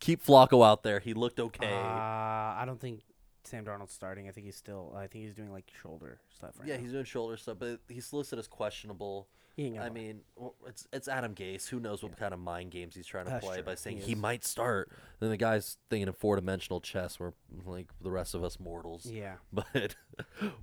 Keep 0.00 0.24
Flacco 0.24 0.64
out 0.66 0.82
there. 0.82 0.98
He 1.00 1.14
looked 1.14 1.40
okay. 1.40 1.72
Uh, 1.72 1.76
I 1.78 2.62
don't 2.66 2.80
think 2.80 3.00
Sam 3.44 3.64
Darnold's 3.64 3.92
starting. 3.92 4.28
I 4.28 4.32
think 4.32 4.46
he's 4.46 4.56
still. 4.56 4.94
I 4.96 5.06
think 5.06 5.24
he's 5.24 5.34
doing 5.34 5.50
like 5.52 5.70
shoulder 5.82 6.20
stuff 6.36 6.54
right 6.58 6.68
yeah, 6.68 6.76
now. 6.76 6.82
he's 6.82 6.92
doing 6.92 7.04
shoulder 7.04 7.36
stuff, 7.36 7.56
but 7.58 7.80
he's 7.88 8.12
listed 8.12 8.38
as 8.38 8.46
questionable. 8.48 9.28
He 9.56 9.64
ain't 9.66 9.74
gonna 9.74 9.86
I 9.86 9.90
play. 9.90 10.00
mean, 10.00 10.20
well, 10.36 10.54
it's 10.68 10.86
it's 10.92 11.08
Adam 11.08 11.34
Gase. 11.34 11.68
Who 11.68 11.80
knows 11.80 12.02
what 12.02 12.16
kind 12.16 12.32
of 12.32 12.38
mind 12.38 12.70
games 12.70 12.94
he's 12.94 13.06
trying 13.06 13.24
to 13.24 13.30
That's 13.32 13.44
play 13.44 13.56
true. 13.56 13.64
by 13.64 13.74
saying 13.74 13.96
He 13.98 14.02
he, 14.04 14.12
is. 14.12 14.18
might 14.18 14.44
start. 14.44 14.90
Then 15.18 15.30
the 15.30 15.36
guy's 15.36 15.78
thinking 15.90 16.06
in 16.06 16.14
four 16.14 16.36
dimensional 16.36 16.80
chess, 16.80 17.18
where 17.18 17.32
like 17.66 17.88
the 18.00 18.10
rest 18.10 18.34
of 18.34 18.44
us 18.44 18.60
mortals. 18.60 19.06
yeah. 19.06 19.34
But 19.52 19.96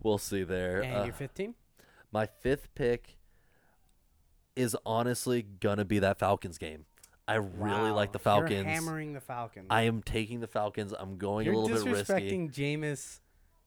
we'll 0.02 0.18
see 0.18 0.44
there. 0.44 0.82
And 0.82 0.96
Uh, 1.02 1.04
your 1.04 1.14
fifth 1.14 1.34
team? 1.34 1.56
my 2.12 2.26
fifth 2.26 2.74
pick 2.74 3.18
is 4.56 4.78
honestly 4.86 5.42
gonna 5.42 5.84
be 5.86 6.00
that 6.00 6.18
Falcons 6.20 6.58
game. 6.58 6.86
I 7.28 7.36
really 7.36 7.92
like 7.92 8.12
the 8.12 8.20
Falcons. 8.20 8.52
you're 8.52 8.64
hammering 8.66 9.14
the 9.14 9.20
Falcons. 9.22 9.68
I 9.70 9.84
am 9.84 10.02
taking 10.04 10.42
the 10.42 10.48
Falcons. 10.48 10.94
I'm 10.98 11.18
going 11.18 11.46
You're 11.46 11.56
a 11.56 11.58
little 11.58 11.84
bit 11.86 11.92
risky. 11.92 12.14
disrespecting 12.14 12.52
Jameis. 12.54 13.20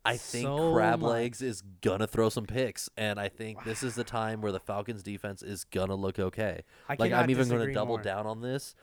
I 0.05 0.17
think 0.17 0.45
so 0.47 0.73
Crab 0.73 1.01
much. 1.01 1.09
Legs 1.11 1.43
is 1.43 1.63
gonna 1.83 2.07
throw 2.07 2.29
some 2.29 2.47
picks, 2.47 2.89
and 2.97 3.19
I 3.19 3.29
think 3.29 3.65
this 3.65 3.83
is 3.83 3.95
the 3.95 4.05
time 4.05 4.41
where 4.41 4.53
the 4.53 4.61
Falcons 4.61 5.03
defense 5.03 5.43
is 5.43 5.65
gonna 5.65 5.97
look 5.97 6.19
okay. 6.19 6.63
I 6.89 6.97
like 6.99 7.13
I'm 7.13 7.29
even 7.31 7.49
gonna 7.49 7.73
double 7.75 7.97
more. 7.97 8.03
down 8.03 8.27
on 8.27 8.41
this. 8.41 8.75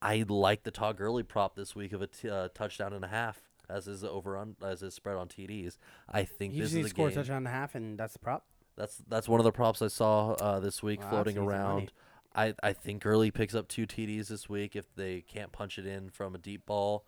I 0.00 0.24
like 0.28 0.62
the 0.62 0.70
Todd 0.70 0.96
Gurley 0.96 1.24
prop 1.24 1.56
this 1.56 1.74
week 1.76 1.92
of 1.92 2.00
a 2.00 2.06
t- 2.06 2.30
uh, 2.30 2.48
touchdown 2.54 2.92
and 2.92 3.04
a 3.04 3.08
half 3.08 3.40
as 3.68 3.86
his 3.86 4.02
over 4.04 4.36
on 4.36 4.56
as 4.64 4.80
his 4.80 4.94
spread 4.94 5.16
on 5.16 5.28
TDs. 5.28 5.78
I 6.08 6.24
think 6.24 6.54
You 6.54 6.62
this 6.62 6.74
is 6.74 6.86
a 6.86 6.88
score 6.88 7.08
a 7.08 7.10
game. 7.10 7.16
touchdown 7.18 7.36
and 7.38 7.48
a 7.48 7.50
half, 7.50 7.74
and 7.74 7.98
that's 7.98 8.12
the 8.14 8.18
prop. 8.20 8.46
That's 8.76 8.96
that's 9.08 9.28
one 9.28 9.40
of 9.40 9.44
the 9.44 9.52
props 9.52 9.82
I 9.82 9.88
saw 9.88 10.32
uh, 10.34 10.60
this 10.60 10.82
week 10.82 11.02
Wow, 11.02 11.10
floating 11.10 11.36
around. 11.38 11.92
I, 12.34 12.54
I 12.62 12.72
think 12.72 13.02
Gurley 13.02 13.30
picks 13.30 13.54
up 13.54 13.68
two 13.68 13.86
TDs 13.86 14.28
this 14.28 14.48
week 14.48 14.74
if 14.76 14.94
they 14.94 15.20
can't 15.22 15.52
punch 15.52 15.78
it 15.78 15.86
in 15.86 16.08
from 16.10 16.34
a 16.34 16.38
deep 16.38 16.64
ball. 16.66 17.04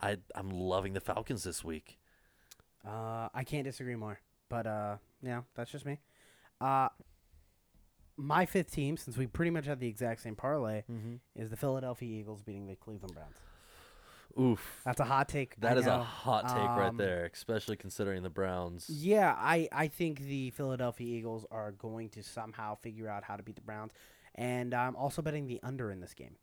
I 0.00 0.16
I'm 0.34 0.48
loving 0.50 0.92
the 0.92 1.00
Falcons 1.00 1.42
this 1.44 1.64
week. 1.64 1.98
Uh, 2.86 3.28
I 3.34 3.44
can't 3.44 3.64
disagree 3.64 3.96
more. 3.96 4.20
But 4.48 4.66
uh, 4.66 4.96
yeah, 5.22 5.42
that's 5.54 5.70
just 5.70 5.84
me. 5.86 5.98
Uh, 6.60 6.88
my 8.16 8.44
fifth 8.46 8.70
team, 8.72 8.96
since 8.96 9.16
we 9.16 9.26
pretty 9.26 9.50
much 9.50 9.66
had 9.66 9.80
the 9.80 9.86
exact 9.88 10.20
same 10.22 10.36
parlay, 10.36 10.82
Mm-hmm. 10.90 11.16
is 11.36 11.50
the 11.50 11.56
Philadelphia 11.56 12.20
Eagles 12.20 12.42
beating 12.42 12.66
the 12.66 12.76
Cleveland 12.76 13.14
Browns. 13.14 13.36
Oof. 14.38 14.80
That's 14.84 15.00
a 15.00 15.04
hot 15.04 15.28
take. 15.28 15.56
That 15.60 15.76
I 15.76 15.80
is 15.80 15.86
know. 15.86 16.00
a 16.00 16.02
hot 16.04 16.46
take 16.48 16.56
right 16.56 16.88
Um, 16.88 16.96
there, 16.96 17.28
especially 17.32 17.76
considering 17.76 18.22
the 18.22 18.30
Browns. 18.30 18.88
Yeah, 18.88 19.34
I, 19.36 19.68
I 19.72 19.88
think 19.88 20.20
the 20.20 20.50
Philadelphia 20.50 21.06
Eagles 21.18 21.44
are 21.50 21.72
going 21.72 22.10
to 22.10 22.22
somehow 22.22 22.76
figure 22.76 23.08
out 23.08 23.24
how 23.24 23.36
to 23.36 23.42
beat 23.42 23.56
the 23.56 23.62
Browns. 23.62 23.92
And 24.34 24.72
I'm 24.74 24.96
also 24.96 25.22
betting 25.22 25.46
the 25.46 25.60
under 25.62 25.90
in 25.90 26.00
this 26.00 26.14
game. 26.14 26.36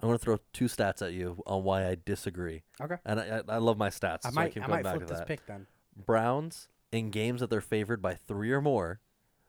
I'm 0.00 0.08
going 0.08 0.18
to 0.18 0.22
throw 0.24 0.38
two 0.52 0.66
stats 0.66 1.00
at 1.00 1.12
you 1.14 1.42
on 1.46 1.64
why 1.64 1.86
I 1.88 1.96
disagree. 2.04 2.62
Okay. 2.80 2.96
And 3.04 3.18
I, 3.18 3.40
I, 3.48 3.54
I 3.54 3.58
love 3.58 3.78
my 3.78 3.88
stats. 3.88 4.26
I 4.26 4.28
so 4.28 4.28
I 4.28 4.32
might, 4.32 4.54
keep 4.54 4.62
I 4.62 4.66
going 4.66 4.76
might 4.78 4.82
back 4.84 4.94
flip 4.96 5.06
to 5.06 5.12
this 5.12 5.18
that. 5.20 5.26
pick 5.28 5.46
then. 5.46 5.66
Browns 5.96 6.68
in 6.92 7.10
games 7.10 7.40
that 7.40 7.48
they're 7.48 7.60
favored 7.62 8.02
by 8.02 8.14
three 8.14 8.52
or 8.52 8.60
more 8.60 9.00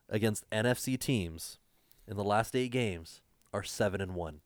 against 0.10 0.50
NFC 0.50 0.98
teams 0.98 1.60
in 2.08 2.16
the 2.16 2.24
last 2.24 2.56
eight 2.56 2.72
games 2.72 3.22
are 3.54 3.64
seven 3.64 4.00
and 4.00 4.16
one 4.16 4.40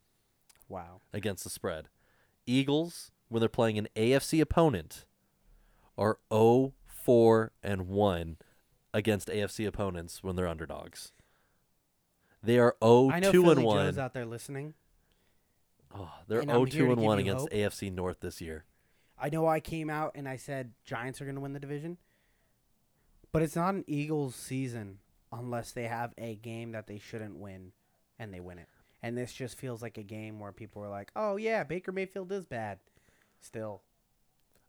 Wow. 0.68 1.02
against 1.14 1.44
the 1.44 1.50
spread. 1.52 1.88
Eagles, 2.48 3.12
when 3.30 3.39
they're 3.39 3.50
playing 3.50 3.78
an 3.78 3.88
AFC 3.96 4.42
opponent, 4.42 5.06
are 5.98 6.18
0 6.34 6.74
4 6.88 7.52
and 7.62 7.88
1 7.88 8.38
against 8.94 9.28
AFC 9.28 9.68
opponents 9.68 10.24
when 10.24 10.36
they're 10.36 10.48
underdogs. 10.48 11.12
They 12.44 12.58
are 12.60 12.76
0 12.84 13.12
I 13.12 13.20
know 13.20 13.32
2 13.32 13.44
Philly 13.44 13.56
and 13.58 13.66
1. 13.66 13.86
Joe's 13.86 13.98
out 13.98 14.14
there 14.14 14.26
listening. 14.26 14.74
Oh, 15.94 16.10
they're 16.28 16.39
and 16.39 16.50
I'm 16.52 16.58
0 16.58 16.66
here 16.66 16.72
2 16.72 16.86
to 16.86 16.92
and 16.92 16.96
give 17.02 17.06
1 17.06 17.18
you 17.18 17.22
against 17.22 17.42
hope. 17.42 17.52
AFC 17.52 17.92
North 17.92 18.20
this 18.22 18.42
year. 18.42 18.66
I 19.20 19.30
know 19.30 19.48
I 19.48 19.60
came 19.60 19.89
out 19.89 20.14
and 20.16 20.28
I 20.28 20.38
said 20.38 20.72
Giants 20.84 21.22
are 21.22 21.26
going 21.26 21.36
to 21.36 21.42
win 21.42 21.54
the 21.54 21.60
division, 21.60 21.98
but 23.32 23.44
it's 23.44 23.56
not 23.56 23.76
an 23.76 23.84
Eagles 23.86 24.36
season 24.36 24.98
unless 25.32 25.72
they 25.72 25.84
have 25.84 26.14
a 26.18 26.36
game 26.36 26.72
that 26.72 26.88
they 26.88 26.98
shouldn't 26.98 27.38
win 27.38 27.72
and 28.18 28.34
they 28.34 28.39
win 28.39 28.58
it. 28.58 28.68
And 29.04 29.18
this 29.18 29.34
just 29.34 29.58
feels 29.58 29.82
like 29.82 29.98
a 29.98 30.04
game 30.04 30.39
where 30.39 30.52
people 30.52 30.84
are 30.84 30.89
like, 30.89 31.12
"Oh 31.16 31.36
yeah, 31.36 31.64
Baker 31.64 31.92
Mayfield 31.92 32.32
is 32.32 32.46
bad." 32.46 32.80
Still, 33.39 33.82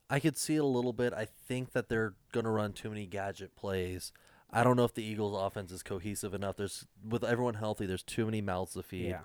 I 0.09 0.21
could 0.21 0.37
see 0.37 0.57
it 0.57 0.63
a 0.63 0.67
little 0.67 0.93
bit. 0.93 1.13
I 1.13 1.25
think 1.27 1.73
that 1.73 1.89
they're 1.89 2.15
going 2.33 2.45
to 2.45 2.51
run 2.51 2.73
too 2.73 2.89
many 2.91 3.07
gadget 3.07 3.55
plays. 3.57 4.13
I 4.53 4.63
don't 4.65 4.77
know 4.77 4.85
if 4.85 4.95
the 4.95 5.03
Eagles' 5.03 5.35
offense 5.37 5.73
is 5.73 5.83
cohesive 5.83 6.35
enough. 6.35 6.57
There's 6.57 6.87
with 7.09 7.25
everyone 7.25 7.55
healthy, 7.55 7.87
there's 7.87 8.03
too 8.03 8.25
many 8.27 8.41
mouths 8.41 8.75
to 8.75 8.83
feed. 8.83 9.09
yeah. 9.11 9.21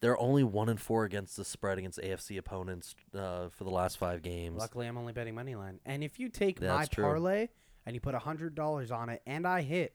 They're 0.00 0.20
only 0.20 0.44
one 0.44 0.68
and 0.68 0.78
four 0.78 1.04
against 1.04 1.36
the 1.38 1.46
spread 1.46 1.78
against 1.78 1.98
AFC 1.98 2.36
opponents 2.36 2.94
uh, 3.14 3.48
for 3.48 3.64
the 3.64 3.70
last 3.70 3.96
five 3.96 4.20
games. 4.20 4.58
Luckily, 4.58 4.86
I'm 4.86 4.98
only 4.98 5.14
betting 5.14 5.34
money 5.34 5.54
line. 5.54 5.80
And 5.86 6.04
if 6.04 6.20
you 6.20 6.28
take 6.28 6.60
my 6.60 6.84
true. 6.84 7.04
parlay 7.04 7.48
and 7.86 7.94
you 7.94 8.00
put 8.00 8.14
hundred 8.14 8.54
dollars 8.54 8.90
on 8.90 9.08
it, 9.08 9.22
and 9.26 9.46
I 9.46 9.62
hit, 9.62 9.94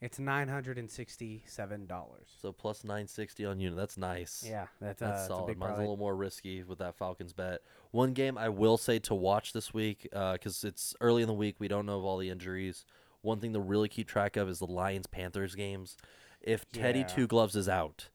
it's 0.00 0.18
nine 0.18 0.48
hundred 0.48 0.78
and 0.78 0.90
sixty-seven 0.90 1.86
dollars. 1.86 2.26
So 2.42 2.50
plus 2.50 2.82
nine 2.82 3.06
sixty 3.06 3.44
on 3.44 3.60
unit. 3.60 3.76
That's 3.76 3.96
nice. 3.96 4.44
Yeah, 4.44 4.66
that's, 4.80 5.00
uh, 5.00 5.06
That's 5.06 5.18
that's 5.20 5.24
a 5.24 5.26
solid. 5.28 5.46
big 5.46 5.58
Mine's 5.58 5.76
a 5.76 5.80
little 5.80 5.96
more 5.96 6.16
risky 6.16 6.64
with 6.64 6.78
that 6.78 6.96
Falcons 6.96 7.32
bet. 7.32 7.60
One 7.92 8.14
game 8.14 8.36
I 8.36 8.48
will 8.48 8.78
say 8.78 8.98
to 9.00 9.14
watch 9.14 9.52
this 9.52 9.72
week 9.72 10.08
because 10.10 10.64
it's 10.64 10.94
early 11.00 11.22
in 11.22 11.28
the 11.28 11.34
week. 11.34 11.56
We 11.60 11.68
don't 11.68 11.86
know 11.86 11.98
of 11.98 12.04
all 12.04 12.18
the 12.18 12.30
injuries. 12.30 12.84
One 13.26 13.40
thing 13.40 13.52
to 13.54 13.60
really 13.60 13.88
keep 13.88 14.06
track 14.08 14.36
of 14.36 14.48
is 14.48 14.60
the 14.60 14.66
Lions 14.66 15.06
Panthers 15.06 15.54
games. 15.54 15.96
If 16.40 16.68
Teddy 16.70 17.00
Yeah. 17.00 17.06
Two 17.06 17.26
Gloves 17.26 17.56
is 17.56 17.68
out, 17.68 18.08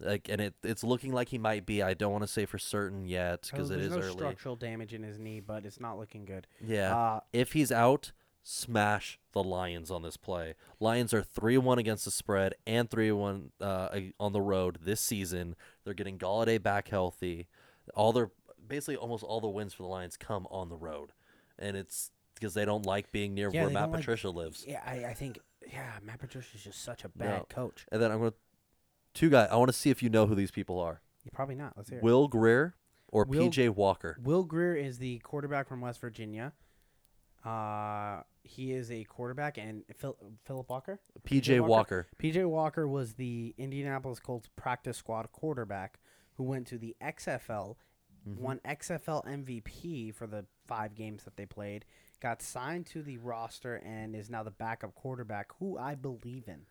like, 0.00 0.28
and 0.28 0.40
it 0.40 0.54
it's 0.62 0.82
looking 0.82 1.12
like 1.12 1.28
he 1.28 1.38
might 1.38 1.66
be. 1.66 1.82
I 1.82 1.92
don't 1.94 2.12
want 2.12 2.22
to 2.24 2.28
say 2.28 2.46
for 2.46 2.58
certain 2.58 3.04
yet 3.04 3.48
because 3.50 3.70
Oh, 3.70 3.74
it 3.74 3.80
is 3.80 3.90
no 3.92 3.98
early. 3.98 4.12
structural 4.12 4.56
damage 4.56 4.94
in 4.94 5.02
his 5.02 5.18
knee, 5.18 5.40
but 5.40 5.66
it's 5.66 5.78
not 5.80 5.98
looking 5.98 6.24
good. 6.24 6.46
Yeah. 6.64 6.96
Uh, 6.96 7.20
if 7.32 7.52
he's 7.52 7.70
out, 7.70 8.12
smash 8.42 9.18
the 9.32 9.42
Lions 9.44 9.90
on 9.90 10.02
this 10.02 10.16
play. 10.16 10.54
Lions 10.80 11.12
are 11.12 11.22
3 11.22 11.58
1 11.58 11.78
against 11.78 12.04
the 12.06 12.10
spread 12.10 12.54
and 12.66 12.90
3 12.90 13.12
1 13.12 13.52
uh, 13.60 13.88
ag- 13.92 14.14
on 14.18 14.32
the 14.32 14.40
road 14.40 14.78
this 14.80 15.00
season. 15.02 15.54
They're 15.84 15.92
getting 15.94 16.16
Golladay 16.18 16.62
back 16.62 16.88
healthy. 16.88 17.48
All 17.94 18.12
their 18.14 18.30
basically 18.66 18.96
almost 18.96 19.24
all 19.24 19.40
the 19.42 19.48
wins 19.48 19.74
for 19.74 19.82
the 19.82 19.88
Lions 19.88 20.16
come 20.16 20.46
on 20.50 20.68
the 20.70 20.76
road. 20.76 21.12
And 21.58 21.76
it's 21.76 22.12
because 22.38 22.54
they 22.54 22.64
don't 22.64 22.86
like 22.86 23.10
being 23.12 23.34
near 23.34 23.50
Yeah, 23.52 23.62
where 23.64 23.70
Matt 23.70 23.82
don't 23.84 23.92
like- 23.92 24.00
Patricia 24.00 24.30
lives. 24.30 24.64
Yeah, 24.66 24.82
I, 24.86 25.06
I 25.06 25.14
think 25.14 25.38
yeah, 25.70 25.92
Matt 26.02 26.18
Patricia 26.20 26.56
is 26.56 26.64
just 26.64 26.82
such 26.82 27.04
a 27.04 27.08
bad 27.10 27.28
No. 27.40 27.46
coach. 27.50 27.86
And 27.92 28.00
then 28.02 28.10
I'm 28.12 28.18
going 28.18 28.30
to. 28.32 28.36
Two 29.14 29.30
guys. 29.30 29.48
I 29.50 29.56
want 29.56 29.68
to 29.70 29.76
see 29.76 29.90
if 29.90 30.02
you 30.02 30.08
know 30.10 30.26
who 30.26 30.34
these 30.34 30.50
people 30.50 30.78
are 30.78 31.00
Yeah, 31.24 31.30
probably 31.32 31.54
not. 31.56 31.72
Let's 31.76 31.88
hear 31.90 31.98
it. 31.98 32.04
Will 32.04 32.28
Grier 32.28 32.74
or 33.08 33.24
Will- 33.24 33.48
PJ 33.50 33.70
Walker. 33.70 34.16
Will 34.22 34.44
Grier 34.44 34.74
is 34.76 34.98
the 34.98 35.18
quarterback 35.20 35.66
from 35.68 35.80
West 35.80 36.00
Virginia. 36.00 36.52
Uh, 37.44 38.22
he 38.42 38.72
is 38.72 38.90
a 38.90 39.04
quarterback, 39.04 39.58
and 39.58 39.82
Phil, 39.96 40.16
Philip 40.44 40.68
Walker. 40.68 41.00
PJ 41.24 41.60
Walker? 41.60 41.68
Walker. 41.68 42.06
PJ 42.18 42.48
Walker 42.48 42.86
was 42.88 43.14
the 43.14 43.54
Indianapolis 43.58 44.20
Colts 44.20 44.48
practice 44.56 44.96
squad 44.98 45.30
quarterback 45.32 45.98
who 46.34 46.44
went 46.44 46.66
to 46.68 46.78
the 46.78 46.96
XFL, 47.02 47.76
Mm-hmm. 48.28 48.42
won 48.42 48.60
XFL 48.64 49.24
MVP 49.26 50.12
for 50.12 50.26
the 50.26 50.44
five 50.66 50.94
games 50.94 51.22
that 51.24 51.36
they 51.36 51.46
played, 51.46 51.84
got 52.20 52.42
signed 52.42 52.86
to 52.86 53.02
the 53.02 53.18
roster, 53.18 53.76
and 53.76 54.14
is 54.16 54.28
now 54.30 54.42
the 54.42 54.50
backup 54.50 54.94
quarterback, 54.94 55.48
who 55.58 55.78
I 55.78 55.94
believe 55.94 56.44
in. 56.48 56.62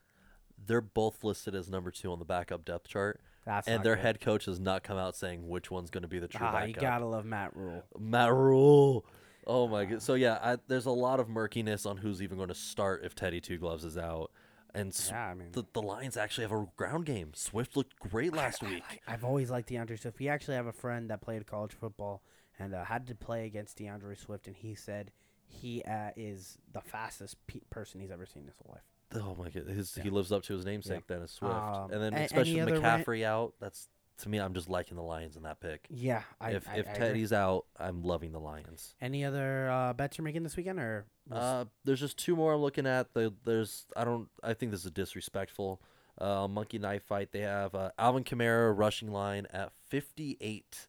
They're 0.65 0.81
both 0.81 1.23
listed 1.23 1.53
as 1.55 1.69
number 1.69 1.91
two 1.91 2.11
on 2.11 2.19
the 2.19 2.25
backup 2.25 2.65
depth 2.65 2.87
chart. 2.87 3.21
That's 3.45 3.67
and 3.67 3.83
their 3.83 3.95
good. 3.95 4.01
head 4.01 4.21
coach 4.21 4.45
has 4.45 4.59
not 4.59 4.83
come 4.83 4.97
out 4.97 5.15
saying 5.15 5.47
which 5.47 5.69
one's 5.71 5.89
going 5.89 6.01
to 6.01 6.07
be 6.07 6.19
the 6.19 6.27
true 6.27 6.45
Ah, 6.45 6.51
backup. 6.51 6.67
you 6.67 6.73
gotta 6.81 7.05
love 7.05 7.25
Matt 7.25 7.55
Rhule. 7.55 7.83
Matt 7.97 8.33
Rhule. 8.33 9.05
Oh 9.45 9.67
my 9.67 9.85
god. 9.85 10.01
So 10.01 10.15
yeah, 10.15 10.39
I, 10.41 10.57
there's 10.67 10.85
a 10.87 10.91
lot 10.91 11.19
of 11.21 11.29
murkiness 11.29 11.85
on 11.85 11.95
who's 11.97 12.21
even 12.21 12.37
going 12.37 12.49
to 12.49 12.55
start 12.55 13.05
if 13.05 13.15
Teddy 13.15 13.39
Two 13.39 13.57
Gloves 13.57 13.85
is 13.85 13.97
out. 13.97 14.31
And 14.75 14.89
s- 14.89 15.07
Yeah, 15.11 15.27
I 15.29 15.33
mean, 15.35 15.49
the, 15.53 15.63
the 15.71 15.81
Lions 15.81 16.17
actually 16.17 16.43
have 16.43 16.51
a 16.51 16.65
ground 16.75 17.05
game. 17.05 17.31
Swift 17.35 17.77
looked 17.77 17.97
great 17.99 18.33
last 18.33 18.61
week. 18.61 18.83
I've 19.07 19.23
always 19.23 19.49
liked 19.49 19.69
DeAndre 19.69 19.97
Swift. 19.99 20.19
We 20.19 20.27
actually 20.27 20.55
have 20.55 20.67
a 20.67 20.73
friend 20.73 21.09
that 21.09 21.21
played 21.21 21.45
college 21.47 21.71
football 21.71 22.21
and 22.59 22.73
uh, 22.75 22.83
had 22.83 23.07
to 23.07 23.15
play 23.15 23.45
against 23.45 23.77
DeAndre 23.77 24.17
Swift, 24.19 24.47
and 24.47 24.55
he 24.57 24.75
said 24.75 25.11
he 25.47 25.81
uh, 25.83 26.11
is 26.15 26.57
the 26.73 26.81
fastest 26.81 27.35
pe- 27.47 27.61
person 27.69 27.99
he's 28.01 28.11
ever 28.11 28.25
seen 28.25 28.43
in 28.43 28.47
his 28.47 28.55
whole 28.63 28.73
life. 28.75 28.83
Oh 29.23 29.35
my 29.41 29.49
god, 29.49 29.67
his, 29.67 29.95
he 29.95 30.09
lives 30.09 30.31
up 30.31 30.43
to 30.43 30.53
his 30.53 30.65
namesake. 30.65 31.07
Then 31.07 31.21
is 31.21 31.31
Swift, 31.31 31.53
Um, 31.55 31.91
and 31.91 32.01
then 32.01 32.13
a- 32.13 32.25
especially 32.25 32.59
any 32.59 32.61
other 32.61 32.79
rant- 32.79 33.05
McCaffrey 33.05 33.23
out. 33.23 33.53
That's 33.59 33.87
to 34.19 34.29
me, 34.29 34.39
I'm 34.39 34.53
just 34.55 34.67
liking 34.67 34.97
the 34.97 35.03
Lions 35.03 35.35
in 35.35 35.43
that 35.43 35.59
pick. 35.59 35.85
Yeah, 35.91 36.23
I, 36.41 36.51
if 36.53 36.67
I, 36.67 36.77
if 36.77 36.87
I 36.87 36.91
agree. 36.91 37.05
Teddy's 37.07 37.31
out, 37.31 37.65
I'm 37.79 38.01
loving 38.03 38.31
the 38.31 38.39
Lions. 38.39 38.95
Any 38.99 39.23
other 39.23 39.69
uh, 39.69 39.93
bets 39.93 40.17
you're 40.17 40.25
making 40.25 40.41
this 40.43 40.57
weekend, 40.57 40.79
or 40.79 41.05
we'll 41.29 41.39
Uh, 41.39 41.65
there's 41.85 41.99
just 41.99 42.17
two 42.17 42.35
more 42.35 42.53
I'm 42.53 42.61
looking 42.61 42.87
at. 42.87 43.13
The, 43.13 43.31
there's 43.45 43.85
I 43.95 44.03
don't 44.03 44.27
I 44.43 44.53
think 44.55 44.71
this 44.71 44.83
is 44.85 44.91
disrespectful. 44.91 45.81
Uh, 46.19 46.47
monkey 46.47 46.79
knife 46.79 47.03
fight. 47.03 47.31
They 47.31 47.41
have 47.41 47.75
uh, 47.75 47.91
Alvin 47.99 48.23
Kamara 48.23 48.75
rushing 48.75 49.11
line 49.11 49.45
at 49.53 49.71
58 49.89 50.87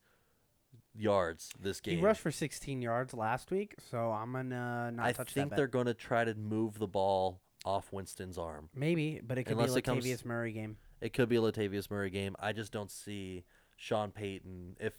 yards 0.99 1.51
this 1.61 1.81
game. 1.81 1.99
he 1.99 2.05
rushed 2.05 2.21
for 2.21 2.31
16 2.31 2.83
yards 2.83 3.15
last 3.15 3.51
week, 3.51 3.75
so 3.91 4.11
I'm 4.13 4.33
gonna 4.33 4.91
not 4.91 5.07
I 5.07 5.13
touch 5.13 5.35
that. 5.35 5.41
I 5.41 5.45
think 5.45 5.57
they're 5.57 5.67
Bet. 5.67 5.73
to 5.87 5.95
try 5.95 6.25
to 6.25 6.35
move 6.35 6.79
the 6.79 6.87
ball 6.89 7.41
off 7.65 7.93
Winston's 7.93 8.39
arm. 8.39 8.69
Maybe, 8.75 9.21
but 9.27 9.39
it 9.39 9.45
could 9.45 9.57
Unless 9.57 9.75
be 9.75 9.83
comes- 9.83 10.05
Latavius 10.05 10.25
Murray 10.25 10.53
game. 10.53 10.77
It 11.01 11.13
could 11.13 11.29
be 11.29 11.37
a 11.37 11.41
Latavius 11.41 11.91
Murray 11.91 12.11
game. 12.11 12.35
I 12.41 12.53
just 12.53 12.73
don't 12.73 12.91
see 12.91 13.45
Sean 13.77 14.11
Payton 14.11 14.77
if 14.81 14.95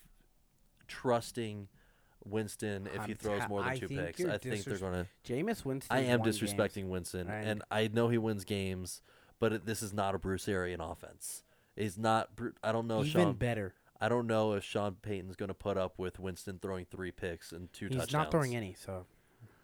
trusting 0.88 1.68
Winston 2.26 2.88
if 2.88 3.06
he 3.06 3.12
I'm 3.14 3.18
throws 3.18 3.42
ta- 3.42 3.48
more 3.48 3.62
than 3.62 3.70
I 3.72 3.78
two 3.78 3.88
picks. 3.88 4.24
I 4.24 4.38
think 4.38 4.64
they're 4.64 4.78
going 4.78 5.06
to. 5.06 5.08
Jameis 5.32 5.64
Winston. 5.66 5.96
I 5.98 6.02
am 6.02 6.22
disrespecting 6.22 6.88
Winston, 6.90 7.30
I- 7.30 7.42
and 7.42 7.64
I 7.72 7.88
know 7.92 8.10
he 8.10 8.18
wins 8.18 8.44
games, 8.46 9.02
but 9.40 9.54
it, 9.54 9.66
this 9.66 9.82
is 9.82 9.94
not 9.94 10.16
a 10.16 10.20
Bruce 10.20 10.48
Arian 10.48 10.82
offense. 10.82 11.44
He's 11.76 11.98
not. 11.98 12.30
I 12.64 12.72
don't 12.72 12.88
know. 12.88 13.00
Even 13.00 13.12
Sean, 13.12 13.34
better. 13.34 13.74
I 14.02 14.08
don't 14.10 14.28
know 14.28 14.54
if 14.54 14.64
Sean 14.64 14.96
Payton's 15.02 15.36
going 15.36 15.50
to 15.50 15.54
put 15.54 15.78
up 15.78 16.00
with 16.00 16.20
Winston 16.20 16.60
throwing 16.62 16.86
three 16.86 17.12
picks 17.12 17.52
and 17.52 17.72
two 17.74 17.88
He's 17.88 17.98
touchdowns. 17.98 18.08
He's 18.08 18.14
not 18.14 18.32
throwing 18.32 18.56
any, 18.56 18.74
so 18.74 19.06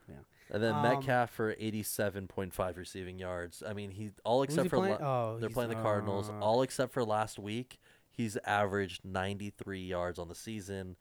yeah. 0.09 0.15
And 0.51 0.61
then 0.61 0.73
Um, 0.75 0.81
Metcalf 0.83 1.31
for 1.31 1.55
eighty-seven 1.57 2.27
point 2.27 2.53
five 2.53 2.77
receiving 2.77 3.17
yards. 3.17 3.63
I 3.65 3.73
mean, 3.73 3.91
he 3.91 4.11
all 4.23 4.43
except 4.43 4.63
he 4.65 4.69
for 4.69 4.77
playing? 4.77 4.99
la- 4.99 5.33
oh, 5.33 5.39
they're 5.39 5.49
playing 5.49 5.69
the 5.69 5.75
Cardinals. 5.75 6.29
uh, 6.29 6.37
All 6.39 6.61
except 6.61 6.91
for 6.93 7.03
last 7.03 7.39
week, 7.39 7.79
he's 8.11 8.37
averaged 8.45 9.05
ninety-three 9.05 9.83
yards 9.85 10.19
on 10.19 10.27
the 10.27 10.35
season. 10.35 10.97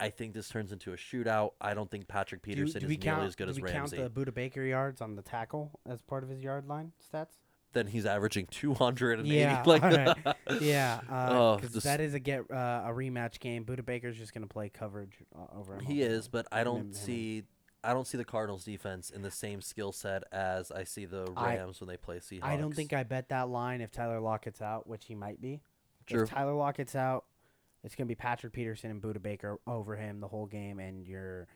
I 0.00 0.10
think 0.10 0.34
this 0.34 0.48
turns 0.48 0.72
into 0.72 0.92
a 0.92 0.96
shootout. 0.96 1.52
I 1.60 1.72
don't 1.74 1.88
think 1.90 2.08
Patrick 2.08 2.42
do, 2.42 2.50
Peterson 2.50 2.80
do 2.80 2.86
is 2.86 2.88
we 2.88 2.96
nearly 2.96 3.16
count, 3.16 3.26
as 3.26 3.36
good 3.36 3.44
do 3.44 3.50
as 3.50 3.60
we 3.60 3.70
count 3.70 3.90
the 3.90 4.10
Budda 4.10 4.34
Baker 4.34 4.62
yards 4.62 5.00
on 5.00 5.14
the 5.14 5.22
tackle 5.22 5.78
as 5.86 6.02
part 6.02 6.24
of 6.24 6.28
his 6.30 6.42
yard 6.42 6.66
line 6.66 6.92
stats? 7.12 7.34
Then 7.74 7.86
he's 7.86 8.06
averaging 8.06 8.46
two 8.50 8.72
hundred 8.72 9.18
and 9.18 9.28
eighty. 9.28 9.36
Yeah, 9.40 9.62
like 9.66 9.82
alright. 9.82 10.16
Yeah, 10.62 11.00
Oh, 11.10 11.56
because 11.56 11.72
this- 11.72 11.84
that 11.84 12.00
is 12.00 12.14
a 12.14 12.18
get 12.20 12.50
uh, 12.50 12.84
a 12.86 12.90
rematch 12.90 13.40
game. 13.40 13.64
Budda 13.64 13.84
Baker's 13.84 14.16
just 14.16 14.32
gonna 14.32 14.46
play 14.46 14.68
coverage 14.70 15.18
uh, 15.36 15.58
over 15.58 15.74
him. 15.74 15.84
He 15.84 16.00
is, 16.02 16.28
but 16.28 16.46
I 16.50 16.64
don't 16.64 16.80
him 16.86 16.92
see. 16.94 17.42
I 17.82 17.92
don't 17.92 18.06
see 18.06 18.16
the 18.16 18.24
Cardinals 18.24 18.64
defense 18.64 19.10
in 19.10 19.20
the 19.20 19.30
same 19.30 19.60
skill 19.60 19.92
set 19.92 20.22
as 20.32 20.70
I 20.70 20.84
see 20.84 21.04
the 21.04 21.30
I- 21.36 21.56
Rams 21.56 21.80
when 21.80 21.88
they 21.88 21.98
play 21.98 22.16
Seahawks. 22.18 22.44
I 22.44 22.56
don't 22.56 22.74
think 22.74 22.94
I 22.94 23.02
bet 23.02 23.28
that 23.28 23.48
line 23.50 23.82
if 23.82 23.90
Tyler 23.90 24.20
Lockett's 24.20 24.62
out, 24.62 24.86
which 24.86 25.04
he 25.04 25.14
might 25.14 25.40
be. 25.40 25.60
True. 26.06 26.22
If 26.22 26.30
Tyler 26.30 26.54
Lockett's 26.54 26.94
out, 26.94 27.24
it's 27.82 27.94
gonna 27.94 28.06
be 28.06 28.14
Patrick 28.14 28.52
Peterson 28.54 28.90
and 28.90 29.02
Budda 29.02 29.20
Baker 29.20 29.58
over 29.66 29.96
him 29.96 30.20
the 30.20 30.28
whole 30.28 30.46
game, 30.46 30.78
and 30.78 31.04
you're. 31.06 31.46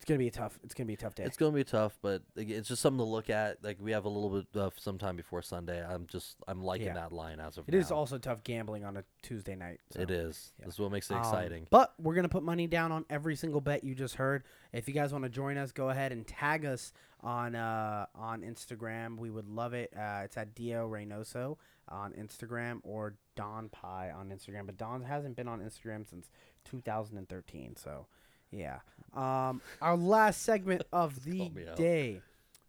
It's 0.00 0.06
gonna 0.08 0.16
be 0.18 0.28
a 0.28 0.30
tough. 0.30 0.58
It's 0.64 0.72
gonna 0.72 0.86
be 0.86 0.94
a 0.94 0.96
tough 0.96 1.14
day. 1.14 1.24
It's 1.24 1.36
going 1.36 1.52
to 1.52 1.56
be 1.56 1.62
tough, 1.62 1.98
but 2.00 2.22
it's 2.34 2.68
just 2.68 2.80
something 2.80 2.98
to 2.98 3.04
look 3.04 3.28
at. 3.28 3.62
Like 3.62 3.76
we 3.82 3.92
have 3.92 4.06
a 4.06 4.08
little 4.08 4.30
bit 4.30 4.46
of 4.58 4.72
some 4.78 4.96
time 4.96 5.14
before 5.14 5.42
Sunday. 5.42 5.84
I'm 5.84 6.06
just 6.06 6.36
I'm 6.48 6.62
liking 6.62 6.86
Yeah. 6.86 6.94
that 6.94 7.12
line 7.12 7.38
as 7.38 7.58
of 7.58 7.68
It 7.68 7.74
now. 7.74 7.80
is 7.80 7.90
also 7.90 8.16
tough 8.16 8.42
gambling 8.42 8.82
on 8.82 8.96
a 8.96 9.04
Tuesday 9.20 9.54
night. 9.54 9.80
so. 9.90 10.00
It 10.00 10.10
is. 10.10 10.54
yeah. 10.58 10.64
This 10.64 10.74
is 10.76 10.80
what 10.80 10.90
makes 10.90 11.10
it 11.10 11.14
Um, 11.16 11.20
exciting. 11.20 11.66
but 11.68 11.92
we're 12.00 12.14
gonna 12.14 12.30
put 12.30 12.42
money 12.42 12.66
down 12.66 12.92
on 12.92 13.04
every 13.10 13.36
single 13.36 13.60
bet 13.60 13.84
you 13.84 13.94
just 13.94 14.14
heard. 14.14 14.42
If 14.72 14.88
you 14.88 14.94
guys 14.94 15.12
want 15.12 15.24
to 15.24 15.28
join 15.30 15.58
us, 15.58 15.70
go 15.70 15.90
ahead 15.90 16.12
and 16.12 16.26
tag 16.26 16.64
us 16.64 16.94
on 17.20 17.54
uh, 17.54 18.06
on 18.14 18.40
Instagram. 18.40 19.18
We 19.18 19.28
would 19.28 19.48
love 19.48 19.74
it. 19.74 19.92
Uh, 19.94 20.22
it's 20.24 20.38
at 20.38 20.54
Dio 20.54 20.88
Reynoso 20.88 21.58
on 21.88 22.14
Instagram 22.14 22.80
or 22.84 23.16
Don 23.36 23.68
Pie 23.68 24.10
on 24.12 24.30
Instagram. 24.30 24.64
But 24.64 24.78
Don 24.78 25.02
hasn't 25.02 25.36
been 25.36 25.46
on 25.48 25.60
Instagram 25.60 26.08
since 26.08 26.30
2013. 26.64 27.76
So 27.76 28.06
yeah. 28.50 28.78
Um, 29.14 29.60
our 29.82 29.96
last 29.96 30.42
segment 30.42 30.82
of 30.92 31.24
the 31.24 31.38
Call 31.38 31.50
me 31.50 31.66
out. 31.68 31.76
day 31.76 32.20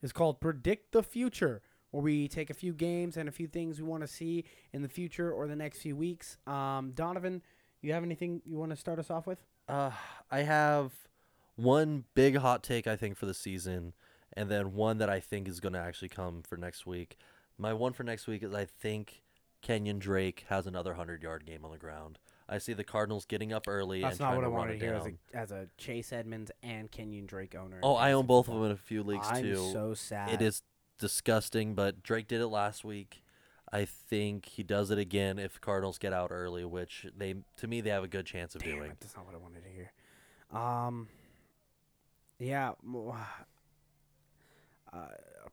is 0.02 0.12
called 0.12 0.40
Predict 0.40 0.92
the 0.92 1.04
Future, 1.04 1.62
where 1.92 2.02
we 2.02 2.28
take 2.28 2.50
a 2.50 2.54
few 2.54 2.74
games 2.74 3.18
and 3.18 3.30
a 3.30 3.32
few 3.32 3.48
things 3.48 3.80
we 3.80 3.88
want 3.88 4.02
to 4.02 4.08
see 4.08 4.46
in 4.74 4.82
the 4.82 4.90
future 4.90 5.32
or 5.32 5.48
the 5.48 5.56
next 5.56 5.80
few 5.80 5.96
weeks. 5.96 6.38
Um, 6.48 6.92
Donovan, 6.96 7.42
you 7.82 7.94
have 7.94 8.04
anything 8.04 8.42
you 8.46 8.58
want 8.58 8.72
to 8.72 8.76
start 8.78 8.98
us 9.00 9.12
off 9.12 9.28
with? 9.28 9.40
Uh, 9.68 9.92
I 10.32 10.40
have 10.40 10.92
one 11.56 12.06
big 12.16 12.38
hot 12.38 12.64
take 12.64 12.88
I 12.88 12.96
think 12.96 13.18
for 13.18 13.26
the 13.26 13.34
season, 13.34 13.94
and 14.34 14.50
then 14.50 14.74
one 14.74 14.98
that 14.98 15.10
I 15.10 15.20
think 15.20 15.48
is 15.48 15.60
going 15.60 15.74
to 15.74 15.80
actually 15.80 16.10
come 16.10 16.42
for 16.42 16.58
next 16.58 16.86
week. 16.86 17.18
My 17.58 17.74
one 17.74 17.94
for 17.94 18.04
next 18.04 18.26
week 18.28 18.42
is 18.42 18.54
I 18.54 18.66
think 18.66 19.22
Kenyon 19.62 20.00
Drake 20.00 20.46
has 20.50 20.66
another 20.66 20.96
hundred 20.96 21.22
yard 21.22 21.46
game 21.46 21.64
on 21.64 21.72
the 21.72 21.78
ground. 21.78 22.18
I 22.52 22.58
see 22.58 22.74
the 22.74 22.84
Cardinals 22.84 23.26
getting 23.26 23.54
up 23.54 23.68
early 23.68 24.02
That's 24.02 24.20
and 24.20 24.20
not 24.20 24.26
trying 24.34 24.38
what 24.38 24.44
I 24.44 24.48
to 24.48 24.50
run 24.52 24.60
wanted 24.60 24.74
it 24.76 24.80
to 24.80 24.86
hear 24.86 24.94
as 24.96 25.04
down. 25.04 25.18
a, 25.34 25.38
as 25.38 25.52
a 25.52 25.68
Chase 25.78 26.12
Edmonds 26.12 26.52
and 26.62 26.92
Kenyon 26.92 27.26
Drake 27.26 27.56
owner. 27.56 27.80
Oh, 27.82 27.96
I 27.96 28.12
own 28.12 28.26
both 28.26 28.48
of 28.50 28.56
them 28.56 28.66
in 28.66 28.72
a 28.72 28.76
few 28.78 29.04
leagues 29.04 29.28
I'm 29.30 29.42
too. 29.44 29.70
so 29.72 29.94
sad. 29.94 30.34
It 30.34 30.42
is 30.42 30.62
disgusting, 31.00 31.74
but 31.74 32.04
Drake 32.04 32.28
did 32.28 32.42
it 32.42 32.48
last 32.48 32.84
week. 32.84 33.24
I 33.72 33.86
think 33.86 34.48
he 34.48 34.64
does 34.64 34.92
it 34.92 34.98
again 34.98 35.40
if 35.40 35.62
Cardinals 35.62 35.98
get 35.98 36.12
out 36.12 36.30
early, 36.32 36.66
which 36.66 37.06
they 37.18 37.36
to 37.56 37.68
me 37.68 37.80
they 37.80 37.90
have 37.90 38.04
a 38.04 38.08
good 38.10 38.26
chance 38.26 38.54
of 38.54 38.62
Damn 38.62 38.76
doing. 38.76 38.92
it, 38.92 38.98
that's 39.00 39.16
not 39.16 39.26
what 39.26 39.34
I 39.34 39.38
wanted 39.38 39.64
to 39.64 39.70
hear. 39.70 39.92
Um, 40.52 41.08
yeah. 42.38 42.74
Uh, 44.94 45.06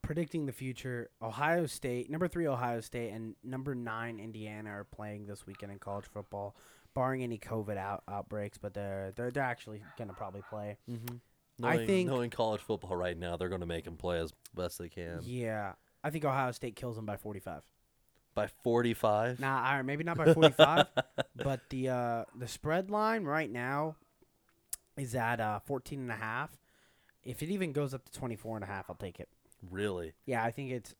predicting 0.02 0.46
the 0.46 0.52
future, 0.52 1.10
Ohio 1.22 1.66
State, 1.66 2.10
number 2.10 2.26
three 2.26 2.48
Ohio 2.48 2.80
State, 2.80 3.10
and 3.12 3.36
number 3.44 3.72
nine 3.74 4.18
Indiana 4.18 4.70
are 4.70 4.84
playing 4.84 5.26
this 5.26 5.46
weekend 5.46 5.70
in 5.70 5.78
college 5.78 6.06
football, 6.12 6.56
barring 6.94 7.22
any 7.22 7.38
COVID 7.38 7.76
out 7.76 8.02
outbreaks. 8.08 8.58
But 8.58 8.74
they're 8.74 9.12
they're, 9.16 9.30
they're 9.30 9.42
actually 9.42 9.82
gonna 9.98 10.12
probably 10.14 10.42
play. 10.48 10.78
Mm-hmm. 10.90 11.16
I 11.64 11.84
think- 11.86 12.08
knowing 12.08 12.30
college 12.30 12.60
football 12.60 12.94
right 12.96 13.16
now, 13.18 13.36
they're 13.36 13.48
going 13.48 13.62
to 13.62 13.66
make 13.66 13.84
him 13.86 13.96
play 13.96 14.20
as 14.20 14.32
best 14.54 14.78
they 14.78 14.88
can. 14.88 15.18
Yeah, 15.22 15.72
I 16.04 16.10
think 16.10 16.24
Ohio 16.24 16.52
State 16.52 16.76
kills 16.76 16.94
them 16.96 17.04
by 17.06 17.16
forty 17.16 17.40
five. 17.40 17.62
By 18.34 18.46
45, 18.62 19.40
Nah, 19.40 19.82
maybe 19.82 20.04
not 20.04 20.16
by 20.16 20.32
45, 20.32 20.86
but 21.34 21.60
the 21.70 21.88
uh, 21.88 22.24
the 22.36 22.46
spread 22.46 22.88
line 22.88 23.24
right 23.24 23.50
now 23.50 23.96
is 24.96 25.16
at 25.16 25.40
uh, 25.40 25.58
14 25.60 25.98
and 25.98 26.12
a 26.12 26.14
half. 26.14 26.56
If 27.24 27.42
it 27.42 27.48
even 27.48 27.72
goes 27.72 27.94
up 27.94 28.04
to 28.04 28.12
24 28.12 28.58
and 28.58 28.64
a 28.64 28.68
half, 28.68 28.88
I'll 28.88 28.94
take 28.94 29.18
it. 29.18 29.28
really. 29.68 30.12
Yeah, 30.24 30.44
I 30.44 30.52
think 30.52 30.70
it's 30.70 30.94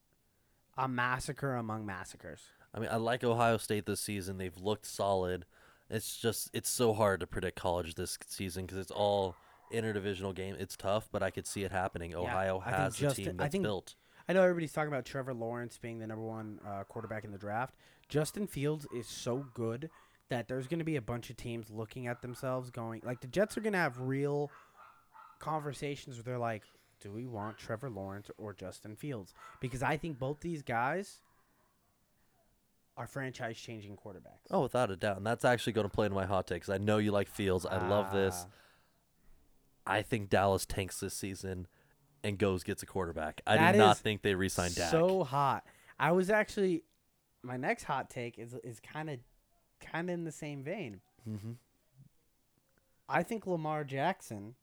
a 0.77 0.89
massacre 0.89 1.55
among 1.55 1.85
massacres. 1.85 2.41
I 2.73 2.79
mean, 2.79 2.89
I 2.91 2.97
like 2.97 3.23
Ohio 3.23 3.55
State 3.55 3.85
this 3.85 4.01
season. 4.01 4.37
They've 4.37 4.57
looked 4.57 4.85
solid. 4.85 5.45
It's 5.89 6.17
just 6.17 6.49
it's 6.53 6.69
so 6.69 6.93
hard 6.93 7.19
to 7.21 7.27
predict 7.27 7.57
college 7.59 7.95
this 7.95 8.17
season 8.27 8.65
because 8.65 8.77
it's 8.77 8.91
all 8.91 9.35
interdivisional 9.73 10.33
game. 10.35 10.55
It's 10.59 10.75
tough, 10.75 11.09
but 11.11 11.21
I 11.23 11.29
could 11.31 11.47
see 11.47 11.63
it 11.63 11.71
happening. 11.71 12.13
Ohio 12.15 12.59
I 12.59 12.63
think 12.65 12.75
has 12.77 12.95
the 12.95 12.99
Justin- 13.01 13.25
team 13.25 13.35
I 13.39 13.43
that's 13.43 13.51
think- 13.53 13.63
built. 13.63 13.95
I 14.27 14.33
know 14.33 14.43
everybody's 14.43 14.71
talking 14.73 14.89
about 14.93 15.05
Trevor 15.05 15.33
Lawrence 15.33 15.79
being 15.79 15.97
the 15.97 16.05
number 16.05 16.23
one 16.23 16.59
uh, 16.67 16.83
quarterback 16.83 17.23
in 17.23 17.31
the 17.31 17.39
draft. 17.39 17.73
Justin 18.09 18.45
Fields 18.45 18.85
is 18.95 19.07
so 19.07 19.47
good 19.55 19.89
that 20.29 20.47
there's 20.47 20.67
going 20.67 20.77
to 20.77 20.85
be 20.85 20.97
a 20.97 21.01
bunch 21.01 21.31
of 21.31 21.37
teams 21.37 21.71
looking 21.71 22.05
at 22.05 22.21
themselves 22.21 22.69
going, 22.69 23.01
like, 23.03 23.21
the 23.21 23.27
Jets 23.27 23.57
are 23.57 23.61
going 23.61 23.73
to 23.73 23.79
have 23.79 23.99
real 23.99 24.51
conversations 25.39 26.15
where 26.17 26.23
they're 26.23 26.37
like, 26.37 26.61
do 27.01 27.11
we 27.11 27.25
want 27.25 27.57
Trevor 27.57 27.89
Lawrence 27.89 28.29
or 28.37 28.53
Justin 28.53 28.95
Fields? 28.95 29.33
Because 29.61 29.81
I 29.81 29.97
think 29.97 30.19
both 30.19 30.41
these 30.41 30.61
guys 30.61 31.21
are 32.99 33.07
franchise 33.07 33.57
changing 33.57 33.95
quarterbacks. 33.95 34.45
Oh, 34.51 34.61
without 34.61 34.91
a 34.91 34.95
doubt. 34.97 35.17
And 35.17 35.25
that's 35.25 35.45
actually 35.45 35.73
going 35.73 35.85
to 35.89 35.93
play 35.93 36.05
into 36.05 36.15
my 36.15 36.25
hot 36.25 36.45
take 36.45 36.61
'cause 36.61 36.69
I 36.69 36.77
know 36.77 36.97
you 36.97 37.11
like 37.11 37.29
Fields. 37.29 37.65
I 37.65 37.87
love 37.87 38.11
this. 38.11 38.45
Ah. 38.45 38.51
I 39.87 40.01
think 40.03 40.29
Dallas 40.29 40.65
tanks 40.65 40.99
this 40.99 41.13
season 41.13 41.67
and 42.23 42.37
goes 42.37 42.63
gets 42.63 42.83
a 42.83 42.85
quarterback. 42.85 43.41
I 43.47 43.55
That 43.55 43.71
did 43.71 43.77
not 43.77 43.97
think 43.97 44.21
they 44.21 44.35
re-signed 44.35 44.75
Dak. 44.75 44.91
So 44.91 45.23
hot. 45.23 45.65
I 45.97 46.11
was 46.11 46.29
actually 46.29 46.83
my 47.41 47.55
next 47.55 47.83
hot 47.83 48.09
take 48.09 48.37
is 48.37 48.53
is 48.55 48.81
kind 48.81 49.09
of 49.09 49.19
kind 49.79 50.09
of 50.09 50.13
in 50.13 50.25
the 50.25 50.31
same 50.31 50.61
vein. 50.61 50.99
hmm 51.23 51.53
I 53.07 53.23
think 53.23 53.47
Lamar 53.47 53.83
Jackson 53.85 54.55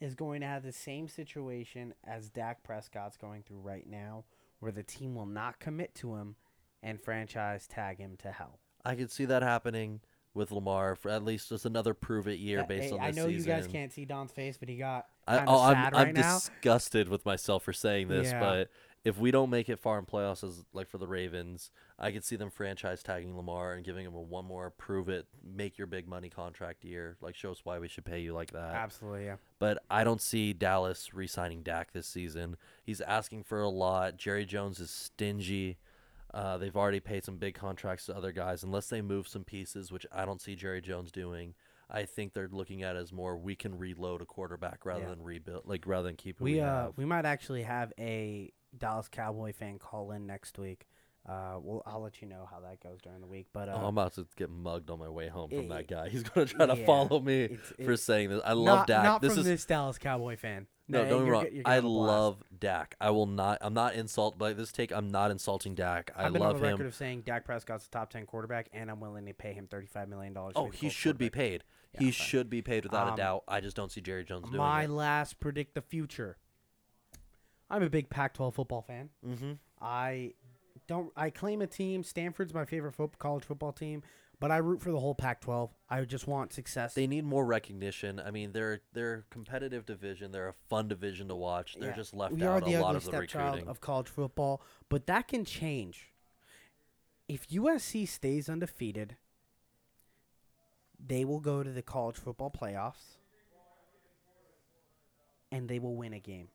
is 0.00 0.14
going 0.14 0.40
to 0.40 0.46
have 0.46 0.62
the 0.62 0.72
same 0.72 1.08
situation 1.08 1.94
as 2.04 2.28
Dak 2.28 2.62
Prescott's 2.64 3.16
going 3.16 3.44
through 3.44 3.60
right 3.60 3.86
now, 3.86 4.24
where 4.58 4.72
the 4.72 4.82
team 4.82 5.14
will 5.14 5.26
not 5.26 5.58
commit 5.60 5.94
to 5.96 6.16
him 6.16 6.36
and 6.82 7.00
franchise 7.00 7.66
tag 7.66 7.98
him 7.98 8.16
to 8.18 8.30
hell. 8.32 8.58
I 8.84 8.94
could 8.94 9.10
see 9.10 9.24
that 9.26 9.42
happening 9.42 10.00
with 10.32 10.52
Lamar 10.52 10.94
for 10.94 11.10
at 11.10 11.24
least 11.24 11.48
just 11.48 11.66
another 11.66 11.92
prove 11.92 12.28
it 12.28 12.38
year 12.38 12.64
based 12.64 12.90
hey, 12.90 12.92
on 12.92 13.00
I 13.00 13.06
this 13.08 13.16
know 13.16 13.26
you 13.26 13.42
guys 13.42 13.66
can't 13.66 13.92
see 13.92 14.04
Don's 14.04 14.30
face, 14.30 14.56
but 14.56 14.68
he 14.68 14.76
got 14.76 15.06
I, 15.26 15.38
kind 15.38 15.48
of 15.48 15.54
oh, 15.54 15.60
I'm, 15.62 15.74
sad 15.74 15.94
I'm 15.94 16.14
now. 16.14 16.34
disgusted 16.34 17.08
with 17.08 17.26
myself 17.26 17.64
for 17.64 17.72
saying 17.72 18.08
this, 18.08 18.30
Yeah. 18.30 18.40
but 18.40 18.70
if 19.02 19.18
we 19.18 19.30
don't 19.30 19.48
make 19.50 19.68
it 19.68 19.78
far 19.78 19.98
in 19.98 20.04
playoffs 20.04 20.44
as 20.44 20.64
like 20.72 20.88
for 20.88 20.98
the 20.98 21.06
Ravens, 21.06 21.70
I 21.98 22.12
could 22.12 22.22
see 22.22 22.36
them 22.36 22.50
franchise 22.50 23.02
tagging 23.02 23.34
Lamar 23.36 23.72
and 23.72 23.84
giving 23.84 24.04
him 24.04 24.14
a 24.14 24.20
one 24.20 24.44
more 24.44 24.70
prove 24.70 25.08
it, 25.08 25.26
make 25.42 25.78
your 25.78 25.86
big 25.86 26.06
money 26.06 26.28
contract 26.28 26.84
year, 26.84 27.16
like 27.20 27.34
show 27.34 27.50
us 27.50 27.60
why 27.64 27.78
we 27.78 27.88
should 27.88 28.04
pay 28.04 28.20
you 28.20 28.34
like 28.34 28.52
that. 28.52 28.74
Absolutely, 28.74 29.24
yeah. 29.24 29.36
But 29.58 29.82
I 29.90 30.04
don't 30.04 30.20
see 30.20 30.52
Dallas 30.52 31.14
re-signing 31.14 31.62
Dak 31.62 31.92
this 31.92 32.06
season. 32.06 32.56
He's 32.84 33.00
asking 33.00 33.44
for 33.44 33.60
a 33.62 33.68
lot. 33.68 34.16
Jerry 34.16 34.44
Jones 34.44 34.78
is 34.78 34.90
stingy. 34.90 35.78
Uh, 36.32 36.58
they've 36.58 36.76
already 36.76 37.00
paid 37.00 37.24
some 37.24 37.36
big 37.36 37.54
contracts 37.54 38.06
to 38.06 38.16
other 38.16 38.32
guys. 38.32 38.62
Unless 38.62 38.88
they 38.88 39.02
move 39.02 39.26
some 39.28 39.44
pieces, 39.44 39.90
which 39.90 40.06
I 40.12 40.24
don't 40.24 40.40
see 40.40 40.54
Jerry 40.54 40.80
Jones 40.80 41.10
doing, 41.10 41.54
I 41.88 42.04
think 42.04 42.32
they're 42.34 42.48
looking 42.50 42.82
at 42.82 42.94
it 42.96 43.00
as 43.00 43.12
more 43.12 43.36
we 43.36 43.56
can 43.56 43.76
reload 43.76 44.22
a 44.22 44.26
quarterback 44.26 44.84
rather 44.86 45.00
Yeah. 45.02 45.08
than 45.10 45.22
rebuild, 45.22 45.62
like 45.66 45.86
rather 45.86 46.08
than 46.08 46.16
keep 46.16 46.40
We 46.40 46.54
we, 46.54 46.60
uh 46.60 46.66
have. 46.84 46.96
we 46.96 47.04
might 47.04 47.24
actually 47.24 47.62
have 47.64 47.92
a 47.98 48.52
Dallas 48.76 49.08
Cowboy 49.08 49.52
fan 49.52 49.78
call 49.80 50.12
in 50.12 50.26
next 50.26 50.58
week. 50.58 50.86
Uh, 51.28 51.58
well, 51.60 51.82
I'll 51.86 52.00
let 52.00 52.22
you 52.22 52.28
know 52.28 52.48
how 52.50 52.60
that 52.60 52.80
goes 52.82 52.98
during 53.02 53.20
the 53.20 53.26
week. 53.26 53.46
But 53.52 53.68
uh, 53.68 53.72
oh, 53.76 53.80
I'm 53.80 53.84
about 53.98 54.14
to 54.14 54.26
get 54.36 54.48
mugged 54.50 54.88
on 54.90 54.98
my 54.98 55.08
way 55.08 55.28
home 55.28 55.50
from 55.50 55.58
it- 55.60 55.68
that 55.68 55.86
guy. 55.88 56.08
He's 56.10 56.22
gonna 56.22 56.46
try 56.46 56.66
to 56.66 56.76
follow 56.86 57.20
me 57.20 57.42
it's- 57.44 57.72
for 57.84 57.96
saying 57.96 58.30
this. 58.30 58.40
I 58.44 58.54
love 58.54 58.78
not, 58.78 58.86
Dak. 58.86 59.02
Not 59.04 59.22
this 59.22 59.32
from 59.32 59.40
is 59.40 59.46
this 59.46 59.64
Dallas 59.66 59.98
Cowboy 59.98 60.36
fan. 60.36 60.66
No, 60.88 61.04
Nah, 61.04 61.08
don't 61.08 61.18
get 61.20 61.24
you're 61.26 61.32
wrong. 61.34 61.46
you're 61.52 61.62
I 61.66 61.74
getting 61.76 61.90
a 61.90 61.92
blast. 61.92 62.08
love 62.10 62.42
Dak. 62.58 62.96
I 63.00 63.10
will 63.10 63.26
not. 63.26 63.58
I'm 63.60 63.74
not 63.74 63.94
insult 63.94 64.38
by 64.38 64.54
this 64.54 64.72
take. 64.72 64.92
I'm 64.92 65.08
not 65.08 65.30
insulting 65.30 65.74
Dak. 65.74 66.10
I 66.16 66.24
I've 66.26 66.32
been 66.32 66.40
love 66.42 66.56
on 66.56 66.60
the 66.62 66.66
him. 66.66 66.72
record 66.72 66.86
of 66.86 66.94
saying 66.96 67.20
Dak 67.26 67.44
Prescott's 67.44 67.86
a 67.86 67.90
top 67.90 68.10
ten 68.10 68.24
quarterback, 68.26 68.68
and 68.72 68.90
I'm 68.90 68.98
willing 68.98 69.26
to 69.26 69.34
pay 69.34 69.52
him 69.52 69.68
thirty-five 69.70 70.08
million 70.08 70.32
dollars. 70.32 70.54
Oh, 70.56 70.70
he 70.70 70.88
should 70.88 71.18
be 71.18 71.30
paid. 71.30 71.62
Yeah, 71.94 72.00
he 72.00 72.04
fine. 72.06 72.12
should 72.12 72.50
be 72.50 72.62
paid 72.62 72.84
without 72.84 73.08
Um, 73.08 73.14
a 73.14 73.16
doubt. 73.18 73.44
I 73.46 73.60
just 73.60 73.76
don't 73.76 73.92
see 73.92 74.00
Jerry 74.00 74.24
Jones 74.24 74.46
doing 74.46 74.56
My 74.56 74.84
it. 74.84 74.88
My 74.88 74.94
last 74.94 75.38
predict 75.38 75.74
the 75.74 75.82
future. 75.82 76.38
I'm 77.68 77.82
a 77.84 77.90
big 77.90 78.10
Pac-12 78.10 78.54
football 78.54 78.82
fan. 78.82 79.10
Mm-hmm. 79.24 79.52
I 79.80 80.32
don't 80.90 81.12
I 81.16 81.30
claim 81.30 81.62
a 81.62 81.68
team? 81.68 82.02
Stanford's 82.02 82.52
my 82.52 82.64
favorite 82.64 82.96
fo- 82.96 83.12
college 83.16 83.44
football 83.44 83.70
team, 83.70 84.02
but 84.40 84.50
I 84.50 84.56
root 84.56 84.82
for 84.82 84.90
the 84.90 84.98
whole 84.98 85.14
Pac-12. 85.14 85.70
I 85.88 86.02
just 86.04 86.26
want 86.26 86.52
success. 86.52 86.94
They 86.94 87.06
need 87.06 87.24
more 87.24 87.46
recognition. 87.46 88.18
I 88.18 88.32
mean, 88.32 88.50
they're 88.50 88.80
they're 88.92 89.14
a 89.14 89.22
competitive 89.32 89.86
division. 89.86 90.32
They're 90.32 90.48
a 90.48 90.54
fun 90.68 90.88
division 90.88 91.28
to 91.28 91.36
watch. 91.36 91.76
They're 91.78 91.90
Yeah. 91.90 91.94
just 91.96 92.12
left 92.12 92.34
we 92.34 92.42
out 92.42 92.64
are 92.64 92.66
the 92.68 92.74
a 92.74 92.80
lot 92.80 92.96
of 92.96 93.04
the 93.04 93.12
recruiting. 93.12 93.68
of 93.68 93.80
college 93.80 94.08
football, 94.08 94.62
but 94.88 95.06
that 95.06 95.28
can 95.28 95.44
change. 95.44 96.12
If 97.28 97.48
USC 97.50 98.04
stays 98.08 98.48
undefeated, 98.48 99.16
they 100.98 101.24
will 101.24 101.38
go 101.38 101.62
to 101.62 101.70
the 101.70 101.82
college 101.82 102.16
football 102.16 102.50
playoffs, 102.50 103.14
and 105.52 105.68
they 105.68 105.78
will 105.78 105.94
win 105.94 106.12
a 106.12 106.18
game. 106.18 106.48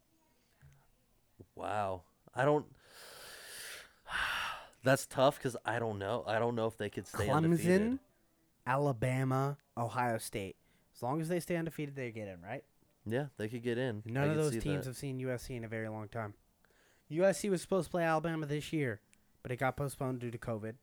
Wow, 1.56 2.02
I 2.34 2.44
don't. 2.44 2.66
That's 4.86 5.06
tough 5.06 5.38
because 5.38 5.58
I 5.66 5.80
don't 5.80 6.00
know. 6.00 6.24
I 6.26 6.40
don't 6.40 6.56
know 6.56 6.68
if 6.68 6.78
they 6.78 6.90
could 6.90 7.08
stay 7.08 7.28
undefeated. 7.30 7.82
Clemson, 7.82 8.00
Alabama, 8.66 9.58
Ohio 9.78 10.18
State. 10.18 10.56
As 10.96 11.04
long 11.04 11.20
as 11.20 11.28
they 11.28 11.40
stay 11.40 11.58
undefeated, 11.58 11.96
they 11.96 12.12
get 12.12 12.28
in, 12.28 12.42
right? 12.42 12.64
Yeah, 13.06 13.26
they 13.38 13.48
could 13.50 13.64
get 13.64 13.78
in. 13.78 14.02
None 14.06 14.30
I 14.30 14.32
of 14.32 14.38
those 14.38 14.54
teams 14.54 14.64
that. 14.64 14.86
have 14.86 14.96
seen 14.98 15.20
USC 15.20 15.58
in 15.58 15.64
a 15.64 15.68
very 15.68 15.90
long 15.90 16.08
time. 16.08 16.34
USC 17.12 17.50
was 17.50 17.62
supposed 17.62 17.86
to 17.88 17.92
play 17.92 18.04
Alabama 18.04 18.46
this 18.46 18.72
year, 18.72 19.02
but 19.44 19.52
it 19.52 19.58
got 19.58 19.76
postponed 19.76 20.20
due 20.20 20.32
to 20.32 20.38
COVID. 20.38 20.76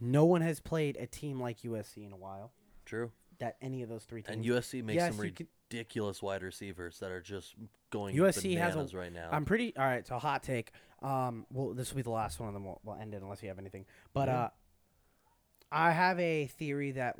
No 0.00 0.24
one 0.24 0.40
has 0.40 0.60
played 0.60 0.96
a 0.96 1.06
team 1.06 1.40
like 1.40 1.60
USC 1.62 2.06
in 2.06 2.12
a 2.12 2.16
while. 2.16 2.52
True. 2.86 3.12
That 3.38 3.56
any 3.60 3.82
of 3.82 3.88
those 3.88 4.04
three 4.04 4.22
teams. 4.22 4.34
And 4.36 4.44
USC 4.44 4.82
makes 4.82 4.96
Yes, 4.96 5.14
some 5.16 5.30
could- 5.30 5.48
ridiculous 5.72 6.22
wide 6.22 6.42
receivers 6.42 6.98
that 7.00 7.10
are 7.10 7.20
just 7.20 7.54
going 7.90 8.16
USC 8.16 8.56
has 8.58 8.74
a- 8.76 8.96
right 8.96 9.12
now. 9.12 9.28
I'm 9.30 9.44
pretty 9.44 9.74
all 9.76 9.84
right. 9.84 10.06
So 10.06 10.18
hot 10.18 10.42
take. 10.42 10.72
Um, 11.02 11.46
well, 11.52 11.72
this 11.74 11.90
will 11.90 11.96
be 11.96 12.02
the 12.02 12.10
last 12.10 12.38
one, 12.40 12.48
and 12.48 12.56
then 12.56 12.64
we'll, 12.64 12.80
we'll 12.84 12.96
end 12.96 13.14
it 13.14 13.22
unless 13.22 13.42
you 13.42 13.48
have 13.48 13.58
anything. 13.58 13.86
But 14.12 14.28
Yeah. 14.28 14.40
uh, 14.40 14.48
I 15.72 15.92
have 15.92 16.18
a 16.18 16.46
theory 16.46 16.90
that 16.92 17.18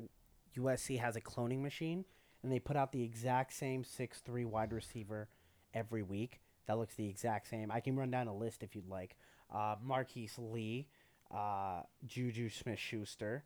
USC 0.57 0.99
has 0.99 1.17
a 1.17 1.21
cloning 1.21 1.61
machine, 1.63 2.05
and 2.43 2.51
they 2.53 2.59
put 2.59 2.77
out 2.77 2.93
the 2.93 3.03
exact 3.03 3.53
same 3.53 3.85
six 3.85 4.21
three 4.21 4.45
wide 4.45 4.73
receiver 4.73 5.29
every 5.73 6.03
week. 6.03 6.41
That 6.67 6.79
looks 6.79 6.95
the 6.95 7.09
exact 7.09 7.49
same. 7.49 7.71
I 7.71 7.81
can 7.81 7.97
run 7.97 8.11
down 8.11 8.29
a 8.29 8.35
list 8.37 8.63
if 8.63 8.75
you'd 8.75 8.89
like. 8.89 9.17
Uh, 9.53 9.77
Marquise 9.83 10.37
Lee, 10.39 10.87
uh, 11.33 11.83
Juju 12.07 12.49
Smith 12.49 12.79
Schuster, 12.79 13.45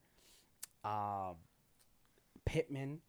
uh, 0.84 1.32
Pittman, 2.44 3.00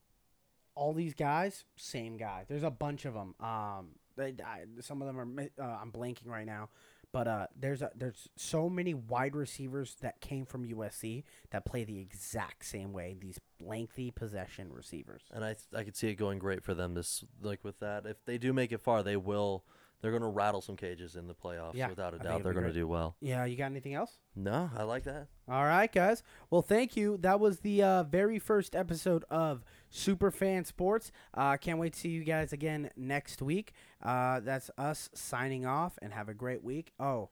all 0.76 0.94
these 0.94 1.14
guys, 1.14 1.66
same 1.76 2.18
guy. 2.18 2.46
There's 2.48 2.64
a 2.64 2.72
bunch 2.72 3.06
of 3.06 3.14
them. 3.14 3.36
Um, 3.40 3.90
they, 4.18 4.36
I, 4.46 4.66
some 4.82 5.02
of 5.02 5.08
them 5.08 5.20
are 5.20 5.64
uh, 5.64 5.78
I'm 5.82 5.92
blanking 5.92 6.28
right 6.28 6.46
now, 6.46 6.70
but 7.12 7.28
uh, 7.28 7.48
there's 7.58 7.82
a, 7.82 7.92
there's 7.96 8.30
so 8.36 8.70
many 8.70 8.94
wide 8.94 9.36
receivers 9.36 9.96
that 10.02 10.22
came 10.22 10.46
from 10.46 10.66
USC 10.66 11.24
that 11.52 11.66
play 11.66 11.84
the 11.84 12.00
exact 12.00 12.66
same 12.66 12.94
way. 12.94 13.16
These 13.20 13.40
lengthy 13.60 14.12
possession 14.12 14.72
receivers. 14.72 15.24
and 15.32 15.44
I 15.44 15.56
I 15.76 15.84
could 15.84 15.96
see 15.96 16.10
it 16.10 16.16
going 16.16 16.40
great 16.40 16.64
for 16.64 16.74
them. 16.74 16.94
This 16.94 17.24
like 17.42 17.64
with 17.64 17.80
that, 17.80 18.06
if 18.06 18.24
they 18.26 18.38
do 18.38 18.54
make 18.54 18.72
it 18.72 18.82
far, 18.82 19.04
they 19.04 19.18
will. 19.18 19.64
They're 20.06 20.12
going 20.12 20.22
to 20.22 20.28
rattle 20.28 20.62
some 20.62 20.76
cages 20.76 21.16
in 21.16 21.28
the 21.28 21.34
playoffs 21.34 21.74
Yeah, 21.74 21.90
without 21.90 22.14
a 22.14 22.20
doubt. 22.20 22.44
They're 22.44 22.54
going 22.54 22.68
to 22.68 22.72
do 22.72 22.88
well. 22.88 23.16
Yeah, 23.22 23.44
you 23.46 23.58
got 23.58 23.72
anything 23.72 23.96
else? 23.96 24.20
No, 24.36 24.70
I 24.78 24.84
like 24.84 25.04
that. 25.06 25.30
All 25.50 25.64
right, 25.64 25.92
guys. 25.92 26.22
Well, 26.52 26.62
thank 26.62 26.96
you. 26.96 27.18
That 27.22 27.40
was 27.40 27.62
the 27.62 27.82
uh, 27.82 28.04
very 28.04 28.38
first 28.38 28.76
episode 28.76 29.26
of 29.32 29.64
Super 29.90 30.30
Fan 30.30 30.64
Sports. 30.64 31.12
Uh, 31.34 31.58
can't 31.58 31.80
wait 31.80 31.94
to 31.94 32.00
see 32.00 32.10
you 32.10 32.24
guys 32.24 32.54
again 32.54 32.92
next 32.96 33.42
week. 33.42 33.74
Uh, 34.00 34.42
that's 34.42 34.70
us 34.78 35.10
signing 35.16 35.66
off 35.66 35.98
and 36.04 36.14
have 36.14 36.30
a 36.30 36.36
great 36.36 36.64
week. 36.64 36.92
Oh, 37.00 37.30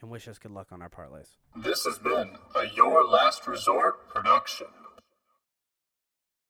and 0.00 0.10
wish 0.10 0.28
us 0.28 0.38
good 0.38 0.52
luck 0.52 0.68
on 0.72 0.80
our 0.80 0.88
parlays. 0.88 1.36
This 1.56 1.84
has 1.84 1.98
been 1.98 2.38
a 2.56 2.74
Your 2.74 3.06
Last 3.06 3.46
Resort 3.46 4.08
production. 4.08 4.68